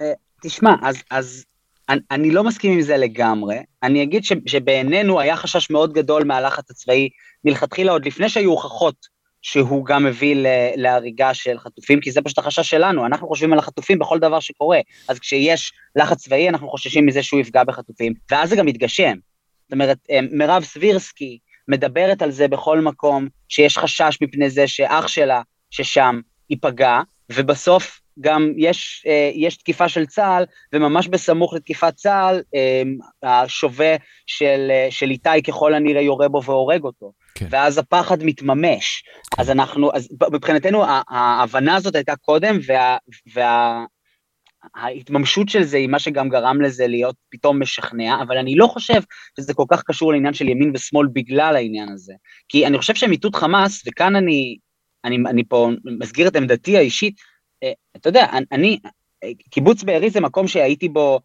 אה, 0.00 0.12
תשמע, 0.42 0.74
אז, 0.82 0.96
אז 1.10 1.44
אני, 1.88 2.00
אני 2.10 2.30
לא 2.30 2.44
מסכים 2.44 2.72
עם 2.72 2.80
זה 2.80 2.96
לגמרי. 2.96 3.58
אני 3.82 4.02
אגיד 4.02 4.24
ש, 4.24 4.32
שבעינינו 4.46 5.20
היה 5.20 5.36
חשש 5.36 5.70
מאוד 5.70 5.92
גדול 5.92 6.24
מהלחץ 6.24 6.70
הצבאי 6.70 7.08
מלכתחילה, 7.44 7.92
עוד 7.92 8.06
לפני 8.06 8.28
שהיו 8.28 8.50
הוכחות 8.50 9.18
שהוא 9.42 9.86
גם 9.86 10.04
מביא 10.04 10.46
להריגה 10.76 11.34
של 11.34 11.58
חטופים, 11.58 12.00
כי 12.00 12.10
זה 12.10 12.22
פשוט 12.22 12.38
החשש 12.38 12.70
שלנו, 12.70 13.06
אנחנו 13.06 13.28
חושבים 13.28 13.52
על 13.52 13.58
החטופים 13.58 13.98
בכל 13.98 14.18
דבר 14.18 14.40
שקורה, 14.40 14.80
אז 15.08 15.18
כשיש 15.18 15.72
לחץ 15.96 16.18
צבאי 16.24 16.48
אנחנו 16.48 16.68
חוששים 16.68 17.06
מזה 17.06 17.22
שהוא 17.22 17.40
יפגע 17.40 17.64
בחטופים, 17.64 18.12
ואז 18.30 18.48
זה 18.48 18.56
גם 18.56 18.66
מתגשם. 18.66 19.14
זאת 19.62 19.72
אומרת, 19.72 19.98
אה, 20.10 20.20
מירב 20.32 20.64
סבירסקי 20.64 21.38
מדברת 21.68 22.22
על 22.22 22.30
זה 22.30 22.48
בכל 22.48 22.80
מקום, 22.80 23.28
שיש 23.48 23.78
חשש 23.78 24.18
מפני 24.22 24.50
זה 24.50 24.68
שאח 24.68 25.08
שלה, 25.08 25.42
ששם, 25.70 26.20
ייפגע, 26.50 27.00
ובסוף 27.32 28.00
גם 28.20 28.52
יש, 28.56 29.04
אה, 29.06 29.30
יש 29.34 29.56
תקיפה 29.56 29.88
של 29.88 30.06
צה"ל, 30.06 30.44
וממש 30.72 31.08
בסמוך 31.08 31.54
לתקיפת 31.54 31.94
צה"ל, 31.94 32.42
אה, 32.54 32.82
השווה 33.22 33.96
של, 34.26 34.70
של 34.90 35.10
איתי 35.10 35.42
ככל 35.46 35.74
הנראה 35.74 36.02
יורה 36.02 36.28
בו 36.28 36.42
והורג 36.42 36.84
אותו. 36.84 37.12
כן. 37.34 37.46
ואז 37.50 37.78
הפחד 37.78 38.22
מתממש. 38.22 39.02
כן. 39.30 39.42
אז 39.42 39.50
אנחנו, 39.50 39.90
אז 39.94 40.08
מבחינתנו 40.32 40.84
ההבנה 41.08 41.76
הזאת 41.76 41.94
הייתה 41.94 42.16
קודם, 42.16 42.58
וה... 42.66 42.96
וה 43.34 43.84
ההתממשות 44.74 45.48
של 45.48 45.62
זה 45.62 45.76
היא 45.76 45.88
מה 45.88 45.98
שגם 45.98 46.28
גרם 46.28 46.60
לזה 46.60 46.86
להיות 46.86 47.16
פתאום 47.30 47.62
משכנע, 47.62 48.22
אבל 48.22 48.38
אני 48.38 48.54
לא 48.56 48.66
חושב 48.66 49.00
שזה 49.36 49.54
כל 49.54 49.64
כך 49.70 49.82
קשור 49.82 50.12
לעניין 50.12 50.34
של 50.34 50.48
ימין 50.48 50.70
ושמאל 50.74 51.06
בגלל 51.12 51.56
העניין 51.56 51.88
הזה. 51.88 52.12
כי 52.48 52.66
אני 52.66 52.78
חושב 52.78 52.94
שמיטוט 52.94 53.36
חמאס, 53.36 53.82
וכאן 53.86 54.16
אני, 54.16 54.56
אני, 55.04 55.16
אני 55.26 55.44
פה 55.44 55.70
מסגיר 55.98 56.28
את 56.28 56.36
עמדתי 56.36 56.76
האישית, 56.76 57.14
אה, 57.16 57.37
אתה 57.96 58.08
יודע, 58.08 58.26
אני, 58.52 58.78
קיבוץ 59.50 59.82
בארי 59.82 60.10
זה 60.10 60.20
מקום 60.20 60.48
שהייתי 60.48 60.88
בו 60.88 61.20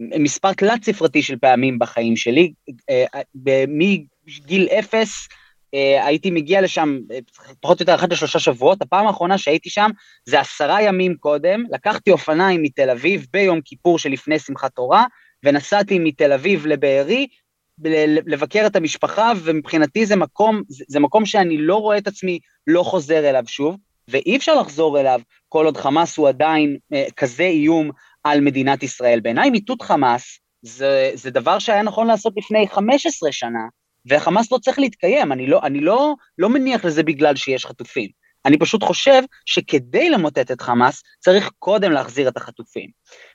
מספר 0.00 0.52
תלת 0.52 0.84
ספרתי 0.84 1.22
של 1.22 1.36
פעמים 1.36 1.78
בחיים 1.78 2.16
שלי, 2.16 2.52
אה, 2.90 3.20
מגיל 3.68 4.68
אפס 4.78 5.28
אה, 5.74 6.06
הייתי 6.06 6.30
מגיע 6.30 6.60
לשם 6.60 6.98
אה, 7.12 7.18
פחות 7.60 7.80
או 7.80 7.82
יותר 7.82 7.94
אחת 7.94 8.12
לשלושה 8.12 8.38
שבועות, 8.38 8.82
הפעם 8.82 9.06
האחרונה 9.06 9.38
שהייתי 9.38 9.70
שם 9.70 9.90
זה 10.28 10.40
עשרה 10.40 10.82
ימים 10.82 11.16
קודם, 11.16 11.64
לקחתי 11.70 12.10
אופניים 12.10 12.62
מתל 12.62 12.90
אביב 12.90 13.26
ביום 13.32 13.60
כיפור 13.60 13.98
שלפני 13.98 14.38
שמחת 14.38 14.74
תורה, 14.74 15.04
ונסעתי 15.44 15.98
מתל 15.98 16.32
אביב 16.32 16.66
לבארי, 16.66 17.26
לבקר 18.26 18.66
את 18.66 18.76
המשפחה, 18.76 19.32
ומבחינתי 19.44 20.06
זה 20.06 20.16
מקום, 20.16 20.62
זה 20.68 21.00
מקום 21.00 21.26
שאני 21.26 21.58
לא 21.58 21.76
רואה 21.76 21.98
את 21.98 22.06
עצמי 22.06 22.38
לא 22.66 22.82
חוזר 22.82 23.30
אליו 23.30 23.44
שוב, 23.46 23.76
ואי 24.08 24.36
אפשר 24.36 24.54
לחזור 24.54 25.00
אליו 25.00 25.20
כל 25.48 25.64
עוד 25.64 25.76
חמאס 25.76 26.16
הוא 26.16 26.28
עדיין 26.28 26.76
אה, 26.92 27.06
כזה 27.16 27.44
איום 27.44 27.90
על 28.24 28.40
מדינת 28.40 28.82
ישראל. 28.82 29.20
בעיניי 29.20 29.50
מיטוט 29.50 29.82
חמאס 29.82 30.38
זה, 30.62 31.10
זה 31.14 31.30
דבר 31.30 31.58
שהיה 31.58 31.82
נכון 31.82 32.06
לעשות 32.06 32.32
לפני 32.36 32.68
15 32.68 33.32
שנה, 33.32 33.66
והחמאס 34.06 34.52
לא 34.52 34.58
צריך 34.58 34.78
להתקיים, 34.78 35.32
אני 35.32 35.46
לא, 35.46 35.60
אני 35.62 35.80
לא, 35.80 36.14
לא 36.38 36.48
מניח 36.48 36.84
לזה 36.84 37.02
בגלל 37.02 37.36
שיש 37.36 37.66
חטופים. 37.66 38.08
אני 38.46 38.58
פשוט 38.58 38.82
חושב 38.82 39.22
שכדי 39.46 40.10
למוטט 40.10 40.50
את 40.50 40.60
חמאס, 40.60 41.02
צריך 41.20 41.50
קודם 41.58 41.92
להחזיר 41.92 42.28
את 42.28 42.36
החטופים. 42.36 42.90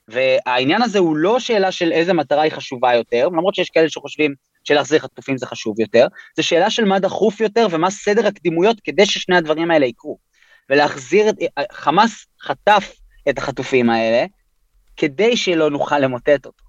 והעניין 0.07 0.81
הזה 0.81 0.99
הוא 0.99 1.17
לא 1.17 1.39
שאלה 1.39 1.71
של 1.71 1.91
איזה 1.91 2.13
מטרה 2.13 2.41
היא 2.41 2.51
חשובה 2.51 2.93
יותר, 2.93 3.27
למרות 3.27 3.55
שיש 3.55 3.69
כאלה 3.69 3.89
שחושבים 3.89 4.33
שלהחזיר 4.63 4.99
חטופים 4.99 5.37
זה 5.37 5.45
חשוב 5.45 5.79
יותר, 5.79 6.07
זה 6.35 6.43
שאלה 6.43 6.69
של 6.69 6.85
מה 6.85 6.99
דחוף 6.99 7.41
יותר 7.41 7.67
ומה 7.71 7.89
סדר 7.89 8.27
הקדימויות 8.27 8.79
כדי 8.83 9.05
ששני 9.05 9.37
הדברים 9.37 9.71
האלה 9.71 9.85
יקרו. 9.85 10.28
ולהחזיר 10.69 11.29
את, 11.29 11.35
חמאס 11.71 12.25
חטף 12.41 12.93
את 13.29 13.37
החטופים 13.37 13.89
האלה, 13.89 14.25
כדי 14.97 15.37
שלא 15.37 15.69
נוכל 15.69 15.99
למוטט 15.99 16.45
אותו. 16.45 16.63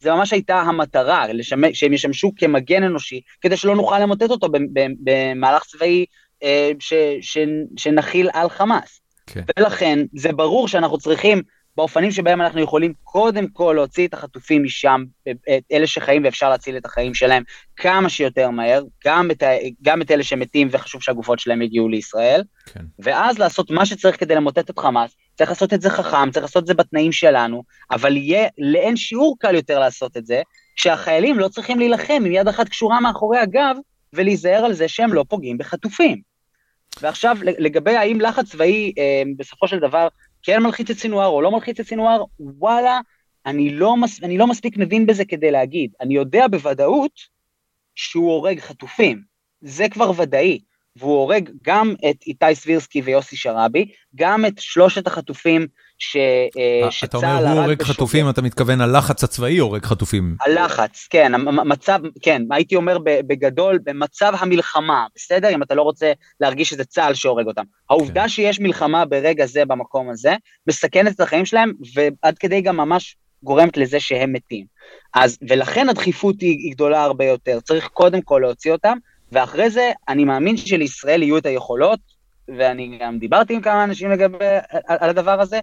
זה 0.00 0.10
ממש 0.12 0.32
הייתה 0.32 0.60
המטרה, 0.60 1.32
לשמש, 1.32 1.80
שהם 1.80 1.92
ישמשו 1.92 2.32
כמגן 2.36 2.82
אנושי, 2.82 3.20
כדי 3.40 3.56
שלא 3.56 3.76
נוכל 3.76 3.98
למוטט 3.98 4.30
אותו 4.30 4.48
במהלך 5.04 5.64
צבאי 5.64 6.04
אה, 6.42 6.70
ש, 6.78 6.92
ש, 7.20 7.38
שנכיל 7.76 8.30
על 8.32 8.48
חמאס. 8.48 9.00
כן. 9.26 9.40
ולכן 9.58 9.98
זה 10.14 10.32
ברור 10.32 10.68
שאנחנו 10.68 10.98
צריכים, 10.98 11.42
באופנים 11.76 12.10
שבהם 12.10 12.40
אנחנו 12.40 12.60
יכולים 12.60 12.92
קודם 13.02 13.48
כל 13.48 13.72
להוציא 13.76 14.06
את 14.06 14.14
החטופים 14.14 14.64
משם, 14.64 15.04
את 15.30 15.62
אלה 15.72 15.86
שחיים 15.86 16.24
ואפשר 16.24 16.50
להציל 16.50 16.76
את 16.76 16.86
החיים 16.86 17.14
שלהם 17.14 17.42
כמה 17.76 18.08
שיותר 18.08 18.50
מהר, 18.50 18.82
גם 19.04 19.30
את, 19.30 19.42
גם 19.82 20.02
את 20.02 20.10
אלה 20.10 20.22
שמתים 20.22 20.68
וחשוב 20.70 21.02
שהגופות 21.02 21.38
שלהם 21.38 21.62
יגיעו 21.62 21.88
לישראל, 21.88 22.42
כן. 22.66 22.84
ואז 22.98 23.38
לעשות 23.38 23.70
מה 23.70 23.86
שצריך 23.86 24.20
כדי 24.20 24.34
למוטט 24.34 24.70
את 24.70 24.78
חמאס, 24.78 25.16
צריך 25.34 25.50
לעשות 25.50 25.72
את 25.72 25.80
זה 25.80 25.90
חכם, 25.90 26.30
צריך 26.30 26.44
לעשות 26.44 26.62
את 26.62 26.66
זה 26.66 26.74
בתנאים 26.74 27.12
שלנו, 27.12 27.62
אבל 27.90 28.16
יהיה 28.16 28.48
לאין 28.58 28.96
שיעור 28.96 29.36
קל 29.38 29.54
יותר 29.54 29.78
לעשות 29.78 30.16
את 30.16 30.26
זה, 30.26 30.42
כשהחיילים 30.76 31.38
לא 31.38 31.48
צריכים 31.48 31.78
להילחם 31.78 32.22
עם 32.26 32.32
יד 32.32 32.48
אחת 32.48 32.68
קשורה 32.68 33.00
מאחורי 33.00 33.38
הגב, 33.38 33.76
ולהיזהר 34.12 34.64
על 34.64 34.72
זה 34.72 34.88
שהם 34.88 35.14
לא 35.14 35.24
פוגעים 35.28 35.58
בחטופים. 35.58 36.32
ועכשיו, 37.00 37.36
לגבי 37.42 37.96
האם 37.96 38.20
לחץ 38.20 38.50
צבאי 38.50 38.92
אה, 38.98 39.22
בסופו 39.36 39.68
של 39.68 39.78
דבר 39.78 40.08
כן 40.42 40.62
מלחיץ 40.62 40.90
את 40.90 40.98
סינואר 40.98 41.26
או 41.26 41.42
לא 41.42 41.50
מלחיץ 41.50 41.80
את 41.80 41.86
סינואר, 41.86 42.24
וואלה, 42.40 43.00
אני 43.46 43.70
לא, 43.70 43.96
מס, 43.96 44.22
אני 44.22 44.38
לא 44.38 44.46
מספיק 44.46 44.76
מבין 44.76 45.06
בזה 45.06 45.24
כדי 45.24 45.50
להגיד. 45.50 45.92
אני 46.00 46.14
יודע 46.14 46.48
בוודאות 46.48 47.20
שהוא 47.94 48.32
הורג 48.32 48.60
חטופים, 48.60 49.22
זה 49.60 49.88
כבר 49.88 50.12
ודאי. 50.16 50.58
והוא 50.96 51.18
הורג 51.18 51.50
גם 51.62 51.94
את 52.10 52.22
איתי 52.26 52.54
סבירסקי 52.54 53.00
ויוסי 53.00 53.36
שרעבי, 53.36 53.92
גם 54.14 54.46
את 54.46 54.58
שלושת 54.58 55.06
החטופים 55.06 55.66
שצה"ל 56.02 56.62
הרג... 56.82 57.04
אתה 57.04 57.16
אומר 57.16 57.52
הוא 57.52 57.60
הורג 57.60 57.82
חטופים, 57.82 58.30
אתה 58.30 58.42
מתכוון 58.42 58.80
הלחץ 58.80 59.24
הצבאי 59.24 59.58
הורג 59.58 59.84
חטופים. 59.84 60.36
הלחץ, 60.40 61.06
כן, 61.10 61.34
המצב, 61.34 61.98
כן, 62.22 62.42
הייתי 62.50 62.76
אומר 62.76 62.98
בגדול, 63.04 63.78
במצב 63.84 64.32
המלחמה, 64.38 65.06
בסדר? 65.16 65.48
אם 65.48 65.62
אתה 65.62 65.74
לא 65.74 65.82
רוצה 65.82 66.12
להרגיש 66.40 66.68
שזה 66.70 66.84
צה"ל 66.84 67.14
שהורג 67.14 67.46
אותם. 67.46 67.62
העובדה 67.90 68.22
כן. 68.22 68.28
שיש 68.28 68.60
מלחמה 68.60 69.04
ברגע 69.04 69.46
זה 69.46 69.64
במקום 69.64 70.10
הזה, 70.10 70.34
מסכנת 70.66 71.14
את 71.14 71.20
החיים 71.20 71.46
שלהם, 71.46 71.72
ועד 71.94 72.38
כדי 72.38 72.60
גם 72.60 72.76
ממש 72.76 73.16
גורמת 73.42 73.76
לזה 73.76 74.00
שהם 74.00 74.32
מתים. 74.32 74.66
אז, 75.14 75.38
ולכן 75.48 75.88
הדחיפות 75.88 76.40
היא, 76.40 76.58
היא 76.58 76.72
גדולה 76.72 77.02
הרבה 77.02 77.24
יותר, 77.24 77.60
צריך 77.60 77.88
קודם 77.88 78.20
כל 78.20 78.38
להוציא 78.42 78.72
אותם, 78.72 78.98
ואחרי 79.32 79.70
זה 79.70 79.90
אני 80.08 80.24
מאמין 80.24 80.56
שלישראל 80.56 81.22
יהיו 81.22 81.38
את 81.38 81.46
היכולות, 81.46 82.00
ואני 82.48 82.98
גם 83.00 83.18
דיברתי 83.18 83.54
עם 83.54 83.60
כמה 83.60 83.84
אנשים 83.84 84.10
לגבי, 84.10 84.44
על, 84.86 84.96
על 85.00 85.10
הדבר 85.10 85.40
הזה, 85.40 85.60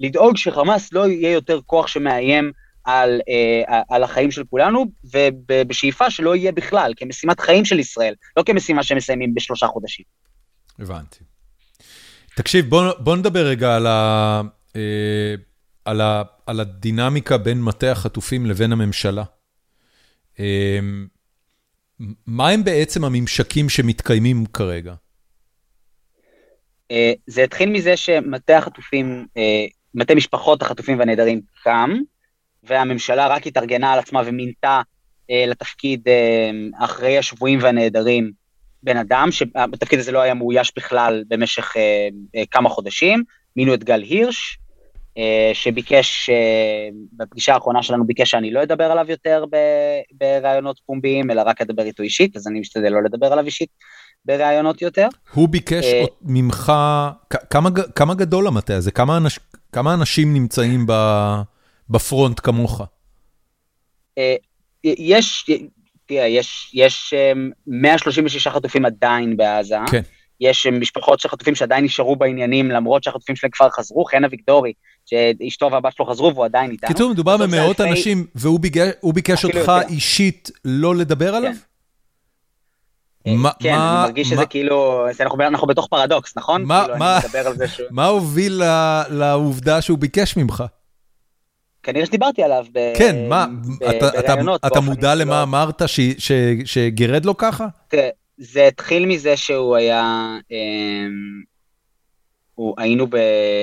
לדאוג 0.00 0.36
שחמאס 0.36 0.92
לא 0.92 1.08
יהיה 1.08 1.32
יותר 1.32 1.60
כוח 1.66 1.86
שמאיים 1.86 2.52
על, 2.84 3.20
אה, 3.28 3.80
על 3.88 4.02
החיים 4.02 4.30
של 4.30 4.44
כולנו, 4.50 4.84
ובשאיפה 5.04 6.10
שלא 6.10 6.36
יהיה 6.36 6.52
בכלל, 6.52 6.92
כמשימת 6.96 7.40
חיים 7.40 7.64
של 7.64 7.78
ישראל, 7.78 8.14
לא 8.36 8.42
כמשימה 8.42 8.82
שמסיימים 8.82 9.34
בשלושה 9.34 9.66
חודשים. 9.66 10.04
הבנתי. 10.78 11.18
תקשיב, 12.36 12.66
בוא, 12.68 12.92
בוא 12.98 13.16
נדבר 13.16 13.46
רגע 13.46 13.76
על, 13.76 13.86
ה, 13.86 14.40
אה, 14.76 15.34
על, 15.84 16.00
ה, 16.00 16.22
על 16.46 16.60
הדינמיקה 16.60 17.38
בין 17.38 17.62
מטה 17.62 17.92
החטופים 17.92 18.46
לבין 18.46 18.72
הממשלה. 18.72 19.24
אה, 20.40 20.78
מה 22.26 22.48
הם 22.48 22.64
בעצם 22.64 23.04
הממשקים 23.04 23.68
שמתקיימים 23.68 24.46
כרגע? 24.46 24.94
אה, 26.90 27.12
זה 27.26 27.44
התחיל 27.44 27.70
מזה 27.70 27.96
שמטה 27.96 28.58
החטופים, 28.58 29.26
אה, 29.36 29.66
מטה 29.94 30.14
משפחות 30.14 30.62
החטופים 30.62 30.98
והנעדרים 30.98 31.40
קם, 31.64 31.90
והממשלה 32.62 33.26
רק 33.26 33.46
התארגנה 33.46 33.92
על 33.92 33.98
עצמה 33.98 34.22
ומינתה 34.26 34.80
אה, 35.30 35.44
לתפקיד 35.46 36.08
אחרי 36.78 37.18
השבויים 37.18 37.58
והנעדרים 37.62 38.30
בן 38.82 38.96
אדם, 38.96 39.28
שהתפקיד 39.30 39.98
הזה 39.98 40.12
לא 40.12 40.20
היה 40.20 40.34
מאויש 40.34 40.72
בכלל 40.76 41.24
במשך 41.28 41.74
כמה 42.50 42.68
חודשים, 42.68 43.22
מינו 43.56 43.74
את 43.74 43.84
גל 43.84 44.02
הירש, 44.02 44.58
אה, 45.18 45.50
שביקש, 45.54 46.30
אה, 46.30 46.88
בפגישה 47.12 47.54
האחרונה 47.54 47.82
שלנו 47.82 48.06
ביקש 48.06 48.30
שאני 48.30 48.50
לא 48.50 48.62
אדבר 48.62 48.84
עליו 48.84 49.06
יותר 49.08 49.44
בראיונות 50.12 50.80
פומביים, 50.86 51.30
אלא 51.30 51.42
רק 51.46 51.60
אדבר 51.60 51.82
איתו 51.82 52.02
אישית, 52.02 52.36
אז 52.36 52.46
אני 52.46 52.60
משתדל 52.60 52.88
לא 52.88 53.02
לדבר 53.02 53.26
עליו 53.26 53.44
אישית 53.46 53.68
בראיונות 54.24 54.82
יותר. 54.82 55.08
הוא 55.34 55.48
ביקש 55.48 55.84
אה, 55.84 56.04
ממך, 56.22 56.72
כמה, 57.50 57.68
כמה 57.94 58.14
גדול 58.14 58.46
המטה 58.46 58.76
הזה? 58.76 58.90
כמה, 58.90 59.16
אנש, 59.16 59.38
כמה 59.72 59.94
אנשים 59.94 60.34
נמצאים 60.34 60.86
ב, 60.86 60.92
בפרונט 61.90 62.40
כמוך? 62.42 62.82
יש, 64.84 65.50
תראה, 66.06 66.26
יש, 66.26 66.70
יש 66.74 67.14
136 67.66 68.48
חטופים 68.48 68.84
עדיין 68.84 69.36
בעזה. 69.36 69.76
כן. 69.90 70.02
יש 70.40 70.66
משפחות 70.66 71.20
של 71.20 71.28
חטופים 71.28 71.54
שעדיין 71.54 71.84
נשארו 71.84 72.16
בעניינים, 72.16 72.70
למרות 72.70 73.02
שהחטופים 73.02 73.36
שלהם 73.36 73.50
כבר 73.50 73.70
חזרו, 73.70 74.04
חן 74.04 74.24
אביגדורי, 74.24 74.72
שאשתו 75.06 75.70
והבת 75.72 75.96
שלו 75.96 76.06
חזרו 76.06 76.34
והוא 76.34 76.44
עדיין 76.44 76.70
איתנו. 76.70 76.88
קיצור, 76.88 77.10
מדובר 77.10 77.36
במאות 77.36 77.80
אנשים, 77.80 78.26
והוא 78.34 79.14
ביקש 79.14 79.44
אותך 79.44 79.72
אישית 79.88 80.50
לא 80.64 80.96
לדבר 80.96 81.34
עליו? 81.34 81.52
כן, 81.52 81.58
אני 83.26 83.36
מרגיש 84.06 84.28
שזה 84.28 84.46
כאילו, 84.46 85.06
אנחנו 85.40 85.66
בתוך 85.66 85.86
פרדוקס, 85.90 86.36
נכון? 86.36 86.64
מה 87.90 88.06
הוביל 88.06 88.62
לעובדה 89.10 89.80
שהוא 89.82 89.98
ביקש 89.98 90.36
ממך? 90.36 90.64
כנראה 91.82 92.06
שדיברתי 92.06 92.42
עליו 92.42 92.66
כן, 92.96 93.28
מה, 93.28 93.46
אתה 94.66 94.80
מודע 94.80 95.14
למה 95.14 95.30
לא- 95.30 95.42
אמרת 95.42 95.82
שגירד 96.64 97.24
לו 97.24 97.36
ככה? 97.36 97.66
זה 98.38 98.66
התחיל 98.66 99.06
מזה 99.06 99.36
שהוא 99.36 99.76
היה, 99.76 100.26
אמ, 100.50 101.42
הוא, 102.54 102.74
היינו, 102.78 103.06
ב, 103.06 103.16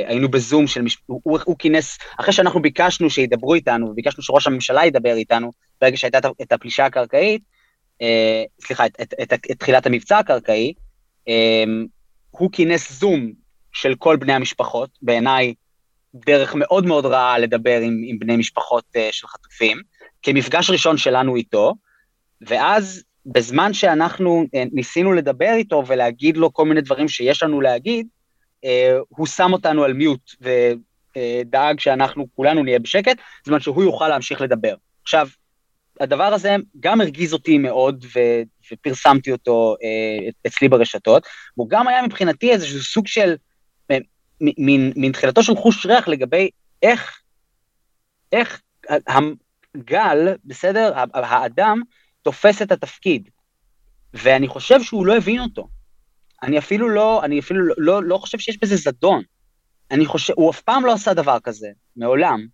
היינו 0.08 0.30
בזום 0.30 0.68
של, 0.68 0.82
מש, 0.82 0.98
הוא, 1.06 1.40
הוא 1.46 1.56
כינס, 1.60 1.98
אחרי 2.20 2.34
שאנחנו 2.34 2.62
ביקשנו 2.62 3.10
שידברו 3.10 3.54
איתנו, 3.54 3.88
וביקשנו 3.90 4.24
שראש 4.24 4.48
הממשלה 4.48 4.86
ידבר 4.86 5.14
איתנו, 5.14 5.52
ברגע 5.82 5.98
שהייתה 5.98 6.18
את 6.42 6.52
הפלישה 6.52 6.86
הקרקעית, 6.86 7.42
אה, 7.42 7.57
סליחה, 8.61 8.86
את, 8.86 9.02
את, 9.02 9.14
את, 9.22 9.34
את 9.34 9.60
תחילת 9.60 9.86
המבצע 9.86 10.18
הקרקעי, 10.18 10.74
אה, 11.28 11.64
הוא 12.32 12.49
כינס 12.52 12.91
זום 12.91 13.32
של 13.72 13.95
כל 13.95 14.15
בני 14.15 14.34
המשפחות, 14.34 14.90
בעיניי 15.02 15.53
דרך 16.15 16.56
מאוד 16.56 16.86
מאוד 16.86 17.06
רעה 17.06 17.40
לדבר 17.40 17.80
עם, 17.82 18.02
עם 18.06 18.19
בני 18.19 18.38
משפחות 18.38 18.84
אה, 18.95 19.10
של 19.11 19.28
חטופים, 19.28 19.82
כמפגש 20.24 20.69
ראשון 20.69 20.98
שלנו 20.98 21.36
איתו, 21.36 21.74
ואז 22.41 23.03
בזמן 23.26 23.74
שאנחנו 23.74 24.45
אה, 24.56 24.64
ניסינו 24.72 25.14
לדבר 25.14 25.53
איתו 25.53 25.84
ולהגיד 25.88 26.38
לו 26.38 26.53
כל 26.53 26.65
מיני 26.65 26.82
דברים 26.82 27.07
שיש 27.07 27.44
לנו 27.44 27.61
להגיד, 27.61 28.07
אה, 28.65 28.98
הוא 29.07 29.28
שם 29.28 29.53
אותנו 29.53 29.84
על 29.84 29.94
מיוט 29.94 30.32
ודאג 30.41 31.80
שאנחנו 31.80 32.28
כולנו 32.36 32.64
נהיה 32.64 32.80
בשקט, 32.80 33.18
זמן 33.45 33.60
שהוא 33.60 33.84
יוכל 33.84 34.07
להמשיך 34.07 34.41
לדבר. 34.41 34.76
עכשיו, 35.02 35.28
הדבר 35.99 36.24
הזה 36.24 36.56
גם 36.80 37.02
הרגיז 37.02 37.34
אותי 37.34 37.57
מאוד, 37.57 38.06
ו, 38.15 38.19
ופרסמתי 38.72 39.32
אותו 39.32 39.76
אה, 39.84 40.30
אצלי 40.48 40.69
ברשתות, 40.69 41.28
והוא 41.57 41.69
גם 41.69 41.88
היה 41.88 42.02
מבחינתי 42.02 42.52
איזשהו 42.52 42.82
סוג 42.82 43.07
של, 43.07 43.36
מין 44.41 45.11
תחילתו 45.11 45.44
של 45.44 45.56
חוש 45.56 45.86
ריח 45.86 46.07
לגבי 46.07 46.49
איך, 46.82 47.22
איך 48.32 48.61
הגל, 49.76 50.36
בסדר, 50.45 50.94
האדם, 51.14 51.82
תופס 52.22 52.61
את 52.61 52.72
התפקיד. 52.72 53.30
ואני 54.14 54.48
חושב 54.48 54.84
שהוא 54.84 55.06
לא 55.06 55.18
הבין 55.18 55.40
אותו. 55.40 55.68
אני 56.44 56.57
אפילו 56.57 56.90
לא, 56.90 57.24
אני 57.24 57.40
אפילו 57.40 57.65
לא, 57.65 57.76
לא, 57.78 58.03
לא 58.03 58.18
חושב 58.18 58.38
שיש 58.38 58.57
בזה 58.61 58.76
זדון. 58.76 59.24
אני 59.91 60.06
חושב, 60.06 60.34
הוא 60.38 60.52
אף 60.52 60.61
פעם 60.61 60.86
לא 60.86 60.94
עשה 60.94 61.14
דבר 61.14 61.38
כזה, 61.44 61.68
מעולם. 61.95 62.48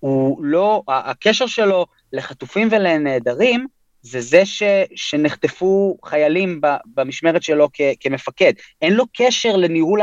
הוא 0.00 0.44
לא, 0.44 0.82
הקשר 0.88 1.46
שלו 1.46 1.86
לחטופים 2.14 2.68
ולנעדרים, 2.70 3.66
זה 4.02 4.20
זה 4.20 4.46
ש, 4.46 4.62
שנחטפו 4.94 5.96
חיילים 6.04 6.60
ב, 6.60 6.66
במשמרת 6.94 7.42
שלו 7.42 7.68
כ, 7.72 7.80
כמפקד. 8.00 8.52
אין 8.82 8.92
לו 8.92 9.04
קשר 9.16 9.56
לניהול 9.56 10.00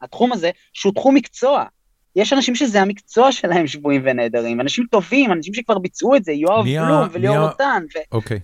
התחום 0.00 0.32
הזה, 0.32 0.50
שהוא 0.72 0.94
תחום 0.94 1.14
מקצוע. 1.14 1.64
יש 2.16 2.32
אנשים 2.32 2.54
שזה 2.54 2.82
המקצוע 2.82 3.32
שלהם, 3.32 3.66
שבויים 3.66 4.02
ונעדרים, 4.04 4.60
אנשים 4.60 4.84
טובים, 4.90 5.32
אנשים 5.32 5.54
שכבר 5.54 5.78
ביצעו 5.78 6.16
את 6.16 6.24
זה, 6.24 6.32
יואב 6.32 6.64
בלום 6.64 7.08
וליאור 7.12 7.38
נותן. 7.38 7.82
אוקיי. 8.12 8.40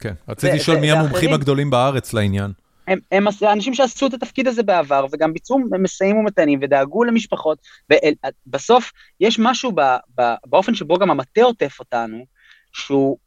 כן, 0.00 0.14
רציתי 0.28 0.56
לשאול 0.56 0.76
מי 0.76 0.92
המומחים 0.92 1.32
הגדולים 1.32 1.70
בארץ 1.70 2.12
לעניין. 2.12 2.52
הם, 2.88 2.98
הם 3.12 3.26
אנשים 3.42 3.74
שעשו 3.74 4.06
את 4.06 4.14
התפקיד 4.14 4.48
הזה 4.48 4.62
בעבר, 4.62 5.06
וגם 5.12 5.32
ביצעו 5.32 5.58
מסעים 5.80 6.16
ומתנים, 6.16 6.58
ודאגו 6.62 7.04
למשפחות, 7.04 7.58
ובסוף 7.90 8.92
יש 9.20 9.38
משהו 9.38 9.72
ב, 9.72 9.80
ב, 10.20 10.22
באופן 10.46 10.74
שבו 10.74 10.98
גם 10.98 11.10
המטה 11.10 11.42
עוטף 11.42 11.76
אותנו, 11.80 12.24
שהוא 12.72 13.18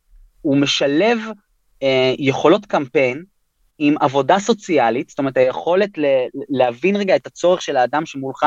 משלב 0.45 1.17
אה, 1.84 2.13
יכולות 2.17 2.65
קמפיין 2.65 3.23
עם 3.77 3.95
עבודה 3.99 4.39
סוציאלית, 4.39 5.09
זאת 5.09 5.19
אומרת 5.19 5.38
היכולת 5.38 5.97
ל, 5.97 6.05
להבין 6.49 6.95
רגע 6.95 7.15
את 7.15 7.27
הצורך 7.27 7.61
של 7.61 7.77
האדם 7.77 8.05
שמולך, 8.05 8.45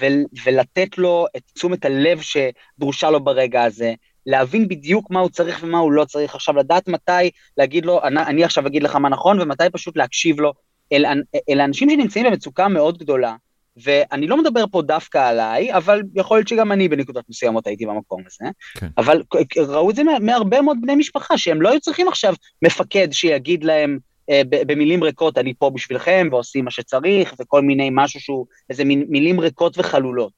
ו, 0.00 0.04
ולתת 0.44 0.98
לו 0.98 1.26
את 1.36 1.42
תשומת 1.54 1.84
הלב 1.84 2.20
שדרושה 2.20 3.10
לו 3.10 3.24
ברגע 3.24 3.62
הזה, 3.62 3.94
להבין 4.26 4.68
בדיוק 4.68 5.10
מה 5.10 5.20
הוא 5.20 5.30
צריך 5.30 5.60
ומה 5.62 5.78
הוא 5.78 5.92
לא 5.92 6.04
צריך, 6.04 6.34
עכשיו 6.34 6.56
לדעת 6.56 6.88
מתי 6.88 7.30
להגיד 7.56 7.86
לו, 7.86 8.02
אני, 8.02 8.20
אני 8.22 8.44
עכשיו 8.44 8.66
אגיד 8.66 8.82
לך 8.82 8.96
מה 8.96 9.08
נכון, 9.08 9.40
ומתי 9.40 9.64
פשוט 9.72 9.96
להקשיב 9.96 10.40
לו, 10.40 10.52
אל, 10.92 11.04
אל 11.48 11.60
אנשים 11.60 11.90
שנמצאים 11.90 12.26
במצוקה 12.26 12.68
מאוד 12.68 12.98
גדולה, 12.98 13.34
ואני 13.82 14.26
לא 14.26 14.36
מדבר 14.36 14.64
פה 14.70 14.82
דווקא 14.82 15.18
עליי, 15.28 15.74
אבל 15.74 16.02
יכול 16.14 16.38
להיות 16.38 16.48
שגם 16.48 16.72
אני 16.72 16.88
בנקודות 16.88 17.24
מסוימות 17.28 17.66
הייתי 17.66 17.86
במקום 17.86 18.22
הזה, 18.26 18.50
כן. 18.78 18.88
אבל 18.98 19.22
ראו 19.56 19.90
את 19.90 19.96
זה 19.96 20.02
מהרבה 20.20 20.60
מאוד 20.60 20.76
בני 20.82 20.94
משפחה, 20.94 21.38
שהם 21.38 21.62
לא 21.62 21.68
היו 21.68 21.80
צריכים 21.80 22.08
עכשיו 22.08 22.34
מפקד 22.62 23.08
שיגיד 23.12 23.64
להם, 23.64 23.98
אה, 24.30 24.42
במילים 24.66 25.04
ריקות, 25.04 25.38
אני 25.38 25.54
פה 25.58 25.70
בשבילכם, 25.70 26.28
ועושים 26.30 26.64
מה 26.64 26.70
שצריך, 26.70 27.34
וכל 27.40 27.62
מיני 27.62 27.88
משהו 27.92 28.20
שהוא, 28.20 28.46
איזה 28.70 28.84
מילים 28.84 29.40
ריקות 29.40 29.78
וחלולות. 29.78 30.32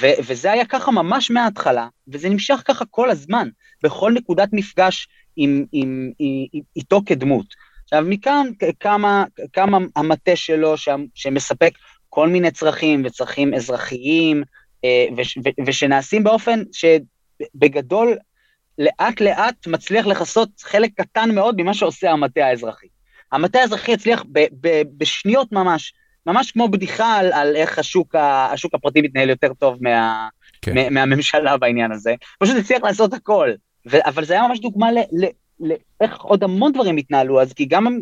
ו- 0.00 0.18
וזה 0.26 0.52
היה 0.52 0.64
ככה 0.64 0.90
ממש 0.90 1.30
מההתחלה, 1.30 1.88
וזה 2.08 2.28
נמשך 2.28 2.62
ככה 2.64 2.84
כל 2.90 3.10
הזמן, 3.10 3.48
בכל 3.82 4.12
נקודת 4.12 4.48
מפגש 4.52 5.08
עם, 5.36 5.64
עם, 5.72 6.10
עם, 6.18 6.60
איתו 6.76 7.00
כדמות. 7.06 7.46
עכשיו, 7.84 8.04
מכאן 8.08 8.46
כמה, 8.80 9.24
כמה 9.52 9.78
המטה 9.96 10.36
שלו 10.36 10.74
שמספק 11.14 11.72
כל 12.14 12.28
מיני 12.28 12.50
צרכים 12.50 13.02
וצרכים 13.04 13.54
אזרחיים, 13.54 14.42
אה, 14.84 15.06
וש- 15.16 15.38
ושנעשים 15.66 16.24
באופן 16.24 16.62
שבגדול, 16.72 18.16
לאט 18.78 19.20
לאט 19.20 19.66
מצליח 19.66 20.06
לכסות 20.06 20.48
חלק 20.60 20.90
קטן 20.96 21.30
מאוד 21.34 21.62
ממה 21.62 21.74
שעושה 21.74 22.10
המטה 22.10 22.46
האזרחי. 22.46 22.86
המטה 23.32 23.58
האזרחי 23.60 23.92
הצליח 23.94 24.24
ב- 24.32 24.46
ב- 24.60 24.82
בשניות 24.96 25.52
ממש 25.52 25.92
ממש 26.26 26.50
כמו 26.50 26.68
בדיחה 26.68 27.16
על, 27.16 27.32
על 27.32 27.56
איך 27.56 27.78
השוק, 27.78 28.14
ה, 28.14 28.52
השוק 28.52 28.74
הפרטי 28.74 29.00
מתנהל 29.02 29.30
יותר 29.30 29.54
טוב 29.54 29.78
מה, 29.80 30.28
כן. 30.62 30.74
מה, 30.74 30.90
מהממשלה 30.90 31.56
בעניין 31.56 31.92
הזה. 31.92 32.14
פשוט 32.38 32.56
הצליח 32.56 32.82
לעשות 32.82 33.12
הכל. 33.14 33.50
ו, 33.90 33.96
אבל 34.06 34.24
זה 34.24 34.34
היה 34.34 34.48
ממש 34.48 34.60
דוגמה 34.60 34.88
לאיך 35.60 36.20
עוד 36.20 36.44
המון 36.44 36.72
דברים 36.72 36.96
התנהלו 36.96 37.40
אז, 37.40 37.52
כי 37.52 37.64
גם 37.64 38.00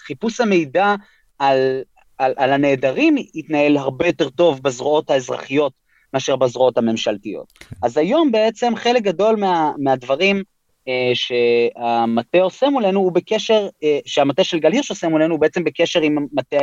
חיפוש 0.00 0.40
המידע 0.40 0.94
על, 1.38 1.80
על, 2.20 2.32
על 2.36 2.52
הנעדרים 2.52 3.16
התנהל 3.34 3.76
הרבה 3.76 4.06
יותר 4.06 4.28
טוב 4.28 4.62
בזרועות 4.62 5.10
האזרחיות 5.10 5.72
מאשר 6.14 6.36
בזרועות 6.36 6.78
הממשלתיות. 6.78 7.52
אז 7.82 7.96
היום 7.96 8.32
בעצם 8.32 8.76
חלק 8.76 9.02
גדול 9.02 9.36
מה, 9.36 9.72
מהדברים 9.78 10.42
אה, 10.88 11.10
שהמטה 11.14 12.38
עושה 12.38 12.68
מולנו 12.68 13.00
הוא 13.00 13.12
בקשר, 13.12 13.68
אה, 13.82 13.98
שהמטה 14.06 14.44
של 14.44 14.58
גל 14.58 14.72
הירש 14.72 14.90
עושה 14.90 15.08
מולנו 15.08 15.34
הוא 15.34 15.40
בעצם 15.40 15.64
בקשר 15.64 16.00
עם 16.00 16.26
מטה 16.32 16.56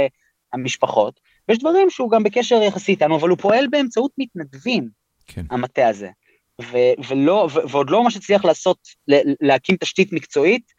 המשפחות, 0.53 1.19
ויש 1.49 1.59
דברים 1.59 1.89
שהוא 1.89 2.11
גם 2.11 2.23
בקשר 2.23 2.61
יחסי 2.61 2.91
איתנו, 2.91 3.15
אבל 3.15 3.29
הוא 3.29 3.37
פועל 3.37 3.67
באמצעות 3.67 4.11
מתנדבים, 4.17 4.89
כן. 5.27 5.41
המטה 5.49 5.87
הזה. 5.87 6.09
ו- 6.61 6.93
ולא, 7.09 7.47
ו- 7.53 7.69
ועוד 7.69 7.89
לא 7.89 8.03
ממש 8.03 8.15
הצליח 8.15 8.45
לעשות, 8.45 8.77
להקים 9.41 9.75
תשתית 9.79 10.13
מקצועית. 10.13 10.71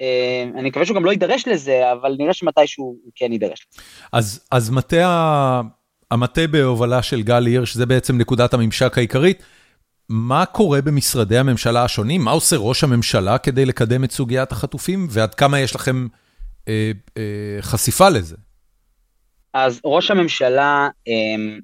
אה, 0.00 0.44
אני 0.58 0.68
מקווה 0.68 0.86
שהוא 0.86 0.96
גם 0.96 1.04
לא 1.04 1.10
יידרש 1.10 1.48
לזה, 1.48 1.92
אבל 1.92 2.16
נראה 2.18 2.32
שמתישהו 2.32 2.84
הוא 2.84 3.12
כן 3.14 3.32
יידרש 3.32 3.66
לזה. 3.72 3.82
אז, 4.12 4.46
אז 4.50 4.70
מטה. 4.70 5.62
המטה 6.10 6.46
בהובלה 6.46 7.02
של 7.02 7.22
גל 7.22 7.46
הירש, 7.46 7.74
זה 7.74 7.86
בעצם 7.86 8.18
נקודת 8.18 8.54
הממשק 8.54 8.98
העיקרית. 8.98 9.42
מה 10.08 10.46
קורה 10.46 10.82
במשרדי 10.82 11.38
הממשלה 11.38 11.84
השונים? 11.84 12.20
מה 12.20 12.30
עושה 12.30 12.56
ראש 12.56 12.84
הממשלה 12.84 13.38
כדי 13.38 13.64
לקדם 13.64 14.04
את 14.04 14.10
סוגיית 14.10 14.52
החטופים, 14.52 15.06
ועד 15.10 15.34
כמה 15.34 15.60
יש 15.60 15.74
לכם 15.74 16.06
אה, 16.68 16.90
אה, 17.16 17.22
חשיפה 17.60 18.08
לזה? 18.08 18.36
אז 19.54 19.80
ראש 19.84 20.10
הממשלה, 20.10 20.88
אמ, 21.06 21.60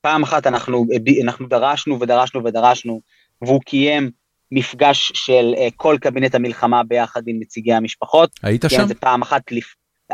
פעם 0.00 0.22
אחת 0.22 0.46
אנחנו, 0.46 0.86
אנחנו 1.22 1.46
דרשנו 1.46 2.00
ודרשנו 2.00 2.44
ודרשנו, 2.44 3.00
והוא 3.42 3.60
קיים 3.60 4.10
מפגש 4.52 5.12
של 5.14 5.54
אה, 5.56 5.68
כל 5.76 5.96
קבינט 6.00 6.34
המלחמה 6.34 6.82
ביחד 6.82 7.22
עם 7.26 7.36
נציגי 7.40 7.72
המשפחות. 7.72 8.30
היית 8.42 8.64
שם? 8.68 8.86
זה 8.86 8.94
פעם 8.94 9.22
אחת, 9.22 9.42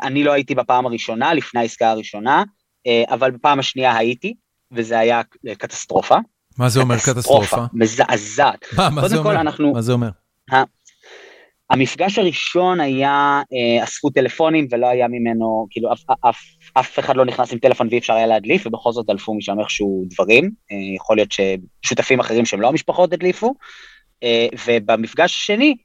אני 0.02 0.24
לא 0.24 0.32
הייתי 0.32 0.54
בפעם 0.54 0.86
הראשונה, 0.86 1.34
לפני 1.34 1.60
העסקה 1.60 1.90
הראשונה, 1.90 2.44
אה, 2.86 3.02
אבל 3.09 3.30
בפעם 3.30 3.59
השנייה 3.59 3.96
הייתי, 3.96 4.34
וזה 4.72 4.98
היה 4.98 5.22
אה, 5.48 5.54
קטסטרופה. 5.54 6.16
מה 6.59 6.68
זה 6.68 6.80
אומר 6.80 6.96
קטסטרופה? 6.98 7.64
מזעזעת. 7.72 8.66
מה, 8.76 8.90
מה 8.90 9.09
זה 9.09 9.16
אומר? 9.16 9.40
אנחנו, 9.40 9.72
מה 9.72 9.82
זה 9.82 9.92
אומר? 9.92 10.09
המפגש 11.72 12.18
הראשון 12.18 12.80
היה, 12.80 13.42
אה, 13.52 13.84
אספו 13.84 14.10
טלפונים 14.10 14.66
ולא 14.70 14.86
היה 14.86 15.09
ממנו, 15.09 15.66
כאילו 15.70 15.92
אף, 15.92 16.00
אף, 16.28 16.38
אף 16.74 16.98
אחד 16.98 17.16
לא 17.16 17.24
נכנס 17.24 17.52
עם 17.52 17.59
טלפון 17.59 17.88
ואי 17.90 17.98
אפשר 17.98 18.12
היה 18.12 18.26
להדליף, 18.26 18.66
ובכל 18.66 18.92
זאת 18.92 19.06
דלפו 19.06 19.34
משם 19.34 19.60
איכשהו 19.60 20.04
דברים, 20.10 20.50
אה, 20.72 20.76
יכול 20.96 21.16
להיות 21.16 21.32
ששותפים 21.32 22.20
אחרים 22.20 22.46
שהם 22.46 22.60
לא 22.60 22.68
המשפחות 22.68 23.12
הדליפו, 23.12 23.46
אה, 23.46 23.52
ובמפגש 24.66 25.35
השני 25.35 25.77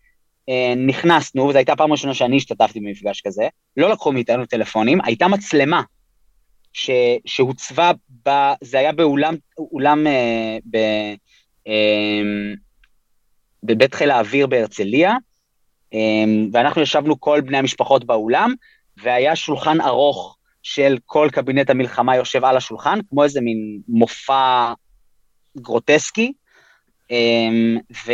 אה, 0.50 0.74
נכנסנו, 0.78 1.48
וזו 1.48 1.58
הייתה 1.58 1.74
הפעם 1.74 1.92
הראשונה 1.92 2.14
שאני 2.14 2.38
השתתפתי 2.38 2.80
במפגש 2.80 3.22
כזה, 3.22 3.48
לא 3.78 3.90
לקחו 3.90 4.12
מאיתנו 4.12 4.46
טלפונים, 4.46 5.00
הייתה 5.04 5.28
מצלמה 5.28 5.82
ש, 6.74 6.90
שהוצבה, 7.26 7.92
ב, 8.28 8.30
זה 8.62 8.80
היה 8.80 8.92
באולם, 8.92 9.36
אולם, 9.58 10.08
אה, 10.08 10.58
ב, 10.70 10.78
אה, 11.68 12.22
בבית 13.64 13.94
חיל 13.94 14.12
האוויר 14.12 14.48
בהרצליה, 14.48 15.14
ואנחנו 16.54 16.82
ישבנו 16.82 17.20
כל 17.20 17.42
בני 17.42 17.58
המשפחות 17.58 18.06
באולם, 18.06 18.54
והיה 18.98 19.36
שולחן 19.36 19.82
ארוך 19.82 20.38
של 20.64 20.98
כל 21.06 21.30
קבינט 21.32 21.70
המלחמה 21.70 22.16
יושב 22.16 22.46
על 22.46 22.58
השולחן, 22.58 23.00
כמו 23.10 23.24
איזה 23.24 23.42
מין 23.42 23.80
מופע 23.88 24.74
גרוטסקי, 25.58 26.34
ו... 28.06 28.12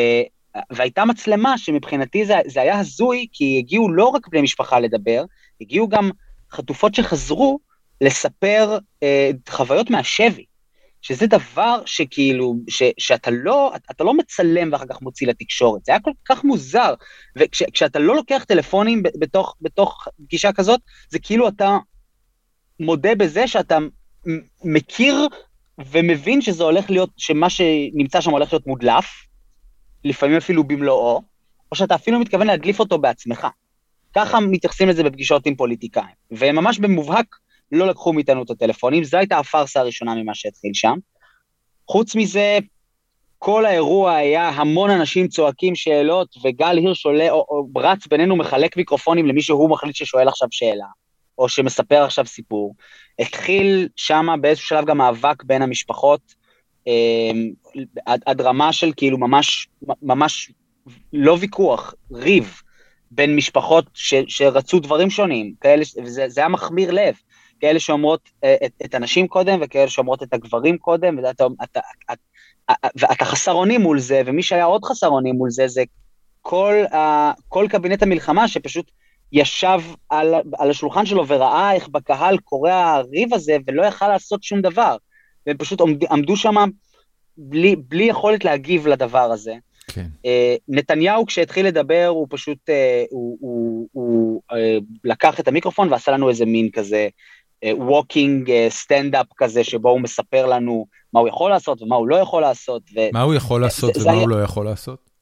והייתה 0.72 1.06
מצלמה 1.06 1.57
שמבחינתי 1.57 2.26
זה, 2.26 2.34
זה 2.48 2.61
היה 2.61 2.80
הזוי, 2.80 3.28
כי 3.32 3.57
הגיעו 3.60 3.91
לא 3.91 4.06
רק 4.06 4.28
בני 4.28 4.41
משפחה 4.41 4.80
לדבר, 4.80 5.24
הגיעו 5.61 5.88
גם 5.88 6.10
חטופות 6.52 6.95
שחזרו 6.95 7.60
לספר 8.02 8.78
אה, 9.03 9.32
חוויות 9.49 9.90
מהשבי. 9.90 10.45
שזה 11.03 11.28
דבר 11.28 11.82
שכאילו, 11.86 12.56
ש, 12.70 12.84
שאתה 12.98 13.32
לא, 13.32 13.74
אתה 13.91 14.03
לא 14.03 14.14
מצלם 14.14 14.70
ואחר 14.72 14.86
כך 14.90 15.02
מוציא 15.02 15.28
לתקשורת, 15.28 15.86
זה 15.86 15.91
היה 15.91 15.99
כל 15.99 16.11
כך 16.26 16.44
מוזר, 16.44 16.94
וכשאתה 17.36 17.99
לא 17.99 18.15
לוקח 18.15 18.44
טלפונים 18.48 19.03
בתוך, 19.03 19.56
בתוך 19.61 20.07
פגישה 20.26 20.52
כזאת, 20.53 20.80
זה 21.10 21.20
כאילו 21.20 21.48
אתה 21.48 21.78
מודה 22.80 23.15
בזה 23.15 23.48
שאתה 23.48 23.78
מכיר 24.64 25.28
ומבין 25.78 26.41
שזה 26.41 26.64
הולך 26.64 26.90
להיות, 26.90 27.10
שמה 27.18 27.50
שנמצא 27.50 28.22
שם 28.22 28.32
הולך 28.32 28.54
להיות 28.54 28.68
מודלף, 28.68 29.06
לפעמים 30.04 30.38
אפילו 30.38 30.64
במלואו, 30.64 31.22
או 31.72 31.76
שאתה 31.76 31.95
אפילו 31.95 32.20
מתכוון 32.20 32.48
להדליף 32.48 32.80
אותו 32.80 32.98
בעצמך. 32.98 33.48
ככה 34.16 34.40
מתייחסים 34.40 34.90
לזה 34.90 35.04
בפגישות 35.04 35.45
עם 35.45 35.56
פוליטיקאים, 35.56 36.16
וממש 36.32 36.80
במובהק 36.80 37.36
לא 37.72 37.88
לקחו 37.88 38.14
מאיתנו 38.14 38.44
את 38.44 38.50
הטלפונים, 38.50 39.04
זו 39.04 39.18
הייתה 39.18 39.38
הפארסה 39.38 39.80
הראשונה 39.80 40.16
ממה 40.16 40.36
שהתחיל 40.36 40.74
שם. 40.74 40.98
חוץ 41.88 42.16
מזה, 42.16 42.60
כל 43.40 43.66
האירוע 43.66 44.16
היה 44.16 44.50
המון 44.50 44.90
אנשים 44.90 45.28
צועקים 45.28 45.76
שאלות, 45.76 46.36
וגל 46.44 46.78
הירש 46.78 47.06
עולה, 47.06 47.32
או, 47.32 47.45
או 47.50 47.68
רץ 47.78 48.08
בינינו 48.08 48.36
מחלק 48.36 48.78
מיקרופונים 48.78 49.26
למי 49.26 49.41
שהוא 49.41 49.70
מחליט 49.70 49.95
ששואל 49.95 50.28
עכשיו 50.28 50.48
שאלה, 50.52 50.86
או 51.38 51.49
שמספר 51.49 52.03
עכשיו 52.03 52.26
סיפור. 52.26 52.76
התחיל 53.19 53.88
שם 53.95 54.27
באיזשהו 54.41 54.68
שלב 54.68 54.85
גם 54.85 54.97
מאבק 54.97 55.43
בין 55.43 55.61
המשפחות, 55.61 56.22
אה, 56.88 57.31
עד, 58.05 58.22
עד 58.26 58.41
רמה 58.41 58.73
של 58.73 58.91
כאילו 58.97 59.18
ממש, 59.18 59.68
ממש 60.01 60.51
לא 61.14 61.38
ויכוח, 61.39 61.93
ריב. 62.11 62.61
בין 63.15 63.35
משפחות 63.35 63.85
ש, 63.93 64.14
שרצו 64.27 64.80
דברים 64.80 65.10
שונים, 65.10 65.53
כאלה, 65.61 65.84
וזה 66.03 66.27
היה 66.38 66.47
מחמיר 66.47 66.91
לב. 66.91 67.15
כאלה 67.60 67.80
שאומרות 67.80 68.30
אה, 68.43 68.55
את, 68.65 68.72
את 68.85 68.95
הנשים 68.95 69.27
קודם 69.27 69.60
וכאלה 69.61 69.89
שאומרות 69.89 70.23
את 70.23 70.34
הגברים 70.34 70.77
קודם, 70.77 71.18
ואתה 71.18 71.45
אתה, 71.64 71.80
אתה, 72.11 73.11
אתה 73.11 73.26
חסר 73.26 73.51
אונים 73.51 73.81
מול 73.81 73.99
זה, 73.99 74.22
ומי 74.26 74.43
שהיה 74.43 74.65
עוד 74.65 74.85
חסר 74.85 75.07
אונים 75.07 75.35
מול 75.35 75.49
זה, 75.49 75.68
זה 75.68 75.84
כל, 76.41 76.76
ה, 76.93 77.31
כל 77.49 77.68
קבינט 77.69 78.03
המלחמה 78.03 78.47
שפשוט 78.47 78.91
ישב 79.34 79.80
על, 80.10 80.34
על 80.57 80.69
השולחן 80.69 81.05
שלו 81.05 81.27
וראה 81.27 81.73
איך 81.73 81.88
בקהל 81.88 82.38
קורה 82.38 82.95
הריב 82.95 83.34
הזה 83.34 83.57
ולא 83.68 83.85
יכל 83.85 84.07
לעשות 84.07 84.43
שום 84.43 84.61
דבר. 84.61 84.95
והם 85.47 85.57
פשוט 85.57 85.81
עמד, 85.81 86.03
עמדו 86.11 86.38
שם 86.38 86.55
בלי, 87.38 87.76
בלי 87.76 88.03
יכולת 88.03 88.45
להגיב 88.45 88.88
לדבר 88.88 89.31
הזה. 89.31 89.55
כן. 89.88 90.05
Uh, 90.26 90.27
נתניהו 90.68 91.26
כשהתחיל 91.26 91.68
לדבר 91.68 92.07
הוא 92.07 92.27
פשוט, 92.30 92.57
uh, 92.69 92.73
הוא, 93.10 93.38
הוא, 93.41 93.88
הוא 93.91 94.41
uh, 94.51 94.55
לקח 95.03 95.39
את 95.39 95.47
המיקרופון 95.47 95.91
ועשה 95.91 96.11
לנו 96.11 96.30
איזה 96.30 96.45
מין 96.45 96.69
כזה 96.72 97.07
walking 97.65 98.52
standup 98.70 99.26
כזה, 99.38 99.64
שבו 99.64 99.89
הוא 99.89 100.01
מספר 100.01 100.45
לנו 100.45 100.85
מה 101.14 101.19
הוא 101.19 101.27
יכול 101.27 101.51
לעשות 101.51 101.81
ומה 101.81 101.95
הוא 101.95 102.07
לא 102.07 102.15
יכול 102.15 102.41
לעשות. 102.41 102.81
ו... 102.95 102.99
מה 103.14 103.22
הוא 103.22 103.34
יכול 103.34 103.61
לעשות 103.61 103.93
זה, 103.93 104.01
ומה 104.01 104.11
זה 104.11 104.18
הוא 104.18 104.30
היה... 104.30 104.39
לא 104.39 104.43
יכול 104.43 104.65
לעשות? 104.65 105.12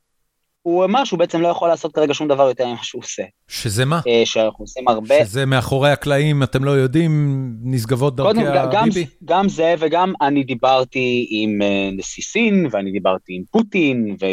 הוא 0.62 0.86
אמר 0.86 1.04
שהוא 1.04 1.20
בעצם 1.20 1.42
לא 1.42 1.48
יכול 1.48 1.70
לעשות 1.70 1.94
כרגע 1.96 2.14
שום 2.14 2.28
דבר 2.28 2.48
יותר 2.48 2.68
ממה 2.68 2.84
שהוא 2.84 3.02
עושה. 3.02 3.24
שזה 3.48 3.86
מה? 3.86 4.02
אה, 4.08 4.22
שאנחנו 4.26 4.64
עושים 4.64 4.88
הרבה. 4.88 5.26
שזה 5.26 5.46
מאחורי 5.46 5.90
הקלעים, 5.90 6.44
אתם 6.44 6.64
לא 6.64 6.72
יודעים, 6.72 7.46
נשגבות 7.64 8.16
דרכי 8.16 8.40
הביבי? 8.48 9.06
גם 9.26 9.50
זה 9.50 9.76
וגם 9.80 10.14
אני 10.22 10.44
דיברתי 10.44 11.28
עם 11.30 11.62
אה, 11.62 11.90
נשיא 11.98 12.24
סין, 12.24 12.68
ואני 12.72 12.92
דיברתי 12.92 13.34
עם 13.36 13.44
פוטין, 13.52 14.16
ו... 14.22 14.26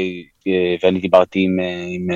אה, 0.47 0.75
ואני 0.83 1.01
דיברתי 1.01 1.41
עם, 1.41 1.57
עם 1.95 2.07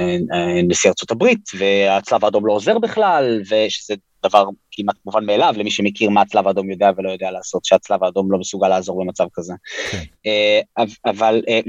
נשיא 0.68 0.90
ארצות 0.90 1.10
הברית, 1.10 1.50
והצלב 1.58 2.24
האדום 2.24 2.46
לא 2.46 2.52
עוזר 2.52 2.78
בכלל, 2.78 3.42
ושזה 3.42 3.94
דבר 4.26 4.48
כמעט 4.70 4.96
מובן 5.06 5.24
מאליו 5.24 5.54
למי 5.56 5.70
שמכיר 5.70 6.10
מה 6.10 6.20
הצלב 6.20 6.46
האדום 6.46 6.70
יודע 6.70 6.90
ולא 6.96 7.10
יודע 7.10 7.30
לעשות, 7.30 7.64
שהצלב 7.64 8.04
האדום 8.04 8.32
לא 8.32 8.38
מסוגל 8.38 8.68
לעזור 8.68 9.04
במצב 9.04 9.26
כזה. 9.34 9.52
כן. 9.90 10.02
אה, 10.26 10.60
אבל, 11.04 11.42
אה, 11.48 11.60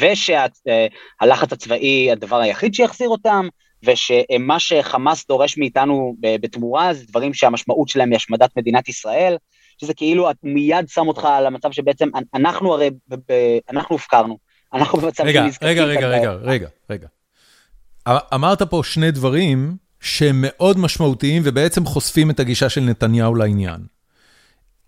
ושהלחץ 0.00 1.52
הצבאי 1.52 2.10
הדבר 2.10 2.36
היחיד 2.36 2.74
שיחזיר 2.74 3.08
אותם, 3.08 3.48
ושמה 3.82 4.58
שחמאס 4.58 5.26
דורש 5.26 5.58
מאיתנו 5.58 6.14
בתמורה 6.20 6.94
זה 6.94 7.06
דברים 7.06 7.34
שהמשמעות 7.34 7.88
שלהם 7.88 8.10
היא 8.10 8.16
השמדת 8.16 8.56
מדינת 8.56 8.88
ישראל, 8.88 9.36
שזה 9.80 9.94
כאילו 9.94 10.28
מיד 10.42 10.88
שם 10.88 11.08
אותך 11.08 11.24
על 11.24 11.46
המצב 11.46 11.72
שבעצם 11.72 12.08
אנחנו 12.34 12.74
הרי, 12.74 12.90
אנחנו 13.70 13.94
הופקרנו, 13.94 14.38
אנחנו 14.74 14.98
במצב 14.98 15.24
רגע, 15.24 15.46
רגע, 15.62 15.84
רגע, 15.84 16.08
רגע, 16.08 16.32
רגע, 16.32 16.68
רגע. 16.90 17.06
אמרת 18.34 18.62
פה 18.62 18.80
שני 18.84 19.10
דברים 19.10 19.76
שהם 20.00 20.36
מאוד 20.46 20.78
משמעותיים 20.78 21.42
ובעצם 21.44 21.84
חושפים 21.84 22.30
את 22.30 22.40
הגישה 22.40 22.68
של 22.68 22.80
נתניהו 22.80 23.34
לעניין. 23.34 23.80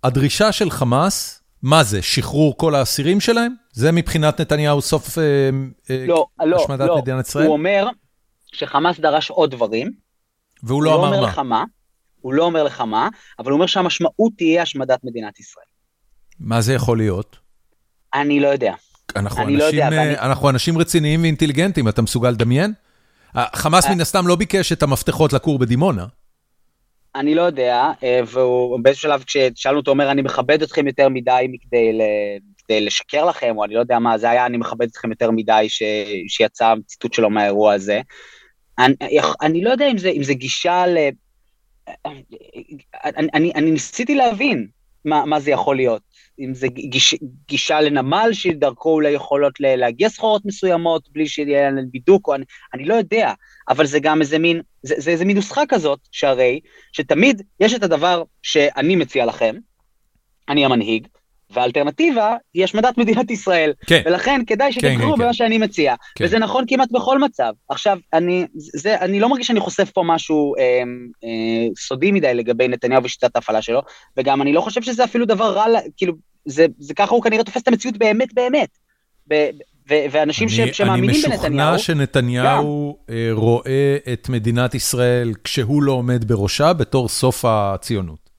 הדרישה 0.05 0.53
של 0.53 0.71
חמאס, 0.71 1.43
מה 1.63 1.85
זה, 1.85 2.03
שחרור 2.03 2.57
כל 2.57 2.75
האסירים 2.75 3.21
שלהם? 3.21 3.55
זה 3.73 3.93
מבחינת 3.93 4.41
נתניהו 4.41 4.81
סוף 4.81 5.19
אה, 5.19 5.25
אה, 5.91 6.05
לא, 6.07 6.27
לא, 6.45 6.57
השמדת 6.63 6.89
לא, 6.89 6.99
מדינת 6.99 7.27
ישראל? 7.27 7.47
הוא 7.47 7.53
אומר 7.53 7.89
שחמאס 8.53 9.01
דרש 9.01 9.31
עוד 9.31 9.51
דברים. 9.51 9.91
והוא 10.63 10.83
לא 10.83 10.95
אמר 10.95 11.11
מה. 11.11 11.11
הוא 11.11 11.15
לא 11.15 11.17
אומר 11.17 11.33
לך 11.33 11.39
מה, 11.39 11.65
הוא 12.21 12.33
לא 12.33 12.45
אומר 12.45 12.63
לך 12.63 12.81
מה, 12.81 13.09
אבל 13.39 13.51
הוא 13.51 13.57
אומר 13.57 13.67
שהמשמעות 13.67 14.33
תהיה 14.37 14.63
השמדת 14.63 15.05
מדינת 15.05 15.41
ישראל. 15.41 15.67
מה 16.41 16.61
זה 16.61 16.75
יכול 16.75 16.99
להיות? 16.99 17.37
אני 18.15 18.41
לא 18.41 18.49
יודע. 18.49 18.75
אנחנו, 19.17 19.43
אנשים, 19.43 19.59
לא 19.59 19.65
יודע, 19.65 19.85
אה, 19.85 19.89
ואני... 19.91 20.19
אנחנו 20.19 20.51
אנשים 20.51 20.79
רציניים 20.79 21.23
ואינטליגנטים, 21.23 21.89
אתה 21.89 22.03
מסוגל 22.03 22.31
לדמיין? 22.31 22.73
חמאס 23.55 23.91
מן 23.91 24.01
הסתם 24.01 24.27
לא 24.27 24.37
ביקש 24.37 24.73
את 24.73 24.83
המפתחות 24.83 25.33
לכור 25.33 25.59
בדימונה. 25.59 26.07
אני 27.15 27.35
לא 27.35 27.43
יודע, 27.43 27.91
אה, 28.03 28.21
והוא 28.27 28.81
באיזשהו 28.83 29.09
שלב 29.09 29.25
כששאלנו 29.25 29.79
אותו, 29.79 29.91
אומר, 29.91 30.11
אני 30.11 30.23
מכבד 30.23 30.63
אתכם 30.63 30.87
יותר 30.87 31.09
מדי 31.09 31.47
מכדי 31.49 31.99
כדי 32.65 32.81
לשקר 32.81 33.25
לכם, 33.25 33.55
או 33.57 33.65
אני 33.65 33.75
לא 33.75 33.81
יודע 33.81 33.99
מה, 33.99 34.19
זה 34.19 34.31
היה, 34.31 34.47
אני 34.47 34.57
מכבד 34.57 34.87
אתכם 34.87 35.11
יותר 35.11 35.31
מדי, 35.31 35.67
ש, 35.69 35.83
שיצא 36.29 36.75
ציטוט 36.87 37.13
שלו 37.13 37.31
מהאירוע 37.31 37.75
הזה. 37.75 38.01
אני, 38.79 38.95
אני 39.43 39.65
לא 39.65 39.71
יודע 39.71 39.91
אם 39.91 39.99
זה, 39.99 40.09
אם 40.09 40.23
זה 40.23 40.35
גישה 40.35 40.87
ל... 40.87 40.99
אני, 43.05 43.29
אני, 43.35 43.53
אני 43.55 43.71
ניסיתי 43.71 44.15
להבין 44.15 44.67
מה, 45.05 45.25
מה 45.25 45.41
זה 45.41 45.51
יכול 45.51 45.77
להיות. 45.77 46.03
אם 46.39 46.55
זה 46.55 46.69
גיש, 46.69 47.15
גישה 47.49 47.81
לנמל 47.81 48.29
שדרכו 48.33 48.91
אולי 48.91 49.11
יכולות 49.11 49.61
להגיע 49.61 50.09
סחורות 50.09 50.45
מסוימות 50.45 51.09
בלי 51.13 51.27
שיהיה 51.27 51.71
להם 51.71 51.87
בידוק, 51.91 52.29
אני, 52.35 52.45
אני 52.75 52.85
לא 52.85 52.95
יודע, 52.95 53.33
אבל 53.69 53.87
זה 53.87 53.99
גם 54.01 54.21
איזה 54.21 54.39
מין, 54.39 54.61
זה, 54.83 54.95
זה 54.99 55.11
איזה 55.11 55.25
מין 55.25 55.37
נוסחה 55.37 55.63
כזאת, 55.69 55.99
שהרי, 56.13 56.61
שתמיד 56.93 57.43
יש 57.61 57.75
את 57.75 57.83
הדבר 57.83 58.23
שאני 58.43 58.97
מציע 58.97 59.27
לכם, 59.27 59.57
אני 60.49 60.65
המנהיג, 60.65 61.09
והאלטרנטיבה 61.53 62.37
היא 62.55 62.65
השמדת 62.65 62.99
מדינת 62.99 63.31
ישראל. 63.31 63.73
כן. 63.87 64.03
ולכן 64.07 64.41
כדאי 64.47 64.73
שתבחרו 64.73 64.97
כן, 64.97 65.01
כן, 65.01 65.13
במה 65.13 65.25
כן. 65.25 65.33
שאני 65.33 65.59
מציע. 65.59 65.95
כן. 66.15 66.25
וזה 66.25 66.39
נכון 66.39 66.65
כמעט 66.69 66.91
בכל 66.93 67.19
מצב. 67.19 67.53
עכשיו, 67.69 67.99
אני, 68.13 68.47
זה, 68.55 69.01
אני 69.01 69.21
לא 69.21 69.29
מרגיש 69.29 69.47
שאני 69.47 69.61
חושף 69.61 69.91
פה 69.91 70.03
משהו 70.07 70.55
אה, 70.59 70.63
אה, 71.25 71.69
סודי 71.79 72.13
מדי 72.13 72.35
לגבי 72.35 72.69
נתניהו 72.69 73.05
ושיטת 73.05 73.37
ההפעלה 73.37 73.63
שלו, 73.63 73.83
וגם 74.17 74.43
אני 74.43 74.53
לא 74.53 74.61
חושב 74.61 74.83
שזה 74.83 75.05
אפילו 75.05 75.27
דבר 75.27 75.53
רע, 75.53 75.67
כאילו, 75.97 76.15
זה, 76.45 76.67
זה 76.79 76.95
ככה 76.95 77.15
הוא 77.15 77.23
כנראה 77.23 77.45
תופס 77.45 77.63
את 77.63 77.69
המציאות 77.69 77.97
באמת 77.97 78.35
באמת. 78.35 78.79
ב, 79.29 79.35
ו- 79.91 80.05
ואנשים 80.11 80.49
אני, 80.49 80.73
שמאמינים 80.75 81.23
בנתניהו... 81.23 81.69
אני 81.69 81.77
משוכנע 81.77 81.79
שנתניהו 81.79 82.97
גם. 83.09 83.15
אה, 83.15 83.29
רואה 83.33 83.97
את 84.13 84.29
מדינת 84.29 84.75
ישראל 84.75 85.33
כשהוא 85.45 85.83
לא 85.83 85.93
עומד 85.93 86.25
בראשה 86.25 86.73
בתור 86.73 87.09
סוף 87.09 87.45
הציונות. 87.45 88.32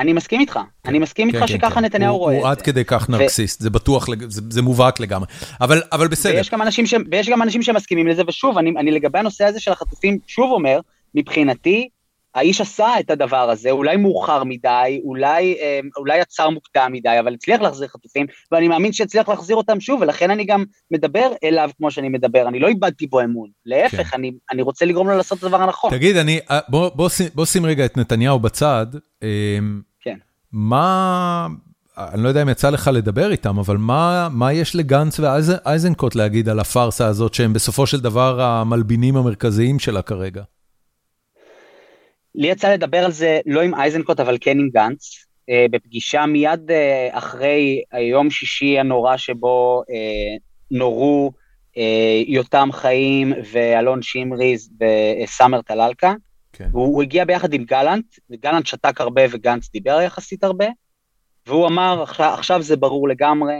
אני 0.00 0.12
מסכים 0.12 0.40
איתך, 0.40 0.58
אני 0.84 0.98
מסכים 0.98 1.28
איתך 1.28 1.48
שככה 1.48 1.80
נתניהו 1.80 2.18
רואה 2.18 2.34
את 2.34 2.40
זה. 2.40 2.46
הוא 2.46 2.50
עד 2.50 2.62
כדי 2.62 2.84
כך 2.84 3.10
נרקסיסט, 3.10 3.60
זה 3.60 3.70
בטוח, 3.70 4.06
זה 4.28 4.62
מובהק 4.62 5.00
לגמרי, 5.00 5.26
אבל 5.60 6.08
בסדר. 6.10 6.40
ויש 7.10 7.28
גם 7.28 7.42
אנשים 7.42 7.62
שמסכימים 7.62 8.06
לזה, 8.08 8.22
ושוב, 8.28 8.58
אני 8.58 8.90
לגבי 8.90 9.18
הנושא 9.18 9.44
הזה 9.44 9.60
של 9.60 9.72
החטופים, 9.72 10.18
שוב 10.26 10.50
אומר, 10.52 10.80
מבחינתי, 11.14 11.88
האיש 12.34 12.60
עשה 12.60 13.00
את 13.00 13.10
הדבר 13.10 13.50
הזה, 13.50 13.70
אולי 13.70 13.96
מאוחר 13.96 14.44
מדי, 14.44 15.00
אולי, 15.04 15.56
אה, 15.60 15.80
אולי 15.96 16.20
עצר 16.20 16.50
מוקדם 16.50 16.90
מדי, 16.92 17.18
אבל 17.20 17.34
הצליח 17.34 17.60
להחזיר 17.60 17.88
חטופים, 17.88 18.26
ואני 18.52 18.68
מאמין 18.68 18.92
שהצליח 18.92 19.28
להחזיר 19.28 19.56
אותם 19.56 19.80
שוב, 19.80 20.00
ולכן 20.00 20.30
אני 20.30 20.44
גם 20.44 20.64
מדבר 20.90 21.32
אליו 21.44 21.70
כמו 21.78 21.90
שאני 21.90 22.08
מדבר, 22.08 22.48
אני 22.48 22.58
לא 22.58 22.68
איבדתי 22.68 23.06
בו 23.06 23.20
אמון, 23.20 23.48
להפך, 23.66 24.10
כן. 24.10 24.16
אני, 24.16 24.32
אני 24.50 24.62
רוצה 24.62 24.84
לגרום 24.84 25.08
לו 25.08 25.16
לעשות 25.16 25.38
את 25.38 25.44
הדבר 25.44 25.62
הנכון. 25.62 25.90
תגיד, 25.90 26.16
אני, 26.16 26.38
אה, 26.50 26.58
בוא, 26.68 26.90
בוא, 26.94 27.08
בוא 27.34 27.44
שים 27.44 27.66
רגע 27.66 27.84
את 27.84 27.96
נתניהו 27.96 28.38
בצד. 28.38 28.86
מה, 30.52 31.46
אני 31.98 32.22
לא 32.22 32.28
יודע 32.28 32.42
אם 32.42 32.48
יצא 32.48 32.70
לך 32.70 32.90
לדבר 32.94 33.30
איתם, 33.30 33.58
אבל 33.58 33.76
מה, 33.76 34.28
מה 34.32 34.52
יש 34.52 34.76
לגנץ 34.76 35.20
ואייזנקוט 35.20 36.14
להגיד 36.14 36.48
על 36.48 36.60
הפארסה 36.60 37.06
הזאת, 37.06 37.34
שהם 37.34 37.52
בסופו 37.52 37.86
של 37.86 38.00
דבר 38.00 38.40
המלבינים 38.40 39.16
המרכזיים 39.16 39.78
שלה 39.78 40.02
כרגע? 40.02 40.42
לי 42.34 42.48
יצא 42.48 42.72
לדבר 42.72 42.98
על 42.98 43.12
זה 43.12 43.40
לא 43.46 43.60
עם 43.60 43.74
אייזנקוט, 43.74 44.20
אבל 44.20 44.36
כן 44.40 44.58
עם 44.58 44.68
גנץ, 44.74 45.24
אה, 45.50 45.66
בפגישה 45.70 46.26
מיד 46.26 46.70
אה, 46.70 47.08
אחרי 47.12 47.82
היום 47.92 48.30
שישי 48.30 48.78
הנורא 48.78 49.16
שבו 49.16 49.82
אה, 49.90 50.36
נורו 50.70 51.32
יותם 52.26 52.68
חיים 52.72 53.32
ואלון 53.52 54.02
שמריז 54.02 54.70
וסאמר 54.80 55.62
טלאלקה. 55.62 56.14
כן. 56.60 56.68
הוא, 56.72 56.86
הוא 56.86 57.02
הגיע 57.02 57.24
ביחד 57.24 57.52
עם 57.52 57.64
גלנט, 57.64 58.04
וגלנט 58.30 58.66
שתק 58.66 59.00
הרבה 59.00 59.22
וגנץ 59.30 59.70
דיבר 59.70 60.00
יחסית 60.00 60.44
הרבה, 60.44 60.66
והוא 61.46 61.66
אמר, 61.66 62.04
עכשיו, 62.18 62.62
זה 62.62 62.76
ברור 62.76 63.08
לגמרי 63.08 63.54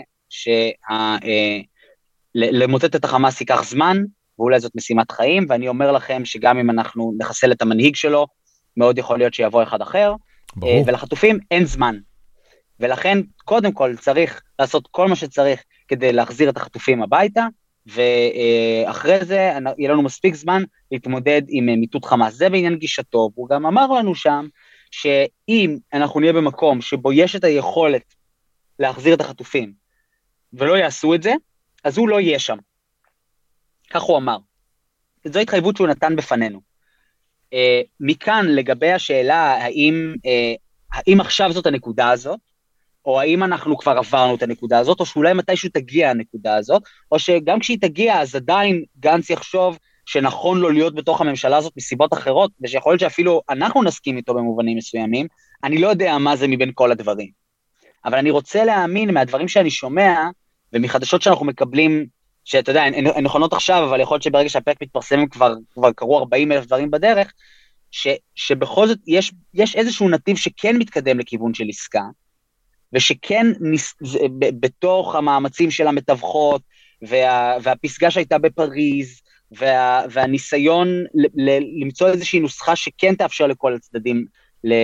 שלמוטט 2.35 2.97
את 2.97 3.05
החמאס 3.05 3.41
ייקח 3.41 3.65
זמן, 3.65 3.97
ואולי 4.39 4.61
זאת 4.61 4.73
משימת 4.77 5.13
חיים, 5.13 5.47
ואני 5.49 5.69
אומר 5.69 5.93
לכם 5.93 6.25
שגם 6.25 6.59
אם 6.59 6.71
אנחנו 6.71 7.15
נחסל 7.19 7.53
את 7.53 7.63
המנהיג 7.63 7.97
שלו, 7.97 8.27
מאוד 8.77 8.99
יכול 8.99 9.19
להיות 9.19 9.35
שיבוא 9.35 9.63
אחד 9.63 9.83
אחר, 9.83 10.15
ברור. 10.57 10.73
אה, 10.73 10.83
ולחטופים 10.87 11.39
אין 11.51 11.65
זמן. 11.65 11.97
ולכן, 12.81 13.19
קודם 13.45 13.73
כל, 13.73 13.97
צריך 13.97 14.43
לעשות 14.59 14.89
כל 14.91 15.09
מה 15.09 15.17
שצריך 15.17 15.63
כדי 15.89 16.13
להחזיר 16.13 16.51
את 16.51 16.57
החטופים 16.57 17.03
הביתה, 17.03 17.47
ואחרי 17.87 19.25
זה 19.25 19.53
יהיה 19.79 19.91
לנו 19.91 20.03
מספיק 20.03 20.35
זמן 20.35 20.63
להתמודד 20.91 21.43
עם 21.49 21.69
אה, 21.69 21.77
מיטוט 21.77 22.05
חמאס. 22.05 22.35
זה 22.35 22.49
בעניין 22.49 22.77
גישתו, 22.77 23.31
והוא 23.35 23.49
גם 23.49 23.67
אמר 23.67 23.87
לנו 23.87 24.15
שם, 24.15 24.49
שאם 24.91 25.79
אנחנו 25.93 26.21
נהיה 26.21 26.33
במקום 26.33 26.81
שבו 26.81 27.13
יש 27.13 27.37
את 27.37 27.45
היכולת 27.45 28.15
להחזיר 28.79 29.15
את 29.15 29.21
החטופים, 29.21 29.73
ולא 30.53 30.79
יעשו 30.79 31.15
את 31.15 31.23
זה, 31.23 31.33
אז 31.85 31.99
הוא 31.99 32.09
לא 32.09 32.21
יהיה 32.21 32.39
שם. 32.39 32.57
כך 33.91 34.03
הוא 34.03 34.19
אמר. 34.19 34.37
זו 35.25 35.41
התחייבות 35.41 35.77
שהוא 35.77 35.89
נתן 35.89 36.17
בפנינו. 36.17 36.61
אה, 37.53 37.81
מכאן 38.01 38.47
לגבי 38.49 38.93
השאלה 38.93 39.55
האם, 39.55 40.15
אה, 40.27 40.55
האם 40.93 41.21
עכשיו 41.21 41.53
זאת 41.53 41.67
הנקודה 41.67 42.11
הזאת, 42.11 42.41
או 43.05 43.21
האם 43.21 43.45
אנחנו 43.45 43.79
כבר 43.79 43.99
עברנו 43.99 44.35
את 44.35 44.43
הנקודה 44.43 44.79
הזאת, 44.79 45.01
או 45.01 45.07
שאולי 45.07 45.33
מתישהו 45.33 45.71
תגיע 45.73 46.11
הנקודה 46.11 46.57
הזאת, 46.57 46.83
או 47.13 47.19
שגם 47.19 47.59
כשהיא 47.59 47.79
תגיע 47.81 48.21
אז 48.21 48.35
עדיין 48.35 48.85
גנץ 49.01 49.31
יחשוב 49.31 49.79
שנכון 50.07 50.59
לו 50.59 50.71
להיות 50.71 50.95
בתוך 50.95 51.21
הממשלה 51.21 51.57
הזאת 51.57 51.73
מסיבות 51.77 52.13
אחרות, 52.13 52.51
ושיכול 52.63 52.93
להיות 52.93 53.01
שאפילו 53.01 53.43
אנחנו 53.51 53.83
נסכים 53.83 54.17
איתו 54.17 54.35
במובנים 54.35 54.77
מסוימים, 54.77 55.27
אני 55.65 55.79
לא 55.79 55.89
יודע 55.89 56.19
מה 56.19 56.37
זה 56.37 56.49
מבין 56.49 56.71
כל 56.75 56.93
הדברים. 56.93 57.31
אבל 58.05 58.19
אני 58.19 58.31
רוצה 58.31 58.65
להאמין 58.65 59.15
מהדברים 59.15 59.49
שאני 59.49 59.71
שומע, 59.71 60.29
ומחדשות 60.73 61.23
שאנחנו 61.23 61.47
מקבלים 61.47 62.07
שאתה 62.45 62.71
יודע, 62.71 62.83
הן 62.83 63.25
נכונות 63.25 63.53
עכשיו, 63.53 63.85
אבל 63.89 64.01
יכול 64.01 64.15
להיות 64.15 64.23
שברגע 64.23 64.49
שהפרק 64.49 64.83
מתפרסם 64.83 65.27
כבר, 65.27 65.55
כבר 65.71 65.93
קרו 65.93 66.19
40 66.19 66.53
אלף 66.53 66.67
דברים 66.67 66.91
בדרך, 66.91 67.33
ש, 67.91 68.09
שבכל 68.35 68.87
זאת 68.87 68.99
יש, 69.07 69.33
יש 69.55 69.77
איזשהו 69.77 70.09
נתיב 70.09 70.37
שכן 70.37 70.77
מתקדם 70.77 71.19
לכיוון 71.19 71.55
של 71.55 71.65
עסקה, 71.69 72.03
ושכן 72.93 73.47
ניס, 73.61 73.95
ב, 74.39 74.61
בתוך 74.61 75.15
המאמצים 75.15 75.71
של 75.71 75.87
המתווכות, 75.87 76.63
וה, 77.03 77.57
והפסגה 77.63 78.11
שהייתה 78.11 78.39
בפריז, 78.39 79.21
וה, 79.53 80.03
והניסיון 80.11 80.89
ל, 81.15 81.27
ל, 81.35 81.59
למצוא 81.83 82.09
איזושהי 82.09 82.41
נוסחה 82.41 82.77
שכן 82.77 83.15
תאפשר 83.15 83.47
לכל 83.47 83.75
הצדדים 83.75 84.25
ל, 84.65 84.75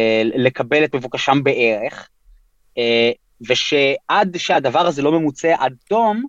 לקבל 0.46 0.84
את 0.84 0.94
מבוקשם 0.94 1.44
בערך, 1.44 2.08
אה, 2.78 3.10
ושעד 3.48 4.36
שהדבר 4.36 4.86
הזה 4.86 5.02
לא 5.02 5.12
ממוצה 5.12 5.54
עד 5.58 5.74
תום, 5.88 6.24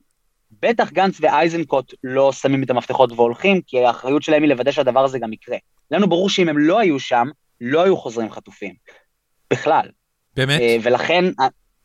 בטח 0.62 0.92
גנץ 0.92 1.18
ואייזנקוט 1.20 1.94
לא 2.04 2.32
שמים 2.32 2.64
את 2.64 2.70
המפתחות 2.70 3.12
והולכים, 3.12 3.62
כי 3.68 3.86
האחריות 3.86 4.24
שלהם 4.24 4.44
היא 4.44 4.50
לוודא 4.50 4.72
שהדבר 4.72 5.04
הזה 5.04 5.20
גם 5.20 5.34
יקרה. 5.34 5.58
לנו 5.92 6.10
ברור 6.10 6.30
שאם 6.30 6.50
הם 6.50 6.58
לא 6.58 6.80
היו 6.80 7.00
שם, 7.00 7.28
לא 7.62 7.84
היו 7.84 7.98
חוזרים 7.98 8.32
חטופים. 8.32 8.74
בכלל. 9.54 9.90
באמת? 10.36 10.60
Uh, 10.60 10.64
ולכן, 10.84 11.26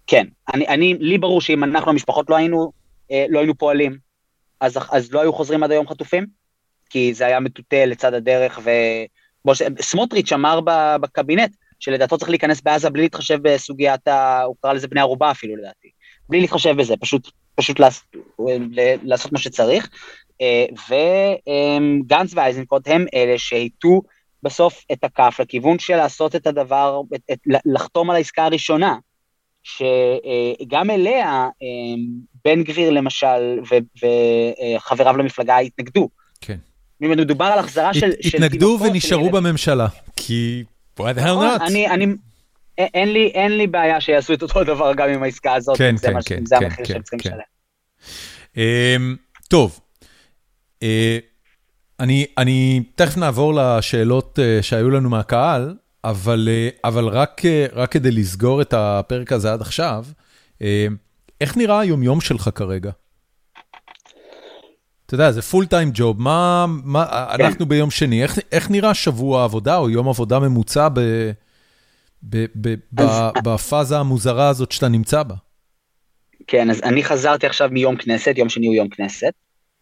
כן, 0.07 0.27
אני, 0.55 0.69
אני, 0.69 0.95
לי 0.95 1.19
ברור 1.19 1.41
שאם 1.41 1.65
אנחנו 1.65 1.91
המשפחות 1.91 2.31
לא 2.31 2.37
היינו, 2.37 2.73
uh, 3.09 3.15
לא 3.29 3.39
היינו 3.39 3.55
פועלים, 3.55 3.99
אז, 4.61 4.79
אז 4.91 5.13
לא 5.13 5.21
היו 5.21 5.33
חוזרים 5.33 5.63
עד 5.63 5.71
היום 5.71 5.89
חטופים, 5.89 6.27
כי 6.91 7.15
זה 7.15 7.27
היה 7.27 7.41
מטוטא 7.41 7.85
לצד 7.85 8.15
הדרך, 8.15 8.61
וסמוטריץ' 9.47 10.33
אמר 10.33 10.61
בקבינט, 11.01 11.57
שלדעתו 11.81 12.19
צריך 12.19 12.31
להיכנס 12.31 12.61
בעזה 12.61 12.91
בלי 12.91 13.03
להתחשב 13.03 13.39
בסוגיית, 13.43 14.09
ה... 14.09 14.43
הוא 14.43 14.57
קרא 14.63 14.73
לזה 14.73 14.89
בני 14.89 15.01
ערובה 15.01 15.31
אפילו 15.31 15.57
לדעתי, 15.57 15.89
בלי 16.29 16.41
להתחשב 16.41 16.77
בזה, 16.77 16.95
פשוט 16.97 17.31
פשוט 17.55 17.81
לעשות 19.03 19.33
מה 19.33 19.39
שצריך. 19.39 19.89
אה, 20.41 20.67
וגנץ 20.89 22.31
ואייזנקוט 22.35 22.89
הם 22.89 23.07
אלה 23.15 23.39
שהיטו 23.39 24.03
בסוף 24.43 24.85
את 24.93 25.05
הכף 25.05 25.37
לכיוון 25.41 25.79
של 25.79 25.97
לעשות 25.97 26.37
את 26.37 26.47
הדבר, 26.47 27.01
את, 27.15 27.21
את, 27.33 27.39
לחתום 27.65 28.11
על 28.11 28.17
העסקה 28.17 28.45
הראשונה, 28.45 28.97
שגם 29.63 30.91
אליה 30.91 31.49
בן 32.45 32.63
גביר 32.63 32.91
למשל 32.91 33.61
וחבריו 34.77 35.17
למפלגה 35.17 35.59
התנגדו. 35.59 36.09
כן. 36.41 36.57
אם 37.03 37.11
מדובר 37.11 37.45
על 37.45 37.59
החזרה 37.59 37.95
של... 37.95 38.11
התנגדו 38.25 38.79
ונשארו 38.83 39.31
בממשלה, 39.31 39.87
כי... 40.17 40.65
why 41.01 41.03
the 41.03 41.19
hell 41.19 41.23
נכון, 41.23 41.57
not? 41.57 41.67
אני, 41.67 42.07
אין 42.79 43.13
לי, 43.13 43.27
אין 43.27 43.57
לי 43.57 43.67
בעיה 43.67 44.01
שיעשו 44.01 44.33
את 44.33 44.43
אותו 44.43 44.65
דבר 44.65 44.95
גם 44.95 45.09
עם 45.09 45.23
העסקה 45.23 45.55
הזאת, 45.55 45.77
כן, 45.79 45.95
כן, 46.03 46.13
כן, 46.13 46.21
כן, 46.25 46.47
זה 46.47 46.57
כן, 46.59 46.65
המחיר 46.65 46.85
כן, 46.85 46.93
שהם 46.93 47.03
צריכים 47.03 47.19
כן. 47.19 47.31
לשלם. 47.31 47.43
Um, 48.55 49.39
טוב, 49.49 49.81
uh, 50.81 50.85
אני, 52.01 52.27
אני 52.39 52.83
תכף 52.95 53.17
נעבור 53.17 53.55
לשאלות 53.55 54.39
uh, 54.39 54.63
שהיו 54.63 54.91
לנו 54.91 55.11
מהקהל, 55.11 55.75
אבל, 56.05 56.49
uh, 56.49 56.81
אבל 56.85 57.09
רק, 57.09 57.41
uh, 57.41 57.75
רק 57.75 57.93
כדי 57.93 58.11
לסגור 58.11 58.63
את 58.63 58.75
הפרק 58.77 59.33
הזה 59.33 59.53
עד 59.53 59.61
עכשיו, 59.61 60.05
uh, 60.59 60.63
איך 61.41 61.57
נראה 61.57 61.81
היומיום 61.81 62.21
שלך 62.21 62.51
כרגע? 62.55 62.91
אתה 65.07 65.15
יודע, 65.15 65.33
זה 65.33 65.43
פול 65.43 65.67
טיים 65.67 65.91
ג'וב, 65.95 66.21
מה, 66.21 66.67
מה, 66.69 67.07
כן. 67.37 67.45
אנחנו 67.45 67.67
ביום 67.67 67.91
שני, 67.91 68.23
איך, 68.23 68.39
איך 68.53 68.71
נראה 68.71 68.95
שבוע 68.95 69.45
עבודה 69.45 69.77
או 69.77 69.91
יום 69.91 70.09
עבודה 70.09 70.39
ממוצע 70.39 70.89
ב... 70.89 71.01
בפאזה 73.43 73.99
המוזרה 73.99 74.49
הזאת 74.49 74.73
שאתה 74.73 74.89
נמצא 74.89 75.23
בה. 75.23 75.35
כן, 76.47 76.71
אז 76.71 76.81
אני 76.83 77.05
חזרתי 77.05 77.47
עכשיו 77.47 77.69
מיום 77.73 77.97
כנסת, 77.97 78.35
יום 78.37 78.49
שני 78.49 78.67
הוא 78.67 78.75
יום 78.75 78.89
כנסת, 78.89 79.33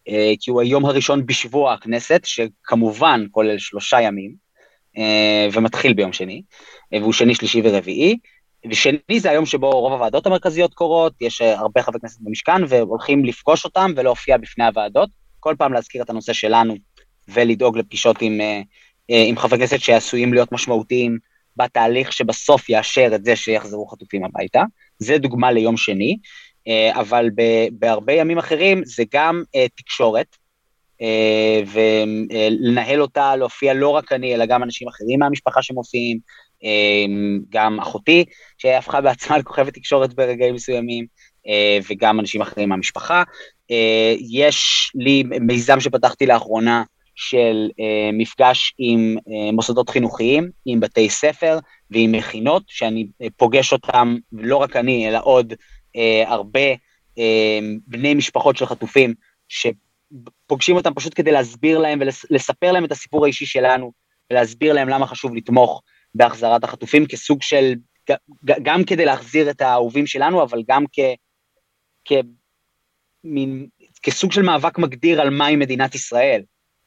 אה, 0.08 0.32
כי 0.40 0.50
הוא 0.50 0.60
היום 0.60 0.86
הראשון 0.86 1.26
בשבוע 1.26 1.74
הכנסת, 1.74 2.20
שכמובן 2.24 3.24
כולל 3.30 3.58
שלושה 3.58 4.00
ימים, 4.00 4.30
אה, 4.30 4.36
ומתחיל 5.52 5.92
ביום 5.92 6.12
שני, 6.12 6.42
אה, 6.94 6.98
והוא 6.98 7.12
שני, 7.12 7.34
שלישי 7.34 7.60
ורביעי. 7.64 8.18
ושני 8.70 9.20
זה 9.20 9.30
היום 9.30 9.46
שבו 9.46 9.70
רוב 9.70 9.92
הוועדות 9.92 10.26
המרכזיות 10.26 10.74
קורות, 10.74 11.12
יש 11.20 11.40
הרבה 11.40 11.82
חברי 11.82 12.00
כנסת 12.00 12.20
במשכן 12.20 12.62
והולכים 12.68 13.24
לפגוש 13.24 13.64
אותם 13.64 13.90
ולהופיע 13.96 14.36
בפני 14.36 14.64
הוועדות, 14.64 15.10
כל 15.40 15.54
פעם 15.58 15.72
להזכיר 15.72 16.02
את 16.02 16.10
הנושא 16.10 16.32
שלנו 16.32 16.74
ולדאוג 17.28 17.78
לפגישות 17.78 18.16
עם, 18.22 18.40
עם 19.08 19.36
חברי 19.36 19.58
כנסת 19.58 19.80
שעשויים 19.80 20.34
להיות 20.34 20.52
משמעותיים 20.52 21.18
בתהליך 21.56 22.12
שבסוף 22.12 22.68
יאשר 22.68 23.10
את 23.14 23.24
זה 23.24 23.36
שיחזרו 23.36 23.86
חטופים 23.86 24.24
הביתה. 24.24 24.62
זה 24.98 25.18
דוגמה 25.18 25.52
ליום 25.52 25.76
שני, 25.76 26.16
אה, 26.68 27.00
אבל 27.00 27.30
בהרבה 27.72 28.12
ימים 28.12 28.38
אחרים 28.38 28.84
זה 28.84 29.02
גם 29.12 29.42
אה, 29.54 29.66
תקשורת, 29.74 30.26
אה, 30.26 30.36
ולנהל 31.66 33.02
אותה, 33.02 33.36
להופיע 33.36 33.74
לא 33.74 33.88
רק 33.88 34.12
אני, 34.12 34.34
אלא 34.34 34.46
גם 34.46 34.62
אנשים 34.62 34.88
אחרים 34.88 35.18
מהמשפחה 35.18 35.62
שמופיעים, 35.62 36.18
גם 37.48 37.80
אחותי, 37.80 38.24
שהפכה 38.58 39.00
בעצמה 39.00 39.38
לכוכבת 39.38 39.74
תקשורת 39.74 40.14
ברגעים 40.14 40.54
מסוימים, 40.54 41.06
וגם 41.90 42.20
אנשים 42.20 42.40
אחרים 42.40 42.68
מהמשפחה. 42.68 43.22
יש 44.30 44.90
לי 44.94 45.22
מיזם 45.40 45.80
שפתחתי 45.80 46.26
לאחרונה, 46.26 46.82
של 47.14 47.68
מפגש 48.12 48.74
עם 48.78 49.16
מוסדות 49.52 49.90
חינוכיים, 49.90 50.50
עם 50.66 50.80
בתי 50.80 51.08
ספר, 51.08 51.58
ועם 51.90 52.12
מכינות, 52.12 52.62
שאני 52.66 53.06
פוגש 53.36 53.72
אותם, 53.72 54.16
לא 54.32 54.56
רק 54.56 54.76
אני, 54.76 55.08
אלא 55.08 55.18
עוד 55.22 55.54
אה, 55.96 56.24
הרבה 56.26 56.68
אה, 57.18 57.58
בני 57.86 58.14
משפחות 58.14 58.56
של 58.56 58.66
חטופים, 58.66 59.14
שפוגשים 60.10 60.76
אותם 60.76 60.94
פשוט 60.94 61.12
כדי 61.16 61.32
להסביר 61.32 61.78
להם 61.78 61.98
ולספר 62.30 62.72
להם 62.72 62.84
את 62.84 62.92
הסיפור 62.92 63.24
האישי 63.24 63.46
שלנו, 63.46 63.92
ולהסביר 64.30 64.72
להם 64.72 64.88
למה 64.88 65.06
חשוב 65.06 65.34
לתמוך 65.34 65.82
בהחזרת 66.14 66.64
החטופים 66.64 67.06
כסוג 67.06 67.42
של, 67.42 67.74
גם 68.44 68.84
כדי 68.84 69.04
להחזיר 69.04 69.50
את 69.50 69.60
האהובים 69.60 70.06
שלנו, 70.06 70.42
אבל 70.42 70.62
גם 70.68 70.84
כ... 70.92 70.98
כמין, 72.04 73.66
כסוג 74.02 74.32
של 74.32 74.42
מאבק 74.42 74.78
מגדיר 74.78 75.20
על 75.20 75.30
מהי 75.30 75.56
מדינת 75.56 75.94
ישראל. 75.94 76.42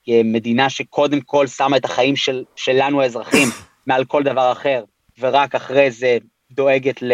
כמדינה 0.06 0.70
שקודם 0.70 1.22
כל 1.22 1.48
שמה 1.48 1.78
את 1.78 1.86
החיים 1.86 2.16
של, 2.16 2.44
שלנו 2.56 3.02
האזרחים 3.02 3.48
מעל 3.88 4.06
כל 4.06 4.24
דבר 4.24 4.52
אחר, 4.52 4.84
ורק 5.20 5.56
אחרי 5.56 5.92
זה 5.92 6.18
דואגת 6.52 7.02
ל, 7.02 7.14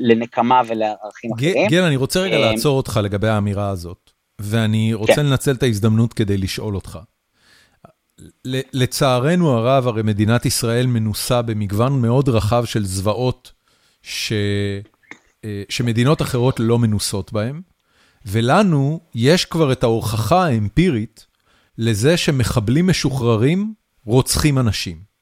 לנקמה 0.00 0.62
ולערכים 0.66 1.32
אחרים. 1.32 1.68
גיל, 1.68 1.82
אני 1.82 1.96
רוצה 1.96 2.20
רגע 2.20 2.36
אה, 2.36 2.50
לעצור 2.50 2.76
אותך 2.76 3.00
לגבי 3.02 3.28
האמירה 3.28 3.68
הזאת, 3.68 4.11
ואני 4.38 4.94
רוצה 4.94 5.14
כן. 5.14 5.26
לנצל 5.26 5.52
את 5.52 5.62
ההזדמנות 5.62 6.12
כדי 6.12 6.38
לשאול 6.38 6.74
אותך. 6.74 6.98
לצערנו 8.72 9.50
הרב, 9.50 9.86
הרי 9.86 10.02
מדינת 10.02 10.46
ישראל 10.46 10.86
מנוסה 10.86 11.42
במגוון 11.42 12.00
מאוד 12.00 12.28
רחב 12.28 12.64
של 12.64 12.84
זוועות 12.84 13.52
ש... 14.02 14.32
אה, 15.44 15.62
שמדינות 15.68 16.22
אחרות 16.22 16.60
לא 16.60 16.78
מנוסות 16.78 17.32
בהן, 17.32 17.60
ולנו 18.26 19.00
יש 19.14 19.44
כבר 19.44 19.72
את 19.72 19.82
ההוכחה 19.82 20.44
האמפירית 20.46 21.26
לזה 21.78 22.16
שמחבלים 22.16 22.86
משוחררים 22.86 23.74
רוצחים 24.04 24.58
אנשים. 24.58 25.12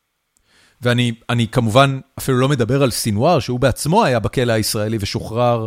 ואני 0.83 1.47
כמובן 1.53 2.01
אפילו 2.19 2.39
לא 2.39 2.49
מדבר 2.49 2.83
על 2.83 2.91
סינואר, 2.91 3.41
שהוא 3.41 3.61
בעצמו 3.61 4.05
היה 4.05 4.19
בכלא 4.19 4.53
הישראלי 4.53 4.99
ושוחרר 5.01 5.67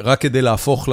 רק 0.00 0.20
כדי 0.20 0.42
להפוך 0.42 0.88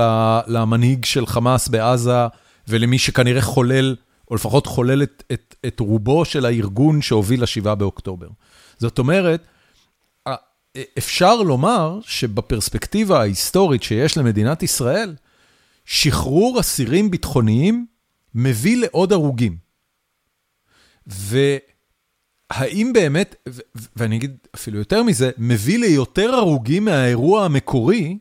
למנהיג 0.48 1.06
של 1.06 1.26
חמאס 1.26 1.68
בעזה, 1.68 2.28
ולמי 2.68 2.98
שכנראה 2.98 3.42
חולל, 3.42 3.96
או 4.32 4.36
לפחות 4.36 4.68
חולל 4.68 5.04
את, 5.04 5.24
את, 5.34 5.56
את 5.68 5.80
רובו 5.80 6.26
של 6.26 6.46
הארגון 6.46 7.02
שהוביל 7.02 7.42
ל-7 7.42 7.76
באוקטובר. 7.76 8.28
זאת 8.78 9.00
אומרת, 9.00 9.48
אפשר 10.98 11.36
לומר 11.36 12.00
שבפרספקטיבה 12.04 13.20
ההיסטורית 13.20 13.84
שיש 13.84 14.18
למדינת 14.18 14.64
ישראל, 14.64 15.16
שחרור 15.86 16.60
אסירים 16.60 17.12
ביטחוניים 17.12 17.86
מביא 18.36 18.78
לעוד 18.78 19.14
הרוגים. 19.14 19.58
והאם 21.08 22.92
באמת, 22.94 23.36
ואני 23.96 24.18
אגיד 24.18 24.38
אפילו 24.56 24.80
יותר 24.80 25.04
מזה, 25.04 25.32
מביא 25.38 25.80
ליותר 25.80 26.36
הרוגים 26.36 26.86
מהאירוע 26.86 27.46
המקורי 27.46 28.18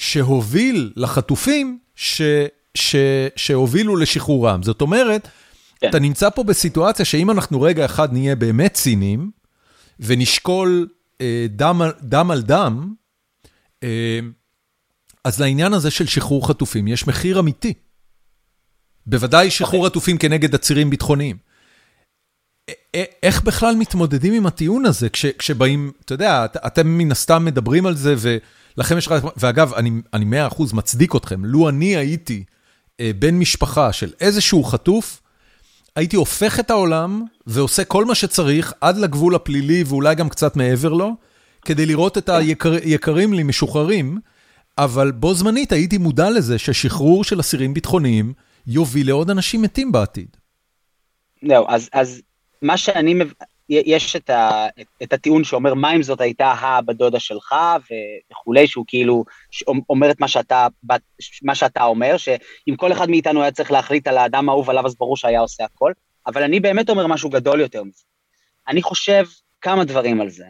שהוביל 0.00 0.92
לחטופים 0.96 1.78
ש, 1.96 2.22
ש, 2.74 2.96
שהובילו 3.36 3.96
לשחרורם. 3.96 4.62
זאת 4.62 4.80
אומרת, 4.80 5.28
כן. 5.80 5.88
אתה 5.88 5.98
נמצא 5.98 6.30
פה 6.30 6.42
בסיטואציה 6.42 7.04
שאם 7.04 7.30
אנחנו 7.30 7.60
רגע 7.60 7.84
אחד 7.84 8.12
נהיה 8.12 8.36
באמת 8.36 8.74
ציניים, 8.74 9.30
ונשקול 10.00 10.88
אה, 11.20 11.46
דם, 11.48 11.82
דם 12.02 12.30
על 12.30 12.42
דם, 12.42 12.94
אה, 13.82 14.20
אז 15.24 15.40
לעניין 15.40 15.72
הזה 15.72 15.90
של 15.90 16.06
שחרור 16.06 16.48
חטופים 16.48 16.88
יש 16.88 17.06
מחיר 17.06 17.40
אמיתי. 17.40 17.74
בוודאי 19.06 19.50
שחרור 19.50 19.84
okay. 19.84 19.86
עטופים 19.86 20.18
כנגד 20.18 20.54
עצירים 20.54 20.90
ביטחוניים. 20.90 21.36
איך 23.22 23.42
בכלל 23.42 23.76
מתמודדים 23.76 24.32
עם 24.32 24.46
הטיעון 24.46 24.86
הזה 24.86 25.08
כש, 25.08 25.26
כשבאים, 25.26 25.92
אתה 26.04 26.14
יודע, 26.14 26.44
את, 26.44 26.56
אתם 26.56 26.88
מן 26.98 27.12
הסתם 27.12 27.44
מדברים 27.44 27.86
על 27.86 27.96
זה, 27.96 28.16
ולכם 28.80 28.98
יש 28.98 29.06
לך, 29.06 29.14
ואגב, 29.36 29.72
אני 30.14 30.24
מאה 30.24 30.46
אחוז 30.46 30.72
מצדיק 30.72 31.16
אתכם, 31.16 31.44
לו 31.44 31.68
אני 31.68 31.96
הייתי 31.96 32.44
אה, 33.00 33.10
בן 33.18 33.34
משפחה 33.38 33.92
של 33.92 34.12
איזשהו 34.20 34.64
חטוף, 34.64 35.22
הייתי 35.96 36.16
הופך 36.16 36.60
את 36.60 36.70
העולם 36.70 37.24
ועושה 37.46 37.84
כל 37.84 38.04
מה 38.04 38.14
שצריך 38.14 38.72
עד 38.80 38.96
לגבול 38.96 39.34
הפלילי 39.34 39.84
ואולי 39.86 40.14
גם 40.14 40.28
קצת 40.28 40.56
מעבר 40.56 40.92
לו, 40.92 41.16
כדי 41.64 41.86
לראות 41.86 42.18
את 42.18 42.28
היקרים 42.28 43.32
לי 43.32 43.42
משוחררים, 43.42 44.18
אבל 44.78 45.10
בו 45.10 45.34
זמנית 45.34 45.72
הייתי 45.72 45.98
מודע 45.98 46.30
לזה 46.30 46.58
ששחרור 46.58 47.24
של 47.24 47.40
אסירים 47.40 47.74
ביטחוניים 47.74 48.32
יוביל 48.66 49.06
לעוד 49.06 49.30
אנשים 49.30 49.62
מתים 49.62 49.92
בעתיד. 49.92 50.36
זהו, 51.48 51.66
אז, 51.68 51.88
אז 51.92 52.20
מה 52.62 52.76
שאני, 52.76 53.14
יש 53.70 54.16
את, 54.16 54.30
ה, 54.30 54.66
את 55.02 55.12
הטיעון 55.12 55.44
שאומר 55.44 55.74
מה 55.74 55.96
אם 55.96 56.02
זאת 56.02 56.20
הייתה 56.20 56.52
הבת 56.52 56.96
דודה 56.96 57.20
שלך 57.20 57.54
וכולי, 58.30 58.66
שהוא 58.66 58.84
כאילו 58.88 59.24
אומר 59.90 60.10
את 60.10 60.20
מה 60.20 60.28
שאתה, 60.28 60.66
מה 61.42 61.54
שאתה 61.54 61.84
אומר, 61.84 62.16
שאם 62.16 62.76
כל 62.76 62.92
אחד 62.92 63.10
מאיתנו 63.10 63.42
היה 63.42 63.50
צריך 63.50 63.72
להחליט 63.72 64.08
על 64.08 64.18
האדם 64.18 64.48
האהוב 64.48 64.70
עליו, 64.70 64.86
אז 64.86 64.94
ברור 64.94 65.16
שהיה 65.16 65.40
עושה 65.40 65.64
הכל, 65.64 65.92
אבל 66.26 66.42
אני 66.42 66.60
באמת 66.60 66.90
אומר 66.90 67.06
משהו 67.06 67.30
גדול 67.30 67.60
יותר 67.60 67.84
מזה. 67.84 68.02
אני 68.68 68.82
חושב 68.82 69.24
כמה 69.60 69.84
דברים 69.84 70.20
על 70.20 70.30
זה. 70.30 70.46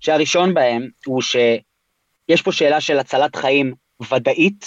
שהראשון 0.00 0.54
בהם 0.54 0.88
הוא 1.06 1.22
שיש 1.22 2.42
פה 2.44 2.52
שאלה 2.52 2.80
של 2.80 2.98
הצלת 2.98 3.36
חיים 3.36 3.74
ודאית 4.10 4.66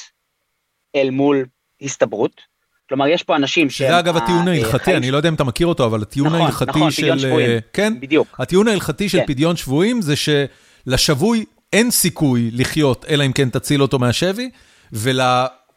אל 0.96 1.10
מול 1.10 1.46
הסתברות, 1.82 2.42
כלומר, 2.90 3.08
יש 3.08 3.24
פה 3.24 3.36
אנשים 3.36 3.70
שהם... 3.70 3.90
זה 3.90 4.00
אגב 4.00 4.18
הטיעון 4.18 4.48
ההלכתי, 4.48 4.96
אני 4.96 5.12
לא 5.12 5.18
יודע 5.18 5.30
אם 5.30 5.34
אתה 5.34 5.44
מכיר 5.44 5.68
אותו, 5.68 5.86
אבל 5.86 6.02
הטיעון 6.02 6.28
נכון, 6.30 6.42
ההלכתי 6.42 6.70
נכון, 6.70 6.92
של... 6.92 7.02
נכון, 7.02 7.18
נכון, 7.18 7.20
פדיון 7.20 7.40
שבויים. 7.40 7.60
כן, 7.74 8.00
בדיוק. 8.00 8.28
הטיעון 8.40 8.68
ההלכתי 8.68 9.10
של 9.10 9.20
כן. 9.20 9.26
פדיון 9.26 9.56
שבויים 9.56 10.02
זה 10.02 10.14
שלשבוי 10.16 11.46
אין 11.74 11.92
סיכוי 11.92 12.50
לחיות, 12.54 13.06
אלא 13.10 13.26
אם 13.26 13.32
כן 13.32 13.50
תציל 13.50 13.82
אותו 13.82 14.00
מהשבי, 14.00 14.50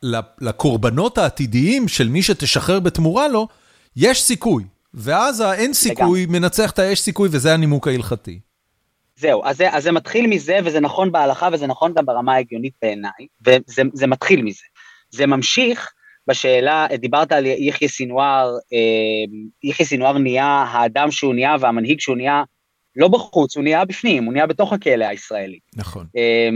ולקורבנות 0.03 1.19
העתידיים 1.19 1.89
של 1.89 2.09
מי 2.09 2.23
שתשחרר 2.23 2.81
בתמורה 2.81 3.29
לו, 3.29 3.49
יש 3.97 4.23
סיכוי. 4.23 4.65
ואז 4.95 5.41
האין 5.41 5.75
סיכוי 5.75 6.27
מנצח 6.27 6.71
את 6.71 6.79
היש 6.79 7.01
סיכוי, 7.01 7.29
וזה 7.33 7.55
הנימוק 7.55 7.89
ההלכתי. 7.89 8.41
זהו, 9.17 9.45
אז 9.45 9.57
זה, 9.57 9.71
אז 9.73 9.83
זה 9.83 9.93
מתחיל 9.93 10.27
מזה, 10.27 10.59
וזה 10.65 10.81
נכון 10.81 11.13
בהלכה, 11.13 11.49
וזה 11.53 11.67
נכון 11.67 11.93
גם 11.97 12.07
ברמה 12.07 12.35
ההגיונית 12.35 12.73
בעיניי, 12.83 13.27
וזה 13.47 14.07
מתחיל 14.07 14.43
מזה. 14.43 14.65
זה 15.11 15.27
ממשיך 15.27 15.93
בשאלה, 16.29 16.87
דיברת 16.99 17.33
על 17.33 17.47
יחיא 17.47 17.89
סינואר, 17.89 18.55
אה, 18.73 19.39
יחיא 19.65 19.85
סינואר 19.85 20.19
נהיה 20.19 20.47
האדם 20.47 21.11
שהוא 21.11 21.35
נהיה 21.35 21.57
והמנהיג 21.61 22.01
שהוא 22.01 22.17
נהיה 22.17 22.43
לא 22.97 23.09
בחוץ, 23.09 23.57
הוא 23.57 23.65
נהיה 23.65 23.85
בפנים, 23.85 24.25
הוא 24.25 24.33
נהיה 24.33 24.47
בתוך 24.47 24.73
הכלא 24.73 25.05
הישראלי. 25.05 25.59
נכון. 25.77 26.07
אה, 26.17 26.49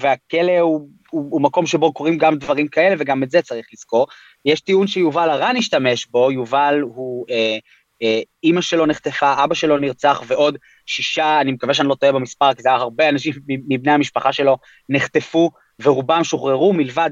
והכלא 0.00 0.58
הוא, 0.58 0.88
הוא, 1.10 1.26
הוא 1.30 1.42
מקום 1.42 1.66
שבו 1.66 1.92
קורים 1.92 2.18
גם 2.18 2.38
דברים 2.38 2.68
כאלה, 2.68 2.94
וגם 2.98 3.22
את 3.22 3.30
זה 3.30 3.42
צריך 3.42 3.66
לזכור. 3.72 4.06
יש 4.44 4.60
טיעון 4.60 4.86
שיובל 4.86 5.30
הרן 5.30 5.56
השתמש 5.56 6.06
בו, 6.06 6.32
יובל 6.32 6.80
הוא, 6.80 7.26
אה, 7.30 7.58
אה, 8.02 8.20
אימא 8.42 8.60
שלו 8.60 8.86
נחטפה, 8.86 9.44
אבא 9.44 9.54
שלו 9.54 9.78
נרצח, 9.78 10.22
ועוד 10.26 10.58
שישה, 10.86 11.40
אני 11.40 11.52
מקווה 11.52 11.74
שאני 11.74 11.88
לא 11.88 11.94
טועה 11.94 12.12
במספר, 12.12 12.54
כי 12.54 12.62
זה 12.62 12.68
היה 12.68 12.78
הרבה 12.78 13.08
אנשים 13.08 13.32
מבני 13.46 13.92
המשפחה 13.92 14.32
שלו 14.32 14.58
נחטפו, 14.88 15.50
ורובם 15.82 16.24
שוחררו 16.24 16.72
מלבד 16.72 17.10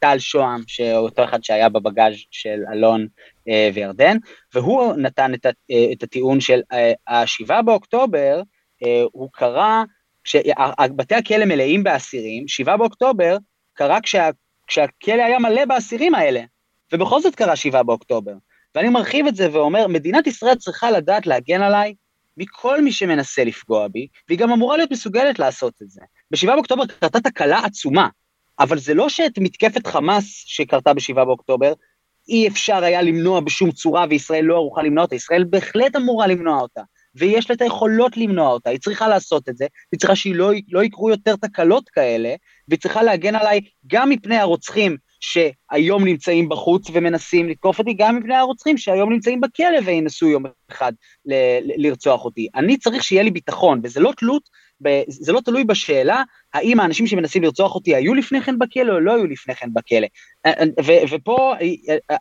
טל 0.00 0.18
שוהם, 0.18 0.60
שאותו 0.66 1.24
אחד 1.24 1.44
שהיה 1.44 1.68
בבגאז' 1.68 2.14
של 2.30 2.60
אלון 2.72 3.06
אה, 3.48 3.70
וירדן, 3.74 4.16
והוא 4.54 4.94
נתן 4.96 5.34
את, 5.34 5.46
אה, 5.46 5.92
את 5.92 6.02
הטיעון 6.02 6.40
של 6.40 6.60
אה, 6.72 6.92
השבעה 7.08 7.62
באוקטובר, 7.62 8.42
אה, 8.84 9.02
הוא 9.12 9.28
קרה, 9.32 9.84
כשבתי 10.24 11.14
הכלא 11.14 11.44
מלאים 11.44 11.82
באסירים, 11.82 12.48
שבעה 12.48 12.76
באוקטובר 12.76 13.36
קרה 13.74 14.00
כשה, 14.00 14.30
כשהכלא 14.66 15.22
היה 15.22 15.38
מלא 15.38 15.64
באסירים 15.64 16.14
האלה, 16.14 16.40
ובכל 16.92 17.20
זאת 17.20 17.34
קרה 17.34 17.56
שבעה 17.56 17.82
באוקטובר. 17.82 18.32
ואני 18.74 18.88
מרחיב 18.88 19.26
את 19.26 19.36
זה 19.36 19.48
ואומר, 19.52 19.86
מדינת 19.86 20.26
ישראל 20.26 20.54
צריכה 20.54 20.90
לדעת 20.90 21.26
להגן 21.26 21.62
עליי 21.62 21.94
מכל 22.36 22.82
מי 22.82 22.92
שמנסה 22.92 23.44
לפגוע 23.44 23.88
בי, 23.88 24.06
והיא 24.28 24.38
גם 24.38 24.52
אמורה 24.52 24.76
להיות 24.76 24.90
מסוגלת 24.90 25.38
לעשות 25.38 25.74
את 25.82 25.90
זה. 25.90 26.00
בשבעה 26.30 26.54
באוקטובר 26.54 26.86
קרתה 26.86 27.20
תקלה 27.20 27.58
עצומה, 27.64 28.08
אבל 28.60 28.78
זה 28.78 28.94
לא 28.94 29.08
שאת 29.08 29.38
מתקפת 29.38 29.86
חמאס 29.86 30.42
שקרתה 30.46 30.94
ב-7 30.94 31.14
באוקטובר, 31.14 31.72
אי 32.28 32.48
אפשר 32.48 32.84
היה 32.84 33.02
למנוע 33.02 33.40
בשום 33.40 33.70
צורה 33.70 34.04
וישראל 34.10 34.44
לא 34.44 34.54
ערוכה 34.54 34.82
למנוע 34.82 35.02
אותה, 35.04 35.14
ישראל 35.14 35.44
בהחלט 35.44 35.96
אמורה 35.96 36.26
למנוע 36.26 36.60
אותה, 36.60 36.80
ויש 37.14 37.50
לה 37.50 37.56
את 37.56 37.62
היכולות 37.62 38.16
למנוע 38.16 38.48
אותה, 38.48 38.70
היא 38.70 38.78
צריכה 38.78 39.08
לעשות 39.08 39.48
את 39.48 39.56
זה, 39.56 39.66
היא 39.92 40.00
צריכה 40.00 40.16
שהיא 40.16 40.34
לא, 40.34 40.50
לא 40.68 40.82
יקרו 40.82 41.10
יותר 41.10 41.36
תקלות 41.36 41.88
כאלה, 41.88 42.34
והיא 42.68 42.80
צריכה 42.80 43.02
להגן 43.02 43.34
עליי 43.34 43.60
גם 43.86 44.10
מפני 44.10 44.36
הרוצחים 44.36 44.96
שהיום 45.20 46.04
נמצאים 46.04 46.48
בחוץ 46.48 46.90
ומנסים 46.92 47.48
לתקוף 47.48 47.78
אותי, 47.78 47.94
גם 47.94 48.16
מפני 48.16 48.34
הרוצחים 48.34 48.78
שהיום 48.78 49.12
נמצאים 49.12 49.40
בכלא 49.40 49.78
וינסו 49.84 50.28
יום 50.28 50.42
אחד 50.70 50.92
ל- 51.26 51.58
ל- 51.62 51.86
לרצוח 51.86 52.24
אותי. 52.24 52.48
אני 52.54 52.76
צריך 52.76 53.04
שיהיה 53.04 53.22
לי 53.22 53.30
ביטחון, 53.30 53.80
וזה 53.82 54.00
לא 54.00 54.12
תלות 54.16 54.42
זה 55.08 55.32
לא 55.32 55.40
תלוי 55.40 55.64
בשאלה 55.64 56.22
האם 56.54 56.80
האנשים 56.80 57.06
שמנסים 57.06 57.42
לרצוח 57.42 57.74
אותי 57.74 57.94
היו 57.94 58.14
לפני 58.14 58.40
כן 58.40 58.58
בכלא 58.58 58.92
או 58.92 59.00
לא 59.00 59.14
היו 59.14 59.26
לפני 59.26 59.54
כן 59.54 59.68
בכלא. 59.74 60.06
ופה 61.10 61.54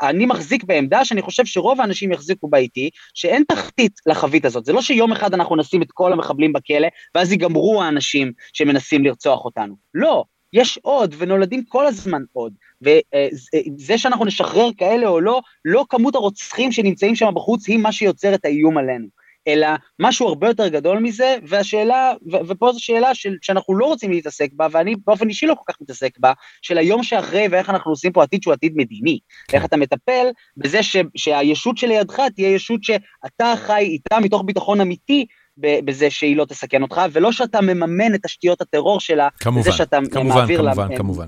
אני 0.01 0.25
מחזיק 0.25 0.63
בעמדה 0.63 1.05
שאני 1.05 1.21
חושב 1.21 1.45
שרוב 1.45 1.81
האנשים 1.81 2.11
יחזיקו 2.11 2.47
בה 2.47 2.57
איתי, 2.57 2.89
שאין 3.13 3.43
תחתית 3.47 3.99
לחבית 4.05 4.45
הזאת. 4.45 4.65
זה 4.65 4.73
לא 4.73 4.81
שיום 4.81 5.11
אחד 5.11 5.33
אנחנו 5.33 5.55
נשים 5.55 5.81
את 5.81 5.91
כל 5.91 6.13
המחבלים 6.13 6.53
בכלא, 6.53 6.87
ואז 7.15 7.31
ייגמרו 7.31 7.83
האנשים 7.83 8.31
שמנסים 8.53 9.05
לרצוח 9.05 9.45
אותנו. 9.45 9.75
לא, 9.93 10.23
יש 10.53 10.79
עוד, 10.81 11.15
ונולדים 11.17 11.63
כל 11.67 11.85
הזמן 11.85 12.21
עוד. 12.33 12.53
וזה 12.81 13.97
שאנחנו 13.97 14.25
נשחרר 14.25 14.69
כאלה 14.77 15.07
או 15.07 15.21
לא, 15.21 15.41
לא 15.65 15.85
כמות 15.89 16.15
הרוצחים 16.15 16.71
שנמצאים 16.71 17.15
שם 17.15 17.31
בחוץ 17.35 17.67
היא 17.67 17.77
מה 17.77 17.91
שיוצר 17.91 18.35
את 18.35 18.45
האיום 18.45 18.77
עלינו. 18.77 19.18
אלא 19.53 19.67
משהו 19.99 20.27
הרבה 20.27 20.47
יותר 20.47 20.67
גדול 20.67 20.99
מזה, 20.99 21.35
והשאלה, 21.43 22.13
ו- 22.31 22.47
ופה 22.47 22.71
זו 22.71 22.83
שאלה 22.83 23.15
של, 23.15 23.35
שאנחנו 23.41 23.77
לא 23.77 23.85
רוצים 23.85 24.11
להתעסק 24.11 24.49
בה, 24.53 24.67
ואני 24.71 24.95
באופן 25.07 25.29
אישי 25.29 25.45
לא 25.45 25.55
כל 25.55 25.73
כך 25.73 25.81
מתעסק 25.81 26.11
בה, 26.19 26.33
של 26.61 26.77
היום 26.77 27.03
שאחרי 27.03 27.47
ואיך 27.51 27.69
אנחנו 27.69 27.91
עושים 27.91 28.11
פה 28.11 28.23
עתיד 28.23 28.43
שהוא 28.43 28.53
עתיד 28.53 28.73
מדיני. 28.75 29.19
כן. 29.47 29.57
איך 29.57 29.65
אתה 29.65 29.77
מטפל 29.77 30.27
בזה 30.57 30.83
ש, 30.83 30.97
שהישות 31.15 31.77
שלידך 31.77 32.21
תהיה 32.35 32.49
ישות 32.49 32.83
שאתה 32.83 33.53
חי 33.57 33.81
איתה 33.81 34.19
מתוך 34.19 34.43
ביטחון 34.45 34.81
אמיתי, 34.81 35.25
בזה 35.57 36.09
שהיא 36.09 36.37
לא 36.37 36.45
תסכן 36.45 36.81
אותך, 36.81 37.01
ולא 37.11 37.31
שאתה 37.31 37.61
מממן 37.61 38.15
את 38.15 38.23
תשתיות 38.23 38.61
הטרור 38.61 38.99
שלה, 38.99 39.27
כמובן, 39.39 39.61
בזה 39.61 39.71
שאתה 39.71 39.97
כמובן, 40.11 40.35
מעביר 40.35 40.59
כמובן, 40.61 40.91
לה... 40.91 40.97
כמובן. 40.97 41.27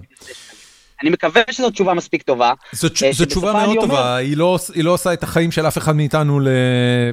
אני 1.02 1.10
מקווה 1.10 1.42
שזו 1.52 1.70
תשובה 1.70 1.94
מספיק 1.94 2.22
טובה. 2.22 2.54
זו, 2.72 2.88
אה, 3.06 3.12
זו 3.12 3.26
תשובה 3.26 3.54
מאוד 3.54 3.78
אומר... 3.78 3.82
טובה, 3.82 4.16
היא 4.16 4.38
לא, 4.38 4.58
היא 4.74 4.84
לא 4.84 4.94
עושה 4.94 5.14
את 5.14 5.24
החיים 5.24 5.52
של 5.52 5.68
אף 5.68 5.78
אחד 5.78 5.96
מאיתנו 5.96 6.40
ל, 6.40 6.48
אה, 6.48 7.12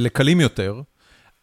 לקלים 0.00 0.40
יותר. 0.40 0.80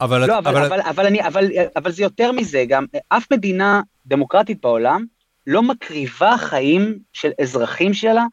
אבל, 0.01 0.27
לא, 0.27 0.37
אבל, 0.37 0.57
אבל, 0.57 0.65
אבל, 0.65 0.81
אבל, 0.81 1.05
אני, 1.05 1.27
אבל, 1.27 1.45
אבל 1.75 1.91
זה 1.91 2.03
יותר 2.03 2.31
מזה, 2.31 2.65
גם 2.67 2.85
אף 3.09 3.31
מדינה 3.31 3.81
דמוקרטית 4.05 4.61
בעולם 4.61 5.05
לא 5.47 5.63
מקריבה 5.63 6.35
חיים 6.37 6.99
של 7.13 7.29
אזרחים 7.41 7.93
שלה 7.93 8.25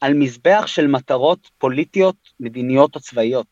על 0.00 0.14
מזבח 0.14 0.64
של 0.66 0.86
מטרות 0.86 1.50
פוליטיות, 1.58 2.16
מדיניות 2.40 2.96
או 2.96 3.00
צבאיות. 3.00 3.46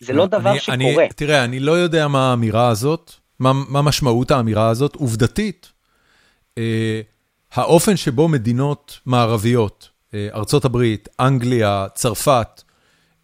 זה 0.00 0.12
לא 0.12 0.26
דבר 0.26 0.50
אני, 0.50 0.60
שקורה. 0.60 1.04
אני, 1.04 1.08
תראה, 1.16 1.44
אני 1.44 1.60
לא 1.60 1.72
יודע 1.72 2.08
מה 2.08 2.30
האמירה 2.30 2.68
הזאת, 2.68 3.12
מה, 3.38 3.52
מה 3.68 3.82
משמעות 3.82 4.30
האמירה 4.30 4.68
הזאת. 4.68 4.94
עובדתית, 4.94 5.72
אה, 6.58 7.00
האופן 7.52 7.96
שבו 7.96 8.28
מדינות 8.28 8.98
מערביות, 9.06 9.88
אה, 10.14 10.28
ארצות 10.34 10.64
הברית, 10.64 11.08
אנגליה, 11.20 11.86
צרפת, 11.94 12.62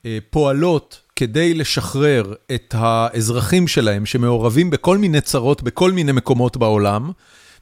אה, 0.06 0.18
פועלות 0.30 1.03
כדי 1.16 1.54
לשחרר 1.54 2.34
את 2.54 2.74
האזרחים 2.78 3.68
שלהם 3.68 4.06
שמעורבים 4.06 4.70
בכל 4.70 4.98
מיני 4.98 5.20
צרות 5.20 5.62
בכל 5.62 5.92
מיני 5.92 6.12
מקומות 6.12 6.56
בעולם, 6.56 7.10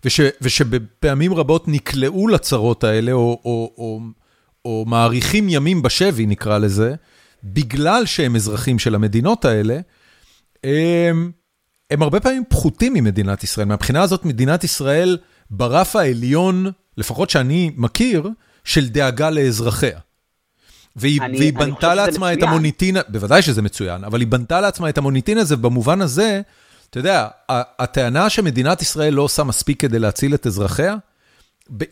וש, 0.05 0.21
ושבפעמים 0.41 1.35
רבות 1.35 1.69
נקלעו 1.69 2.29
לצרות 2.29 2.85
האלה, 2.85 3.13
או, 3.13 3.41
או, 3.45 3.75
או, 3.79 4.01
או 4.65 4.85
מאריכים 4.89 5.49
ימים 5.49 5.83
בשבי, 5.83 6.27
נקרא 6.27 6.59
לזה, 6.59 6.95
בגלל 7.45 8.07
שהם 8.07 8.37
אזרחים 8.37 8.79
של 8.79 8.95
המדינות 8.95 9.45
האלה, 9.45 9.79
הם, 10.65 11.31
הם 11.91 12.03
הרבה 12.03 12.21
פעמים 12.21 12.43
פחותים 12.49 12.95
ממדינת 12.95 13.45
ישראל. 13.45 13.67
מהבחינה 13.67 14.03
הזאת, 14.03 14.25
מדינת 14.25 14.65
ישראל 14.65 15.19
ברף 15.51 15.97
העליון, 15.97 16.67
לפחות 16.97 17.31
שאני 17.31 17.71
מכיר, 17.77 18.29
של 18.65 18.89
דאגה 18.89 19.31
לאזרחיה. 19.31 19.99
והיא, 20.97 21.23
אני, 21.23 21.39
והיא 21.39 21.51
אני 21.51 21.67
בנתה 21.67 21.95
לעצמה 21.95 22.33
את 22.33 22.43
המוניטין, 22.43 22.97
בוודאי 23.09 23.43
שזה 23.43 23.63
מצוין, 23.63 24.05
אבל 24.05 24.21
היא 24.21 24.29
בנתה 24.29 24.61
לעצמה 24.61 24.89
את 24.89 24.99
המוניטין 24.99 25.39
הזה, 25.39 25.57
במובן 25.57 26.01
הזה, 26.01 26.41
אתה 26.91 26.99
יודע, 26.99 27.29
הטענה 27.79 28.31
שמדינת 28.31 28.83
ישראל 28.83 29.15
לא 29.15 29.23
עושה 29.23 29.45
מספיק 29.45 29.81
כדי 29.81 29.99
להציל 29.99 30.35
את 30.35 30.47
אזרחיה, 30.47 30.97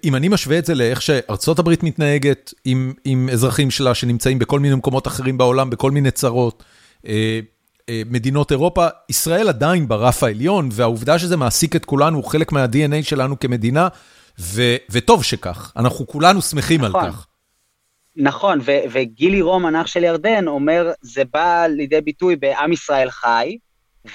אם 0.05 0.15
אני 0.15 0.29
משווה 0.29 0.59
את 0.59 0.67
זה 0.67 0.75
לאיך 0.75 1.03
שארצות 1.03 1.59
הברית 1.59 1.83
מתנהגת 1.83 2.55
עם, 2.65 2.93
עם 3.05 3.29
אזרחים 3.33 3.71
שלה 3.71 3.95
שנמצאים 3.95 4.39
בכל 4.39 4.61
מיני 4.61 4.75
מקומות 4.75 5.07
אחרים 5.07 5.39
בעולם, 5.39 5.71
בכל 5.71 5.91
מיני 5.91 6.11
צרות, 6.11 6.63
אה, 7.07 7.41
אה, 7.89 8.03
מדינות 8.11 8.51
אירופה, 8.53 8.87
ישראל 9.09 9.49
עדיין 9.49 9.89
ברף 9.89 10.23
העליון, 10.23 10.69
והעובדה 10.73 11.19
שזה 11.19 11.37
מעסיק 11.37 11.77
את 11.77 11.85
כולנו 11.85 12.17
הוא 12.17 12.25
חלק 12.25 12.53
מה-DNA 12.53 13.03
שלנו 13.03 13.41
כמדינה, 13.41 13.89
ו, 14.39 14.77
וטוב 14.91 15.25
שכך, 15.25 15.73
אנחנו 15.77 16.07
כולנו 16.07 16.43
שמחים 16.43 16.85
נכון. 16.85 17.05
על 17.05 17.13
כך. 17.13 17.27
נכון, 18.17 18.59
ו- 18.63 18.79
וגילי 18.93 19.43
רומן, 19.43 19.77
אח 19.77 19.87
של 19.87 20.05
ירדן, 20.05 20.49
אומר, 20.49 20.93
זה 21.01 21.23
בא 21.33 21.67
לידי 21.67 22.01
ביטוי 22.01 22.37
בעם 22.37 22.73
ישראל 22.73 23.11
חי, 23.11 23.57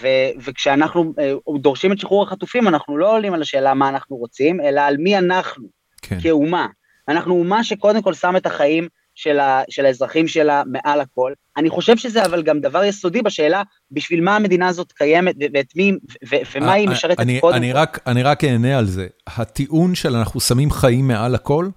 ו- 0.01 0.29
וכשאנחנו 0.45 1.13
uh, 1.17 1.59
דורשים 1.61 1.91
את 1.91 1.99
שחרור 1.99 2.23
החטופים, 2.23 2.67
אנחנו 2.67 2.97
לא 2.97 3.13
עולים 3.15 3.33
על 3.33 3.41
השאלה 3.41 3.73
מה 3.73 3.89
אנחנו 3.89 4.15
רוצים, 4.15 4.61
אלא 4.61 4.81
על 4.81 4.97
מי 4.97 5.17
אנחנו, 5.17 5.67
כן. 6.01 6.17
כאומה. 6.21 6.67
אנחנו 7.09 7.33
אומה 7.33 7.63
שקודם 7.63 8.01
כל 8.01 8.13
שם 8.13 8.35
את 8.37 8.45
החיים 8.45 8.87
של, 9.15 9.39
ה- 9.39 9.61
של 9.69 9.85
האזרחים 9.85 10.27
שלה 10.27 10.63
מעל 10.65 11.01
הכל. 11.01 11.33
אני 11.57 11.69
חושב 11.69 11.97
שזה 11.97 12.25
אבל 12.25 12.43
גם 12.43 12.59
דבר 12.59 12.83
יסודי 12.83 13.21
בשאלה, 13.21 13.61
בשביל 13.91 14.21
מה 14.21 14.35
המדינה 14.35 14.67
הזאת 14.67 14.91
קיימת, 14.91 15.35
ואת 15.53 15.75
מי, 15.75 15.91
ו- 16.29 16.35
ומה 16.55 16.73
היא 16.73 16.87
אה, 16.87 16.93
משרתת 16.93 17.19
אני, 17.19 17.39
קודם 17.39 17.55
אני 17.55 17.71
כל. 17.73 17.77
רק, 17.77 17.99
אני 18.07 18.23
רק 18.23 18.43
אענה 18.43 18.77
על 18.77 18.85
זה. 18.85 19.07
הטיעון 19.27 19.95
של 19.95 20.15
אנחנו 20.15 20.39
שמים 20.39 20.71
חיים 20.71 21.07
מעל 21.07 21.35
הכל, 21.35 21.67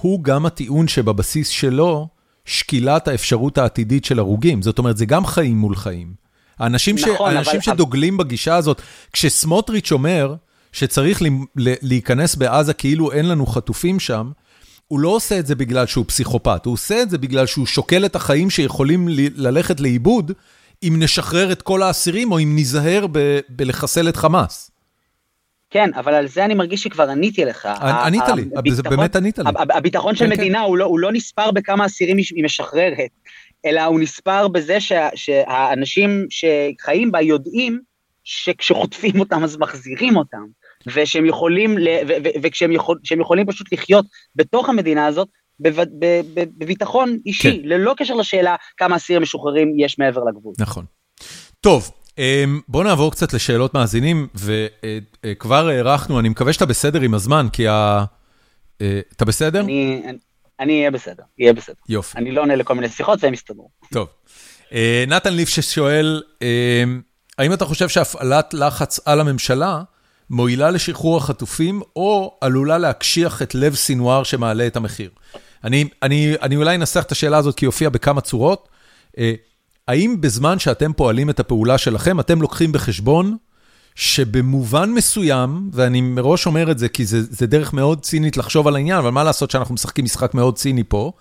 הוא 0.00 0.24
גם 0.24 0.46
הטיעון 0.46 0.88
שבבסיס 0.88 1.48
שלו 1.48 2.08
שקילת 2.44 3.08
האפשרות 3.08 3.58
העתידית 3.58 4.04
של 4.04 4.18
הרוגים. 4.18 4.62
זאת 4.62 4.78
אומרת, 4.78 4.96
זה 4.96 5.06
גם 5.06 5.26
חיים 5.26 5.56
מול 5.56 5.76
חיים. 5.76 6.14
האנשים, 6.58 6.96
נכון, 6.96 7.30
ש... 7.32 7.34
האנשים 7.34 7.52
אבל... 7.52 7.62
שדוגלים 7.62 8.16
בגישה 8.16 8.56
הזאת, 8.56 8.82
כשסמוטריץ' 9.12 9.92
אומר 9.92 10.34
שצריך 10.72 11.22
להיכנס 11.56 12.34
בעזה 12.34 12.74
כאילו 12.74 13.12
אין 13.12 13.28
לנו 13.28 13.46
חטופים 13.46 14.00
שם, 14.00 14.30
הוא 14.88 15.00
לא 15.00 15.08
עושה 15.08 15.38
את 15.38 15.46
זה 15.46 15.54
בגלל 15.54 15.86
שהוא 15.86 16.04
פסיכופת, 16.08 16.66
הוא 16.66 16.72
עושה 16.72 17.02
את 17.02 17.10
זה 17.10 17.18
בגלל 17.18 17.46
שהוא 17.46 17.66
שוקל 17.66 18.04
את 18.06 18.16
החיים 18.16 18.50
שיכולים 18.50 19.08
ללכת 19.36 19.80
לאיבוד 19.80 20.32
אם 20.82 20.96
נשחרר 20.98 21.52
את 21.52 21.62
כל 21.62 21.82
האסירים 21.82 22.32
או 22.32 22.38
אם 22.38 22.56
ניזהר 22.56 23.06
בלחסל 23.48 24.08
את 24.08 24.16
חמאס. 24.16 24.69
כן, 25.70 25.90
אבל 25.94 26.14
על 26.14 26.28
זה 26.28 26.44
אני 26.44 26.54
מרגיש 26.54 26.82
שכבר 26.82 27.10
עניתי 27.10 27.44
לך. 27.44 27.66
ענית 27.80 28.22
לי, 28.64 28.70
זה 28.72 28.82
באמת 28.82 29.16
ענית 29.16 29.38
לי. 29.38 29.44
הביטחון 29.58 30.16
של 30.16 30.24
כן, 30.24 30.34
כן. 30.34 30.40
מדינה 30.40 30.60
הוא 30.60 30.98
לא 30.98 31.12
נספר 31.12 31.50
בכמה 31.50 31.86
אסירים 31.86 32.16
היא 32.16 32.44
משחררת, 32.44 33.10
אלא 33.64 33.84
הוא 33.84 34.00
נספר 34.00 34.48
בזה 34.48 34.78
שהאנשים 35.14 36.26
שחיים 36.30 37.12
בה 37.12 37.20
יודעים 37.20 37.80
שכשחוטפים 38.24 39.20
אותם 39.20 39.44
אז 39.44 39.56
מחזירים 39.56 40.16
אותם, 40.16 40.44
ושהם 40.94 41.26
יכולים, 41.26 41.76
וכשהם 42.42 42.72
יכול, 42.72 42.98
יכולים 43.20 43.46
פשוט 43.46 43.72
לחיות 43.72 44.06
בתוך 44.36 44.68
המדינה 44.68 45.06
הזאת, 45.06 45.28
בביטחון 46.58 47.18
אישי, 47.26 47.62
כן. 47.62 47.68
ללא 47.68 47.94
קשר 47.96 48.14
לשאלה 48.14 48.56
כמה 48.76 48.96
אסירים 48.96 49.22
משוחררים 49.22 49.74
יש 49.78 49.98
מעבר 49.98 50.24
לגבול. 50.24 50.54
נכון. 50.58 50.84
טוב, 51.60 51.90
אמ, 52.20 52.60
בוא 52.68 52.84
נעבור 52.84 53.12
קצת 53.12 53.32
לשאלות 53.32 53.74
מאזינים, 53.74 54.28
וכבר 54.34 55.68
הארכנו, 55.68 56.20
אני 56.20 56.28
מקווה 56.28 56.52
שאתה 56.52 56.66
בסדר 56.66 57.00
עם 57.00 57.14
הזמן, 57.14 57.46
כי 57.52 57.68
ה... 57.68 58.04
אה, 58.80 59.00
אתה 59.16 59.24
בסדר? 59.24 59.60
אני 59.60 60.02
אני 60.60 60.78
אהיה 60.78 60.90
בסדר, 60.90 61.22
יהיה 61.38 61.52
בסדר. 61.52 61.74
יופי. 61.88 62.18
אני 62.18 62.32
לא 62.32 62.40
עונה 62.40 62.56
לכל 62.56 62.74
מיני 62.74 62.88
שיחות 62.88 63.24
והם 63.24 63.34
יסתדרו. 63.34 63.68
טוב. 63.92 64.08
אה, 64.72 65.04
נתן 65.08 65.34
ליף 65.34 65.48
ששואל, 65.48 66.22
אה, 66.42 66.84
האם 67.38 67.52
אתה 67.52 67.64
חושב 67.64 67.88
שהפעלת 67.88 68.54
לחץ 68.54 69.00
על 69.04 69.20
הממשלה 69.20 69.82
מועילה 70.30 70.70
לשחרור 70.70 71.16
החטופים, 71.16 71.82
או 71.96 72.38
עלולה 72.40 72.78
להקשיח 72.78 73.42
את 73.42 73.54
לב 73.54 73.74
סינואר 73.74 74.22
שמעלה 74.22 74.66
את 74.66 74.76
המחיר? 74.76 75.10
אני, 75.64 75.88
אני, 76.02 76.34
אני 76.42 76.56
אולי 76.56 76.74
אנסח 76.74 77.02
את 77.02 77.12
השאלה 77.12 77.38
הזאת 77.38 77.54
כי 77.54 77.64
היא 77.64 77.68
הופיעה 77.68 77.90
בכמה 77.90 78.20
צורות. 78.20 78.68
האם 79.88 80.20
בזמן 80.20 80.58
שאתם 80.58 80.92
פועלים 80.92 81.30
את 81.30 81.40
הפעולה 81.40 81.78
שלכם, 81.78 82.20
אתם 82.20 82.42
לוקחים 82.42 82.72
בחשבון 82.72 83.36
שבמובן 83.94 84.90
מסוים, 84.90 85.70
ואני 85.72 86.00
מראש 86.00 86.46
אומר 86.46 86.70
את 86.70 86.78
זה 86.78 86.88
כי 86.88 87.04
זה, 87.04 87.22
זה 87.22 87.46
דרך 87.46 87.72
מאוד 87.72 88.02
צינית 88.02 88.36
לחשוב 88.36 88.68
על 88.68 88.76
העניין, 88.76 88.98
אבל 88.98 89.10
מה 89.10 89.24
לעשות 89.24 89.50
שאנחנו 89.50 89.74
משחקים 89.74 90.04
משחק 90.04 90.34
מאוד 90.34 90.56
ציני 90.56 90.84
פה, 90.88 91.12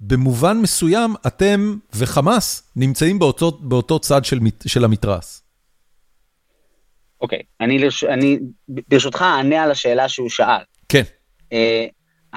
במובן 0.00 0.58
מסוים 0.58 1.14
אתם 1.26 1.76
וחמאס 1.94 2.72
נמצאים 2.76 3.18
באותו, 3.18 3.50
באותו 3.60 3.98
צד 3.98 4.24
של, 4.24 4.38
של 4.66 4.84
המתרס. 4.84 5.42
אוקיי, 7.20 7.38
okay, 7.38 7.64
אני, 7.64 7.78
אני 8.08 8.38
ברשותך 8.68 9.22
אענה 9.22 9.62
על 9.62 9.70
השאלה 9.70 10.08
שהוא 10.08 10.30
שאל. 10.30 10.62
כן. 10.88 11.02
Uh, 12.34 12.36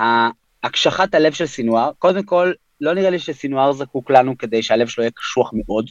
הקשחת 0.64 1.16
הלב 1.16 1.34
של 1.34 1.46
סינואר, 1.46 1.92
קודם 2.00 2.24
כל, 2.24 2.52
לא 2.82 2.94
נראה 2.94 3.10
לי 3.10 3.20
שסינואר 3.20 3.72
זקוק 3.72 4.12
לנו 4.12 4.38
כדי 4.38 4.64
שהלב 4.64 4.88
שלו 4.88 5.04
יהיה 5.04 5.12
קשוח 5.12 5.52
מאוד, 5.54 5.90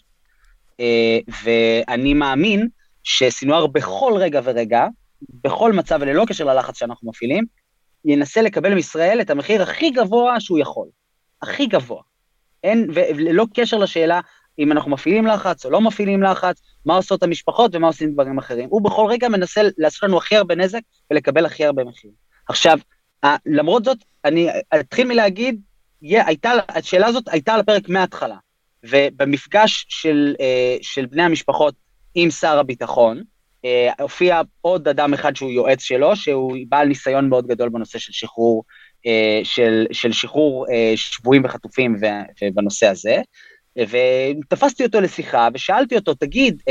uh, 0.73 1.33
ואני 1.45 2.15
מאמין 2.15 2.69
שסינואר 3.03 3.67
בכל 3.67 4.13
רגע 4.17 4.41
ורגע, 4.45 4.87
בכל 5.45 5.73
מצב 5.73 5.99
וללא 6.01 6.25
קשר 6.29 6.45
ללחץ 6.45 6.79
שאנחנו 6.79 7.09
מפעילים, 7.11 7.45
ינסה 8.05 8.43
לקבל 8.43 8.75
מישראל 8.75 9.21
את 9.21 9.31
המחיר 9.31 9.63
הכי 9.63 9.91
גבוה 9.91 10.41
שהוא 10.41 10.59
יכול. 10.59 10.89
הכי 11.43 11.67
גבוה. 11.67 12.03
אין, 12.65 12.91
וללא 12.95 13.47
קשר 13.55 13.77
לשאלה 13.77 14.21
אם 14.59 14.73
אנחנו 14.73 14.91
מפעילים 14.91 15.27
לחץ 15.27 15.65
או 15.65 15.71
לא 15.71 15.81
מפעילים 15.81 16.23
לחץ, 16.23 16.61
מה 16.87 16.97
עושות 16.97 17.23
המשפחות 17.23 17.75
ומה 17.75 17.87
עושים 17.87 18.13
דברים 18.13 18.39
אחרים. 18.39 18.69
הוא 18.71 18.83
בכל 18.83 19.07
רגע 19.11 19.29
מנסה 19.29 19.61
לעשות 19.79 20.03
לנו 20.03 20.19
הכי 20.19 20.37
הרבה 20.37 20.55
נזק 20.55 20.81
ולקבל 21.11 21.47
הכי 21.47 21.65
הרבה 21.65 21.85
מחיר. 21.85 22.11
עכשיו, 22.49 22.79
למרות 23.47 23.85
זאת, 23.85 23.99
אני 24.25 24.49
אתחיל 24.81 25.07
מלהגיד, 25.07 25.61
הייתה, 26.03 26.53
השאלה 26.69 27.07
הזאת 27.07 27.25
הייתה 27.29 27.55
על 27.55 27.61
הפרק 27.61 27.89
מההתחלה, 27.89 28.37
ובמפגש 28.83 29.87
של, 29.89 30.35
אה, 30.41 30.77
של 30.83 31.07
בני 31.07 31.23
המשפחות 31.23 31.75
עם 32.15 32.31
שר 32.31 32.59
הביטחון, 32.59 33.23
אה, 33.65 33.91
הופיע 34.01 34.41
עוד 34.61 34.89
אדם 34.89 35.15
אחד 35.15 35.37
שהוא 35.37 35.51
יועץ 35.51 35.83
שלו, 35.83 36.17
שהוא 36.17 36.57
בעל 36.69 36.89
ניסיון 36.89 37.29
מאוד 37.29 37.47
גדול 37.47 37.69
בנושא 37.69 37.99
של 37.99 38.13
שחרור, 38.13 38.65
אה, 39.07 39.41
של, 39.45 39.87
של 39.93 40.13
שחרור 40.13 40.67
שבויים 40.97 41.45
וחטופים 41.45 41.97
בנושא 42.55 42.87
הזה, 42.87 43.17
ותפסתי 43.79 44.85
אותו 44.85 45.01
לשיחה 45.01 45.49
ושאלתי 45.55 45.97
אותו, 45.97 46.15
תגיד, 46.15 46.63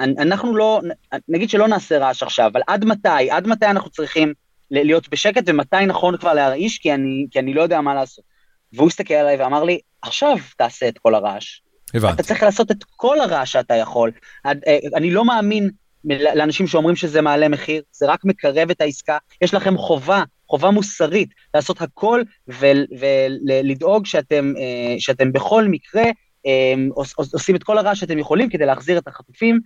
אנחנו 0.00 0.56
לא, 0.56 0.80
נגיד 1.28 1.50
שלא 1.50 1.68
נעשה 1.68 1.98
רעש 1.98 2.22
עכשיו, 2.22 2.46
אבל 2.46 2.60
עד 2.66 2.84
מתי, 2.84 3.30
עד 3.30 3.46
מתי 3.46 3.66
אנחנו 3.66 3.90
צריכים 3.90 4.32
להיות 4.70 5.08
בשקט 5.08 5.42
ומתי 5.46 5.86
נכון 5.86 6.16
כבר 6.16 6.34
להרעיש, 6.34 6.78
כי 6.78 6.94
אני, 6.94 7.26
כי 7.30 7.38
אני 7.38 7.54
לא 7.54 7.62
יודע 7.62 7.80
מה 7.80 7.94
לעשות. 7.94 8.35
והוא 8.72 8.88
הסתכל 8.88 9.14
עליי 9.14 9.36
ואמר 9.36 9.64
לי, 9.64 9.78
עכשיו 10.02 10.36
תעשה 10.56 10.88
את 10.88 10.98
כל 10.98 11.14
הרעש. 11.14 11.60
הבנתי. 11.94 12.14
אתה 12.14 12.22
צריך 12.22 12.42
לעשות 12.42 12.70
את 12.70 12.84
כל 12.96 13.20
הרעש 13.20 13.52
שאתה 13.52 13.74
יכול. 13.74 14.10
אה, 14.46 14.52
אני 14.94 15.10
לא 15.10 15.24
מאמין 15.24 15.70
לאנשים 16.04 16.66
שאומרים 16.66 16.96
שזה 16.96 17.22
מעלה 17.22 17.48
מחיר, 17.48 17.82
זה 17.92 18.06
רק 18.06 18.24
מקרב 18.24 18.70
את 18.70 18.80
העסקה. 18.80 19.18
יש 19.42 19.54
לכם 19.54 19.78
חובה, 19.78 20.22
חובה 20.48 20.70
מוסרית, 20.70 21.28
לעשות 21.54 21.82
הכל 21.82 22.22
ולדאוג 22.48 24.06
שאתם, 24.06 24.52
אה, 24.58 24.94
שאתם 24.98 25.32
בכל 25.32 25.64
מקרה 25.64 26.04
אה, 26.46 26.74
עושים 27.16 27.56
את 27.56 27.62
כל 27.62 27.78
הרעש 27.78 28.00
שאתם 28.00 28.18
יכולים 28.18 28.48
כדי 28.48 28.66
להחזיר 28.66 28.98
את 28.98 29.08
החטופים 29.08 29.60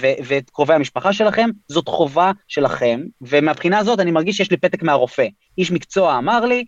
ואת 0.00 0.50
קרובי 0.50 0.74
המשפחה 0.74 1.12
שלכם, 1.12 1.50
זאת 1.68 1.88
חובה 1.88 2.32
שלכם, 2.48 3.00
ומהבחינה 3.22 3.78
הזאת 3.78 4.00
אני 4.00 4.10
מרגיש 4.10 4.36
שיש 4.36 4.50
לי 4.50 4.56
פתק 4.56 4.82
מהרופא. 4.82 5.26
איש 5.58 5.70
מקצוע 5.70 6.18
אמר 6.18 6.44
לי, 6.44 6.64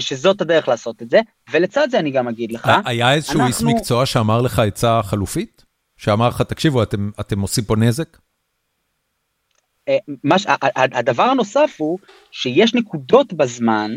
שזאת 0.00 0.40
הדרך 0.40 0.68
לעשות 0.68 1.02
את 1.02 1.10
זה, 1.10 1.20
ולצד 1.52 1.88
זה 1.90 1.98
אני 1.98 2.10
גם 2.10 2.28
אגיד 2.28 2.52
לך, 2.52 2.70
היה 2.84 3.14
איזשהו 3.14 3.40
אנחנו... 3.40 3.68
איש 3.68 3.76
מקצוע 3.76 4.06
שאמר 4.06 4.40
לך 4.42 4.58
עצה 4.58 5.00
חלופית? 5.02 5.64
שאמר 5.96 6.28
לך, 6.28 6.42
תקשיבו, 6.42 6.82
אתם, 6.82 7.10
אתם 7.20 7.40
עושים 7.40 7.64
פה 7.64 7.76
נזק? 7.76 8.18
אה, 9.88 9.96
מש, 10.24 10.46
הדבר 10.74 11.22
הנוסף 11.22 11.74
הוא 11.78 11.98
שיש 12.30 12.74
נקודות 12.74 13.32
בזמן, 13.32 13.96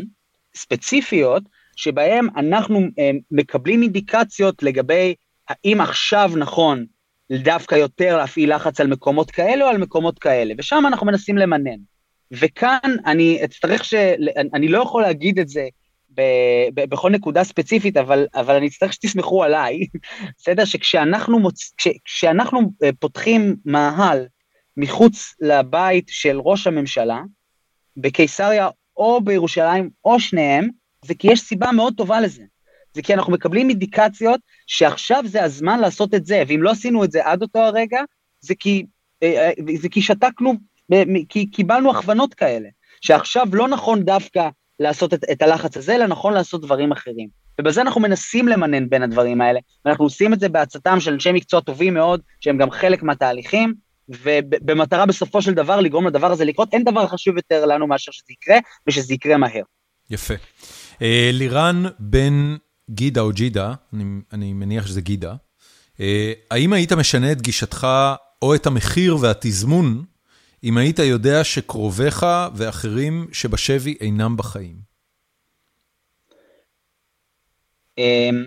ספציפיות, 0.56 1.42
שבהם 1.76 2.28
אנחנו 2.36 2.80
אה, 2.98 3.10
מקבלים 3.30 3.82
אינדיקציות 3.82 4.62
לגבי 4.62 5.14
האם 5.48 5.80
עכשיו 5.80 6.32
נכון 6.36 6.86
דווקא 7.32 7.74
יותר 7.74 8.16
להפעיל 8.16 8.54
לחץ 8.54 8.80
על 8.80 8.86
מקומות 8.86 9.30
כאלה 9.30 9.64
או 9.64 9.70
על 9.70 9.78
מקומות 9.78 10.18
כאלה, 10.18 10.54
ושם 10.58 10.84
אנחנו 10.86 11.06
מנסים 11.06 11.38
למנן. 11.38 11.78
וכאן 12.32 12.96
אני 13.06 13.44
אצטרך 13.44 13.84
ש... 13.84 13.94
אני 14.54 14.68
לא 14.68 14.82
יכול 14.82 15.02
להגיד 15.02 15.38
את 15.38 15.48
זה 15.48 15.68
ב... 16.14 16.22
ב... 16.74 16.84
בכל 16.84 17.10
נקודה 17.10 17.44
ספציפית, 17.44 17.96
אבל, 17.96 18.26
אבל 18.34 18.54
אני 18.54 18.66
אצטרך 18.66 18.92
שתסמכו 18.92 19.44
עליי, 19.44 19.80
בסדר? 20.38 20.64
שכשאנחנו 20.64 21.38
מוצ... 21.38 21.74
כש... 21.76 21.88
כשאנחנו 22.04 22.60
אה, 22.82 22.90
פותחים 23.00 23.56
מאהל 23.64 24.26
מחוץ 24.76 25.34
לבית 25.40 26.04
של 26.08 26.40
ראש 26.40 26.66
הממשלה, 26.66 27.20
בקיסריה 27.96 28.68
או 28.96 29.20
בירושלים 29.20 29.90
או 30.04 30.20
שניהם, 30.20 30.68
זה 31.04 31.14
כי 31.14 31.32
יש 31.32 31.40
סיבה 31.40 31.72
מאוד 31.72 31.94
טובה 31.96 32.20
לזה. 32.20 32.42
זה 32.94 33.02
כי 33.02 33.14
אנחנו 33.14 33.32
מקבלים 33.32 33.68
אינדיקציות 33.68 34.40
שעכשיו 34.66 35.24
זה 35.26 35.44
הזמן 35.44 35.80
לעשות 35.80 36.14
את 36.14 36.26
זה, 36.26 36.42
ואם 36.48 36.62
לא 36.62 36.70
עשינו 36.70 37.04
את 37.04 37.12
זה 37.12 37.26
עד 37.26 37.42
אותו 37.42 37.58
הרגע, 37.58 38.00
זה 38.40 38.54
כי, 38.54 38.86
אה, 39.22 39.36
אה, 39.36 39.76
זה 39.80 39.88
כי 39.88 40.02
שתקנו 40.02 40.54
כי 41.28 41.46
קיבלנו 41.50 41.90
הכוונות 41.90 42.34
כאלה, 42.34 42.68
שעכשיו 43.00 43.46
לא 43.52 43.68
נכון 43.68 44.04
דווקא 44.04 44.48
לעשות 44.80 45.14
את, 45.14 45.24
את 45.32 45.42
הלחץ 45.42 45.76
הזה, 45.76 45.94
אלא 45.94 46.06
נכון 46.06 46.32
לעשות 46.32 46.62
דברים 46.62 46.92
אחרים. 46.92 47.28
ובזה 47.60 47.80
אנחנו 47.80 48.00
מנסים 48.00 48.48
למנן 48.48 48.88
בין 48.88 49.02
הדברים 49.02 49.40
האלה, 49.40 49.60
ואנחנו 49.84 50.04
עושים 50.04 50.32
את 50.32 50.40
זה 50.40 50.48
בעצתם 50.48 51.00
של 51.00 51.12
אנשי 51.12 51.32
מקצוע 51.32 51.60
טובים 51.60 51.94
מאוד, 51.94 52.20
שהם 52.40 52.58
גם 52.58 52.70
חלק 52.70 53.02
מהתהליכים, 53.02 53.74
ובמטרה 54.08 55.06
בסופו 55.06 55.42
של 55.42 55.54
דבר 55.54 55.80
לגרום 55.80 56.06
לדבר 56.06 56.32
הזה 56.32 56.44
לקרות, 56.44 56.68
אין 56.72 56.84
דבר 56.84 57.06
חשוב 57.06 57.36
יותר 57.36 57.66
לנו 57.66 57.86
מאשר 57.86 58.12
שזה 58.12 58.32
יקרה, 58.32 58.56
ושזה 58.88 59.14
יקרה 59.14 59.36
מהר. 59.36 59.62
יפה. 60.10 60.34
אה, 61.02 61.30
לירן 61.32 61.82
בן 61.98 62.56
גידה 62.90 63.20
או 63.20 63.32
ג'ידה, 63.32 63.74
אני, 63.92 64.04
אני 64.32 64.52
מניח 64.52 64.86
שזה 64.86 65.00
גידה, 65.00 65.34
אה, 66.00 66.32
האם 66.50 66.72
היית 66.72 66.92
משנה 66.92 67.32
את 67.32 67.42
גישתך 67.42 67.86
או 68.42 68.54
את 68.54 68.66
המחיר 68.66 69.16
והתזמון 69.20 70.04
אם 70.66 70.78
היית 70.78 70.98
יודע 70.98 71.44
שקרוביך 71.44 72.26
ואחרים 72.54 73.26
שבשבי 73.32 73.96
אינם 74.00 74.36
בחיים? 74.36 74.76
אמ, 77.98 78.44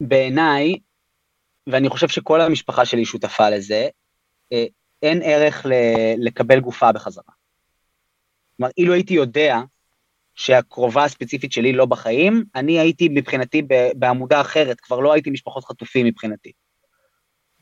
בעיניי, 0.00 0.74
ואני 1.66 1.88
חושב 1.88 2.08
שכל 2.08 2.40
המשפחה 2.40 2.84
שלי 2.84 3.04
שותפה 3.04 3.50
לזה, 3.50 3.88
אה, 4.52 4.64
אין 5.02 5.20
ערך 5.24 5.66
לקבל 6.18 6.60
גופה 6.60 6.92
בחזרה. 6.92 7.34
כלומר, 8.56 8.70
אילו 8.78 8.92
הייתי 8.92 9.14
יודע 9.14 9.58
שהקרובה 10.34 11.04
הספציפית 11.04 11.52
שלי 11.52 11.72
לא 11.72 11.86
בחיים, 11.86 12.44
אני 12.54 12.78
הייתי 12.80 13.08
מבחינתי 13.10 13.62
בעמודה 13.94 14.40
אחרת, 14.40 14.80
כבר 14.80 15.00
לא 15.00 15.12
הייתי 15.12 15.30
משפחות 15.30 15.64
חטופים 15.64 16.06
מבחינתי. 16.06 16.52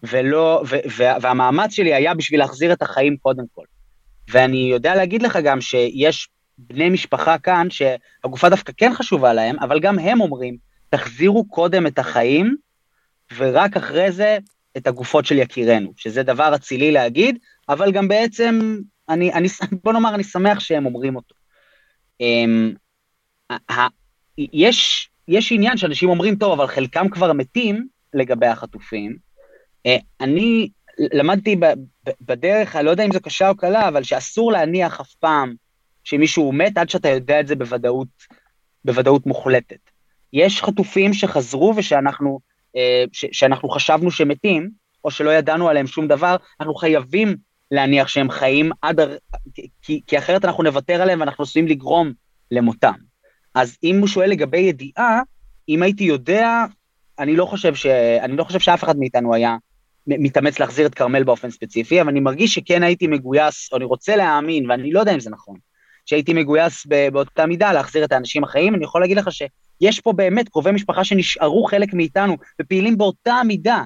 ולא, 0.02 0.62
ו, 0.68 0.76
ו, 0.96 1.02
והמאמץ 1.20 1.72
שלי 1.72 1.94
היה 1.94 2.14
בשביל 2.14 2.40
להחזיר 2.40 2.72
את 2.72 2.82
החיים 2.82 3.16
קודם 3.16 3.44
כל. 3.54 3.64
ואני 4.30 4.70
יודע 4.72 4.94
להגיד 4.94 5.22
לך 5.22 5.38
גם 5.44 5.60
שיש 5.60 6.28
בני 6.58 6.90
משפחה 6.90 7.38
כאן 7.38 7.68
שהגופה 7.70 8.48
דווקא 8.48 8.72
כן 8.76 8.94
חשובה 8.94 9.32
להם, 9.32 9.56
אבל 9.60 9.80
גם 9.80 9.98
הם 9.98 10.20
אומרים, 10.20 10.56
תחזירו 10.88 11.48
קודם 11.48 11.86
את 11.86 11.98
החיים, 11.98 12.56
ורק 13.36 13.76
אחרי 13.76 14.12
זה 14.12 14.38
את 14.76 14.86
הגופות 14.86 15.26
של 15.26 15.38
יקירנו, 15.38 15.92
שזה 15.96 16.22
דבר 16.22 16.54
אצילי 16.54 16.92
להגיד, 16.92 17.38
אבל 17.68 17.92
גם 17.92 18.08
בעצם, 18.08 18.78
אני, 19.08 19.32
אני, 19.32 19.48
בוא 19.84 19.92
נאמר, 19.92 20.14
אני 20.14 20.24
שמח 20.24 20.60
שהם 20.60 20.86
אומרים 20.86 21.16
אותו. 21.16 21.34
Um, 22.22 22.76
יש, 24.38 25.10
יש 25.28 25.52
עניין 25.52 25.76
שאנשים 25.76 26.08
אומרים, 26.08 26.36
טוב, 26.36 26.52
אבל 26.52 26.66
חלקם 26.66 27.08
כבר 27.08 27.32
מתים 27.32 27.86
לגבי 28.14 28.46
החטופים, 28.46 29.16
אני 30.20 30.68
למדתי 30.98 31.56
בדרך, 32.20 32.76
אני 32.76 32.84
לא 32.84 32.90
יודע 32.90 33.04
אם 33.04 33.12
זו 33.12 33.20
קשה 33.20 33.48
או 33.48 33.56
קלה, 33.56 33.88
אבל 33.88 34.02
שאסור 34.02 34.52
להניח 34.52 35.00
אף 35.00 35.14
פעם 35.14 35.54
שמישהו 36.04 36.52
מת 36.52 36.78
עד 36.78 36.88
שאתה 36.88 37.08
יודע 37.08 37.40
את 37.40 37.46
זה 37.46 37.56
בוודאות, 37.56 38.08
בוודאות 38.84 39.26
מוחלטת. 39.26 39.90
יש 40.32 40.62
חטופים 40.62 41.14
שחזרו 41.14 41.74
ושאנחנו 41.76 42.40
אה, 42.76 43.04
שאנחנו 43.12 43.68
חשבנו 43.68 44.10
שמתים, 44.10 44.70
או 45.04 45.10
שלא 45.10 45.30
ידענו 45.30 45.68
עליהם 45.68 45.86
שום 45.86 46.08
דבר, 46.08 46.36
אנחנו 46.60 46.74
חייבים 46.74 47.36
להניח 47.70 48.08
שהם 48.08 48.30
חיים 48.30 48.70
עד, 48.82 49.00
כי, 49.82 50.00
כי 50.06 50.18
אחרת 50.18 50.44
אנחנו 50.44 50.62
נוותר 50.62 51.02
עליהם 51.02 51.20
ואנחנו 51.20 51.44
עשויים 51.44 51.68
לגרום 51.68 52.12
למותם. 52.50 52.94
אז 53.54 53.76
אם 53.84 53.98
הוא 53.98 54.08
שואל 54.08 54.30
לגבי 54.30 54.58
ידיעה, 54.58 55.20
אם 55.68 55.82
הייתי 55.82 56.04
יודע, 56.04 56.64
אני 57.18 57.36
לא 57.36 57.44
חושב, 57.44 57.74
ש, 57.74 57.86
אני 58.20 58.36
לא 58.36 58.44
חושב 58.44 58.58
שאף 58.58 58.84
אחד 58.84 58.98
מאיתנו 58.98 59.34
היה 59.34 59.56
מתאמץ 60.18 60.58
להחזיר 60.58 60.86
את 60.86 60.94
כרמל 60.94 61.22
באופן 61.22 61.50
ספציפי, 61.50 62.00
אבל 62.00 62.08
אני 62.08 62.20
מרגיש 62.20 62.54
שכן 62.54 62.82
הייתי 62.82 63.06
מגויס, 63.06 63.68
או 63.72 63.76
אני 63.76 63.84
רוצה 63.84 64.16
להאמין, 64.16 64.70
ואני 64.70 64.92
לא 64.92 65.00
יודע 65.00 65.14
אם 65.14 65.20
זה 65.20 65.30
נכון, 65.30 65.56
שהייתי 66.06 66.32
מגויס 66.32 66.86
באותה 67.12 67.46
מידה 67.46 67.72
להחזיר 67.72 68.04
את 68.04 68.12
האנשים 68.12 68.44
החיים, 68.44 68.74
אני 68.74 68.84
יכול 68.84 69.00
להגיד 69.00 69.16
לך 69.16 69.28
שיש 69.32 70.00
פה 70.00 70.12
באמת 70.12 70.48
קרובי 70.48 70.70
משפחה 70.70 71.04
שנשארו 71.04 71.64
חלק 71.64 71.94
מאיתנו 71.94 72.36
ופעילים 72.60 72.98
באותה 72.98 73.40
מידה, 73.46 73.82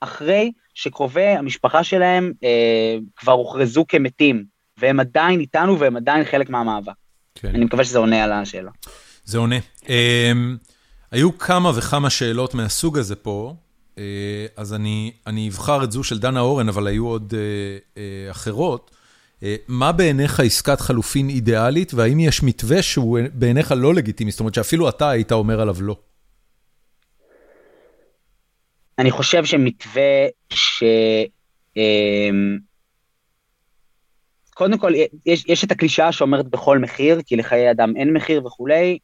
אחרי 0.00 0.52
שקרובי 0.74 1.22
המשפחה 1.22 1.84
שלהם 1.84 2.32
אה, 2.44 2.96
כבר 3.16 3.32
הוכרזו 3.32 3.84
כמתים, 3.88 4.44
והם 4.78 5.00
עדיין 5.00 5.40
איתנו 5.40 5.78
והם 5.78 5.96
עדיין 5.96 6.24
חלק 6.24 6.50
מהמאבק. 6.50 6.92
כן. 7.34 7.48
אני 7.48 7.64
מקווה 7.64 7.84
שזה 7.84 7.98
עונה 7.98 8.24
על 8.24 8.32
השאלה. 8.32 8.70
זה 9.24 9.38
עונה. 9.38 9.56
אה, 9.88 10.32
היו 11.10 11.38
כמה 11.38 11.72
וכמה 11.76 12.10
שאלות 12.10 12.54
מהסוג 12.54 12.98
הזה 12.98 13.16
פה. 13.16 13.54
אה, 13.98 14.46
אז 14.56 14.74
אני 14.74 15.12
אני 15.26 15.48
אבחר 15.48 15.84
את 15.84 15.92
זו 15.92 16.04
של 16.04 16.18
דנה 16.18 16.40
אורן, 16.40 16.68
אבל 16.68 16.86
היו 16.86 17.06
עוד 17.06 17.34
אה, 17.36 18.02
אה, 18.02 18.30
אחרות. 18.30 18.90
מה 19.68 19.92
בעיניך 19.92 20.40
עסקת 20.40 20.80
חלופין 20.80 21.28
אידיאלית, 21.28 21.94
והאם 21.94 22.20
יש 22.20 22.42
מתווה 22.42 22.82
שהוא 22.82 23.18
בעיניך 23.32 23.74
לא 23.76 23.94
לגיטימי? 23.94 24.30
זאת 24.30 24.40
אומרת 24.40 24.54
שאפילו 24.54 24.88
אתה 24.88 25.10
היית 25.10 25.32
אומר 25.32 25.60
עליו 25.60 25.76
לא. 25.80 25.96
אני 28.98 29.10
חושב 29.10 29.44
שמתווה 29.44 30.26
ש... 30.50 30.84
קודם 34.54 34.78
כל, 34.78 34.92
יש, 35.26 35.44
יש 35.48 35.64
את 35.64 35.70
הקלישאה 35.70 36.12
שאומרת 36.12 36.48
בכל 36.48 36.78
מחיר, 36.78 37.20
כי 37.26 37.36
לחיי 37.36 37.70
אדם 37.70 37.96
אין 37.96 38.12
מחיר 38.12 38.46
וכולי. 38.46 38.98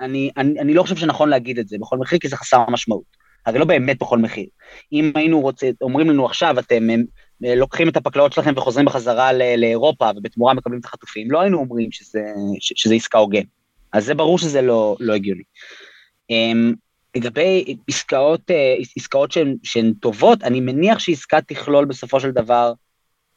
אני, 0.00 0.30
אני, 0.36 0.60
אני 0.60 0.74
לא 0.74 0.82
חושב 0.82 0.96
שנכון 0.96 1.28
להגיד 1.28 1.58
את 1.58 1.68
זה 1.68 1.76
בכל 1.80 1.98
מחיר, 1.98 2.18
כי 2.18 2.28
זה 2.28 2.36
חסר 2.36 2.64
משמעות. 2.70 3.19
הרי 3.46 3.58
לא 3.58 3.64
באמת 3.64 3.98
בכל 3.98 4.18
מחיר. 4.18 4.46
אם 4.92 5.12
היינו 5.14 5.40
רוצים, 5.40 5.72
אומרים 5.80 6.10
לנו 6.10 6.26
עכשיו, 6.26 6.58
אתם 6.58 6.88
לוקחים 7.40 7.88
את 7.88 7.96
הפקלאות 7.96 8.32
שלכם 8.32 8.52
וחוזרים 8.56 8.86
בחזרה 8.86 9.32
לאירופה, 9.32 10.10
ובתמורה 10.16 10.54
מקבלים 10.54 10.80
את 10.80 10.84
החטופים, 10.84 11.30
לא 11.30 11.40
היינו 11.40 11.58
אומרים 11.58 11.92
שזה, 11.92 12.20
שזה 12.60 12.94
עסקה 12.94 13.18
הוגן. 13.18 13.42
אז 13.92 14.04
זה 14.04 14.14
ברור 14.14 14.38
שזה 14.38 14.62
לא, 14.62 14.96
לא 15.00 15.14
הגיוני. 15.14 15.42
אמ, 16.30 16.74
לגבי 17.16 17.76
עסקאות, 17.88 18.50
אה, 18.50 18.74
עסקאות 18.96 19.32
שהן, 19.32 19.56
שהן 19.62 19.92
טובות, 20.00 20.42
אני 20.42 20.60
מניח 20.60 20.98
שעסקה 20.98 21.40
תכלול 21.40 21.84
בסופו 21.84 22.20
של 22.20 22.30
דבר 22.30 22.72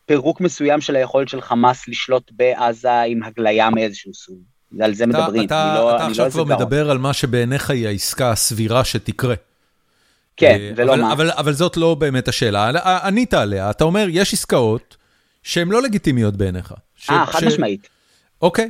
פירוק 0.06 0.42
מסוים 0.42 0.82
של 0.82 0.96
היכולת 0.96 1.30
של 1.30 1.42
חמאס 1.42 1.88
לשלוט 1.88 2.32
בעזה 2.32 3.02
עם 3.02 3.24
הגליה 3.24 3.70
מאיזשהו 3.70 4.14
סוג. 4.14 4.38
על 4.82 4.94
זה 4.94 5.04
אתה, 5.04 5.20
מדברים. 5.20 5.46
אתה, 5.46 5.74
לא, 5.76 5.96
אתה 5.96 6.04
לא 6.04 6.10
עכשיו 6.10 6.26
לא 6.26 6.32
כבר 6.32 6.44
מדבר 6.44 6.90
על 6.90 6.98
מה 6.98 7.14
שבעיניך 7.14 7.70
היא 7.70 7.88
העסקה 7.88 8.32
הסבירה 8.32 8.84
שתקרה. 8.86 9.36
כן, 10.38 10.58
אה, 10.60 10.72
ולא 10.76 10.94
אבל, 10.94 11.02
מה. 11.02 11.14
אבל, 11.14 11.32
אבל 11.32 11.54
זאת 11.54 11.78
לא 11.78 11.96
באמת 11.96 12.28
השאלה. 12.28 12.72
ענית 13.04 13.34
עליה, 13.34 13.70
אתה 13.70 13.84
אומר, 13.84 14.08
יש 14.10 14.34
עסקאות 14.34 14.98
שהן 15.44 15.70
לא 15.70 15.82
לגיטימיות 15.82 16.38
בעיניך. 16.38 16.74
אה, 17.10 17.26
חד 17.26 17.40
ש... 17.40 17.44
משמעית. 17.44 17.88
אוקיי. 18.42 18.70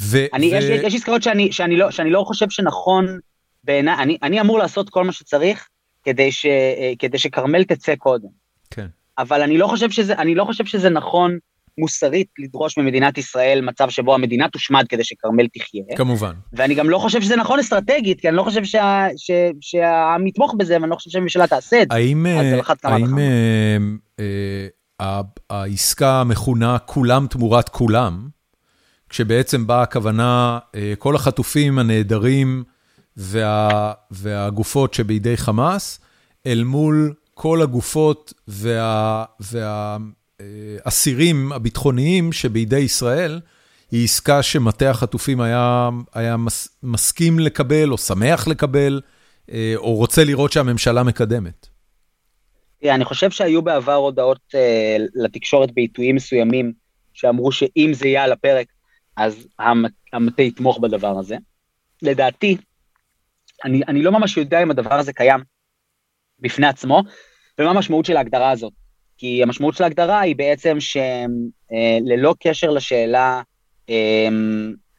ו, 0.00 0.18
אני, 0.32 0.50
ו... 0.52 0.56
יש, 0.56 0.64
יש 0.64 0.94
עסקאות 0.94 1.22
שאני, 1.22 1.52
שאני, 1.52 1.76
לא, 1.76 1.90
שאני 1.90 2.10
לא 2.10 2.24
חושב 2.26 2.50
שנכון 2.50 3.18
בעיניי, 3.64 3.94
אני, 3.94 4.18
אני 4.22 4.40
אמור 4.40 4.58
לעשות 4.58 4.90
כל 4.90 5.04
מה 5.04 5.12
שצריך 5.12 5.68
כדי, 6.04 6.32
ש, 6.32 6.46
אה, 6.46 6.92
כדי 6.98 7.18
שכרמל 7.18 7.64
תצא 7.64 7.94
קודם. 7.96 8.28
כן. 8.70 8.86
אבל 9.18 9.42
אני 9.42 9.58
לא 9.58 9.66
חושב 9.66 9.90
שזה, 9.90 10.14
אני 10.14 10.34
לא 10.34 10.44
חושב 10.44 10.64
שזה 10.64 10.90
נכון 10.90 11.38
מוסרית 11.78 12.28
לדרוש 12.38 12.78
ממדינת 12.78 13.18
ישראל 13.18 13.60
מצב 13.60 13.90
שבו 13.90 14.14
המדינה 14.14 14.48
תושמד 14.48 14.84
כדי 14.88 15.04
שכרמל 15.04 15.46
תחיה. 15.46 15.96
כמובן. 15.96 16.32
ואני 16.52 16.74
גם 16.74 16.90
לא 16.90 16.98
חושב 16.98 17.22
שזה 17.22 17.36
נכון 17.36 17.58
אסטרטגית, 17.58 18.20
כי 18.20 18.28
אני 18.28 18.36
לא 18.36 18.42
חושב 18.42 18.64
שה, 18.64 19.06
ש, 19.16 19.30
שהעם 19.60 20.26
יתמוך 20.26 20.54
בזה, 20.58 20.76
ואני 20.80 20.90
לא 20.90 20.96
חושב 20.96 21.10
שהממשלה 21.10 21.46
תעשה 21.46 21.82
את 21.82 21.88
זה. 21.90 21.96
האם, 21.96 22.26
האם 22.84 23.18
אה, 23.18 24.66
אה, 25.00 25.20
העסקה 25.50 26.20
המכונה 26.20 26.78
כולם 26.78 27.26
תמורת 27.26 27.68
כולם, 27.68 28.28
כשבעצם 29.08 29.66
באה 29.66 29.82
הכוונה, 29.82 30.58
אה, 30.74 30.92
כל 30.98 31.16
החטופים 31.16 31.78
הנעדרים 31.78 32.64
וה, 33.16 33.92
והגופות 34.10 34.94
שבידי 34.94 35.36
חמאס, 35.36 36.00
אל 36.46 36.64
מול 36.64 37.14
כל 37.34 37.62
הגופות 37.62 38.32
וה... 38.48 39.24
וה 39.40 39.96
האסירים 40.84 41.52
הביטחוניים 41.52 42.32
שבידי 42.32 42.78
ישראל, 42.78 43.40
היא 43.90 44.04
עסקה 44.04 44.42
שמטה 44.42 44.90
החטופים 44.90 45.40
היה, 45.40 45.88
היה 46.14 46.36
מס, 46.36 46.78
מסכים 46.82 47.38
לקבל, 47.38 47.90
או 47.90 47.98
שמח 47.98 48.48
לקבל, 48.48 49.00
אה, 49.52 49.72
או 49.76 49.94
רוצה 49.94 50.24
לראות 50.24 50.52
שהממשלה 50.52 51.02
מקדמת. 51.02 51.66
אני 52.84 53.04
חושב 53.04 53.30
שהיו 53.30 53.62
בעבר 53.62 53.94
הודעות 53.94 54.40
uh, 54.52 55.02
לתקשורת 55.14 55.74
בעיתויים 55.74 56.16
מסוימים, 56.16 56.72
שאמרו 57.12 57.52
שאם 57.52 57.90
זה 57.94 58.08
יהיה 58.08 58.24
על 58.24 58.32
הפרק, 58.32 58.66
אז 59.16 59.46
המטה 60.12 60.42
יתמוך 60.42 60.78
בדבר 60.78 61.18
הזה. 61.18 61.36
לדעתי, 62.02 62.56
אני, 63.64 63.80
אני 63.88 64.02
לא 64.02 64.12
ממש 64.12 64.36
יודע 64.36 64.62
אם 64.62 64.70
הדבר 64.70 64.94
הזה 64.94 65.12
קיים 65.12 65.40
בפני 66.38 66.66
עצמו, 66.66 67.02
ומה 67.58 67.70
המשמעות 67.70 68.04
של 68.04 68.16
ההגדרה 68.16 68.50
הזאת. 68.50 68.72
כי 69.18 69.42
המשמעות 69.42 69.74
של 69.74 69.84
ההגדרה 69.84 70.20
היא 70.20 70.36
בעצם 70.36 70.76
שללא 70.80 72.28
אה, 72.28 72.34
קשר 72.40 72.70
לשאלה 72.70 73.42
אה, 73.90 74.28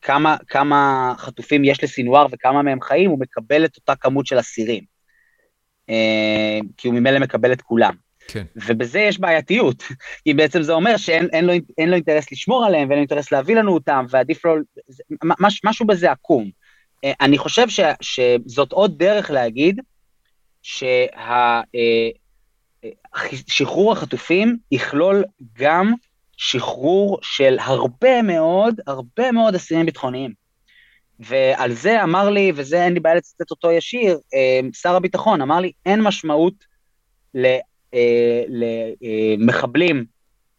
כמה, 0.01 0.37
כמה 0.47 1.13
חטופים 1.17 1.63
יש 1.63 1.83
לסינואר 1.83 2.25
וכמה 2.31 2.61
מהם 2.61 2.81
חיים, 2.81 3.09
הוא 3.09 3.19
מקבל 3.19 3.65
את 3.65 3.75
אותה 3.77 3.95
כמות 3.95 4.25
של 4.25 4.39
אסירים. 4.39 4.83
אה, 5.89 6.59
כי 6.77 6.87
הוא 6.87 6.95
ממילא 6.95 7.19
מקבל 7.19 7.51
את 7.51 7.61
כולם. 7.61 7.93
כן. 8.27 8.43
ובזה 8.55 8.99
יש 8.99 9.19
בעייתיות, 9.19 9.83
כי 10.23 10.33
בעצם 10.33 10.61
זה 10.61 10.73
אומר 10.73 10.97
שאין 10.97 11.27
אין 11.33 11.45
לו, 11.45 11.53
אין 11.77 11.89
לו 11.89 11.95
אינטרס 11.95 12.31
לשמור 12.31 12.65
עליהם 12.65 12.89
ואין 12.89 12.97
לו 12.97 13.01
אינטרס 13.01 13.31
להביא 13.31 13.55
לנו 13.55 13.73
אותם, 13.73 14.05
ועדיף 14.09 14.45
לו, 14.45 14.55
מש, 15.39 15.61
משהו 15.63 15.87
בזה 15.87 16.11
עקום. 16.11 16.49
אני 17.21 17.37
חושב 17.37 17.69
ש, 17.69 17.79
שזאת 18.01 18.71
עוד 18.71 18.97
דרך 18.97 19.31
להגיד 19.31 19.79
שה... 20.61 21.61
שחרור 23.47 23.91
החטופים 23.91 24.57
יכלול 24.71 25.23
גם 25.53 25.93
שחרור 26.37 27.19
של 27.21 27.57
הרבה 27.59 28.21
מאוד, 28.21 28.79
הרבה 28.87 29.31
מאוד 29.31 29.55
אסירים 29.55 29.85
ביטחוניים. 29.85 30.45
ועל 31.19 31.73
זה 31.73 32.03
אמר 32.03 32.29
לי, 32.29 32.51
וזה 32.55 32.83
אין 32.83 32.93
לי 32.93 32.99
בעיה 32.99 33.15
לצטט 33.15 33.51
אותו 33.51 33.71
ישיר, 33.71 34.19
אה, 34.33 34.59
שר 34.73 34.95
הביטחון 34.95 35.41
אמר 35.41 35.59
לי, 35.59 35.71
אין 35.85 36.01
משמעות 36.01 36.53
למחבלים 38.49 39.95
אה, 39.95 40.01
אה, 40.01 40.05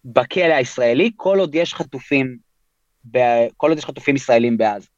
בכלא 0.05 0.55
הישראלי 0.55 1.11
כל 1.17 1.39
עוד 1.39 1.55
יש 1.55 1.75
חטופים, 1.75 2.37
כל 3.57 3.69
עוד 3.69 3.79
יש 3.79 3.85
חטופים 3.85 4.17
ישראלים 4.17 4.59
בעזה. 4.59 4.89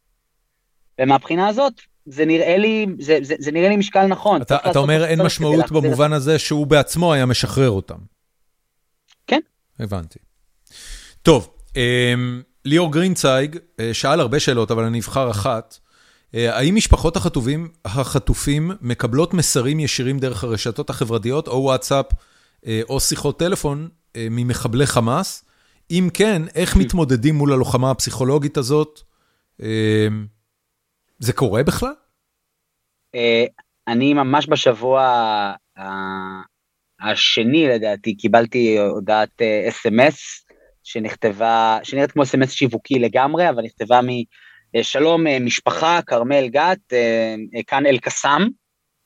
ומהבחינה 1.01 1.49
הזאת, 1.49 1.81
זה 2.09 2.25
נראה 2.25 2.57
לי, 2.57 2.87
זה, 3.01 3.19
זה, 3.23 3.35
זה 3.39 3.53
נראה 3.53 3.69
לי 3.69 3.77
משקל 3.77 4.07
נכון. 4.07 4.43
אתה, 4.43 4.57
אתה 4.71 4.79
אומר 4.79 5.05
אין 5.05 5.23
משמעות 5.23 5.73
במובן 5.73 6.13
הזה 6.13 6.39
שהוא 6.39 6.67
בעצמו 6.67 7.13
היה 7.13 7.27
משחרר 7.27 7.71
אותם. 7.71 7.99
כן. 9.27 9.41
הבנתי. 9.79 10.19
טוב, 11.23 11.49
אמ, 11.77 12.43
ליאור 12.65 12.93
גרינצייג 12.93 13.59
אה, 13.81 13.95
שאל 13.95 14.21
הרבה 14.21 14.41
שאלות, 14.41 14.71
אבל 14.71 14.85
אני 14.85 14.99
אבחר 15.01 15.31
אחת. 15.31 15.79
אה, 16.35 16.57
האם 16.59 16.75
משפחות 16.75 17.17
החטופים, 17.17 17.69
החטופים 17.85 18.71
מקבלות 18.81 19.35
מסרים 19.35 19.81
ישירים 19.81 20.19
דרך 20.19 20.45
הרשתות 20.45 20.91
החברתיות, 20.91 21.49
או 21.49 21.63
וואטסאפ, 21.63 22.07
אה, 22.67 22.81
או 22.89 23.01
שיחות 23.01 23.39
טלפון 23.39 23.89
ממחבלי 24.17 24.87
חמאס? 24.87 25.45
אם 25.91 26.09
כן, 26.15 26.43
איך 26.55 26.77
מתמודדים 26.77 27.35
מול 27.35 27.53
הלוחמה 27.53 27.91
הפסיכולוגית 27.91 28.57
הזאת? 28.57 29.01
זה 31.19 31.33
קורה 31.33 31.63
בכלל? 31.63 31.93
אה, 33.15 33.45
אני 33.89 34.15
ממש 34.15 34.49
בשבוע 34.49 35.03
השני 37.01 37.69
לדעתי 37.69 38.17
קיבלתי 38.17 38.79
הודעת 38.79 39.43
אס.אם.אס 39.69 40.15
אה, 40.51 40.57
שנכתבה, 40.83 41.79
שנראית 41.83 42.13
כמו 42.13 42.23
אס.אם.אס 42.23 42.53
שיווקי 42.53 42.95
לגמרי, 42.95 43.49
אבל 43.49 43.63
נכתבה 43.63 44.01
משלום 44.77 45.27
אה, 45.27 45.39
משפחה, 45.41 46.01
כרמל 46.07 46.49
גת, 46.49 46.93
כאן 47.67 47.87
אל-קסאם, 47.87 48.49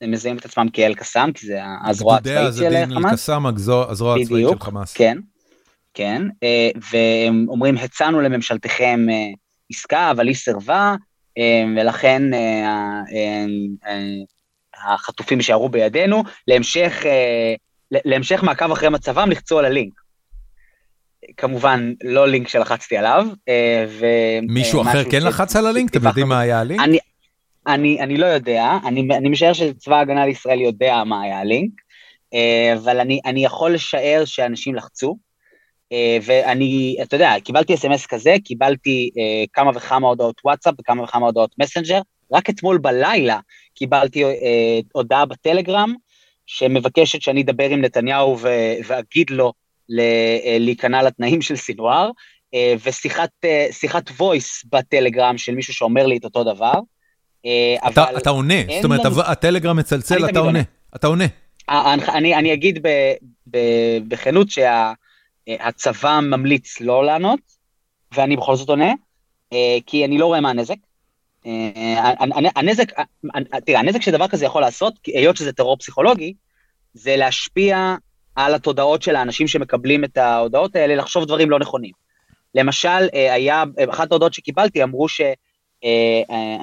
הם 0.00 0.10
מזהים 0.10 0.36
את 0.36 0.44
עצמם 0.44 0.66
כאל-קסאם, 0.72 1.32
כי 1.32 1.46
זה 1.46 1.60
הזרוע 1.84 2.16
הצבאית 2.16 2.54
של 2.54 2.94
חמאס. 2.94 3.04
אל-קסאם, 3.04 3.46
הזרוע 3.46 4.16
הצבאית 4.20 4.48
של 4.48 4.58
חמאס. 4.58 4.92
כן, 4.92 5.18
כן, 5.94 6.22
והם 6.92 7.46
אומרים, 7.48 7.76
הצענו 7.76 8.20
לממשלתכם 8.20 9.06
עסקה, 9.70 10.10
אבל 10.10 10.26
היא 10.26 10.34
סירבה, 10.34 10.94
ולכן 11.76 12.34
אה, 12.34 13.00
אה, 13.86 14.94
החטופים 14.94 15.38
יישארו 15.38 15.68
בידינו, 15.68 16.22
להמשך, 16.48 17.02
אה, 17.06 17.54
להמשך 17.90 18.42
מעקב 18.42 18.72
אחרי 18.72 18.88
מצבם 18.88 19.30
לחצו 19.30 19.58
על 19.58 19.64
הלינק. 19.64 19.92
כמובן, 21.36 21.92
לא 22.04 22.28
לינק 22.28 22.48
שלחצתי 22.48 22.96
עליו. 22.96 23.26
ו... 23.88 24.06
מישהו 24.48 24.82
אחר 24.82 25.10
כן 25.10 25.22
לחץ 25.22 25.56
על 25.56 25.66
הלינק? 25.66 25.90
אתם 25.96 26.06
יודעים 26.06 26.28
מה 26.28 26.40
היה 26.40 26.60
הלינק? 26.60 26.80
אני, 26.80 26.98
אני, 27.66 28.00
אני 28.00 28.16
לא 28.16 28.26
יודע, 28.26 28.78
אני, 28.84 29.08
אני 29.16 29.28
משער 29.28 29.52
שצבא 29.52 29.96
ההגנה 29.96 30.26
לישראל 30.26 30.60
יודע 30.60 31.02
מה 31.06 31.22
היה 31.22 31.38
הלינק, 31.38 31.70
אבל 32.74 33.00
אני, 33.00 33.20
אני 33.26 33.44
יכול 33.44 33.74
לשער 33.74 34.24
שאנשים 34.24 34.74
לחצו. 34.74 35.16
אה, 35.92 36.18
ואני, 36.22 36.96
אתה 37.02 37.16
יודע, 37.16 37.34
קיבלתי 37.44 37.74
אס.אם.אס 37.74 38.06
כזה, 38.06 38.34
קיבלתי 38.44 39.10
אה, 39.18 39.44
כמה 39.52 39.70
וכמה 39.74 40.08
הודעות 40.08 40.40
וואטסאפ 40.44 40.74
וכמה 40.80 41.02
וכמה 41.02 41.26
הודעות 41.26 41.54
מסנג'ר, 41.58 42.00
רק 42.32 42.50
אתמול 42.50 42.78
בלילה 42.78 43.38
קיבלתי 43.74 44.24
אה, 44.24 44.30
הודעה 44.92 45.26
בטלגרם, 45.26 45.94
שמבקשת 46.46 47.22
שאני 47.22 47.42
אדבר 47.42 47.70
עם 47.70 47.80
נתניהו 47.80 48.38
ואגיד 48.86 49.30
לו 49.30 49.52
להיכנע 50.58 51.02
לתנאים 51.02 51.42
של 51.42 51.56
סינואר, 51.56 52.10
ושיחת 52.84 54.10
voice 54.18 54.68
בטלגרם 54.72 55.38
של 55.38 55.54
מישהו 55.54 55.74
שאומר 55.74 56.06
לי 56.06 56.16
את 56.16 56.24
אותו 56.24 56.44
דבר. 56.44 56.72
אתה, 57.86 58.04
אתה 58.16 58.30
עונה, 58.30 58.54
זאת 58.76 58.84
אומרת, 58.84 59.04
לנו... 59.04 59.20
הטלגרם 59.20 59.76
מצלצל, 59.76 60.30
אתה 60.30 60.38
עונה, 60.38 60.62
אתה 60.96 61.06
עונה. 61.06 61.24
אני, 61.68 62.34
אני 62.34 62.52
אגיד 62.52 62.78
ב, 62.82 62.88
ב, 63.50 63.58
בכנות 64.08 64.50
שה... 64.50 64.92
אה, 65.48 65.56
הצבא 65.60 66.20
ממליץ 66.22 66.80
לא 66.80 67.04
לענות, 67.04 67.40
ואני 68.14 68.36
בכל 68.36 68.56
זאת 68.56 68.68
עונה, 68.68 68.92
אה, 69.52 69.78
כי 69.86 70.04
אני 70.04 70.18
לא 70.18 70.26
רואה 70.26 70.40
מה 70.40 70.50
הנזק. 70.50 70.76
אה, 71.46 72.14
הנזק, 72.56 72.92
תראה, 73.66 73.80
הנזק 73.80 74.02
שדבר 74.02 74.28
כזה 74.28 74.44
יכול 74.44 74.62
לעשות, 74.62 74.94
היות 75.06 75.36
שזה 75.36 75.52
טרור 75.52 75.76
פסיכולוגי, 75.76 76.34
זה 76.94 77.16
להשפיע 77.16 77.94
על 78.36 78.54
התודעות 78.54 79.02
של 79.02 79.16
האנשים 79.16 79.48
שמקבלים 79.48 80.04
את 80.04 80.16
ההודעות 80.16 80.76
האלה, 80.76 80.94
לחשוב 80.94 81.24
דברים 81.24 81.50
לא 81.50 81.58
נכונים. 81.58 81.92
למשל, 82.54 83.08
היה, 83.12 83.64
אחת 83.90 84.12
ההודעות 84.12 84.34
שקיבלתי 84.34 84.82
אמרו 84.82 85.08
ש... 85.08 85.20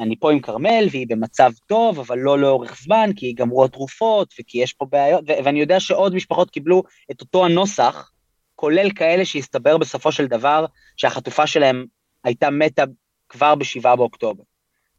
אני 0.02 0.16
פה 0.20 0.32
עם 0.32 0.40
כרמל 0.40 0.88
והיא 0.92 1.08
במצב 1.10 1.52
טוב, 1.68 2.00
אבל 2.00 2.18
לא 2.18 2.40
לאורך 2.40 2.82
זמן, 2.82 3.10
כי 3.16 3.26
ייגמרו 3.26 3.66
התרופות 3.66 4.34
וכי 4.40 4.58
יש 4.58 4.74
פה 4.74 4.86
בעיות, 4.90 5.24
ואני 5.28 5.60
יודע 5.60 5.80
שעוד 5.80 6.16
משפחות 6.16 6.50
קיבלו 6.50 6.84
את 7.12 7.22
אותו 7.22 7.46
הנוסח, 7.46 8.12
כולל 8.60 8.92
כאלה 8.92 9.26
שהסתבר 9.26 9.78
בסופו 9.78 10.12
של 10.12 10.28
דבר 10.28 10.66
שהחטופה 10.98 11.48
שלהם 11.48 11.86
הייתה 12.24 12.50
מתה 12.50 12.84
כבר 13.30 13.56
ב-7 13.56 13.96
באוקטובר. 13.96 14.44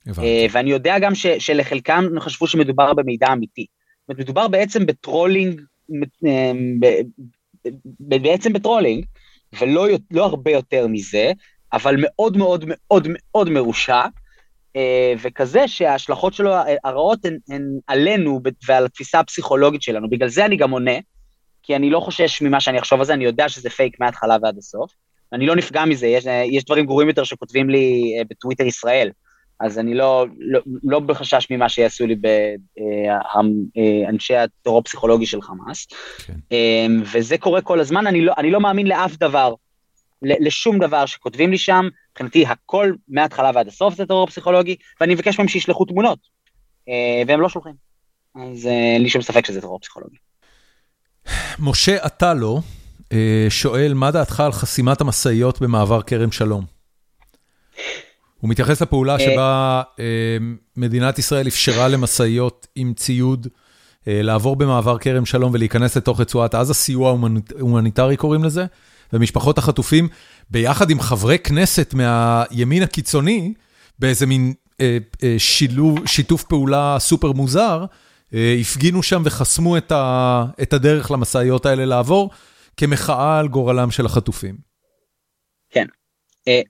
הבנתי. 0.07 0.49
ואני 0.53 0.71
יודע 0.71 0.99
גם 0.99 1.15
ש, 1.15 1.27
שלחלקם 1.27 2.05
חשבו 2.21 2.47
שמדובר 2.47 2.95
במידע 2.95 3.33
אמיתי. 3.33 3.67
מדובר 4.09 4.49
בעצם 4.49 4.87
ב 4.87 4.94
trolling, 4.94 5.61
בעצם 8.01 8.53
ב 8.53 8.58
trolling, 8.58 9.05
ולא 9.61 9.87
לא 10.11 10.25
הרבה 10.25 10.51
יותר 10.51 10.87
מזה, 10.87 11.33
אבל 11.73 11.95
מאוד 11.99 12.37
מאוד 12.37 12.65
מאוד 12.69 13.09
מאוד 13.11 13.51
מרושע, 13.51 14.03
אה, 14.77 15.15
וכזה 15.23 15.69
שההשלכות 15.69 16.35
שלו 16.35 16.55
הרעות 16.85 17.25
הן, 17.25 17.39
הן 17.49 17.63
עלינו 17.87 18.41
ועל 18.69 18.85
התפיסה 18.85 19.21
הפסיכולוגית 19.21 19.83
שלנו. 19.83 20.11
בגלל 20.11 20.29
זה 20.29 20.45
אני 20.45 20.57
גם 20.57 20.71
עונה, 20.71 20.97
כי 21.71 21.77
אני 21.77 21.91
לא 21.91 22.01
חושש 22.01 22.43
ממה 22.43 22.61
שאני 22.61 22.79
אחשוב 22.79 23.01
על 23.01 23.07
זה, 23.07 23.15
אני 23.15 23.25
יודע 23.25 23.49
שזה 23.49 23.71
פייק 23.71 24.01
מההתחלה 24.01 24.37
ועד 24.43 24.59
הסוף. 24.59 24.93
אני 25.33 25.47
לא 25.47 25.57
נפגע 25.57 25.85
מזה, 25.85 26.07
יש, 26.07 26.25
יש 26.51 26.65
דברים 26.65 26.87
גרועים 26.87 27.09
יותר 27.09 27.25
שכותבים 27.25 27.71
לי 27.71 28.15
אה, 28.19 28.23
בטוויטר 28.31 28.65
ישראל, 28.65 29.11
אז 29.61 29.79
אני 29.79 29.95
לא, 29.95 30.27
לא, 30.39 30.61
לא 30.83 31.01
בחשש 31.01 31.47
ממה 31.51 31.69
שיעשו 31.69 32.07
לי 32.07 32.15
באנשי 33.77 34.35
אה, 34.37 34.43
הטרור 34.43 34.79
הפסיכולוגי 34.79 35.27
של 35.27 35.43
חמאס. 35.43 35.87
כן. 36.27 36.35
וזה 37.13 37.39
קורה 37.39 37.63
כל 37.63 37.81
הזמן, 37.81 38.07
אני 38.07 38.21
לא, 38.21 38.33
אני 38.39 38.51
לא 38.51 38.61
מאמין 38.61 38.87
לאף 38.87 39.17
דבר 39.17 39.55
לשום 40.23 40.79
דבר 40.79 41.07
שכותבים 41.07 41.51
לי 41.51 41.59
שם, 41.59 41.89
מבחינתי 42.11 42.47
הכל 42.47 42.93
מההתחלה 43.09 43.51
ועד 43.55 43.69
הסוף 43.69 43.95
זה 43.95 44.07
טרור 44.07 44.27
פסיכולוגי, 44.27 44.77
ואני 45.01 45.15
מבקש 45.15 45.39
מהם 45.39 45.49
שישלחו 45.49 45.85
תמונות, 45.85 46.19
אה, 46.89 47.23
והם 47.27 47.41
לא 47.41 47.49
שולחים. 47.49 47.75
אז 48.35 48.67
אה, 48.67 48.95
אין 48.95 49.03
לי 49.03 49.11
שום 49.11 49.23
ספק 49.23 49.47
שזה 49.47 49.61
טרור 49.61 49.79
פסיכולוגי. 49.79 50.17
משה 51.59 51.97
עטלו 52.05 52.63
אה, 53.13 53.47
שואל, 53.49 53.95
מה 53.95 54.11
דעתך 54.11 54.41
על 54.41 54.53
חסימת 54.53 55.01
המשאיות 55.01 55.61
במעבר 55.61 56.03
כרם 56.03 56.33
שלום? 56.33 56.65
הוא 58.41 58.51
מתייחס 58.51 58.83
לפעולה 58.83 59.19
שבה 59.19 59.83
מדינת 60.77 61.19
ישראל 61.19 61.49
אפשרה 61.49 61.89
למשאיות 61.89 62.67
עם 62.75 62.93
ציוד 62.97 63.47
לעבור 64.07 64.57
במעבר 64.57 64.99
כרם 64.99 65.27
שלום 65.27 65.53
ולהיכנס 65.55 65.97
לתוך 65.97 66.21
רצועת 66.21 66.55
עזה, 66.55 66.75
סיוע 66.75 67.17
הומניטרי 67.61 68.17
קוראים 68.17 68.45
לזה. 68.45 68.65
ומשפחות 69.13 69.59
החטופים, 69.59 70.09
ביחד 70.51 70.91
עם 70.91 71.01
חברי 71.01 71.39
כנסת 71.39 71.95
מהימין 71.95 72.83
הקיצוני, 72.83 73.55
באיזה 73.99 74.27
מין 74.27 74.53
אה, 74.81 74.99
אה, 75.23 75.35
שילוב, 75.39 76.07
שיתוף 76.07 76.43
פעולה 76.43 76.97
סופר 76.99 77.33
מוזר, 77.33 77.81
אה, 77.81 77.87
הפגינו 78.33 79.03
שם 79.03 79.23
וחסמו 79.25 79.77
את, 79.77 79.93
ה, 79.93 80.45
את 80.63 80.73
הדרך 80.73 81.11
למשאיות 81.11 81.67
האלה 81.67 81.85
לעבור, 81.85 82.31
כמחאה 82.77 83.39
על 83.39 83.49
גורלם 83.49 83.91
של 83.91 84.07
החטופים. 84.07 84.57
כן. 85.71 85.87
אה, 86.49 86.61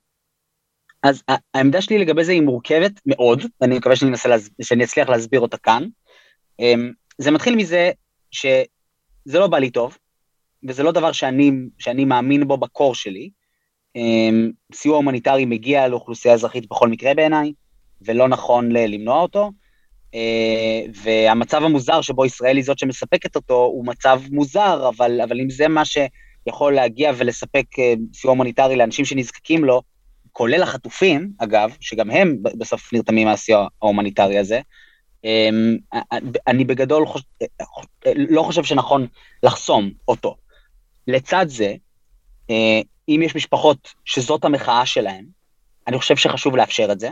אז 1.03 1.23
העמדה 1.55 1.82
שלי 1.82 1.99
לגבי 1.99 2.24
זה 2.24 2.32
היא 2.32 2.43
מורכבת 2.43 3.01
מאוד, 3.07 3.43
ואני 3.61 3.78
מקווה 3.78 3.97
שאני, 3.97 4.11
להסב... 4.11 4.31
שאני 4.62 4.85
אצליח 4.85 5.09
להסביר 5.09 5.41
אותה 5.41 5.57
כאן. 5.57 5.85
אה, 6.61 6.74
זה 7.19 7.31
מתחיל 7.31 7.57
מזה 7.57 7.91
שזה 8.31 9.39
לא 9.39 9.47
בא 9.47 9.59
לי 9.59 9.70
טוב, 9.70 9.99
וזה 10.69 10.82
לא 10.82 10.93
דבר 10.93 11.12
שאני, 11.12 11.53
שאני 11.78 12.05
מאמין 12.05 12.49
בו 12.49 12.57
בקור 12.57 12.95
שלי. 12.95 13.31
סיוע 14.74 14.97
הומניטרי 14.97 15.45
מגיע 15.45 15.89
לאוכלוסייה 15.89 16.35
אזרחית 16.35 16.69
בכל 16.69 16.89
מקרה 16.89 17.15
בעיניי, 17.15 17.53
ולא 18.03 18.28
נכון 18.28 18.73
למנוע 18.73 19.23
אותו. 19.23 19.51
אה, 20.15 20.82
והמצב 21.03 21.65
המוזר 21.65 22.01
שבו 22.01 22.27
ישראל 22.27 22.57
היא 22.57 22.65
זאת 22.65 22.78
שמספקת 22.78 23.37
אותו, 23.37 23.55
הוא 23.55 23.87
מצב 23.87 24.20
מוזר, 24.31 24.89
אבל, 24.89 25.20
אבל 25.20 25.41
אם 25.41 25.51
זה 25.51 25.69
מה 25.69 25.82
שיכול 25.85 26.74
להגיע 26.74 27.12
ולספק 27.16 27.65
אה, 27.78 27.95
סיוע 28.15 28.31
הומניטרי 28.32 28.77
לאנשים 28.77 29.05
שנזקקים 29.05 29.65
לו, 29.65 29.82
כולל 30.32 30.62
החטופים, 30.62 31.31
אגב, 31.39 31.77
שגם 31.81 32.11
הם 32.11 32.37
בסוף 32.59 32.93
נרתמים 32.93 33.28
מהסיוע 33.28 33.69
ההומניטרי 33.82 34.39
הזה, 34.39 34.61
אמ, 35.24 35.77
אני 36.47 36.65
בגדול 36.65 37.07
חוש... 37.07 37.23
אה, 37.43 38.12
לא 38.16 38.43
חושב 38.43 38.65
שנכון 38.65 39.07
לחסום 39.43 39.91
אותו. 40.09 40.37
לצד 41.07 41.47
זה, 41.49 41.74
אם 43.09 43.20
יש 43.24 43.37
משפחות 43.37 43.95
שזאת 44.05 44.45
המחאה 44.45 44.87
שלהן, 44.87 45.24
אני 45.87 45.99
חושב 45.99 46.16
שחשוב 46.16 46.57
לאפשר 46.57 46.93
את 46.93 47.01
זה, 47.01 47.11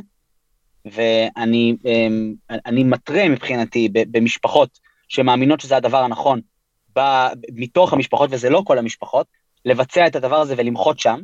ואני 0.84 1.76
אה, 1.86 2.70
מתרה 2.72 3.28
מבחינתי 3.28 3.88
במשפחות 3.92 4.78
שמאמינות 5.08 5.60
שזה 5.60 5.76
הדבר 5.76 5.98
הנכון, 5.98 6.40
מתוך 7.54 7.92
המשפחות, 7.92 8.30
וזה 8.32 8.50
לא 8.50 8.62
כל 8.66 8.78
המשפחות, 8.78 9.26
לבצע 9.64 10.06
את 10.06 10.16
הדבר 10.16 10.36
הזה 10.36 10.54
ולמחות 10.58 10.98
שם. 10.98 11.20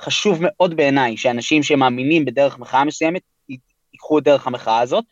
חשוב 0.00 0.38
מאוד 0.40 0.76
בעיניי 0.76 1.16
שאנשים 1.16 1.62
שמאמינים 1.62 2.24
בדרך 2.24 2.58
מחאה 2.58 2.84
מסוימת, 2.84 3.22
ייקחו 3.92 4.18
את 4.18 4.24
דרך 4.24 4.46
המחאה 4.46 4.78
הזאת, 4.78 5.04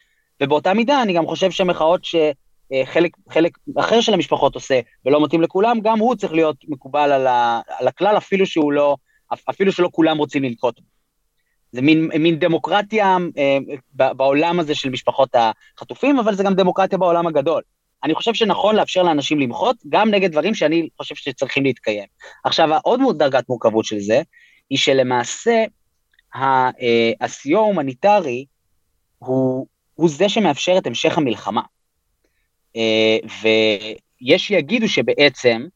ובאותה 0.42 0.74
מידה 0.74 1.02
אני 1.02 1.12
גם 1.12 1.26
חושב 1.26 1.50
שמחאות 1.50 2.04
ש... 2.04 2.14
אה, 2.72 2.82
אחר 3.78 4.00
של 4.00 4.14
המשפחות 4.14 4.54
עושה 4.54 4.80
ולא 5.06 5.24
מתאים 5.24 5.42
לכולם, 5.42 5.80
גם 5.82 5.98
הוא 5.98 6.14
צריך 6.14 6.32
להיות 6.32 6.56
מקובל 6.68 7.12
על, 7.12 7.26
ה, 7.26 7.60
על 7.78 7.88
הכלל, 7.88 8.16
אפילו 8.16 8.46
שהוא 8.46 8.72
לא, 8.72 8.96
אפילו 9.50 9.72
שלא 9.72 9.88
כולם 9.92 10.18
רוצים 10.18 10.42
לנקוט 10.42 10.80
בו. 10.80 10.86
זה 11.72 11.82
מין, 11.82 12.10
מין 12.18 12.38
דמוקרטיה 12.38 13.16
אה, 13.38 13.58
בעולם 13.92 14.60
הזה 14.60 14.74
של 14.74 14.90
משפחות 14.90 15.34
החטופים, 15.34 16.18
אבל 16.18 16.34
זה 16.34 16.42
גם 16.42 16.54
דמוקרטיה 16.54 16.98
בעולם 16.98 17.26
הגדול. 17.26 17.62
אני 18.04 18.14
חושב 18.14 18.34
שנכון 18.34 18.76
לאפשר 18.76 19.02
לאנשים 19.02 19.40
למחות, 19.40 19.76
גם 19.88 20.10
נגד 20.10 20.32
דברים 20.32 20.54
שאני 20.54 20.88
חושב 20.96 21.14
שצריכים 21.14 21.64
להתקיים. 21.64 22.06
עכשיו, 22.44 22.68
עוד 22.82 23.18
דרגת 23.18 23.48
מורכבות 23.48 23.84
של 23.84 23.98
זה, 23.98 24.22
היא 24.70 24.78
שלמעשה 24.78 25.64
אה, 26.34 26.70
הסיוע 27.20 27.60
ההומניטרי 27.60 28.44
הוא, 29.18 29.66
הוא 29.94 30.08
זה 30.08 30.28
שמאפשר 30.28 30.78
את 30.78 30.86
המשך 30.86 31.18
המלחמה. 31.18 31.62
אה, 32.76 33.18
ויש 33.42 34.46
שיגידו 34.46 34.88
שבעצם 34.88 35.66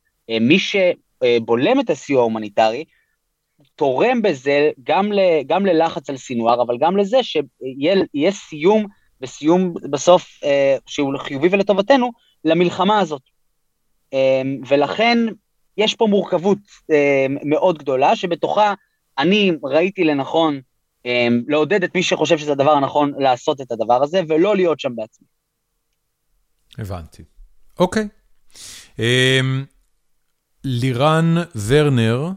מי 0.41 0.59
שבולם 0.59 1.81
את 1.81 1.91
הסיוע 1.91 2.21
ההומניטרי, 2.21 2.85
תורם 3.77 4.23
בזה 4.23 4.71
גם, 4.83 5.13
ל, 5.13 5.19
גם 5.47 5.67
ללחץ 5.67 6.11
על 6.11 6.17
סינוואר, 6.17 6.63
אבל 6.63 6.79
גם 6.81 6.97
לזה 6.97 7.23
שיהיה 7.23 8.31
סיום, 8.31 8.87
וסיום 9.21 9.75
בסוף 9.91 10.41
אה, 10.45 10.77
שהוא 10.87 11.19
חיובי 11.19 11.49
ולטובתנו, 11.51 12.11
למלחמה 12.45 13.01
הזאת. 13.01 13.23
ולכן 14.69 15.19
יש 15.77 15.95
פה 15.95 16.07
מורכבות 16.07 16.59
מאוד 17.45 17.79
גדולה, 17.79 18.17
שבתוכה 18.17 18.75
אני 19.19 19.53
ראיתי 19.65 20.05
לנכון 20.05 20.61
לעודד 21.49 21.85
את 21.85 21.95
מי 21.95 22.03
שחושב 22.03 22.39
שזה 22.39 22.53
הדבר 22.53 22.71
הנכון 22.71 23.13
לעשות 23.19 23.61
את 23.61 23.73
הדבר 23.73 24.03
הזה, 24.03 24.21
ולא 24.29 24.57
להיות 24.57 24.81
שם 24.81 24.97
בעצמי. 24.97 25.27
הבנתי. 26.79 27.23
אוקיי. 27.79 28.09
Um, 28.97 29.01
לירן 30.65 31.35
ורנר 31.67 32.29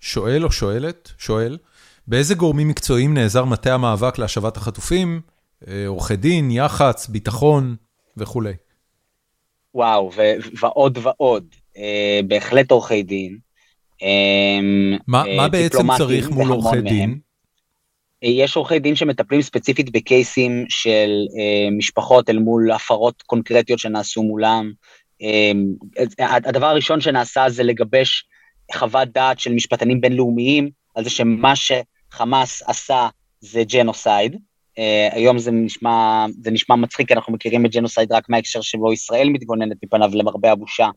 שואל 0.00 0.44
או 0.44 0.52
שואלת, 0.52 1.12
שואל, 1.18 1.58
באיזה 2.06 2.34
גורמים 2.34 2.68
מקצועיים 2.68 3.14
נעזר 3.14 3.44
מטה 3.44 3.74
המאבק 3.74 4.18
להשבת 4.18 4.56
החטופים, 4.56 5.20
אה, 5.68 5.86
עורכי 5.86 6.16
דין, 6.16 6.50
יח"צ, 6.50 7.08
ביטחון 7.08 7.76
וכולי? 8.16 8.52
וואו, 9.74 10.10
ועוד 10.60 10.98
ועוד. 11.02 11.44
Uh, 11.76 11.78
בהחלט 12.28 12.70
עורכי 12.70 13.02
דין. 13.02 13.38
Um, 13.94 15.02
מה, 15.06 15.24
uh, 15.24 15.28
מה 15.36 15.48
בעצם 15.48 15.96
צריך 15.98 16.30
מול 16.30 16.48
עורכי 16.48 16.80
דין? 16.80 17.18
יש 18.22 18.56
עורכי 18.56 18.78
דין 18.78 18.96
שמטפלים 18.96 19.42
ספציפית 19.42 19.90
בקייסים 19.90 20.64
של 20.68 21.10
אה, 21.38 21.70
משפחות 21.70 22.30
אל 22.30 22.38
מול 22.38 22.72
הפרות 22.72 23.22
קונקרטיות 23.22 23.78
שנעשו 23.78 24.22
מולם. 24.22 24.72
אה, 25.22 25.52
הדבר 26.44 26.66
הראשון 26.66 27.00
שנעשה 27.00 27.44
זה 27.48 27.62
לגבש 27.62 28.24
חוות 28.74 29.08
דעת 29.08 29.38
של 29.40 29.52
משפטנים 29.52 30.00
בינלאומיים 30.00 30.70
על 30.94 31.04
זה 31.04 31.10
שמה 31.10 31.52
שחמאס 31.56 32.62
עשה 32.66 33.08
זה 33.40 33.62
genocide. 33.64 34.36
אה, 34.78 35.08
היום 35.12 35.38
זה 35.38 35.50
נשמע, 35.50 36.26
זה 36.40 36.50
נשמע 36.50 36.76
מצחיק, 36.76 37.12
אנחנו 37.12 37.32
מכירים 37.32 37.66
את 37.66 37.70
genocide 37.70 38.12
רק 38.12 38.28
מההקשר 38.28 38.60
שבו 38.60 38.92
ישראל 38.92 39.28
מתגוננת 39.28 39.76
מפניו 39.82 40.10
למרבה 40.14 40.52
הבושה. 40.52 40.88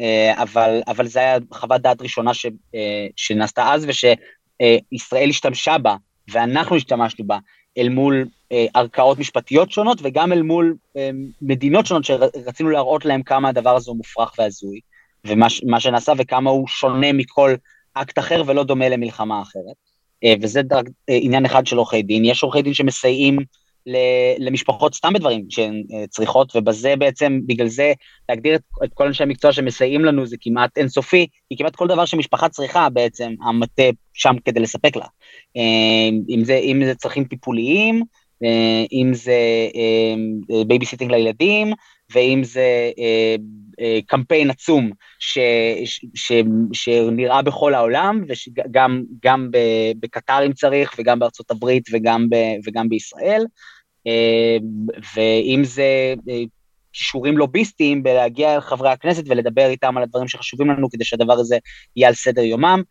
אה, 0.00 0.42
אבל, 0.42 0.80
אבל 0.86 1.06
זה 1.06 1.18
היה 1.18 1.38
חוות 1.52 1.80
דעת 1.80 2.02
ראשונה 2.02 2.34
ש, 2.34 2.46
אה, 2.74 3.06
שנעשתה 3.16 3.74
אז 3.74 3.86
ושישראל 3.88 5.28
השתמשה 5.28 5.78
בה 5.78 5.96
ואנחנו 6.28 6.76
השתמשנו 6.76 7.26
בה 7.26 7.38
אל 7.78 7.88
מול 7.88 8.26
אה, 8.52 8.66
ערכאות 8.74 9.18
משפטיות 9.18 9.70
שונות 9.70 9.98
וגם 10.02 10.32
אל 10.32 10.42
מול 10.42 10.76
אה, 10.96 11.10
מדינות 11.42 11.86
שונות 11.86 12.04
שרצינו 12.04 12.70
להראות 12.70 13.04
להם 13.04 13.22
כמה 13.22 13.48
הדבר 13.48 13.76
הזה 13.76 13.90
הוא 13.90 13.96
מופרך 13.96 14.34
והזוי, 14.38 14.80
ומה 15.26 15.80
שנעשה 15.80 16.12
וכמה 16.16 16.50
הוא 16.50 16.68
שונה 16.68 17.12
מכל 17.12 17.54
אקט 17.94 18.18
אחר 18.18 18.42
ולא 18.46 18.64
דומה 18.64 18.88
למלחמה 18.88 19.42
אחרת. 19.42 19.90
וזה 20.42 20.62
דרג, 20.62 20.88
עניין 21.08 21.44
אחד 21.44 21.66
של 21.66 21.76
עורכי 21.76 22.02
דין. 22.02 22.24
יש 22.24 22.42
עורכי 22.42 22.62
דין 22.62 22.74
שמסייעים 22.74 23.38
למשפחות 24.38 24.94
סתם 24.94 25.12
בדברים 25.12 25.46
שהן 25.48 25.82
צריכות, 26.08 26.56
ובזה 26.56 26.96
בעצם, 26.96 27.40
בגלל 27.46 27.68
זה, 27.68 27.92
להגדיר 28.28 28.54
את, 28.54 28.60
את 28.84 28.90
כל 28.94 29.06
אנשי 29.06 29.22
המקצוע 29.22 29.52
שמסייעים 29.52 30.04
לנו 30.04 30.26
זה 30.26 30.36
כמעט 30.40 30.78
אינסופי, 30.78 31.26
כי 31.48 31.56
כמעט 31.56 31.76
כל 31.76 31.88
דבר 31.88 32.04
שמשפחה 32.04 32.48
צריכה 32.48 32.88
בעצם, 32.88 33.34
המטה 33.42 33.82
שם 34.14 34.34
כדי 34.44 34.60
לספק 34.60 34.96
לה. 34.96 35.06
אם 36.28 36.42
זה, 36.44 36.56
אם 36.56 36.84
זה 36.84 36.94
צרכים 36.94 37.24
טיפוליים, 37.24 38.02
אם 38.92 39.10
זה 39.14 39.36
babysitting 40.66 41.10
לילדים, 41.10 41.72
ואם 42.12 42.40
זה 42.44 42.90
אה, 42.98 43.36
אה, 43.80 43.98
קמפיין 44.06 44.50
עצום 44.50 44.90
ש, 45.18 45.38
ש, 45.84 46.04
ש, 46.14 46.32
שנראה 46.72 47.42
בכל 47.42 47.74
העולם, 47.74 48.24
וגם 48.28 49.50
בקטאר 50.00 50.46
אם 50.46 50.52
צריך, 50.52 50.94
וגם 50.98 51.18
בארצות 51.18 51.50
הברית 51.50 51.88
וגם, 51.92 52.30
ב, 52.30 52.36
וגם 52.64 52.88
בישראל, 52.88 53.44
אה, 54.06 54.56
ואם 55.14 55.64
זה 55.64 56.14
אה, 56.28 56.42
לוביסטים 57.32 58.02
בלהגיע 58.02 58.54
אל 58.54 58.60
חברי 58.60 58.90
הכנסת 58.90 59.24
ולדבר 59.26 59.66
איתם 59.66 59.96
על 59.96 60.02
הדברים 60.02 60.28
שחשובים 60.28 60.70
לנו 60.70 60.90
כדי 60.90 61.04
שהדבר 61.04 61.32
הזה 61.32 61.58
יהיה 61.96 62.08
על 62.08 62.14
סדר 62.14 62.42
יומם. 62.42 62.82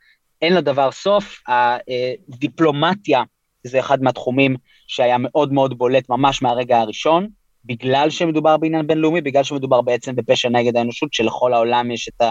אין 0.42 0.56
לדבר 0.56 0.92
סוף, 0.92 1.42
הדיפלומטיה 1.48 3.24
זה 3.64 3.80
אחד 3.80 4.02
מהתחומים 4.02 4.56
שהיה 4.88 5.18
מאוד 5.18 5.54
מאוד 5.54 5.78
בולט 5.78 6.10
ממש 6.10 6.42
מהרגע 6.42 6.78
הראשון. 6.78 7.39
בגלל 7.66 8.10
שמדובר 8.10 8.58
בעניין 8.58 8.88
בינלאומי, 8.88 9.22
בגלל 9.22 9.44
שמדובר 9.44 9.82
בעצם 9.82 10.16
בפשע 10.16 10.50
נגד 10.50 10.78
האנושות, 10.78 11.14
שלכל 11.14 11.54
העולם 11.54 11.92
יש 11.92 12.10
את 12.10 12.22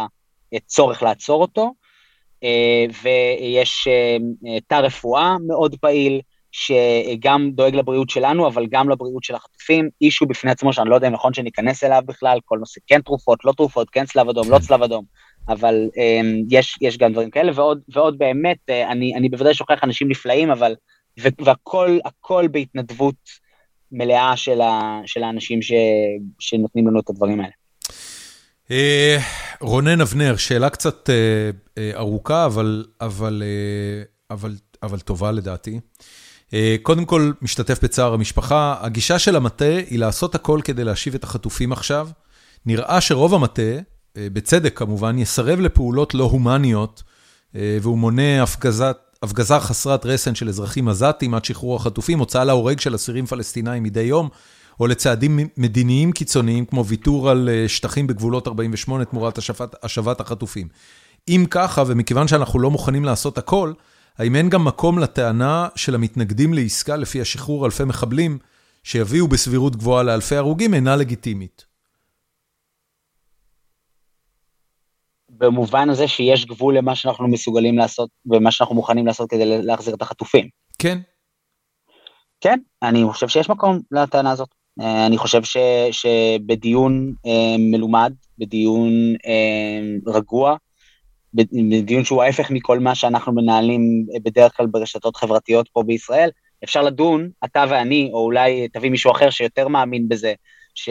הצורך 0.52 1.02
לעצור 1.02 1.42
אותו, 1.42 1.72
אה, 2.44 2.84
ויש 3.02 3.88
אה, 3.88 4.16
תא 4.66 4.74
רפואה 4.74 5.36
מאוד 5.46 5.74
פעיל, 5.80 6.20
שגם 6.52 7.50
דואג 7.54 7.74
לבריאות 7.74 8.10
שלנו, 8.10 8.46
אבל 8.46 8.66
גם 8.70 8.90
לבריאות 8.90 9.24
של 9.24 9.34
החטופים, 9.34 9.88
אישו 10.00 10.26
בפני 10.26 10.50
עצמו, 10.50 10.72
שאני 10.72 10.90
לא 10.90 10.94
יודע 10.94 11.08
אם 11.08 11.12
נכון 11.12 11.34
שניכנס 11.34 11.84
אליו 11.84 12.02
בכלל, 12.06 12.38
כל 12.44 12.58
נושא 12.58 12.80
כן 12.86 13.00
תרופות, 13.00 13.44
לא 13.44 13.52
תרופות, 13.52 13.90
כן 13.90 14.04
צלב 14.04 14.28
אדום, 14.28 14.50
לא 14.50 14.58
צלב 14.58 14.82
אדום, 14.82 15.04
אבל 15.48 15.88
um, 15.94 16.46
יש, 16.50 16.76
יש 16.80 16.98
גם 16.98 17.12
דברים 17.12 17.30
כאלה, 17.30 17.52
ועוד, 17.54 17.80
ועוד 17.88 18.18
באמת, 18.18 18.58
אני, 18.68 19.14
אני 19.16 19.28
בוודאי 19.28 19.54
שוכח 19.54 19.84
אנשים 19.84 20.08
נפלאים, 20.08 20.50
אבל, 20.50 20.74
והכל, 21.18 21.98
הכל 22.04 22.48
בהתנדבות 22.50 23.14
מלאה 23.92 24.36
של, 24.36 24.60
ה, 24.60 25.00
של 25.06 25.22
האנשים 25.22 25.62
ש, 25.62 25.72
שנותנים 26.38 26.88
לנו 26.88 27.00
את 27.00 27.10
הדברים 27.10 27.40
האלה. 27.40 27.52
אה, 28.70 29.18
רונן 29.60 30.00
אבנר, 30.00 30.36
שאלה 30.36 30.70
קצת 30.70 31.10
אה, 31.10 31.14
אה, 31.78 31.90
ארוכה, 31.94 32.46
אבל, 32.46 32.84
אבל, 33.00 33.42
אבל, 34.30 34.54
אבל 34.82 35.00
טובה 35.00 35.32
לדעתי. 35.32 35.80
קודם 36.82 37.04
כל, 37.04 37.32
משתתף 37.42 37.84
בצער 37.84 38.14
המשפחה. 38.14 38.76
הגישה 38.80 39.18
של 39.18 39.36
המטה 39.36 39.76
היא 39.90 39.98
לעשות 39.98 40.34
הכל 40.34 40.60
כדי 40.64 40.84
להשיב 40.84 41.14
את 41.14 41.24
החטופים 41.24 41.72
עכשיו. 41.72 42.08
נראה 42.66 43.00
שרוב 43.00 43.34
המטה, 43.34 43.62
בצדק 44.18 44.78
כמובן, 44.78 45.18
יסרב 45.18 45.60
לפעולות 45.60 46.14
לא 46.14 46.24
הומניות, 46.24 47.02
והוא 47.54 47.98
מונה 47.98 48.42
הפגזת 48.42 48.96
הפגזה 49.22 49.60
חסרת 49.60 50.06
רסן 50.06 50.34
של 50.34 50.48
אזרחים 50.48 50.88
עזתים 50.88 51.34
עד 51.34 51.44
שחרור 51.44 51.76
החטופים, 51.76 52.18
הוצאה 52.18 52.44
להורג 52.44 52.80
של 52.80 52.94
אסירים 52.94 53.26
פלסטינאים 53.26 53.82
מדי 53.82 54.00
יום, 54.00 54.28
או 54.80 54.86
לצעדים 54.86 55.38
מדיניים 55.56 56.12
קיצוניים 56.12 56.64
כמו 56.64 56.86
ויתור 56.86 57.30
על 57.30 57.48
אה, 57.48 57.68
שטחים 57.68 58.06
בגבולות 58.06 58.48
48 58.48 59.04
תמורת 59.04 59.38
השבת, 59.38 59.74
השבת 59.84 60.20
החטופים. 60.20 60.68
אם 61.28 61.44
ככה, 61.50 61.84
ומכיוון 61.86 62.28
שאנחנו 62.28 62.60
לא 62.60 62.70
מוכנים 62.70 63.04
לעשות 63.04 63.38
הכל, 63.38 63.72
האם 64.18 64.36
אין 64.36 64.48
גם 64.48 64.64
מקום 64.64 64.98
לטענה 64.98 65.68
של 65.74 65.94
המתנגדים 65.94 66.54
לעסקה 66.54 66.96
לפי 66.96 67.20
השחרור 67.20 67.66
אלפי 67.66 67.84
מחבלים, 67.84 68.38
שיביאו 68.82 69.28
בסבירות 69.28 69.76
גבוהה 69.76 70.02
לאלפי 70.02 70.36
הרוגים, 70.36 70.74
אינה 70.74 70.96
לגיטימית? 70.96 71.67
במובן 75.38 75.90
הזה 75.90 76.08
שיש 76.08 76.46
גבול 76.46 76.76
למה 76.76 76.94
שאנחנו 76.94 77.28
מסוגלים 77.28 77.78
לעשות 77.78 78.10
ומה 78.30 78.50
שאנחנו 78.50 78.74
מוכנים 78.74 79.06
לעשות 79.06 79.30
כדי 79.30 79.62
להחזיר 79.62 79.94
את 79.94 80.02
החטופים. 80.02 80.48
כן. 80.78 80.98
כן, 82.40 82.58
אני 82.82 83.04
חושב 83.12 83.28
שיש 83.28 83.50
מקום 83.50 83.80
לטענה 83.90 84.30
הזאת. 84.30 84.48
אה, 84.80 85.06
אני 85.06 85.18
חושב 85.18 85.44
ש, 85.44 85.56
שבדיון 85.90 87.12
אה, 87.26 87.56
מלומד, 87.58 88.12
בדיון 88.38 88.92
אה, 89.26 90.12
רגוע, 90.12 90.56
בדיון 91.34 92.04
שהוא 92.04 92.22
ההפך 92.22 92.50
מכל 92.50 92.78
מה 92.78 92.94
שאנחנו 92.94 93.32
מנהלים 93.32 94.06
בדרך 94.22 94.56
כלל 94.56 94.66
ברשתות 94.66 95.16
חברתיות 95.16 95.68
פה 95.72 95.82
בישראל, 95.82 96.30
אפשר 96.64 96.82
לדון, 96.82 97.28
אתה 97.44 97.64
ואני, 97.68 98.10
או 98.12 98.24
אולי 98.24 98.68
תביא 98.68 98.90
מישהו 98.90 99.10
אחר 99.10 99.30
שיותר 99.30 99.68
מאמין 99.68 100.08
בזה, 100.08 100.34
ש, 100.74 100.88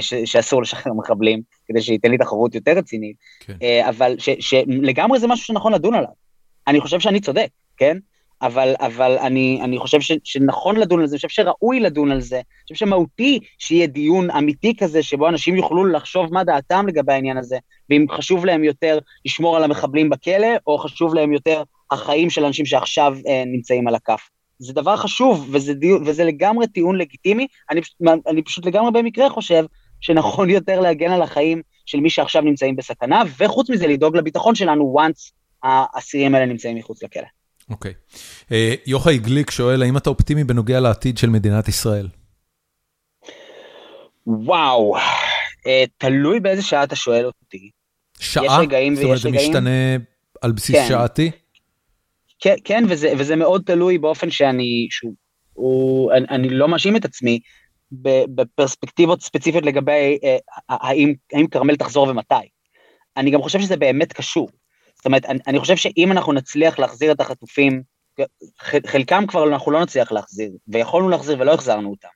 ש, 0.00 0.14
שאסור 0.14 0.62
לשחרר 0.62 0.92
מחבלים, 0.92 1.42
כדי 1.66 1.82
שייתן 1.82 2.10
לי 2.10 2.18
תחרות 2.18 2.54
יותר 2.54 2.72
רצינית, 2.72 3.16
כן. 3.40 3.56
אה, 3.62 3.88
אבל 3.88 4.14
ש, 4.18 4.28
שלגמרי 4.40 5.18
זה 5.18 5.26
משהו 5.26 5.46
שנכון 5.46 5.72
לדון 5.72 5.94
עליו. 5.94 6.10
אני 6.68 6.80
חושב 6.80 7.00
שאני 7.00 7.20
צודק, 7.20 7.48
כן? 7.76 7.98
אבל, 8.42 8.74
אבל 8.78 9.18
אני, 9.18 9.60
אני 9.62 9.78
חושב 9.78 10.00
ש, 10.00 10.12
שנכון 10.24 10.76
לדון 10.76 11.00
על 11.00 11.06
זה, 11.06 11.14
אני 11.14 11.16
חושב 11.16 11.28
שראוי 11.28 11.80
לדון 11.80 12.10
על 12.10 12.20
זה, 12.20 12.36
אני 12.36 12.44
חושב 12.72 12.86
שמהותי 12.86 13.38
שיהיה 13.58 13.86
דיון 13.86 14.30
אמיתי 14.30 14.76
כזה, 14.76 15.02
שבו 15.02 15.28
אנשים 15.28 15.56
יוכלו 15.56 15.86
לחשוב 15.86 16.34
מה 16.34 16.44
דעתם 16.44 16.86
לגבי 16.88 17.12
העניין 17.12 17.36
הזה, 17.36 17.58
ואם 17.90 18.06
חשוב 18.10 18.44
להם 18.44 18.64
יותר 18.64 18.98
לשמור 19.24 19.56
על 19.56 19.64
המחבלים 19.64 20.10
בכלא, 20.10 20.48
או 20.66 20.78
חשוב 20.78 21.14
להם 21.14 21.32
יותר 21.32 21.62
החיים 21.90 22.30
של 22.30 22.44
אנשים 22.44 22.66
שעכשיו 22.66 23.16
אה, 23.26 23.42
נמצאים 23.46 23.88
על 23.88 23.94
הכף. 23.94 24.28
זה 24.58 24.72
דבר 24.72 24.96
חשוב, 24.96 25.48
וזה, 25.52 25.74
דיון, 25.74 26.02
וזה 26.06 26.24
לגמרי 26.24 26.66
טיעון 26.66 26.96
לגיטימי, 26.98 27.46
אני, 27.70 27.80
אני 28.26 28.42
פשוט 28.42 28.66
לגמרי 28.66 28.90
במקרה 28.90 29.30
חושב 29.30 29.64
שנכון 30.02 30.50
יותר 30.56 30.80
להגן 30.80 31.10
על 31.10 31.22
החיים 31.22 31.62
של 31.86 32.00
מי 32.00 32.10
שעכשיו 32.10 32.42
נמצאים 32.42 32.76
בסכנה, 32.76 33.22
וחוץ 33.38 33.70
מזה 33.70 33.86
לדאוג 33.86 34.16
לביטחון 34.16 34.54
שלנו 34.54 34.96
once 34.98 35.32
האסירים 35.62 36.34
האלה 36.34 36.46
נמצאים 36.46 36.76
מחוץ 36.76 37.02
לכלא. 37.02 37.26
אוקיי. 37.70 37.92
Okay. 37.92 38.16
אה, 38.52 38.74
uh, 38.74 38.80
יוחאי 38.86 39.18
גליק 39.18 39.50
שואל, 39.50 39.82
האם 39.82 39.96
אתה 39.96 40.10
אופטימי 40.10 40.44
בנוגע 40.44 40.80
לעתיד 40.80 41.18
של 41.18 41.28
מדינת 41.28 41.68
ישראל? 41.68 42.08
וואו, 44.26 44.96
uh, 44.96 45.68
תלוי 45.98 46.40
באיזה 46.40 46.62
שעה 46.62 46.84
אתה 46.84 46.96
שואל 46.96 47.26
אותי. 47.26 47.70
שעה? 48.18 48.44
זאת 48.44 48.52
אומרת, 48.52 49.18
זה 49.18 49.28
רגעים... 49.28 49.50
משתנה 49.50 49.96
על 50.42 50.52
בסיס 50.52 50.76
כן. 50.76 50.88
שעתי? 50.88 51.30
כן, 52.40 52.54
כן 52.64 52.84
וזה, 52.88 53.12
וזה 53.18 53.36
מאוד 53.36 53.62
תלוי 53.66 53.98
באופן 53.98 54.30
שאני, 54.30 54.86
שהוא, 54.90 55.14
הוא, 55.52 56.12
אני, 56.12 56.26
אני 56.30 56.48
לא 56.48 56.68
מאשים 56.68 56.96
את 56.96 57.04
עצמי 57.04 57.40
בפרספקטיבות 58.34 59.22
ספציפיות 59.22 59.64
לגבי 59.64 60.18
אה, 60.24 60.36
האם, 60.68 61.14
האם 61.32 61.46
כרמל 61.46 61.76
תחזור 61.76 62.08
ומתי. 62.08 62.34
אני 63.16 63.30
גם 63.30 63.42
חושב 63.42 63.60
שזה 63.60 63.76
באמת 63.76 64.12
קשור. 64.12 64.48
זאת 64.94 65.06
אומרת, 65.06 65.24
אני, 65.24 65.38
אני 65.46 65.58
חושב 65.58 65.76
שאם 65.76 66.12
אנחנו 66.12 66.32
נצליח 66.32 66.78
להחזיר 66.78 67.12
את 67.12 67.20
החטופים, 67.20 67.82
חלקם 68.86 69.26
כבר 69.26 69.48
אנחנו 69.48 69.72
לא 69.72 69.82
נצליח 69.82 70.12
להחזיר, 70.12 70.50
ויכולנו 70.68 71.08
להחזיר 71.08 71.36
ולא 71.40 71.54
החזרנו 71.54 71.90
אותם, 71.90 72.08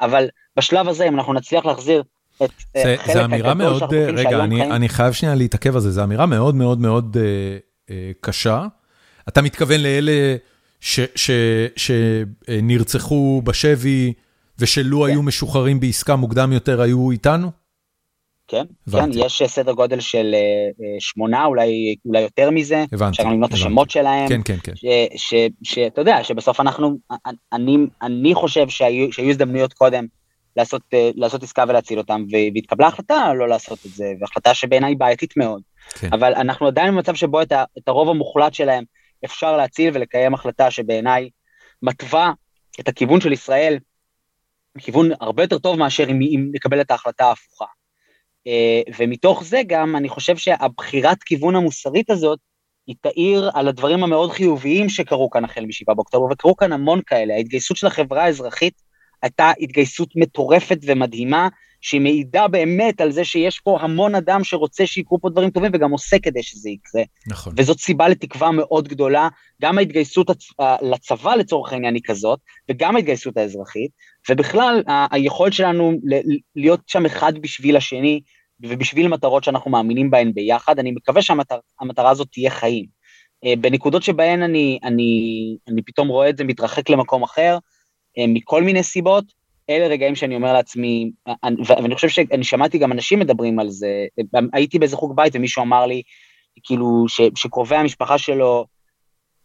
אבל 0.00 0.28
בשלב 0.56 0.88
הזה, 0.88 1.08
אם 1.08 1.14
אנחנו 1.14 1.32
נצליח 1.32 1.66
להחזיר 1.66 2.02
את 2.36 2.50
אה, 2.76 2.82
זה, 2.82 2.94
חלק 2.98 3.12
זה 3.12 3.24
אמירה 3.24 3.54
מאוד, 3.54 3.94
רגע, 3.94 4.44
אני, 4.44 4.56
חיים... 4.56 4.72
אני 4.72 4.88
חייב 4.88 5.12
שנייה 5.12 5.34
להתעכב 5.34 5.74
על 5.74 5.80
זה, 5.80 5.90
זו 5.90 6.04
אמירה 6.04 6.26
מאוד 6.26 6.54
מאוד 6.54 6.80
מאוד 6.80 7.16
אה, 7.20 7.22
אה, 7.90 8.10
קשה. 8.20 8.66
אתה 9.28 9.42
מתכוון 9.42 9.80
לאלה 9.80 10.36
שנרצחו 12.46 13.42
בשבי 13.44 14.12
ושלו 14.58 15.00
כן. 15.00 15.06
היו 15.06 15.22
משוחררים 15.22 15.80
בעסקה 15.80 16.16
מוקדם 16.16 16.52
יותר, 16.52 16.80
היו 16.80 17.10
איתנו? 17.10 17.50
כן, 18.48 18.64
כן, 18.92 19.10
יש 19.14 19.42
סדר 19.46 19.72
גודל 19.72 20.00
של 20.00 20.34
uh, 20.34 20.84
שמונה, 20.98 21.44
אולי, 21.44 21.94
אולי 22.06 22.20
יותר 22.20 22.50
מזה. 22.50 22.84
הבנתי. 22.92 23.10
אפשר 23.10 23.30
למנות 23.30 23.50
את 23.50 23.54
השמות 23.54 23.90
שלהם. 23.90 24.28
כן, 24.28 24.40
כן, 24.44 24.56
כן. 24.62 24.72
שאתה 25.62 26.00
יודע, 26.00 26.24
שבסוף 26.24 26.60
אנחנו, 26.60 26.98
אני, 27.52 27.76
אני 28.02 28.34
חושב 28.34 28.68
שהיו, 28.68 29.12
שהיו 29.12 29.30
הזדמנויות 29.30 29.72
קודם 29.72 30.04
לעשות, 30.56 30.82
לעשות 31.14 31.42
עסקה 31.42 31.64
ולהציל 31.68 31.98
אותם, 31.98 32.24
והתקבלה 32.54 32.86
החלטה 32.86 33.34
לא 33.34 33.48
לעשות 33.48 33.78
את 33.86 33.90
זה, 33.90 34.12
והחלטה 34.20 34.54
שבעיניי 34.54 34.94
בעייתית 34.94 35.36
מאוד. 35.36 35.62
כן. 35.94 36.08
אבל 36.12 36.34
אנחנו 36.34 36.66
עדיין 36.66 36.94
במצב 36.94 37.14
שבו 37.14 37.42
את, 37.42 37.52
ה, 37.52 37.64
את 37.78 37.88
הרוב 37.88 38.08
המוחלט 38.08 38.54
שלהם 38.54 38.84
אפשר 39.24 39.56
להציל 39.56 39.90
ולקיים 39.94 40.34
החלטה 40.34 40.70
שבעיניי 40.70 41.30
מתווה 41.82 42.32
את 42.80 42.88
הכיוון 42.88 43.20
של 43.20 43.32
ישראל, 43.32 43.78
כיוון 44.78 45.10
הרבה 45.20 45.42
יותר 45.42 45.58
טוב 45.58 45.78
מאשר 45.78 46.04
אם, 46.04 46.20
אם 46.22 46.50
נקבל 46.52 46.80
את 46.80 46.90
ההחלטה 46.90 47.24
ההפוכה. 47.24 47.64
אה, 48.46 48.80
ומתוך 48.98 49.44
זה 49.44 49.60
גם 49.66 49.96
אני 49.96 50.08
חושב 50.08 50.36
שהבחירת 50.36 51.22
כיוון 51.22 51.56
המוסרית 51.56 52.10
הזאת, 52.10 52.38
היא 52.86 52.96
תאיר 53.00 53.50
על 53.54 53.68
הדברים 53.68 54.04
המאוד 54.04 54.30
חיוביים 54.30 54.88
שקרו 54.88 55.30
כאן 55.30 55.44
החל 55.44 55.60
מ-7 55.60 55.94
באוקטובר, 55.94 56.32
וקרו 56.32 56.56
כאן 56.56 56.72
המון 56.72 57.00
כאלה. 57.06 57.34
ההתגייסות 57.34 57.76
של 57.76 57.86
החברה 57.86 58.24
האזרחית 58.24 58.74
הייתה 59.22 59.52
התגייסות 59.60 60.08
מטורפת 60.16 60.78
ומדהימה, 60.86 61.48
שהיא 61.80 62.00
מעידה 62.00 62.48
באמת 62.48 63.00
על 63.00 63.12
זה 63.12 63.24
שיש 63.24 63.60
פה 63.60 63.78
המון 63.80 64.14
אדם 64.14 64.44
שרוצה 64.44 64.86
שיקרו 64.86 65.20
פה 65.20 65.30
דברים 65.30 65.50
טובים 65.50 65.70
וגם 65.74 65.90
עושה 65.90 66.18
כדי 66.18 66.42
שזה 66.42 66.70
יקרה. 66.70 67.02
נכון. 67.26 67.54
וזאת 67.56 67.80
סיבה 67.80 68.08
לתקווה 68.08 68.50
מאוד 68.50 68.88
גדולה, 68.88 69.28
גם 69.62 69.78
ההתגייסות 69.78 70.30
הצ... 70.30 70.48
לצבא 70.82 71.34
לצורך 71.34 71.72
העניין 71.72 71.94
היא 71.94 72.02
כזאת, 72.06 72.38
וגם 72.70 72.96
ההתגייסות 72.96 73.36
האזרחית, 73.36 73.90
ובכלל 74.30 74.82
היכולת 75.10 75.52
שלנו 75.52 75.92
להיות 76.56 76.80
שם 76.86 77.06
אחד 77.06 77.38
בשביל 77.38 77.76
השני, 77.76 78.20
ובשביל 78.60 79.08
מטרות 79.08 79.44
שאנחנו 79.44 79.70
מאמינים 79.70 80.10
בהן 80.10 80.32
ביחד, 80.34 80.78
אני 80.78 80.90
מקווה 80.90 81.22
שהמטרה 81.22 81.58
שהמטר... 81.80 82.06
הזאת 82.06 82.28
תהיה 82.32 82.50
חיים. 82.50 82.86
אה, 83.44 83.56
בנקודות 83.60 84.02
שבהן 84.02 84.42
אני, 84.42 84.78
אני, 84.84 85.56
אני 85.68 85.82
פתאום 85.82 86.08
רואה 86.08 86.28
את 86.28 86.36
זה 86.36 86.44
מתרחק 86.44 86.90
למקום 86.90 87.22
אחר, 87.22 87.58
אה, 88.18 88.24
מכל 88.28 88.62
מיני 88.62 88.82
סיבות, 88.82 89.24
אלה 89.70 89.86
רגעים 89.86 90.14
שאני 90.14 90.34
אומר 90.34 90.52
לעצמי, 90.52 91.10
ואני 91.66 91.94
חושב 91.94 92.08
שאני 92.08 92.44
שמעתי 92.44 92.78
גם 92.78 92.92
אנשים 92.92 93.18
מדברים 93.18 93.58
על 93.58 93.70
זה, 93.70 94.06
הייתי 94.52 94.78
באיזה 94.78 94.96
חוג 94.96 95.16
בית 95.16 95.36
ומישהו 95.36 95.62
אמר 95.62 95.86
לי, 95.86 96.02
כאילו, 96.64 97.04
ש, 97.08 97.20
שקרובי 97.34 97.76
המשפחה 97.76 98.18
שלו 98.18 98.66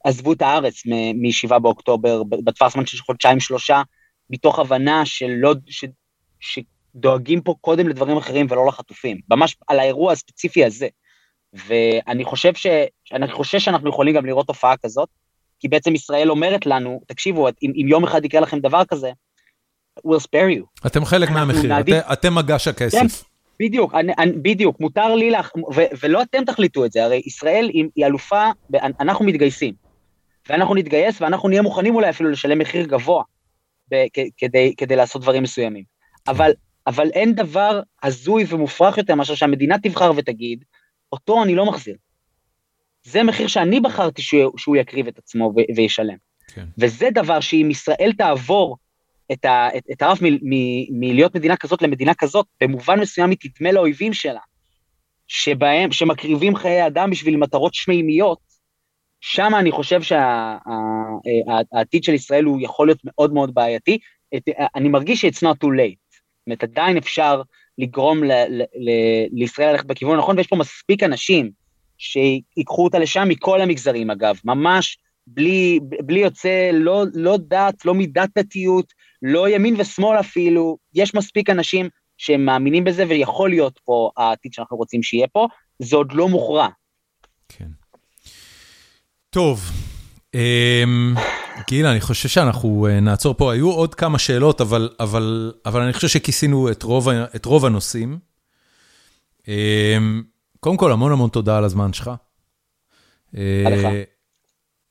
עזבו 0.03 0.33
את 0.33 0.41
הארץ 0.41 0.85
מ-7 0.85 1.59
באוקטובר, 1.59 2.23
בטווח 2.23 2.73
זמן 2.73 2.85
של 2.85 2.97
חודשיים 2.97 3.39
שלושה, 3.39 3.81
מתוך 4.29 4.59
הבנה 4.59 5.05
שלא, 5.05 5.53
ש, 5.67 5.85
שדואגים 6.39 7.41
פה 7.41 7.55
קודם 7.61 7.87
לדברים 7.87 8.17
אחרים 8.17 8.45
ולא 8.49 8.67
לחטופים, 8.67 9.19
ממש 9.29 9.57
על 9.67 9.79
האירוע 9.79 10.11
הספציפי 10.11 10.65
הזה. 10.65 10.87
ואני 11.53 12.25
חושב, 12.25 12.53
ש, 12.53 12.67
אני 13.13 13.31
חושב 13.31 13.59
שאנחנו 13.59 13.89
יכולים 13.89 14.15
גם 14.15 14.25
לראות 14.25 14.47
תופעה 14.47 14.77
כזאת, 14.77 15.09
כי 15.59 15.67
בעצם 15.67 15.95
ישראל 15.95 16.31
אומרת 16.31 16.65
לנו, 16.65 17.01
תקשיבו, 17.07 17.47
אם, 17.47 17.71
אם 17.81 17.87
יום 17.87 18.03
אחד 18.03 18.25
יקרה 18.25 18.41
לכם 18.41 18.59
דבר 18.59 18.85
כזה, 18.85 19.11
we'll 19.99 20.21
spare 20.21 20.59
you. 20.59 20.87
אתם 20.87 21.05
חלק 21.05 21.29
מהמחיר, 21.29 21.69
נעדיף... 21.69 21.95
את, 21.95 22.03
אתם 22.13 22.35
מגש 22.35 22.67
הכסף. 22.67 22.97
כן, 22.97 23.07
בדיוק, 23.59 23.95
אני, 23.95 24.13
אני, 24.19 24.31
בדיוק, 24.31 24.79
מותר 24.79 25.15
לי 25.15 25.31
לך, 25.31 25.51
ו, 25.75 25.81
ולא 25.99 26.21
אתם 26.21 26.45
תחליטו 26.45 26.85
את 26.85 26.91
זה, 26.91 27.03
הרי 27.03 27.21
ישראל 27.25 27.69
היא, 27.73 27.85
היא 27.95 28.05
אלופה, 28.05 28.43
אנחנו 28.99 29.25
מתגייסים. 29.25 29.73
ואנחנו 30.49 30.75
נתגייס 30.75 31.21
ואנחנו 31.21 31.49
נהיה 31.49 31.61
מוכנים 31.61 31.95
אולי 31.95 32.09
אפילו 32.09 32.29
לשלם 32.29 32.59
מחיר 32.59 32.85
גבוה 32.85 33.23
ב, 33.91 33.95
כ, 34.13 34.19
כדי, 34.37 34.73
כדי 34.77 34.95
לעשות 34.95 35.21
דברים 35.21 35.43
מסוימים. 35.43 35.83
כן. 35.83 36.31
אבל, 36.31 36.51
אבל 36.87 37.09
אין 37.13 37.33
דבר 37.33 37.81
הזוי 38.03 38.45
ומופרך 38.49 38.97
יותר 38.97 39.15
מאשר 39.15 39.35
שהמדינה 39.35 39.79
תבחר 39.79 40.11
ותגיד, 40.15 40.63
אותו 41.11 41.43
אני 41.43 41.55
לא 41.55 41.65
מחזיר. 41.65 41.95
זה 43.03 43.23
מחיר 43.23 43.47
שאני 43.47 43.79
בחרתי 43.79 44.21
שהוא, 44.21 44.57
שהוא 44.57 44.75
יקריב 44.75 45.07
את 45.07 45.17
עצמו 45.17 45.53
ו, 45.55 45.59
וישלם. 45.75 46.17
כן. 46.47 46.65
וזה 46.77 47.09
דבר 47.13 47.39
שאם 47.39 47.67
ישראל 47.71 48.11
תעבור 48.17 48.77
את, 49.31 49.45
ה, 49.45 49.67
את, 49.77 49.83
את 49.91 50.01
הרף 50.01 50.19
מלהיות 50.91 51.35
מדינה 51.35 51.57
כזאת 51.57 51.81
למדינה 51.81 52.13
כזאת, 52.13 52.45
במובן 52.61 52.99
מסוים 52.99 53.29
היא 53.29 53.37
תדמה 53.41 53.71
לאויבים 53.71 54.13
שלה, 54.13 54.39
שבהם, 55.27 55.91
שמקריבים 55.91 56.55
חיי 56.55 56.87
אדם 56.87 57.09
בשביל 57.09 57.37
מטרות 57.37 57.73
שמימיות, 57.73 58.39
שם 59.21 59.51
אני 59.59 59.71
חושב 59.71 60.01
שהעתיד 60.01 62.03
של 62.03 62.13
ישראל 62.13 62.43
הוא 62.43 62.61
יכול 62.61 62.87
להיות 62.87 62.99
מאוד 63.03 63.33
מאוד 63.33 63.53
בעייתי. 63.53 63.97
אני 64.75 64.89
מרגיש 64.89 65.25
ש-it's 65.25 65.43
not 65.43 65.55
too 65.63 65.67
late. 65.67 66.11
זאת 66.11 66.47
אומרת, 66.47 66.63
עדיין 66.63 66.97
אפשר 66.97 67.41
לגרום 67.77 68.21
לישראל 69.31 69.71
ללכת 69.71 69.85
בכיוון 69.85 70.15
הנכון, 70.15 70.37
ויש 70.37 70.47
פה 70.47 70.55
מספיק 70.55 71.03
אנשים 71.03 71.51
שיקחו 71.97 72.83
אותה 72.83 72.99
לשם 72.99 73.27
מכל 73.27 73.61
המגזרים, 73.61 74.09
אגב, 74.09 74.35
ממש 74.45 74.97
בלי, 75.27 75.79
בלי 76.05 76.19
יוצא, 76.19 76.69
לא, 76.73 77.03
לא 77.13 77.37
דת, 77.47 77.85
לא 77.85 77.93
מידת 77.93 78.29
דתיות, 78.37 78.93
לא 79.21 79.49
ימין 79.49 79.75
ושמאל 79.77 80.19
אפילו, 80.19 80.77
יש 80.93 81.15
מספיק 81.15 81.49
אנשים 81.49 81.89
שהם 82.17 82.45
מאמינים 82.45 82.83
בזה, 82.83 83.05
ויכול 83.07 83.49
להיות 83.49 83.79
פה 83.85 84.11
העתיד 84.17 84.53
שאנחנו 84.53 84.77
רוצים 84.77 85.03
שיהיה 85.03 85.27
פה, 85.27 85.47
זה 85.79 85.95
עוד 85.95 86.11
לא 86.11 86.29
מוכרע. 86.29 86.67
כן. 87.49 87.67
טוב, 89.37 89.71
אמ, 90.33 91.15
גיל, 91.67 91.85
אני 91.85 92.01
חושב 92.01 92.29
שאנחנו 92.29 92.87
אה, 92.89 92.99
נעצור 92.99 93.33
פה. 93.33 93.53
היו 93.53 93.71
עוד 93.71 93.95
כמה 93.95 94.19
שאלות, 94.19 94.61
אבל, 94.61 94.89
אבל, 94.99 95.53
אבל 95.65 95.81
אני 95.81 95.93
חושב 95.93 96.07
שכיסינו 96.07 96.71
את 96.71 96.83
רוב, 96.83 97.09
את 97.09 97.45
רוב 97.45 97.65
הנושאים. 97.65 98.19
אמ, 99.47 100.23
קודם 100.59 100.77
כל, 100.77 100.91
המון 100.91 101.11
המון 101.11 101.29
תודה 101.29 101.57
על 101.57 101.63
הזמן 101.63 101.93
שלך. 101.93 102.11
אה, 103.37 104.03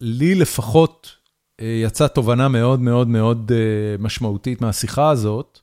לי 0.01 0.35
לפחות 0.35 1.17
אה, 1.61 1.81
יצאה 1.83 2.09
תובנה 2.09 2.49
מאוד 2.49 2.81
מאוד 2.81 3.09
מאוד 3.09 3.53
משמעותית 3.99 4.61
מהשיחה 4.61 5.11
הזאת, 5.11 5.61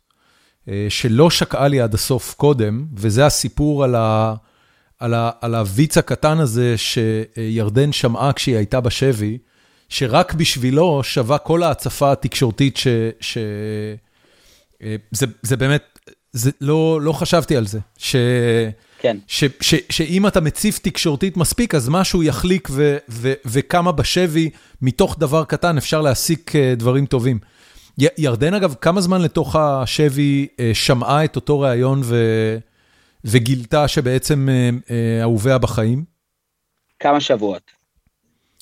שלא 0.89 1.30
שקעה 1.30 1.68
לי 1.68 1.81
עד 1.81 1.93
הסוף 1.93 2.34
קודם, 2.34 2.85
וזה 2.95 3.26
הסיפור 3.26 3.84
על 3.84 3.95
ה... 3.95 4.35
על, 5.03 5.13
ה, 5.13 5.31
על 5.41 5.55
הוויץ 5.55 5.97
הקטן 5.97 6.39
הזה 6.39 6.75
שירדן 6.77 7.91
שמעה 7.91 8.34
כשהיא 8.34 8.57
הייתה 8.57 8.81
בשבי, 8.81 9.38
שרק 9.89 10.34
בשבילו 10.34 11.03
שווה 11.03 11.38
כל 11.38 11.63
ההצפה 11.63 12.11
התקשורתית 12.11 12.77
ש... 12.77 12.88
ש... 13.19 13.38
אה, 14.84 14.95
זה, 15.11 15.25
זה 15.41 15.57
באמת, 15.57 15.99
זה, 16.31 16.51
לא, 16.61 16.99
לא 17.01 17.13
חשבתי 17.13 17.57
על 17.57 17.67
זה. 17.67 17.80
ש... 17.97 18.15
כן. 18.99 19.17
ש, 19.27 19.43
ש, 19.61 19.75
שאם 19.89 20.27
אתה 20.27 20.41
מציף 20.41 20.80
תקשורתית 20.80 21.38
מספיק, 21.38 21.75
אז 21.75 21.89
משהו 21.89 22.23
יחליק 22.23 22.67
ו, 22.71 22.97
ו, 23.09 23.34
וכמה 23.45 23.91
בשבי, 23.91 24.49
מתוך 24.81 25.15
דבר 25.19 25.43
קטן 25.43 25.77
אפשר 25.77 26.01
להסיק 26.01 26.55
אה, 26.55 26.73
דברים 26.77 27.05
טובים. 27.05 27.39
ירדן, 27.97 28.53
אגב, 28.53 28.75
כמה 28.81 29.02
זמן 29.02 29.21
לתוך 29.21 29.55
השבי 29.55 30.47
אה, 30.60 30.71
שמעה 30.73 31.26
את 31.26 31.36
אותו 31.36 31.60
ראיון 31.60 32.02
ו... 32.03 32.15
וגילתה 33.26 33.87
שבעצם 33.87 34.49
אה, 34.49 34.69
אה, 34.91 35.21
אהוביה 35.21 35.57
בחיים? 35.57 36.03
כמה 36.99 37.21
שבועות. 37.21 37.84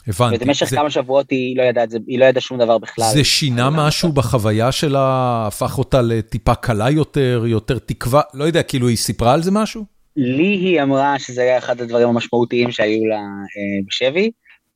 הבנתי. 0.08 0.36
ובמשך 0.36 0.66
זה... 0.66 0.76
כמה 0.76 0.90
שבועות 0.90 1.30
היא 1.30 1.58
לא 1.58 1.64
ידעה 1.64 1.86
היא 2.08 2.20
לא 2.20 2.26
ידעה 2.26 2.42
שום 2.42 2.58
דבר 2.58 2.78
בכלל. 2.78 3.06
זה 3.14 3.24
שינה 3.24 3.70
משהו 3.70 4.10
לא 4.10 4.16
בחוויה 4.16 4.72
שלה, 4.72 5.44
הפך 5.48 5.78
אותה 5.78 6.02
לטיפה 6.02 6.56
קלה 6.56 6.90
יותר, 6.90 7.44
יותר 7.48 7.80
תקווה, 7.80 8.22
לא 8.34 8.44
יודע, 8.44 8.64
כאילו 8.64 8.88
היא 8.88 8.98
סיפרה 8.98 9.34
על 9.34 9.44
זה 9.44 9.52
משהו? 9.52 9.86
לי 10.16 10.44
היא 10.44 10.82
אמרה 10.82 11.20
שזה 11.20 11.42
היה 11.42 11.58
אחד 11.58 11.82
הדברים 11.82 12.10
המשמעותיים 12.10 12.72
שהיו 12.72 13.06
לה 13.06 13.16
אה, 13.16 13.82
בשבי. 13.88 14.32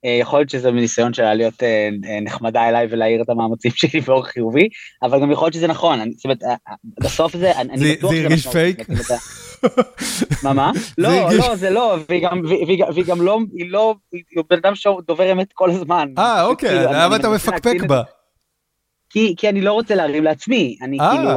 אה, 0.05 0.17
יכול 0.21 0.39
להיות 0.39 0.49
שזה 0.49 0.71
מניסיון 0.71 1.13
שלה 1.13 1.33
להיות 1.33 1.63
אה, 1.63 1.89
אה, 2.09 2.19
נחמדה 2.21 2.69
אליי 2.69 2.87
ולהעיר 2.89 3.21
את 3.21 3.29
המאמצים 3.29 3.71
שלי 3.79 4.01
באור 4.01 4.25
חיובי, 4.25 4.69
אבל 5.03 5.21
גם 5.21 5.31
יכול 5.31 5.45
להיות 5.45 5.53
שזה 5.53 5.67
נכון, 5.67 6.11
זאת 6.15 6.25
אומרת, 6.25 6.39
בסוף 6.99 7.37
זה, 7.37 7.51
אני 7.59 7.95
בטוח 7.95 8.11
שזה 8.11 8.23
הרגיש 8.23 8.47
פייק? 8.47 8.77
מה, 10.43 10.53
מה? 10.53 10.71
לא, 10.97 11.09
לא, 11.39 11.55
זה 11.55 11.69
לא, 11.69 11.97
והיא 12.09 12.23
גם 13.07 13.21
לא, 13.21 13.39
היא 13.57 13.71
לא, 13.71 13.95
היא 14.11 14.43
בן 14.49 14.57
אדם 14.57 14.75
שדובר 14.75 15.31
אמת 15.31 15.53
כל 15.53 15.71
הזמן. 15.71 16.09
אה, 16.17 16.45
אוקיי, 16.45 16.69
כאילו, 16.69 16.91
למה 16.93 17.15
אתה 17.15 17.29
מפקפק 17.29 17.77
בה? 17.87 18.01
כי, 19.15 19.33
כי 19.37 19.49
אני 19.49 19.61
לא 19.61 19.73
רוצה 19.73 19.95
להרים 19.95 20.23
לעצמי, 20.23 20.77
אני 20.81 20.97
아, 20.99 21.03
כאילו, 21.15 21.29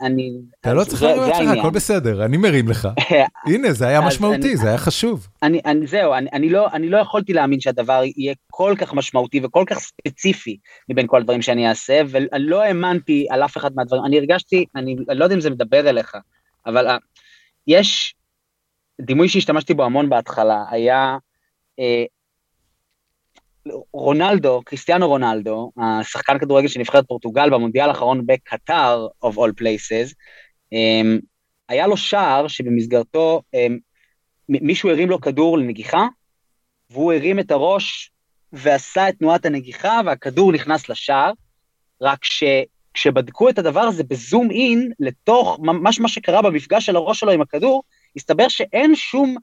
אני... 0.00 0.30
אתה 0.60 0.74
לא 0.74 0.84
צריך 0.84 1.02
להרים 1.02 1.22
לעצמך, 1.22 1.58
הכל 1.58 1.70
בסדר, 1.70 2.24
אני 2.24 2.36
מרים 2.36 2.68
לך. 2.68 2.88
הנה, 3.46 3.72
זה 3.72 3.86
היה 3.86 4.00
משמעותי, 4.00 4.48
אני, 4.48 4.56
זה 4.56 4.68
היה 4.68 4.78
חשוב. 4.78 5.28
אני, 5.42 5.60
אני, 5.66 5.86
זהו, 5.86 6.14
אני, 6.14 6.30
אני, 6.32 6.48
לא, 6.48 6.68
אני 6.72 6.88
לא 6.88 6.98
יכולתי 6.98 7.32
להאמין 7.32 7.60
שהדבר 7.60 8.02
יהיה 8.16 8.34
כל 8.50 8.74
כך 8.78 8.94
משמעותי 8.94 9.40
וכל 9.42 9.64
כך 9.66 9.78
ספציפי 9.78 10.56
מבין 10.88 11.06
כל 11.06 11.20
הדברים 11.20 11.42
שאני 11.42 11.68
אעשה, 11.68 12.00
ולא 12.08 12.62
האמנתי 12.62 13.26
על 13.30 13.42
אף 13.42 13.56
אחד 13.56 13.70
מהדברים, 13.74 14.04
אני 14.04 14.18
הרגשתי, 14.18 14.64
אני, 14.76 14.96
אני 15.10 15.18
לא 15.18 15.24
יודע 15.24 15.34
אם 15.34 15.40
זה 15.40 15.50
מדבר 15.50 15.88
אליך, 15.88 16.14
אבל 16.66 16.86
יש 17.66 18.14
דימוי 19.00 19.28
שהשתמשתי 19.28 19.74
בו 19.74 19.84
המון 19.84 20.08
בהתחלה, 20.08 20.64
היה... 20.70 21.16
Uh, 21.80 22.20
רונלדו, 23.92 24.62
קריסטיאנו 24.64 25.08
רונלדו, 25.08 25.72
השחקן 25.76 26.38
כדורגל 26.38 26.68
של 26.68 26.80
נבחרת 26.80 27.08
פורטוגל 27.08 27.50
במונדיאל 27.50 27.88
האחרון 27.88 28.26
בקטר, 28.26 29.06
of 29.24 29.28
all 29.28 29.60
places, 29.60 30.14
um, 30.74 31.20
היה 31.68 31.86
לו 31.86 31.96
שער 31.96 32.48
שבמסגרתו 32.48 33.42
um, 33.56 33.72
מישהו 34.48 34.90
הרים 34.90 35.10
לו 35.10 35.20
כדור 35.20 35.58
לנגיחה, 35.58 36.06
והוא 36.90 37.12
הרים 37.12 37.38
את 37.38 37.50
הראש 37.50 38.10
ועשה 38.52 39.08
את 39.08 39.18
תנועת 39.18 39.46
הנגיחה, 39.46 40.00
והכדור 40.06 40.52
נכנס 40.52 40.88
לשער, 40.88 41.32
רק 42.00 42.24
שכשבדקו 42.94 43.48
את 43.48 43.58
הדבר 43.58 43.80
הזה 43.80 44.04
בזום 44.04 44.50
אין, 44.50 44.92
לתוך 45.00 45.58
ממש 45.62 46.00
מה 46.00 46.08
שקרה 46.08 46.42
במפגש 46.42 46.86
של 46.86 46.96
הראש 46.96 47.20
שלו 47.20 47.30
עם 47.30 47.40
הכדור, 47.40 47.82
הסתבר 48.16 48.48
שאין 48.48 48.94
שום 48.94 49.36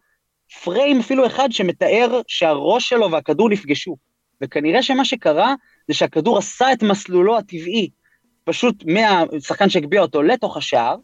פריים 0.64 1.00
אפילו 1.00 1.26
אחד 1.26 1.51
שמתאר 1.51 2.22
שהראש 2.27 2.90
שלו 2.90 3.11
והכדור 3.11 3.50
נפגשו. 3.50 3.98
וכנראה 4.42 4.84
שמה 4.84 5.06
שקרה 5.06 5.56
זה 5.88 5.93
שהכדור 5.93 6.38
עשה 6.38 6.74
את 6.74 6.84
מסלולו 6.84 7.38
הטבעי, 7.38 7.90
פשוט 8.43 8.84
מהשחקן 8.85 9.69
שהגביה 9.69 10.01
אותו 10.01 10.22
לתוך 10.22 10.58
השער, 10.58 10.95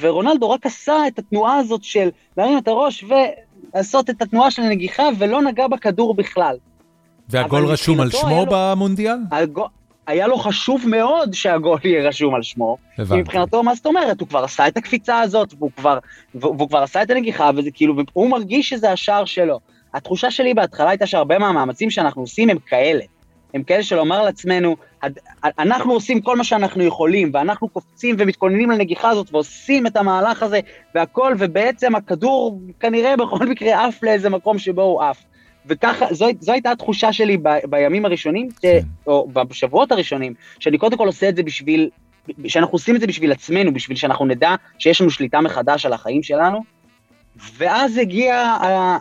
ורונלדו 0.00 0.50
רק 0.50 0.66
עשה 0.66 1.06
את 1.08 1.18
התנועה 1.18 1.56
הזאת 1.56 1.84
של 1.84 2.08
להרים 2.36 2.58
את 2.58 2.68
הראש 2.68 3.04
ולעשות 3.74 4.10
את 4.10 4.22
התנועה 4.22 4.50
של 4.50 4.62
הנגיחה 4.62 5.08
ולא 5.18 5.42
נגע 5.42 5.68
בכדור 5.68 6.14
בכלל. 6.14 6.56
והגול 7.28 7.66
רשום 7.66 8.00
על 8.00 8.10
שמו 8.10 8.44
לו... 8.44 8.46
במונדיאל? 8.50 9.16
הגול, 9.32 9.66
היה 10.08 10.26
לו 10.26 10.38
חשוב 10.38 10.84
מאוד 10.88 11.34
שהגול 11.34 11.78
יהיה 11.84 12.08
רשום 12.08 12.34
על 12.34 12.42
שמו. 12.42 12.76
הבנתי. 12.98 13.14
כי 13.14 13.20
מבחינתו, 13.20 13.62
מה 13.62 13.74
זאת 13.74 13.86
אומרת? 13.86 14.20
הוא 14.20 14.28
כבר 14.28 14.44
עשה 14.44 14.68
את 14.68 14.76
הקפיצה 14.76 15.20
הזאת, 15.20 15.54
והוא 15.58 15.70
כבר, 15.76 15.98
והוא 16.34 16.68
כבר 16.68 16.82
עשה 16.82 17.02
את 17.02 17.10
הנגיחה, 17.10 17.50
וזה 17.56 17.70
כאילו, 17.70 17.94
הוא 18.12 18.30
מרגיש 18.30 18.68
שזה 18.68 18.92
השער 18.92 19.24
שלו. 19.24 19.60
התחושה 19.94 20.30
שלי 20.30 20.54
בהתחלה 20.54 20.90
הייתה 20.90 21.06
שהרבה 21.06 21.38
מהמאמצים 21.38 21.90
שאנחנו 21.90 22.22
עושים 22.22 22.50
הם 22.50 22.58
כאלה. 22.58 23.04
הם 23.54 23.62
כאלה 23.62 23.82
של 23.82 23.96
לומר 23.96 24.22
לעצמנו, 24.22 24.76
אנחנו 25.58 25.92
עושים 25.92 26.20
כל 26.20 26.36
מה 26.36 26.44
שאנחנו 26.44 26.82
יכולים, 26.82 27.30
ואנחנו 27.34 27.68
קופצים 27.68 28.16
ומתכוננים 28.18 28.70
לנגיחה 28.70 29.10
הזאת, 29.10 29.32
ועושים 29.32 29.86
את 29.86 29.96
המהלך 29.96 30.42
הזה, 30.42 30.60
והכל, 30.94 31.34
ובעצם 31.38 31.94
הכדור 31.94 32.60
כנראה 32.80 33.16
בכל 33.16 33.46
מקרה 33.46 33.86
עף 33.86 34.02
לאיזה 34.02 34.30
מקום 34.30 34.58
שבו 34.58 34.82
הוא 34.82 35.02
עף. 35.02 35.24
וככה, 35.68 36.06
זו, 36.10 36.26
זו 36.40 36.52
הייתה 36.52 36.70
התחושה 36.70 37.12
שלי 37.12 37.36
ב, 37.36 37.48
בימים 37.70 38.04
הראשונים, 38.04 38.48
כן. 38.60 38.80
או 39.06 39.28
בשבועות 39.34 39.92
הראשונים, 39.92 40.34
שאני 40.58 40.78
קודם 40.78 40.96
כל 40.96 41.06
עושה 41.06 41.28
את 41.28 41.36
זה 41.36 41.42
בשביל, 41.42 41.90
שאנחנו 42.46 42.74
עושים 42.74 42.96
את 42.96 43.00
זה 43.00 43.06
בשביל 43.06 43.32
עצמנו, 43.32 43.74
בשביל 43.74 43.96
שאנחנו 43.96 44.26
נדע 44.26 44.54
שיש 44.78 45.00
לנו 45.00 45.10
שליטה 45.10 45.40
מחדש 45.40 45.86
על 45.86 45.92
החיים 45.92 46.22
שלנו. 46.22 46.78
ואז 47.56 47.96
הגיע 47.96 48.56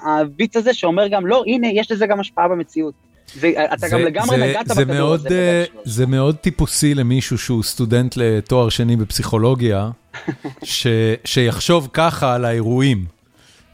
הביץ 0.06 0.56
הזה 0.56 0.74
שאומר 0.74 1.08
גם, 1.08 1.28
לא, 1.28 1.44
הנה, 1.48 1.68
יש 1.68 1.92
לזה 1.92 2.08
גם 2.08 2.20
השפעה 2.20 2.48
במציאות. 2.48 2.94
זה, 3.34 3.52
אתה 3.74 3.88
זה, 3.88 3.90
גם 3.90 4.02
לגמרי 4.02 4.38
זה, 4.38 4.46
נגעת 4.46 4.68
זה 4.68 4.74
בכדור 4.74 4.96
מאוד, 4.96 5.20
הזה. 5.20 5.66
Uh, 5.76 5.80
זה 5.84 6.06
מאוד 6.06 6.36
טיפוסי 6.36 6.94
למישהו 6.94 7.38
שהוא 7.38 7.64
סטודנט 7.64 8.18
לתואר 8.18 8.70
שני 8.70 8.96
בפסיכולוגיה, 8.96 9.90
ש, 10.64 10.88
שיחשוב 11.26 11.90
ככה 11.94 12.36
על 12.36 12.46
האירועים. 12.46 13.17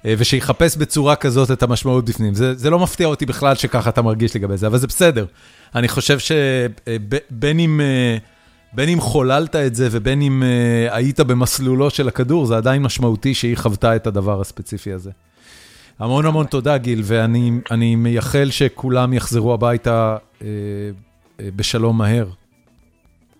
אה, 0.06 0.14
ושיחפש 0.18 0.78
בצורה 0.78 1.16
כזאת 1.16 1.52
את 1.52 1.64
המשמעות 1.64 2.06
בפנים. 2.06 2.34
זה, 2.34 2.56
זה 2.56 2.70
לא 2.70 2.80
מפתיע 2.80 3.08
אותי 3.08 3.26
בכלל 3.26 3.56
שככה 3.56 3.90
אתה 3.90 4.02
מרגיש 4.02 4.36
לגבי 4.36 4.58
זה, 4.58 4.68
אבל 4.68 4.78
זה 4.78 4.88
בסדר. 4.88 5.26
אני 5.76 5.88
חושב 5.88 6.18
שבין 6.20 7.60
אם, 7.60 7.82
אה, 7.82 8.18
בין 8.74 8.90
אם 8.90 9.00
חוללת 9.00 9.56
את 9.56 9.76
זה 9.76 9.88
ובין 9.92 10.22
אם 10.22 10.44
אה, 10.44 10.96
היית 10.96 11.20
במסלולו 11.20 11.90
של 11.90 12.08
הכדור, 12.08 12.46
זה 12.46 12.58
עדיין 12.58 12.82
משמעותי 12.82 13.34
שהיא 13.34 13.58
חוותה 13.58 13.96
את 13.96 14.08
הדבר 14.08 14.42
הספציפי 14.42 14.94
הזה. 14.94 15.12
המון 16.00 16.26
המון 16.26 16.46
תודה, 16.46 16.78
גיל, 16.78 17.02
ואני 17.04 17.96
מייחל 17.96 18.50
שכולם 18.52 19.14
יחזרו 19.14 19.54
הביתה 19.54 20.18
אה, 20.42 20.48
אה, 21.40 21.50
בשלום 21.56 21.98
מהר. 21.98 22.28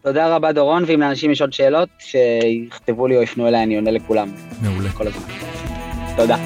תודה 0.02 0.36
רבה, 0.36 0.52
דורון, 0.52 0.84
ואם 0.88 1.00
לאנשים 1.00 1.32
יש 1.32 1.42
עוד 1.42 1.54
שאלות, 1.54 1.90
שיכתבו 2.00 3.08
לי 3.08 3.18
או 3.18 3.22
יפנו 3.22 3.48
אליי, 3.48 3.64
אני 3.64 3.76
עונה 3.76 3.92
לכולם. 3.92 4.32
מעולה. 4.62 4.90
כל 4.90 5.08
הזמן. 5.08 5.73
תודה. 6.16 6.38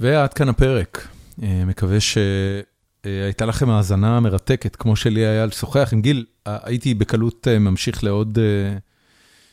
ועד 0.00 0.34
כאן 0.34 0.48
הפרק. 0.48 1.08
אה, 1.42 1.64
מקווה 1.64 1.98
שהייתה 2.00 3.46
לכם 3.46 3.70
האזנה 3.70 4.20
מרתקת, 4.20 4.76
כמו 4.76 4.96
שלי 4.96 5.26
היה 5.26 5.46
לשוחח 5.46 5.88
עם 5.92 6.02
גיל. 6.02 6.24
הייתי 6.46 6.94
בקלות 6.94 7.48
אה, 7.48 7.58
ממשיך 7.58 8.04
לעוד 8.04 8.38
אה, 8.38 8.78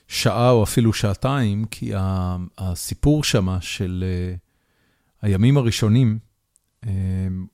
שעה 0.08 0.52
או 0.52 0.64
אפילו 0.64 0.94
שעתיים, 0.94 1.66
כי 1.66 1.92
הסיפור 2.58 3.24
שמה 3.24 3.58
של 3.61 4.03
הימים 5.22 5.58
הראשונים, 5.58 6.19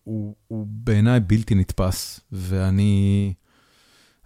הוא, 0.04 0.36
הוא 0.48 0.68
בעיניי 0.70 1.20
בלתי 1.20 1.56
נתפס, 1.56 2.20
ואני 2.32 3.34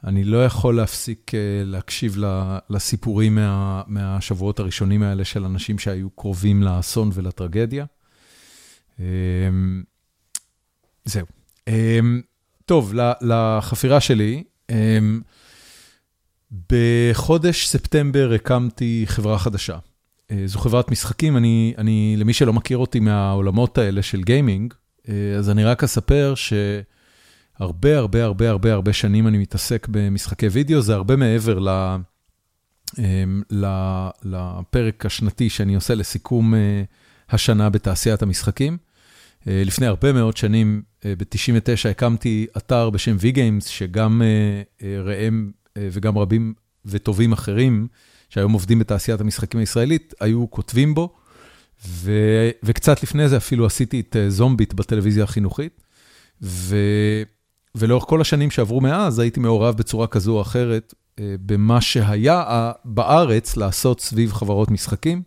אני 0.03 0.23
לא 0.23 0.45
יכול 0.45 0.75
להפסיק 0.75 1.31
להקשיב 1.65 2.15
לסיפורים 2.69 3.35
מה, 3.35 3.81
מהשבועות 3.87 4.59
הראשונים 4.59 5.03
האלה 5.03 5.25
של 5.25 5.45
אנשים 5.45 5.79
שהיו 5.79 6.09
קרובים 6.09 6.63
לאסון 6.63 7.09
ולטרגדיה. 7.13 7.85
אמ, 8.99 9.83
זהו. 11.05 11.25
אמ, 11.67 12.21
טוב, 12.65 12.93
לחפירה 13.21 13.99
שלי, 13.99 14.43
אמ, 14.69 15.21
בחודש 16.69 17.67
ספטמבר 17.67 18.31
הקמתי 18.35 19.03
חברה 19.07 19.39
חדשה. 19.39 19.77
אה, 20.31 20.43
זו 20.45 20.59
חברת 20.59 20.91
משחקים, 20.91 21.37
אני, 21.37 21.73
אני, 21.77 22.15
למי 22.17 22.33
שלא 22.33 22.53
מכיר 22.53 22.77
אותי 22.77 22.99
מהעולמות 22.99 23.77
האלה 23.77 24.01
של 24.01 24.23
גיימינג, 24.23 24.73
אה, 25.09 25.35
אז 25.37 25.49
אני 25.49 25.63
רק 25.63 25.83
אספר 25.83 26.33
שהרבה, 26.35 26.89
הרבה, 27.59 27.97
הרבה, 27.97 28.25
הרבה, 28.49 28.71
הרבה 28.73 28.93
שנים 28.93 29.27
אני 29.27 29.37
מתעסק 29.37 29.87
במשחקי 29.91 30.47
וידאו, 30.47 30.81
זה 30.81 30.93
הרבה 30.95 31.15
מעבר 31.15 31.59
ל, 31.59 31.69
ל, 33.51 33.65
לפרק 34.23 35.05
השנתי 35.05 35.49
שאני 35.49 35.75
עושה 35.75 35.95
לסיכום 35.95 36.53
אה, 36.53 36.83
השנה 37.29 37.69
בתעשיית 37.69 38.21
המשחקים. 38.21 38.77
אה, 39.47 39.63
לפני 39.65 39.87
הרבה 39.87 40.13
מאוד 40.13 40.37
שנים, 40.37 40.81
אה, 41.05 41.13
ב-99 41.17 41.89
הקמתי 41.89 42.47
אתר 42.57 42.89
בשם 42.89 43.17
V-Games, 43.17 43.67
שגם 43.67 44.21
ראם 45.05 45.51
וגם 45.77 46.17
רבים 46.17 46.53
וטובים 46.85 47.33
אחרים, 47.33 47.87
שהיום 48.29 48.51
עובדים 48.51 48.79
בתעשיית 48.79 49.21
המשחקים 49.21 49.59
הישראלית, 49.59 50.13
היו 50.19 50.49
כותבים 50.49 50.95
בו, 50.95 51.15
ו, 51.87 52.11
וקצת 52.63 53.03
לפני 53.03 53.29
זה 53.29 53.37
אפילו 53.37 53.65
עשיתי 53.65 53.99
את 53.99 54.15
זומביט 54.27 54.73
בטלוויזיה 54.73 55.23
החינוכית, 55.23 55.81
ו, 56.41 56.77
ולאורך 57.75 58.05
כל 58.07 58.21
השנים 58.21 58.51
שעברו 58.51 58.81
מאז, 58.81 59.19
הייתי 59.19 59.39
מעורב 59.39 59.77
בצורה 59.77 60.07
כזו 60.07 60.35
או 60.35 60.41
אחרת 60.41 60.93
במה 61.19 61.81
שהיה 61.81 62.71
בארץ 62.85 63.57
לעשות 63.57 64.01
סביב 64.01 64.33
חברות 64.33 64.71
משחקים. 64.71 65.21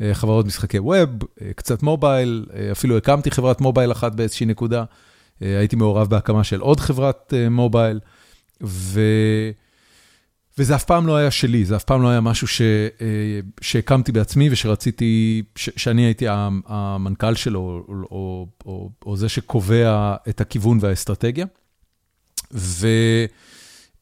אה, 0.00 0.14
חברות 0.14 0.46
משחקי 0.46 0.78
ווב, 0.78 1.08
אה, 1.42 1.52
קצת 1.56 1.82
מובייל, 1.82 2.46
אה, 2.54 2.72
אפילו 2.72 2.96
הקמתי 2.96 3.30
חברת 3.30 3.60
מובייל 3.60 3.92
אחת 3.92 4.14
באיזושהי 4.14 4.46
נקודה. 4.46 4.84
הייתי 5.40 5.76
מעורב 5.76 6.10
בהקמה 6.10 6.44
של 6.44 6.60
עוד 6.60 6.80
חברת 6.80 7.34
מובייל, 7.50 8.00
ו... 8.62 9.00
וזה 10.58 10.74
אף 10.74 10.84
פעם 10.84 11.06
לא 11.06 11.16
היה 11.16 11.30
שלי, 11.30 11.64
זה 11.64 11.76
אף 11.76 11.84
פעם 11.84 12.02
לא 12.02 12.08
היה 12.08 12.20
משהו 12.20 12.46
ש... 12.48 12.62
שהקמתי 13.60 14.12
בעצמי 14.12 14.50
ושרציתי, 14.50 15.42
ש... 15.56 15.70
שאני 15.76 16.02
הייתי 16.02 16.26
המנכ"ל 16.66 17.34
שלו, 17.34 17.60
או, 17.60 18.04
או, 18.10 18.46
או, 18.66 18.90
או 19.06 19.16
זה 19.16 19.28
שקובע 19.28 20.16
את 20.28 20.40
הכיוון 20.40 20.78
והאסטרטגיה. 20.80 21.46
ו... 22.54 22.86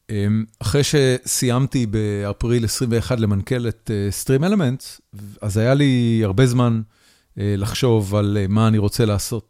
אמ, 0.09 0.43
שסיימתי 0.81 1.85
באפריל 1.85 2.65
21 2.65 3.19
למנכ"ל 3.19 3.67
את 3.67 3.91
אה, 3.93 4.09
Stream 4.23 4.43
Elements, 4.43 5.17
אז 5.41 5.57
היה 5.57 5.73
לי 5.73 6.21
הרבה 6.23 6.45
זמן 6.45 6.81
אה, 7.39 7.55
לחשוב 7.57 8.15
על 8.15 8.37
אה, 8.41 8.45
מה 8.49 8.67
אני 8.67 8.77
רוצה 8.77 9.05
לעשות 9.05 9.45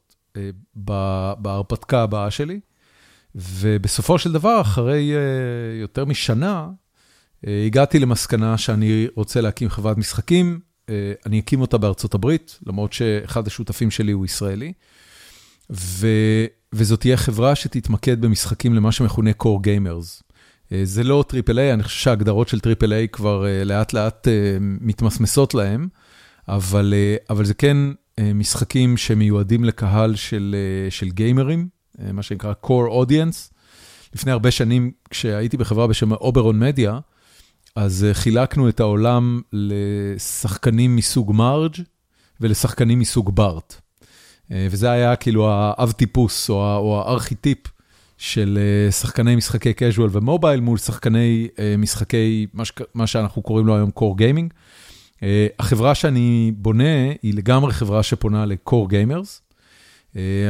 בהרפתקה 1.38 2.02
הבאה 2.04 2.32
שלי, 2.32 2.60
ובסופו 3.36 4.20
של 4.20 4.32
דבר, 4.32 4.62
אחרי 4.62 5.12
יותר 5.82 6.06
משנה, 6.06 6.68
הגעתי 7.44 8.00
למסקנה 8.00 8.58
שאני 8.58 9.08
רוצה 9.16 9.42
להקים 9.42 9.70
חברת 9.70 9.98
משחקים, 9.98 10.60
אני 11.26 11.40
אקים 11.40 11.62
אותה 11.62 11.78
בארצות 11.78 12.14
הברית, 12.14 12.60
למרות 12.68 12.94
שאחד 12.94 13.48
השותפים 13.48 13.92
שלי 13.92 14.12
הוא 14.12 14.26
ישראלי. 14.26 14.74
וזאת 16.74 17.00
תהיה 17.00 17.18
חברה 17.18 17.56
שתתמקד 17.56 18.22
במשחקים 18.22 18.74
למה 18.74 18.92
שמכונה 18.92 19.32
core 19.44 19.66
gamers. 19.66 20.24
אה, 20.72 20.82
זה 20.84 21.04
לא 21.04 21.24
triple 21.28 21.60
A, 21.60 21.74
אני 21.74 21.84
חושב 21.84 22.00
שההגדרות 22.00 22.48
של 22.48 22.60
triple 22.60 22.94
A 22.94 23.08
כבר 23.08 23.46
אה, 23.46 23.64
לאט 23.64 23.94
לאט 23.94 24.28
אה, 24.28 24.58
מתמסמסות 24.62 25.54
להם, 25.54 25.88
אבל, 26.48 26.94
אבל 27.30 27.46
זה 27.46 27.54
כן 27.54 27.78
משחקים 28.34 28.98
שמיועדים 28.98 29.64
לקהל 29.64 30.16
של, 30.16 30.56
של 30.90 31.10
גיימרים, 31.10 31.68
מה 32.14 32.24
שנקרא 32.24 32.54
core 32.66 32.92
audience. 32.92 33.54
לפני 34.16 34.32
הרבה 34.32 34.52
שנים, 34.52 34.92
כשהייתי 35.10 35.58
בחברה 35.58 35.88
בשם 35.88 36.14
Oberon 36.14 36.60
Media, 36.60 37.00
אז 37.76 38.08
חילקנו 38.14 38.70
את 38.70 38.80
העולם 38.80 39.42
לשחקנים 39.54 40.96
מסוג 40.96 41.32
מרג' 41.36 41.76
ולשחקנים 42.42 43.00
מסוג 43.00 43.36
בארט. 43.36 43.82
וזה 44.52 44.92
היה 44.92 45.16
כאילו 45.16 45.50
האב 45.52 45.92
טיפוס 45.92 46.50
או 46.50 47.04
הארכיטיפ 47.06 47.58
של 48.20 48.60
אה, 48.62 48.92
שחקני 48.92 49.36
משחקי 49.36 49.72
casual 49.72 50.10
ומובייל 50.12 50.60
מול 50.60 50.78
שחקני 50.78 51.48
אה, 51.60 51.76
משחקי, 51.78 52.48
מה 52.94 53.08
שאנחנו 53.08 53.42
קוראים 53.42 53.68
לו 53.68 53.76
היום 53.76 53.90
core 54.00 54.20
gaming. 54.20 54.54
אה, 55.24 55.48
החברה 55.60 55.96
שאני 55.96 56.52
בונה 56.56 57.10
היא 57.24 57.34
לגמרי 57.34 57.74
חברה 57.74 58.04
שפונה 58.04 58.46
ל-core 58.46 58.92
gamers. 58.92 59.40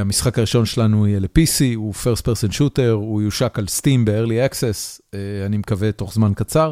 המשחק 0.02 0.38
הראשון 0.38 0.66
שלנו 0.66 1.08
יהיה 1.08 1.20
ל-PC, 1.20 1.76
הוא 1.76 1.94
first 1.94 2.22
person 2.22 2.54
shooter, 2.54 2.92
הוא 2.92 3.22
יושק 3.22 3.60
על 3.60 3.66
Steam 3.66 4.00
ב-early 4.06 4.52
access, 4.52 5.02
אני 5.46 5.58
מקווה 5.58 5.92
תוך 5.92 6.14
זמן 6.14 6.34
קצר, 6.36 6.72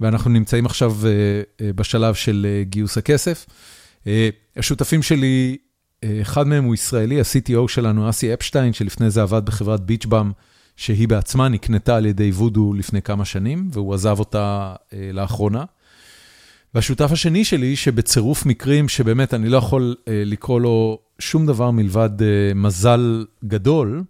ואנחנו 0.00 0.30
נמצאים 0.30 0.66
עכשיו 0.66 0.96
בשלב 1.60 2.14
של 2.14 2.46
גיוס 2.62 2.98
הכסף. 2.98 3.46
השותפים 4.56 5.02
שלי 5.02 5.56
אחד 6.04 6.46
מהם 6.46 6.64
הוא 6.64 6.74
ישראלי, 6.74 7.20
ה-CTO 7.20 7.68
שלנו, 7.68 8.10
אסי 8.10 8.34
אפשטיין, 8.34 8.72
שלפני 8.72 9.10
זה 9.10 9.22
עבד 9.22 9.46
בחברת 9.46 9.80
ביצ'באם, 9.80 10.32
שהיא 10.76 11.08
בעצמה 11.08 11.48
נקנתה 11.48 11.96
על 11.96 12.06
ידי 12.06 12.30
וודו 12.30 12.72
לפני 12.72 13.02
כמה 13.02 13.24
שנים, 13.24 13.68
והוא 13.72 13.94
עזב 13.94 14.18
אותה 14.18 14.74
אה, 14.92 15.10
לאחרונה. 15.12 15.64
והשותף 16.74 17.12
השני 17.12 17.44
שלי, 17.44 17.76
שבצירוף 17.76 18.46
מקרים 18.46 18.88
שבאמת 18.88 19.34
אני 19.34 19.48
לא 19.48 19.56
יכול 19.56 19.94
לקרוא 20.06 20.60
לו 20.60 20.98
שום 21.18 21.46
דבר 21.46 21.70
מלבד 21.70 22.10
מזל 22.54 23.24
גדול, 23.44 24.04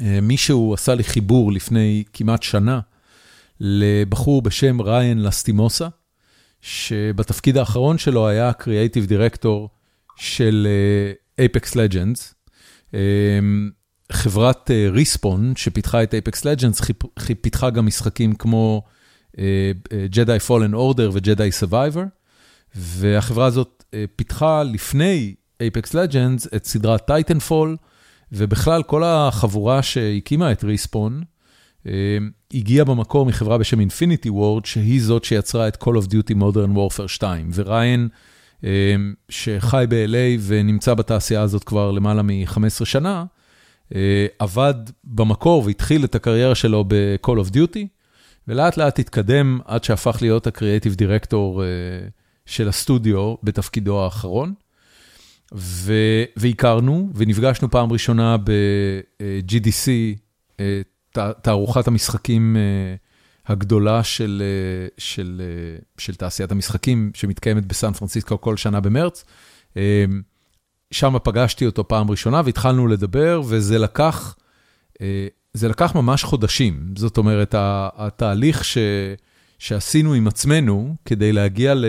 מישהו 0.00 0.74
עשה 0.74 0.94
לי 0.94 1.04
חיבור 1.04 1.52
לפני 1.52 2.04
כמעט 2.12 2.42
שנה 2.42 2.80
לבחור 3.60 4.42
בשם 4.42 4.80
ריאן 4.80 5.22
לסטימוסה, 5.22 5.88
שבתפקיד 6.60 7.56
האחרון 7.56 7.98
שלו 7.98 8.28
היה 8.28 8.52
creative 8.52 9.06
director 9.06 9.68
של 10.18 10.66
Apex 11.38 11.76
uh, 11.76 11.78
Legends. 11.78 12.34
Um, 12.90 12.94
חברת 14.12 14.70
Respawn 14.90 15.52
uh, 15.56 15.58
שפיתחה 15.58 16.02
את 16.02 16.14
Apex 16.14 16.44
Legends, 16.44 16.80
פיתחה 17.40 17.70
גם 17.70 17.86
משחקים 17.86 18.34
כמו 18.34 18.82
Jedi 20.10 20.38
Fallen 20.46 20.74
Order 20.74 21.10
ו 21.12 21.20
Jedi 21.20 21.52
Survivor, 21.52 22.02
והחברה 22.74 23.46
הזאת 23.46 23.84
פיתחה 24.16 24.62
לפני 24.62 25.34
Apex 25.60 25.94
Legends 25.94 26.46
את 26.56 26.66
סדרת 26.66 27.06
Titanfall, 27.06 27.76
ובכלל 28.32 28.82
כל 28.82 29.02
החבורה 29.04 29.82
שהקימה 29.82 30.52
את 30.52 30.64
Respawn, 30.64 31.22
הגיעה 32.54 32.84
במקור 32.84 33.26
מחברה 33.26 33.58
בשם 33.58 33.80
Infinity 33.80 34.28
Ward, 34.28 34.64
שהיא 34.64 35.02
זאת 35.02 35.24
שיצרה 35.24 35.68
את 35.68 35.82
Call 35.82 35.86
of 35.86 36.06
Duty 36.06 36.34
Modern 36.34 36.76
Warfare 36.76 37.08
2, 37.08 37.50
וריין, 37.54 38.00
אמ, 38.00 38.08
שחי 39.28 39.84
ב-LA 39.88 40.40
ונמצא 40.40 40.94
בתעשייה 40.94 41.42
הזאת 41.42 41.64
כבר 41.64 41.90
למעלה 41.90 42.22
מ-15 42.22 42.84
שנה, 42.84 43.24
אה, 43.94 44.26
עבד 44.38 44.74
במקור 45.04 45.64
והתחיל 45.66 46.04
את 46.04 46.14
הקריירה 46.14 46.54
שלו 46.54 46.84
ב-Call 46.88 47.48
of 47.48 47.54
Duty, 47.54 47.86
ולאט 48.48 48.76
לאט 48.76 48.98
התקדם 48.98 49.58
עד 49.64 49.84
שהפך 49.84 50.18
להיות 50.20 50.46
הקריאייטיב 50.46 50.94
דירקטור 50.94 51.62
אה, 51.62 51.68
של 52.46 52.68
הסטודיו 52.68 53.34
בתפקידו 53.42 54.04
האחרון. 54.04 54.54
והכרנו 56.36 57.10
ונפגשנו 57.14 57.70
פעם 57.70 57.92
ראשונה 57.92 58.36
ב-GDC, 58.36 59.88
אה, 60.60 60.80
תערוכת 61.42 61.88
המשחקים 61.88 62.56
הגדולה 63.48 64.04
של, 64.04 64.42
אה, 64.44 64.88
של, 64.98 65.42
אה, 65.44 65.78
של 65.98 66.14
תעשיית 66.14 66.52
המשחקים 66.52 67.10
שמתקיימת 67.14 67.66
בסן 67.66 67.92
פרנסיסקו 67.92 68.40
כל 68.40 68.56
שנה 68.56 68.80
במרץ. 68.80 69.24
אה, 69.76 70.04
שם 70.90 71.16
פגשתי 71.24 71.66
אותו 71.66 71.88
פעם 71.88 72.10
ראשונה 72.10 72.42
והתחלנו 72.44 72.86
לדבר, 72.86 73.42
וזה 73.48 73.78
לקח, 73.78 74.36
זה 75.54 75.68
לקח 75.68 75.94
ממש 75.94 76.24
חודשים. 76.24 76.94
זאת 76.96 77.18
אומרת, 77.18 77.54
התהליך 77.96 78.64
ש, 78.64 78.78
שעשינו 79.58 80.14
עם 80.14 80.26
עצמנו 80.26 80.94
כדי 81.04 81.32
להגיע 81.32 81.74
ל, 81.74 81.84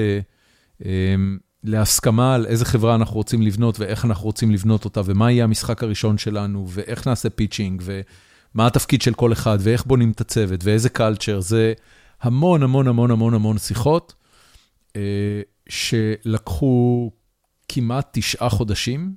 להסכמה 1.63 2.35
על 2.35 2.45
איזה 2.45 2.65
חברה 2.65 2.95
אנחנו 2.95 3.15
רוצים 3.15 3.41
לבנות 3.41 3.79
ואיך 3.79 4.05
אנחנו 4.05 4.25
רוצים 4.25 4.51
לבנות 4.51 4.85
אותה, 4.85 5.01
ומה 5.05 5.31
יהיה 5.31 5.43
המשחק 5.43 5.83
הראשון 5.83 6.17
שלנו, 6.17 6.65
ואיך 6.69 7.07
נעשה 7.07 7.29
pitching, 7.29 7.81
ו... 7.85 8.01
מה 8.53 8.67
התפקיד 8.67 9.01
של 9.01 9.13
כל 9.13 9.33
אחד, 9.33 9.57
ואיך 9.61 9.85
בונים 9.85 10.11
את 10.11 10.21
הצוות, 10.21 10.63
ואיזה 10.63 10.89
קלצ'ר, 10.89 11.39
זה 11.39 11.73
המון 12.21 12.63
המון 12.63 12.87
המון 12.87 13.11
המון 13.11 13.33
המון 13.33 13.57
שיחות, 13.57 14.13
אה, 14.95 15.41
שלקחו 15.69 17.11
כמעט 17.67 18.09
תשעה 18.11 18.49
חודשים, 18.49 19.13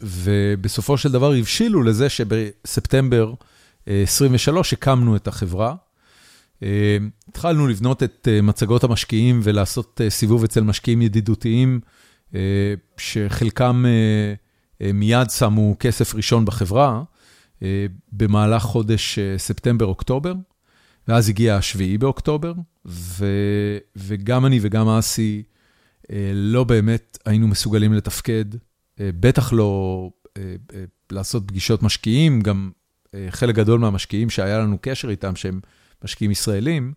ובסופו 0.00 0.98
של 0.98 1.12
דבר 1.12 1.32
הבשילו 1.32 1.82
לזה 1.82 2.08
שבספטמבר 2.08 3.34
23 3.86 4.72
אה, 4.72 4.78
הקמנו 4.78 5.16
את 5.16 5.28
החברה. 5.28 5.74
אה, 6.62 6.96
התחלנו 7.28 7.66
לבנות 7.66 8.02
את 8.02 8.28
מצגות 8.42 8.84
המשקיעים 8.84 9.40
ולעשות 9.42 10.00
סיבוב 10.08 10.44
אצל 10.44 10.60
משקיעים 10.60 11.02
ידידותיים, 11.02 11.80
שחלקם 12.96 13.84
מיד 14.94 15.30
שמו 15.30 15.76
כסף 15.78 16.14
ראשון 16.14 16.44
בחברה. 16.44 17.02
אה, 17.62 17.86
במהלך 18.12 18.62
חודש 18.62 19.18
אה, 19.18 19.38
ספטמבר-אוקטובר, 19.38 20.34
ואז 21.08 21.28
הגיע 21.28 21.56
השביעי 21.56 21.98
באוקטובר, 21.98 22.52
ו, 22.86 23.26
וגם 23.96 24.46
אני 24.46 24.58
וגם 24.62 24.88
אסי 24.88 25.42
אה, 26.10 26.30
לא 26.34 26.64
באמת 26.64 27.18
היינו 27.24 27.48
מסוגלים 27.48 27.92
לתפקד, 27.92 28.44
בטח 28.98 29.52
לא 29.52 30.10
לעשות 31.12 31.42
פגישות 31.46 31.82
משקיעים, 31.82 32.40
גם 32.40 32.70
חלק 33.30 33.54
גדול 33.54 33.80
מהמשקיעים 33.80 34.30
שהיה 34.30 34.58
לנו 34.58 34.78
קשר 34.80 35.10
איתם, 35.10 35.36
שהם 35.36 35.60
משקיעים 36.04 36.30
ישראלים, 36.30 36.92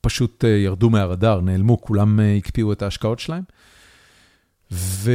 פשוט 0.00 0.44
ירדו 0.44 0.90
מהרדאר, 0.90 1.40
נעלמו, 1.40 1.80
כולם 1.80 2.20
הקפיאו 2.38 2.72
את 2.72 2.82
ההשקעות 2.82 3.18
שלהם. 3.18 3.42
ו, 4.72 5.10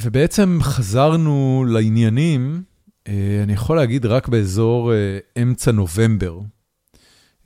ובעצם 0.00 0.58
חזרנו 0.62 1.64
לעניינים 1.68 2.62
אני 3.08 3.52
יכול 3.52 3.76
להגיד 3.76 4.06
רק 4.06 4.28
באזור 4.28 4.92
אה, 4.92 5.18
אמצע 5.42 5.72
נובמבר. 5.72 6.38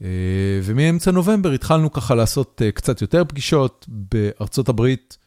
אה, 0.02 0.08
ומאמצע 0.62 1.10
נובמבר 1.10 1.50
התחלנו 1.50 1.92
ככה 1.92 2.14
לעשות 2.14 2.62
קצת 2.74 3.02
יותר 3.02 3.24
פגישות 3.24 3.86
בארצות 3.88 4.68
הברית, 4.68 5.18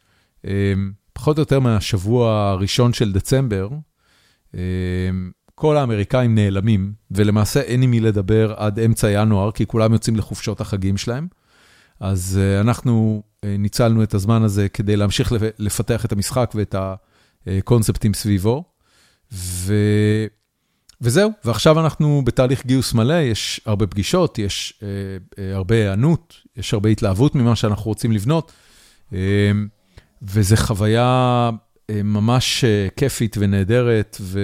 פחות 1.12 1.38
או 1.38 1.42
יותר 1.42 1.60
מהשבוע 1.60 2.50
הראשון 2.50 2.92
של 2.92 3.12
דצמבר. 3.12 3.68
כל 5.54 5.76
האמריקאים 5.76 6.34
נעלמים, 6.34 6.92
ולמעשה 7.10 7.60
אין 7.60 7.82
עם 7.82 7.90
מי 7.90 8.00
לדבר 8.00 8.54
עד 8.56 8.78
אמצע 8.78 9.10
ינואר, 9.10 9.50
כי 9.50 9.66
כולם 9.66 9.92
יוצאים 9.92 10.16
לחופשות 10.16 10.60
החגים 10.60 10.96
שלהם. 10.96 11.28
אז 12.00 12.40
אנחנו 12.60 13.22
ניצלנו 13.44 14.02
את 14.02 14.14
הזמן 14.14 14.42
הזה 14.42 14.68
כדי 14.68 14.96
להמשיך 14.96 15.32
לפתח 15.58 16.04
את 16.04 16.12
המשחק 16.12 16.52
ואת 16.54 16.74
הקונספטים 17.46 18.14
סביבו. 18.14 18.64
ו... 19.32 19.74
וזהו, 21.00 21.30
ועכשיו 21.44 21.80
אנחנו 21.80 22.22
בתהליך 22.24 22.66
גיוס 22.66 22.94
מלא, 22.94 23.20
יש 23.20 23.60
הרבה 23.66 23.86
פגישות, 23.86 24.38
יש 24.38 24.80
אה, 24.82 24.88
אה, 25.38 25.56
הרבה 25.56 25.74
היענות, 25.74 26.34
יש 26.56 26.74
הרבה 26.74 26.88
התלהבות 26.88 27.34
ממה 27.34 27.56
שאנחנו 27.56 27.84
רוצים 27.84 28.12
לבנות, 28.12 28.52
אה, 29.12 29.18
וזו 30.22 30.56
חוויה 30.56 31.50
אה, 31.90 32.02
ממש 32.02 32.64
אה, 32.64 32.88
כיפית 32.96 33.36
ונהדרת, 33.38 34.16
ו, 34.20 34.40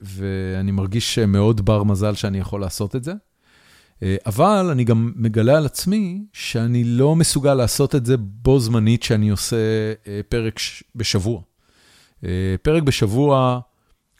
ואני 0.00 0.70
מרגיש 0.70 1.18
מאוד 1.18 1.64
בר 1.64 1.82
מזל 1.82 2.14
שאני 2.14 2.38
יכול 2.38 2.60
לעשות 2.60 2.96
את 2.96 3.04
זה. 3.04 3.12
אה, 4.02 4.16
אבל 4.26 4.68
אני 4.72 4.84
גם 4.84 5.12
מגלה 5.16 5.56
על 5.56 5.66
עצמי 5.66 6.22
שאני 6.32 6.84
לא 6.84 7.16
מסוגל 7.16 7.54
לעשות 7.54 7.94
את 7.94 8.06
זה 8.06 8.16
בו 8.16 8.60
זמנית 8.60 9.02
שאני 9.02 9.28
עושה 9.28 9.56
אה, 10.06 10.20
פרק 10.28 10.60
בשבוע. 10.94 11.40
אה, 12.24 12.54
פרק 12.62 12.82
בשבוע, 12.82 13.60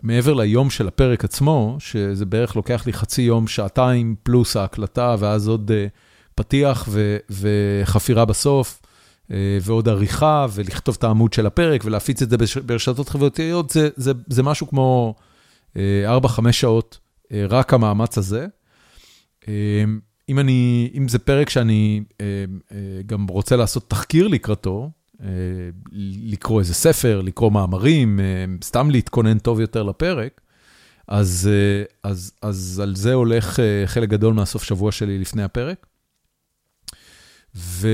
מעבר 0.02 0.34
ליום 0.34 0.70
של 0.70 0.88
הפרק 0.88 1.24
עצמו, 1.24 1.76
שזה 1.78 2.26
בערך 2.26 2.56
לוקח 2.56 2.86
לי 2.86 2.92
חצי 2.92 3.22
יום, 3.22 3.46
שעתיים 3.46 4.14
פלוס 4.22 4.56
ההקלטה, 4.56 5.16
ואז 5.18 5.48
עוד 5.48 5.70
uh, 5.70 5.90
פתיח 6.34 6.88
ו- 6.88 7.16
וחפירה 7.30 8.24
בסוף, 8.24 8.80
uh, 8.82 9.32
ועוד 9.62 9.88
עריכה, 9.88 10.46
ולכתוב 10.54 10.96
את 10.98 11.04
העמוד 11.04 11.32
של 11.32 11.46
הפרק, 11.46 11.84
ולהפיץ 11.84 12.22
את 12.22 12.30
זה 12.30 12.36
ברשתות 12.66 13.08
חברתיות, 13.08 13.70
זה, 13.70 13.88
זה, 13.96 14.12
זה 14.26 14.42
משהו 14.42 14.68
כמו 14.68 15.14
uh, 15.74 15.78
אה, 15.78 16.18
4-5 16.18 16.52
שעות, 16.52 16.98
רק 17.48 17.74
המאמץ 17.74 18.18
הזה. 18.18 18.46
אם, 20.28 20.38
אני, 20.38 20.90
אם 20.94 21.08
זה 21.08 21.18
פרק 21.18 21.50
שאני 21.50 22.02
גם 23.06 23.26
רוצה 23.26 23.56
לעשות 23.56 23.90
תחקיר 23.90 24.28
לקראתו, 24.28 24.82
אה, 24.82 24.97
לקרוא 25.92 26.60
איזה 26.60 26.74
ספר, 26.74 27.20
לקרוא 27.20 27.52
מאמרים, 27.52 28.20
אה, 28.20 28.44
סתם 28.64 28.90
להתכונן 28.90 29.38
טוב 29.38 29.60
יותר 29.60 29.82
לפרק, 29.82 30.40
אז, 31.08 31.50
אה, 31.52 32.10
אז, 32.10 32.32
אז 32.42 32.80
על 32.84 32.94
זה 32.96 33.14
הולך 33.14 33.60
חלק 33.86 34.08
גדול 34.08 34.34
מהסוף 34.34 34.62
שבוע 34.64 34.92
שלי 34.92 35.18
לפני 35.18 35.42
הפרק. 35.42 35.86
ו, 37.56 37.88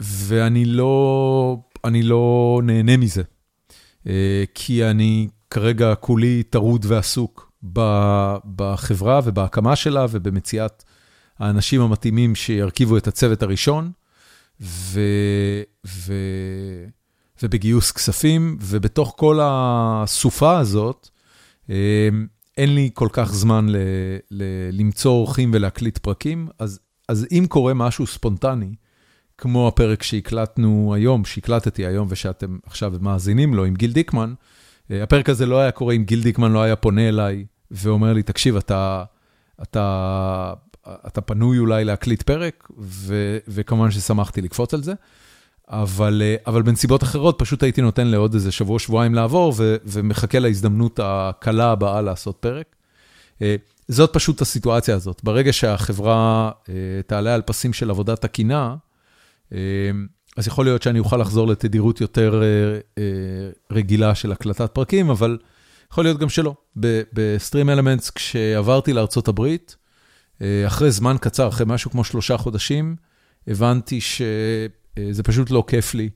ואני 0.00 0.64
לא, 0.64 1.56
אני 1.84 2.02
לא 2.02 2.60
נהנה 2.64 2.96
מזה, 2.96 3.22
כי 4.54 4.84
אני 4.84 5.28
כרגע 5.50 5.94
כולי 5.94 6.42
טרוד 6.42 6.84
ועסוק 6.88 7.52
בחברה 8.56 9.20
ובהקמה 9.24 9.76
שלה 9.76 10.06
ובמציאת 10.10 10.84
האנשים 11.38 11.80
המתאימים 11.80 12.34
שירכיבו 12.34 12.96
את 12.96 13.06
הצוות 13.06 13.42
הראשון. 13.42 13.92
ו, 14.60 15.00
ו, 15.86 16.14
ובגיוס 17.42 17.92
כספים, 17.92 18.58
ובתוך 18.60 19.14
כל 19.16 19.38
הסופה 19.42 20.58
הזאת, 20.58 21.08
אמ, 21.68 21.74
אין 22.56 22.74
לי 22.74 22.90
כל 22.94 23.08
כך 23.12 23.34
זמן 23.34 23.68
ל, 23.68 23.76
ל, 24.30 24.42
למצוא 24.72 25.12
אורחים 25.12 25.50
ולהקליט 25.54 25.98
פרקים, 25.98 26.48
אז, 26.58 26.80
אז 27.08 27.26
אם 27.32 27.46
קורה 27.48 27.74
משהו 27.74 28.06
ספונטני, 28.06 28.74
כמו 29.38 29.68
הפרק 29.68 30.02
שהקלטנו 30.02 30.94
היום, 30.94 31.24
שהקלטתי 31.24 31.86
היום 31.86 32.06
ושאתם 32.10 32.58
עכשיו 32.66 32.92
מאזינים 33.00 33.54
לו 33.54 33.64
עם 33.64 33.74
גיל 33.74 33.92
דיקמן, 33.92 34.34
אה, 34.90 35.02
הפרק 35.02 35.28
הזה 35.28 35.46
לא 35.46 35.58
היה 35.58 35.70
קורה 35.70 35.94
אם 35.94 36.04
גיל 36.04 36.22
דיקמן 36.22 36.52
לא 36.52 36.62
היה 36.62 36.76
פונה 36.76 37.08
אליי 37.08 37.44
ואומר 37.70 38.12
לי, 38.12 38.22
תקשיב, 38.22 38.56
אתה, 38.56 39.04
אתה 39.62 40.52
אתה 41.06 41.20
פנוי 41.20 41.58
אולי 41.58 41.84
להקליט 41.84 42.22
פרק, 42.22 42.68
וכמובן 43.48 43.90
ששמחתי 43.90 44.40
לקפוץ 44.40 44.74
על 44.74 44.82
זה. 44.82 44.92
אבל, 45.68 46.22
אבל 46.46 46.62
בנסיבות 46.62 47.02
אחרות 47.02 47.36
פשוט 47.38 47.62
הייתי 47.62 47.82
נותן 47.82 48.06
לעוד 48.06 48.34
איזה 48.34 48.52
שבוע, 48.52 48.78
שבועיים 48.78 49.14
לעבור, 49.14 49.52
ומחכה 49.84 50.38
להזדמנות 50.38 51.00
הקלה 51.02 51.70
הבאה 51.70 52.02
לעשות 52.02 52.36
פרק. 52.40 52.76
זאת 53.88 54.12
פשוט 54.12 54.40
הסיטואציה 54.40 54.94
הזאת. 54.94 55.20
ברגע 55.24 55.52
שהחברה 55.52 56.50
תעלה 57.06 57.34
על 57.34 57.42
פסים 57.42 57.72
של 57.72 57.90
עבודה 57.90 58.16
תקינה, 58.16 58.76
אז 60.36 60.46
יכול 60.46 60.64
להיות 60.64 60.82
שאני 60.82 60.98
אוכל 60.98 61.16
לחזור 61.16 61.48
לתדירות 61.48 62.00
יותר 62.00 62.42
רגילה 63.72 64.14
של 64.14 64.32
הקלטת 64.32 64.70
פרקים, 64.70 65.10
אבל 65.10 65.38
יכול 65.92 66.04
להיות 66.04 66.18
גם 66.18 66.28
שלא. 66.28 66.54
בסטרים 67.12 67.70
אלמנטס, 67.70 68.10
כשעברתי 68.10 68.92
הברית, 69.28 69.76
אחרי 70.66 70.90
זמן 70.90 71.16
קצר, 71.20 71.48
אחרי 71.48 71.66
משהו 71.68 71.90
כמו 71.90 72.04
שלושה 72.04 72.36
חודשים, 72.36 72.96
הבנתי 73.48 74.00
שזה 74.00 75.22
פשוט 75.24 75.50
לא 75.50 75.64
כיף 75.66 75.94
לי 75.94 76.08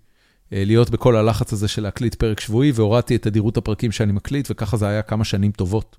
להיות 0.53 0.91
בכל 0.91 1.17
הלחץ 1.17 1.53
הזה 1.53 1.69
של 1.69 1.83
להקליט 1.83 2.15
פרק 2.15 2.41
שבועי, 2.41 2.73
והורדתי 2.75 3.17
את 3.17 3.23
תדירות 3.23 3.57
הפרקים 3.57 3.93
שאני 3.93 4.13
מקליט, 4.13 4.49
וככה 4.51 4.77
זה 4.77 4.89
היה 4.89 5.03
כמה 5.03 5.25
שנים 5.25 5.53
טובות. 5.53 5.97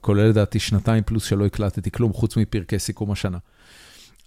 כולל 0.00 0.28
לדעתי 0.28 0.58
שנתיים 0.58 1.02
פלוס 1.06 1.24
שלא 1.24 1.46
הקלטתי 1.46 1.90
כלום, 1.90 2.12
חוץ 2.12 2.36
מפרקי 2.36 2.78
סיכום 2.78 3.10
השנה. 3.10 3.38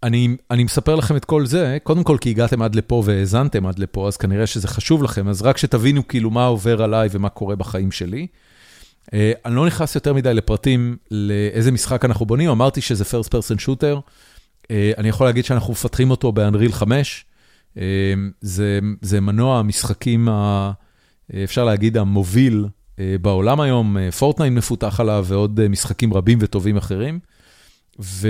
אני, 0.04 0.38
אני 0.52 0.64
מספר 0.64 0.96
לכם 0.96 1.16
את 1.16 1.26
כל 1.26 1.46
זה, 1.46 1.78
קודם 1.84 2.04
כל 2.04 2.18
כי 2.22 2.30
הגעתם 2.30 2.62
עד 2.62 2.76
לפה 2.76 3.04
והאזנתם 3.06 3.66
עד 3.66 3.80
לפה, 3.80 4.08
אז 4.08 4.18
כנראה 4.18 4.48
שזה 4.48 4.68
חשוב 4.68 5.04
לכם, 5.04 5.28
אז 5.28 5.42
רק 5.42 5.58
שתבינו 5.58 6.08
כאילו 6.08 6.32
מה 6.32 6.46
עובר 6.46 6.84
עליי 6.84 7.10
ומה 7.12 7.30
קורה 7.30 7.56
בחיים 7.56 7.92
שלי. 7.92 8.28
Uh, 9.06 9.14
אני 9.46 9.56
לא 9.56 9.66
נכנס 9.66 9.96
יותר 9.96 10.14
מדי 10.14 10.34
לפרטים 10.34 10.98
לאיזה 11.12 11.72
משחק 11.72 12.06
אנחנו 12.06 12.26
בונים, 12.26 12.50
אמרתי 12.50 12.82
שזה 12.82 13.04
first 13.04 13.28
person 13.28 13.66
shooter, 13.66 13.98
uh, 14.64 14.68
אני 14.98 15.10
יכול 15.10 15.28
להגיד 15.28 15.46
שאנחנו 15.46 15.74
מפתחים 15.74 16.12
אותו 16.12 16.32
באנריל 16.32 16.72
5, 16.72 17.26
uh, 17.76 17.80
זה, 18.42 18.80
זה 19.02 19.22
מנוע 19.22 19.60
המשחקים, 19.60 20.30
ה, 20.30 20.72
אפשר 21.44 21.64
להגיד, 21.64 21.98
המוביל 21.98 22.66
uh, 22.66 23.00
בעולם 23.22 23.60
היום, 23.60 23.98
פורטנייט 24.20 24.54
uh, 24.54 24.56
מפותח 24.56 25.00
עליו 25.00 25.26
ועוד 25.28 25.60
uh, 25.60 25.70
משחקים 25.70 26.14
רבים 26.14 26.38
וטובים 26.42 26.78
אחרים. 26.78 27.20
ו, 28.00 28.28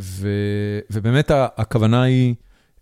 ו, 0.00 0.28
ובאמת 0.90 1.30
הכוונה 1.34 2.02
היא 2.02 2.34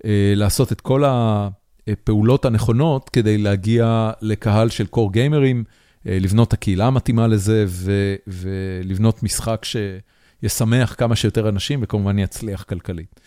אה, 0.05 0.33
לעשות 0.37 0.73
את 0.73 0.81
כל 0.81 1.05
הפעולות 1.07 2.45
הנכונות 2.45 3.11
כדי 3.11 3.39
להגיע 3.39 4.11
לקהל 4.21 4.69
של 4.69 4.87
גיימרים, 5.11 5.65
אה, 5.67 5.73
לבנות 6.07 6.49
את 6.49 6.53
הקהילה 6.53 6.87
המתאימה 6.87 7.27
לזה 7.27 7.65
ו, 7.69 8.15
ולבנות 8.27 9.23
משחק 9.23 9.65
שישמח 9.65 10.95
כמה 10.99 11.17
שיותר 11.17 11.49
אנשים 11.49 11.81
וכמובן 11.83 12.19
יצליח 12.19 12.63
כלכלית. 12.63 13.21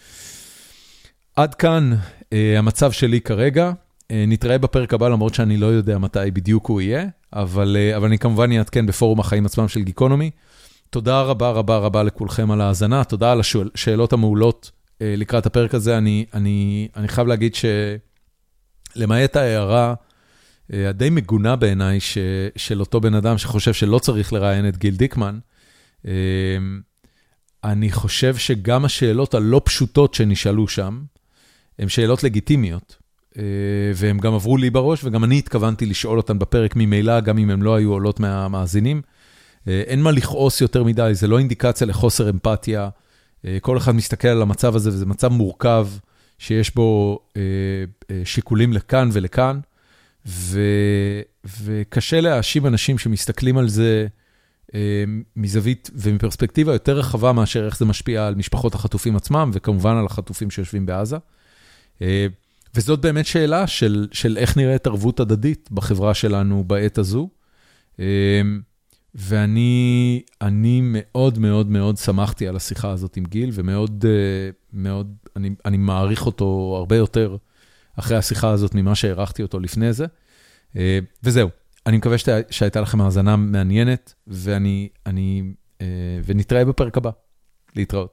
עד 1.35 1.55
כאן 1.55 1.93
אה, 2.33 2.59
המצב 2.59 2.91
שלי 2.91 3.21
כרגע. 3.21 3.71
נתראה 4.11 4.57
בפרק 4.57 4.93
הבא 4.93 5.09
למרות 5.09 5.33
שאני 5.33 5.57
לא 5.57 5.65
יודע 5.65 5.97
מתי 5.97 6.31
בדיוק 6.33 6.67
הוא 6.67 6.81
יהיה, 6.81 7.05
אבל, 7.33 7.77
אבל 7.97 8.05
אני 8.05 8.17
כמובן 8.17 8.51
אעדכן 8.51 8.85
בפורום 8.85 9.19
החיים 9.19 9.45
עצמם 9.45 9.67
של 9.67 9.83
גיקונומי. 9.83 10.31
תודה 10.89 11.21
רבה 11.21 11.49
רבה 11.49 11.77
רבה 11.77 12.03
לכולכם 12.03 12.51
על 12.51 12.61
ההאזנה, 12.61 13.03
תודה 13.03 13.31
על 13.31 13.39
השאלות 13.39 14.13
המעולות 14.13 14.71
אה, 15.01 15.13
לקראת 15.17 15.45
הפרק 15.45 15.73
הזה. 15.75 15.97
אני, 15.97 16.25
אני, 16.33 16.87
אני 16.95 17.07
חייב 17.07 17.27
להגיד 17.27 17.55
שלמעט 18.95 19.35
ההערה 19.35 19.87
אה, 19.89 19.93
הדי 20.73 21.09
מגונה 21.09 21.55
בעיניי 21.55 21.99
של 22.55 22.79
אותו 22.79 23.01
בן 23.01 23.13
אדם 23.13 23.37
שחושב 23.37 23.73
שלא 23.73 23.99
צריך 23.99 24.33
לראיין 24.33 24.67
את 24.67 24.77
גיל 24.77 24.95
דיקמן, 24.95 25.39
אה, 26.07 26.11
אני 27.63 27.91
חושב 27.91 28.35
שגם 28.35 28.85
השאלות 28.85 29.33
הלא 29.33 29.61
פשוטות 29.65 30.13
שנשאלו 30.13 30.67
שם, 30.67 31.01
הן 31.79 31.89
שאלות 31.89 32.23
לגיטימיות, 32.23 32.95
והן 33.95 34.17
גם 34.17 34.33
עברו 34.33 34.57
לי 34.57 34.69
בראש, 34.69 35.03
וגם 35.03 35.23
אני 35.23 35.37
התכוונתי 35.37 35.85
לשאול 35.85 36.17
אותן 36.17 36.39
בפרק 36.39 36.75
ממילא, 36.75 37.19
גם 37.19 37.37
אם 37.37 37.49
הן 37.49 37.61
לא 37.61 37.75
היו 37.75 37.91
עולות 37.91 38.19
מהמאזינים. 38.19 39.01
אה, 39.67 39.81
אין 39.87 40.01
מה 40.01 40.11
לכעוס 40.11 40.61
יותר 40.61 40.83
מדי, 40.83 41.09
זה 41.13 41.27
לא 41.27 41.39
אינדיקציה 41.39 41.87
לחוסר 41.87 42.29
אמפתיה. 42.29 42.89
אה, 43.45 43.57
כל 43.61 43.77
אחד 43.77 43.95
מסתכל 43.95 44.27
על 44.27 44.41
המצב 44.41 44.75
הזה, 44.75 44.89
וזה 44.89 45.05
מצב 45.05 45.27
מורכב, 45.27 45.87
שיש 46.37 46.75
בו 46.75 47.19
אה, 47.37 47.41
שיקולים 48.25 48.73
לכאן 48.73 49.09
ולכאן, 49.13 49.59
וקשה 51.63 52.21
להאשים 52.21 52.67
אנשים 52.67 52.97
שמסתכלים 52.97 53.57
על 53.57 53.69
זה 53.69 54.07
מזווית 55.35 55.89
ומפרספקטיבה 55.93 56.73
יותר 56.73 56.97
רחבה 56.97 57.31
מאשר 57.31 57.65
איך 57.65 57.77
זה 57.77 57.85
משפיע 57.85 58.27
על 58.27 58.35
משפחות 58.35 58.75
החטופים 58.75 59.15
עצמם, 59.15 59.51
וכמובן 59.53 59.95
על 59.95 60.05
החטופים 60.05 60.51
שיושבים 60.51 60.85
בעזה. 60.85 61.17
וזאת 62.75 63.01
באמת 63.01 63.25
שאלה 63.25 63.67
של, 63.67 64.07
של 64.11 64.37
איך 64.37 64.57
נראית 64.57 64.87
ערבות 64.87 65.19
הדדית 65.19 65.69
בחברה 65.71 66.13
שלנו 66.13 66.63
בעת 66.67 66.97
הזו. 66.97 67.29
ואני 69.15 70.21
אני 70.41 70.81
מאוד 70.83 71.39
מאוד 71.39 71.69
מאוד 71.69 71.97
שמחתי 71.97 72.47
על 72.47 72.55
השיחה 72.55 72.91
הזאת 72.91 73.17
עם 73.17 73.23
גיל, 73.25 73.49
ומאוד, 73.53 74.05
אה, 74.07 74.49
מאוד, 74.73 75.15
אני 75.35 75.49
אני 75.65 75.77
מעריך 75.77 76.25
אותו 76.25 76.75
הרבה 76.77 76.95
יותר 76.95 77.37
אחרי 77.99 78.17
השיחה 78.17 78.49
הזאת 78.49 78.75
ממה 78.75 78.95
שהערכתי 78.95 79.41
אותו 79.41 79.59
לפני 79.59 79.93
זה. 79.93 80.05
אה, 80.75 80.99
וזהו, 81.23 81.49
אני 81.85 81.97
מקווה 81.97 82.17
שתה, 82.17 82.37
שהייתה 82.49 82.81
לכם 82.81 83.01
האזנה 83.01 83.35
מעניינת, 83.35 84.13
ואני, 84.27 84.89
אני, 85.05 85.43
אה, 85.81 85.87
ונתראה 86.25 86.65
בפרק 86.65 86.97
הבא. 86.97 87.09
להתראות. 87.75 88.07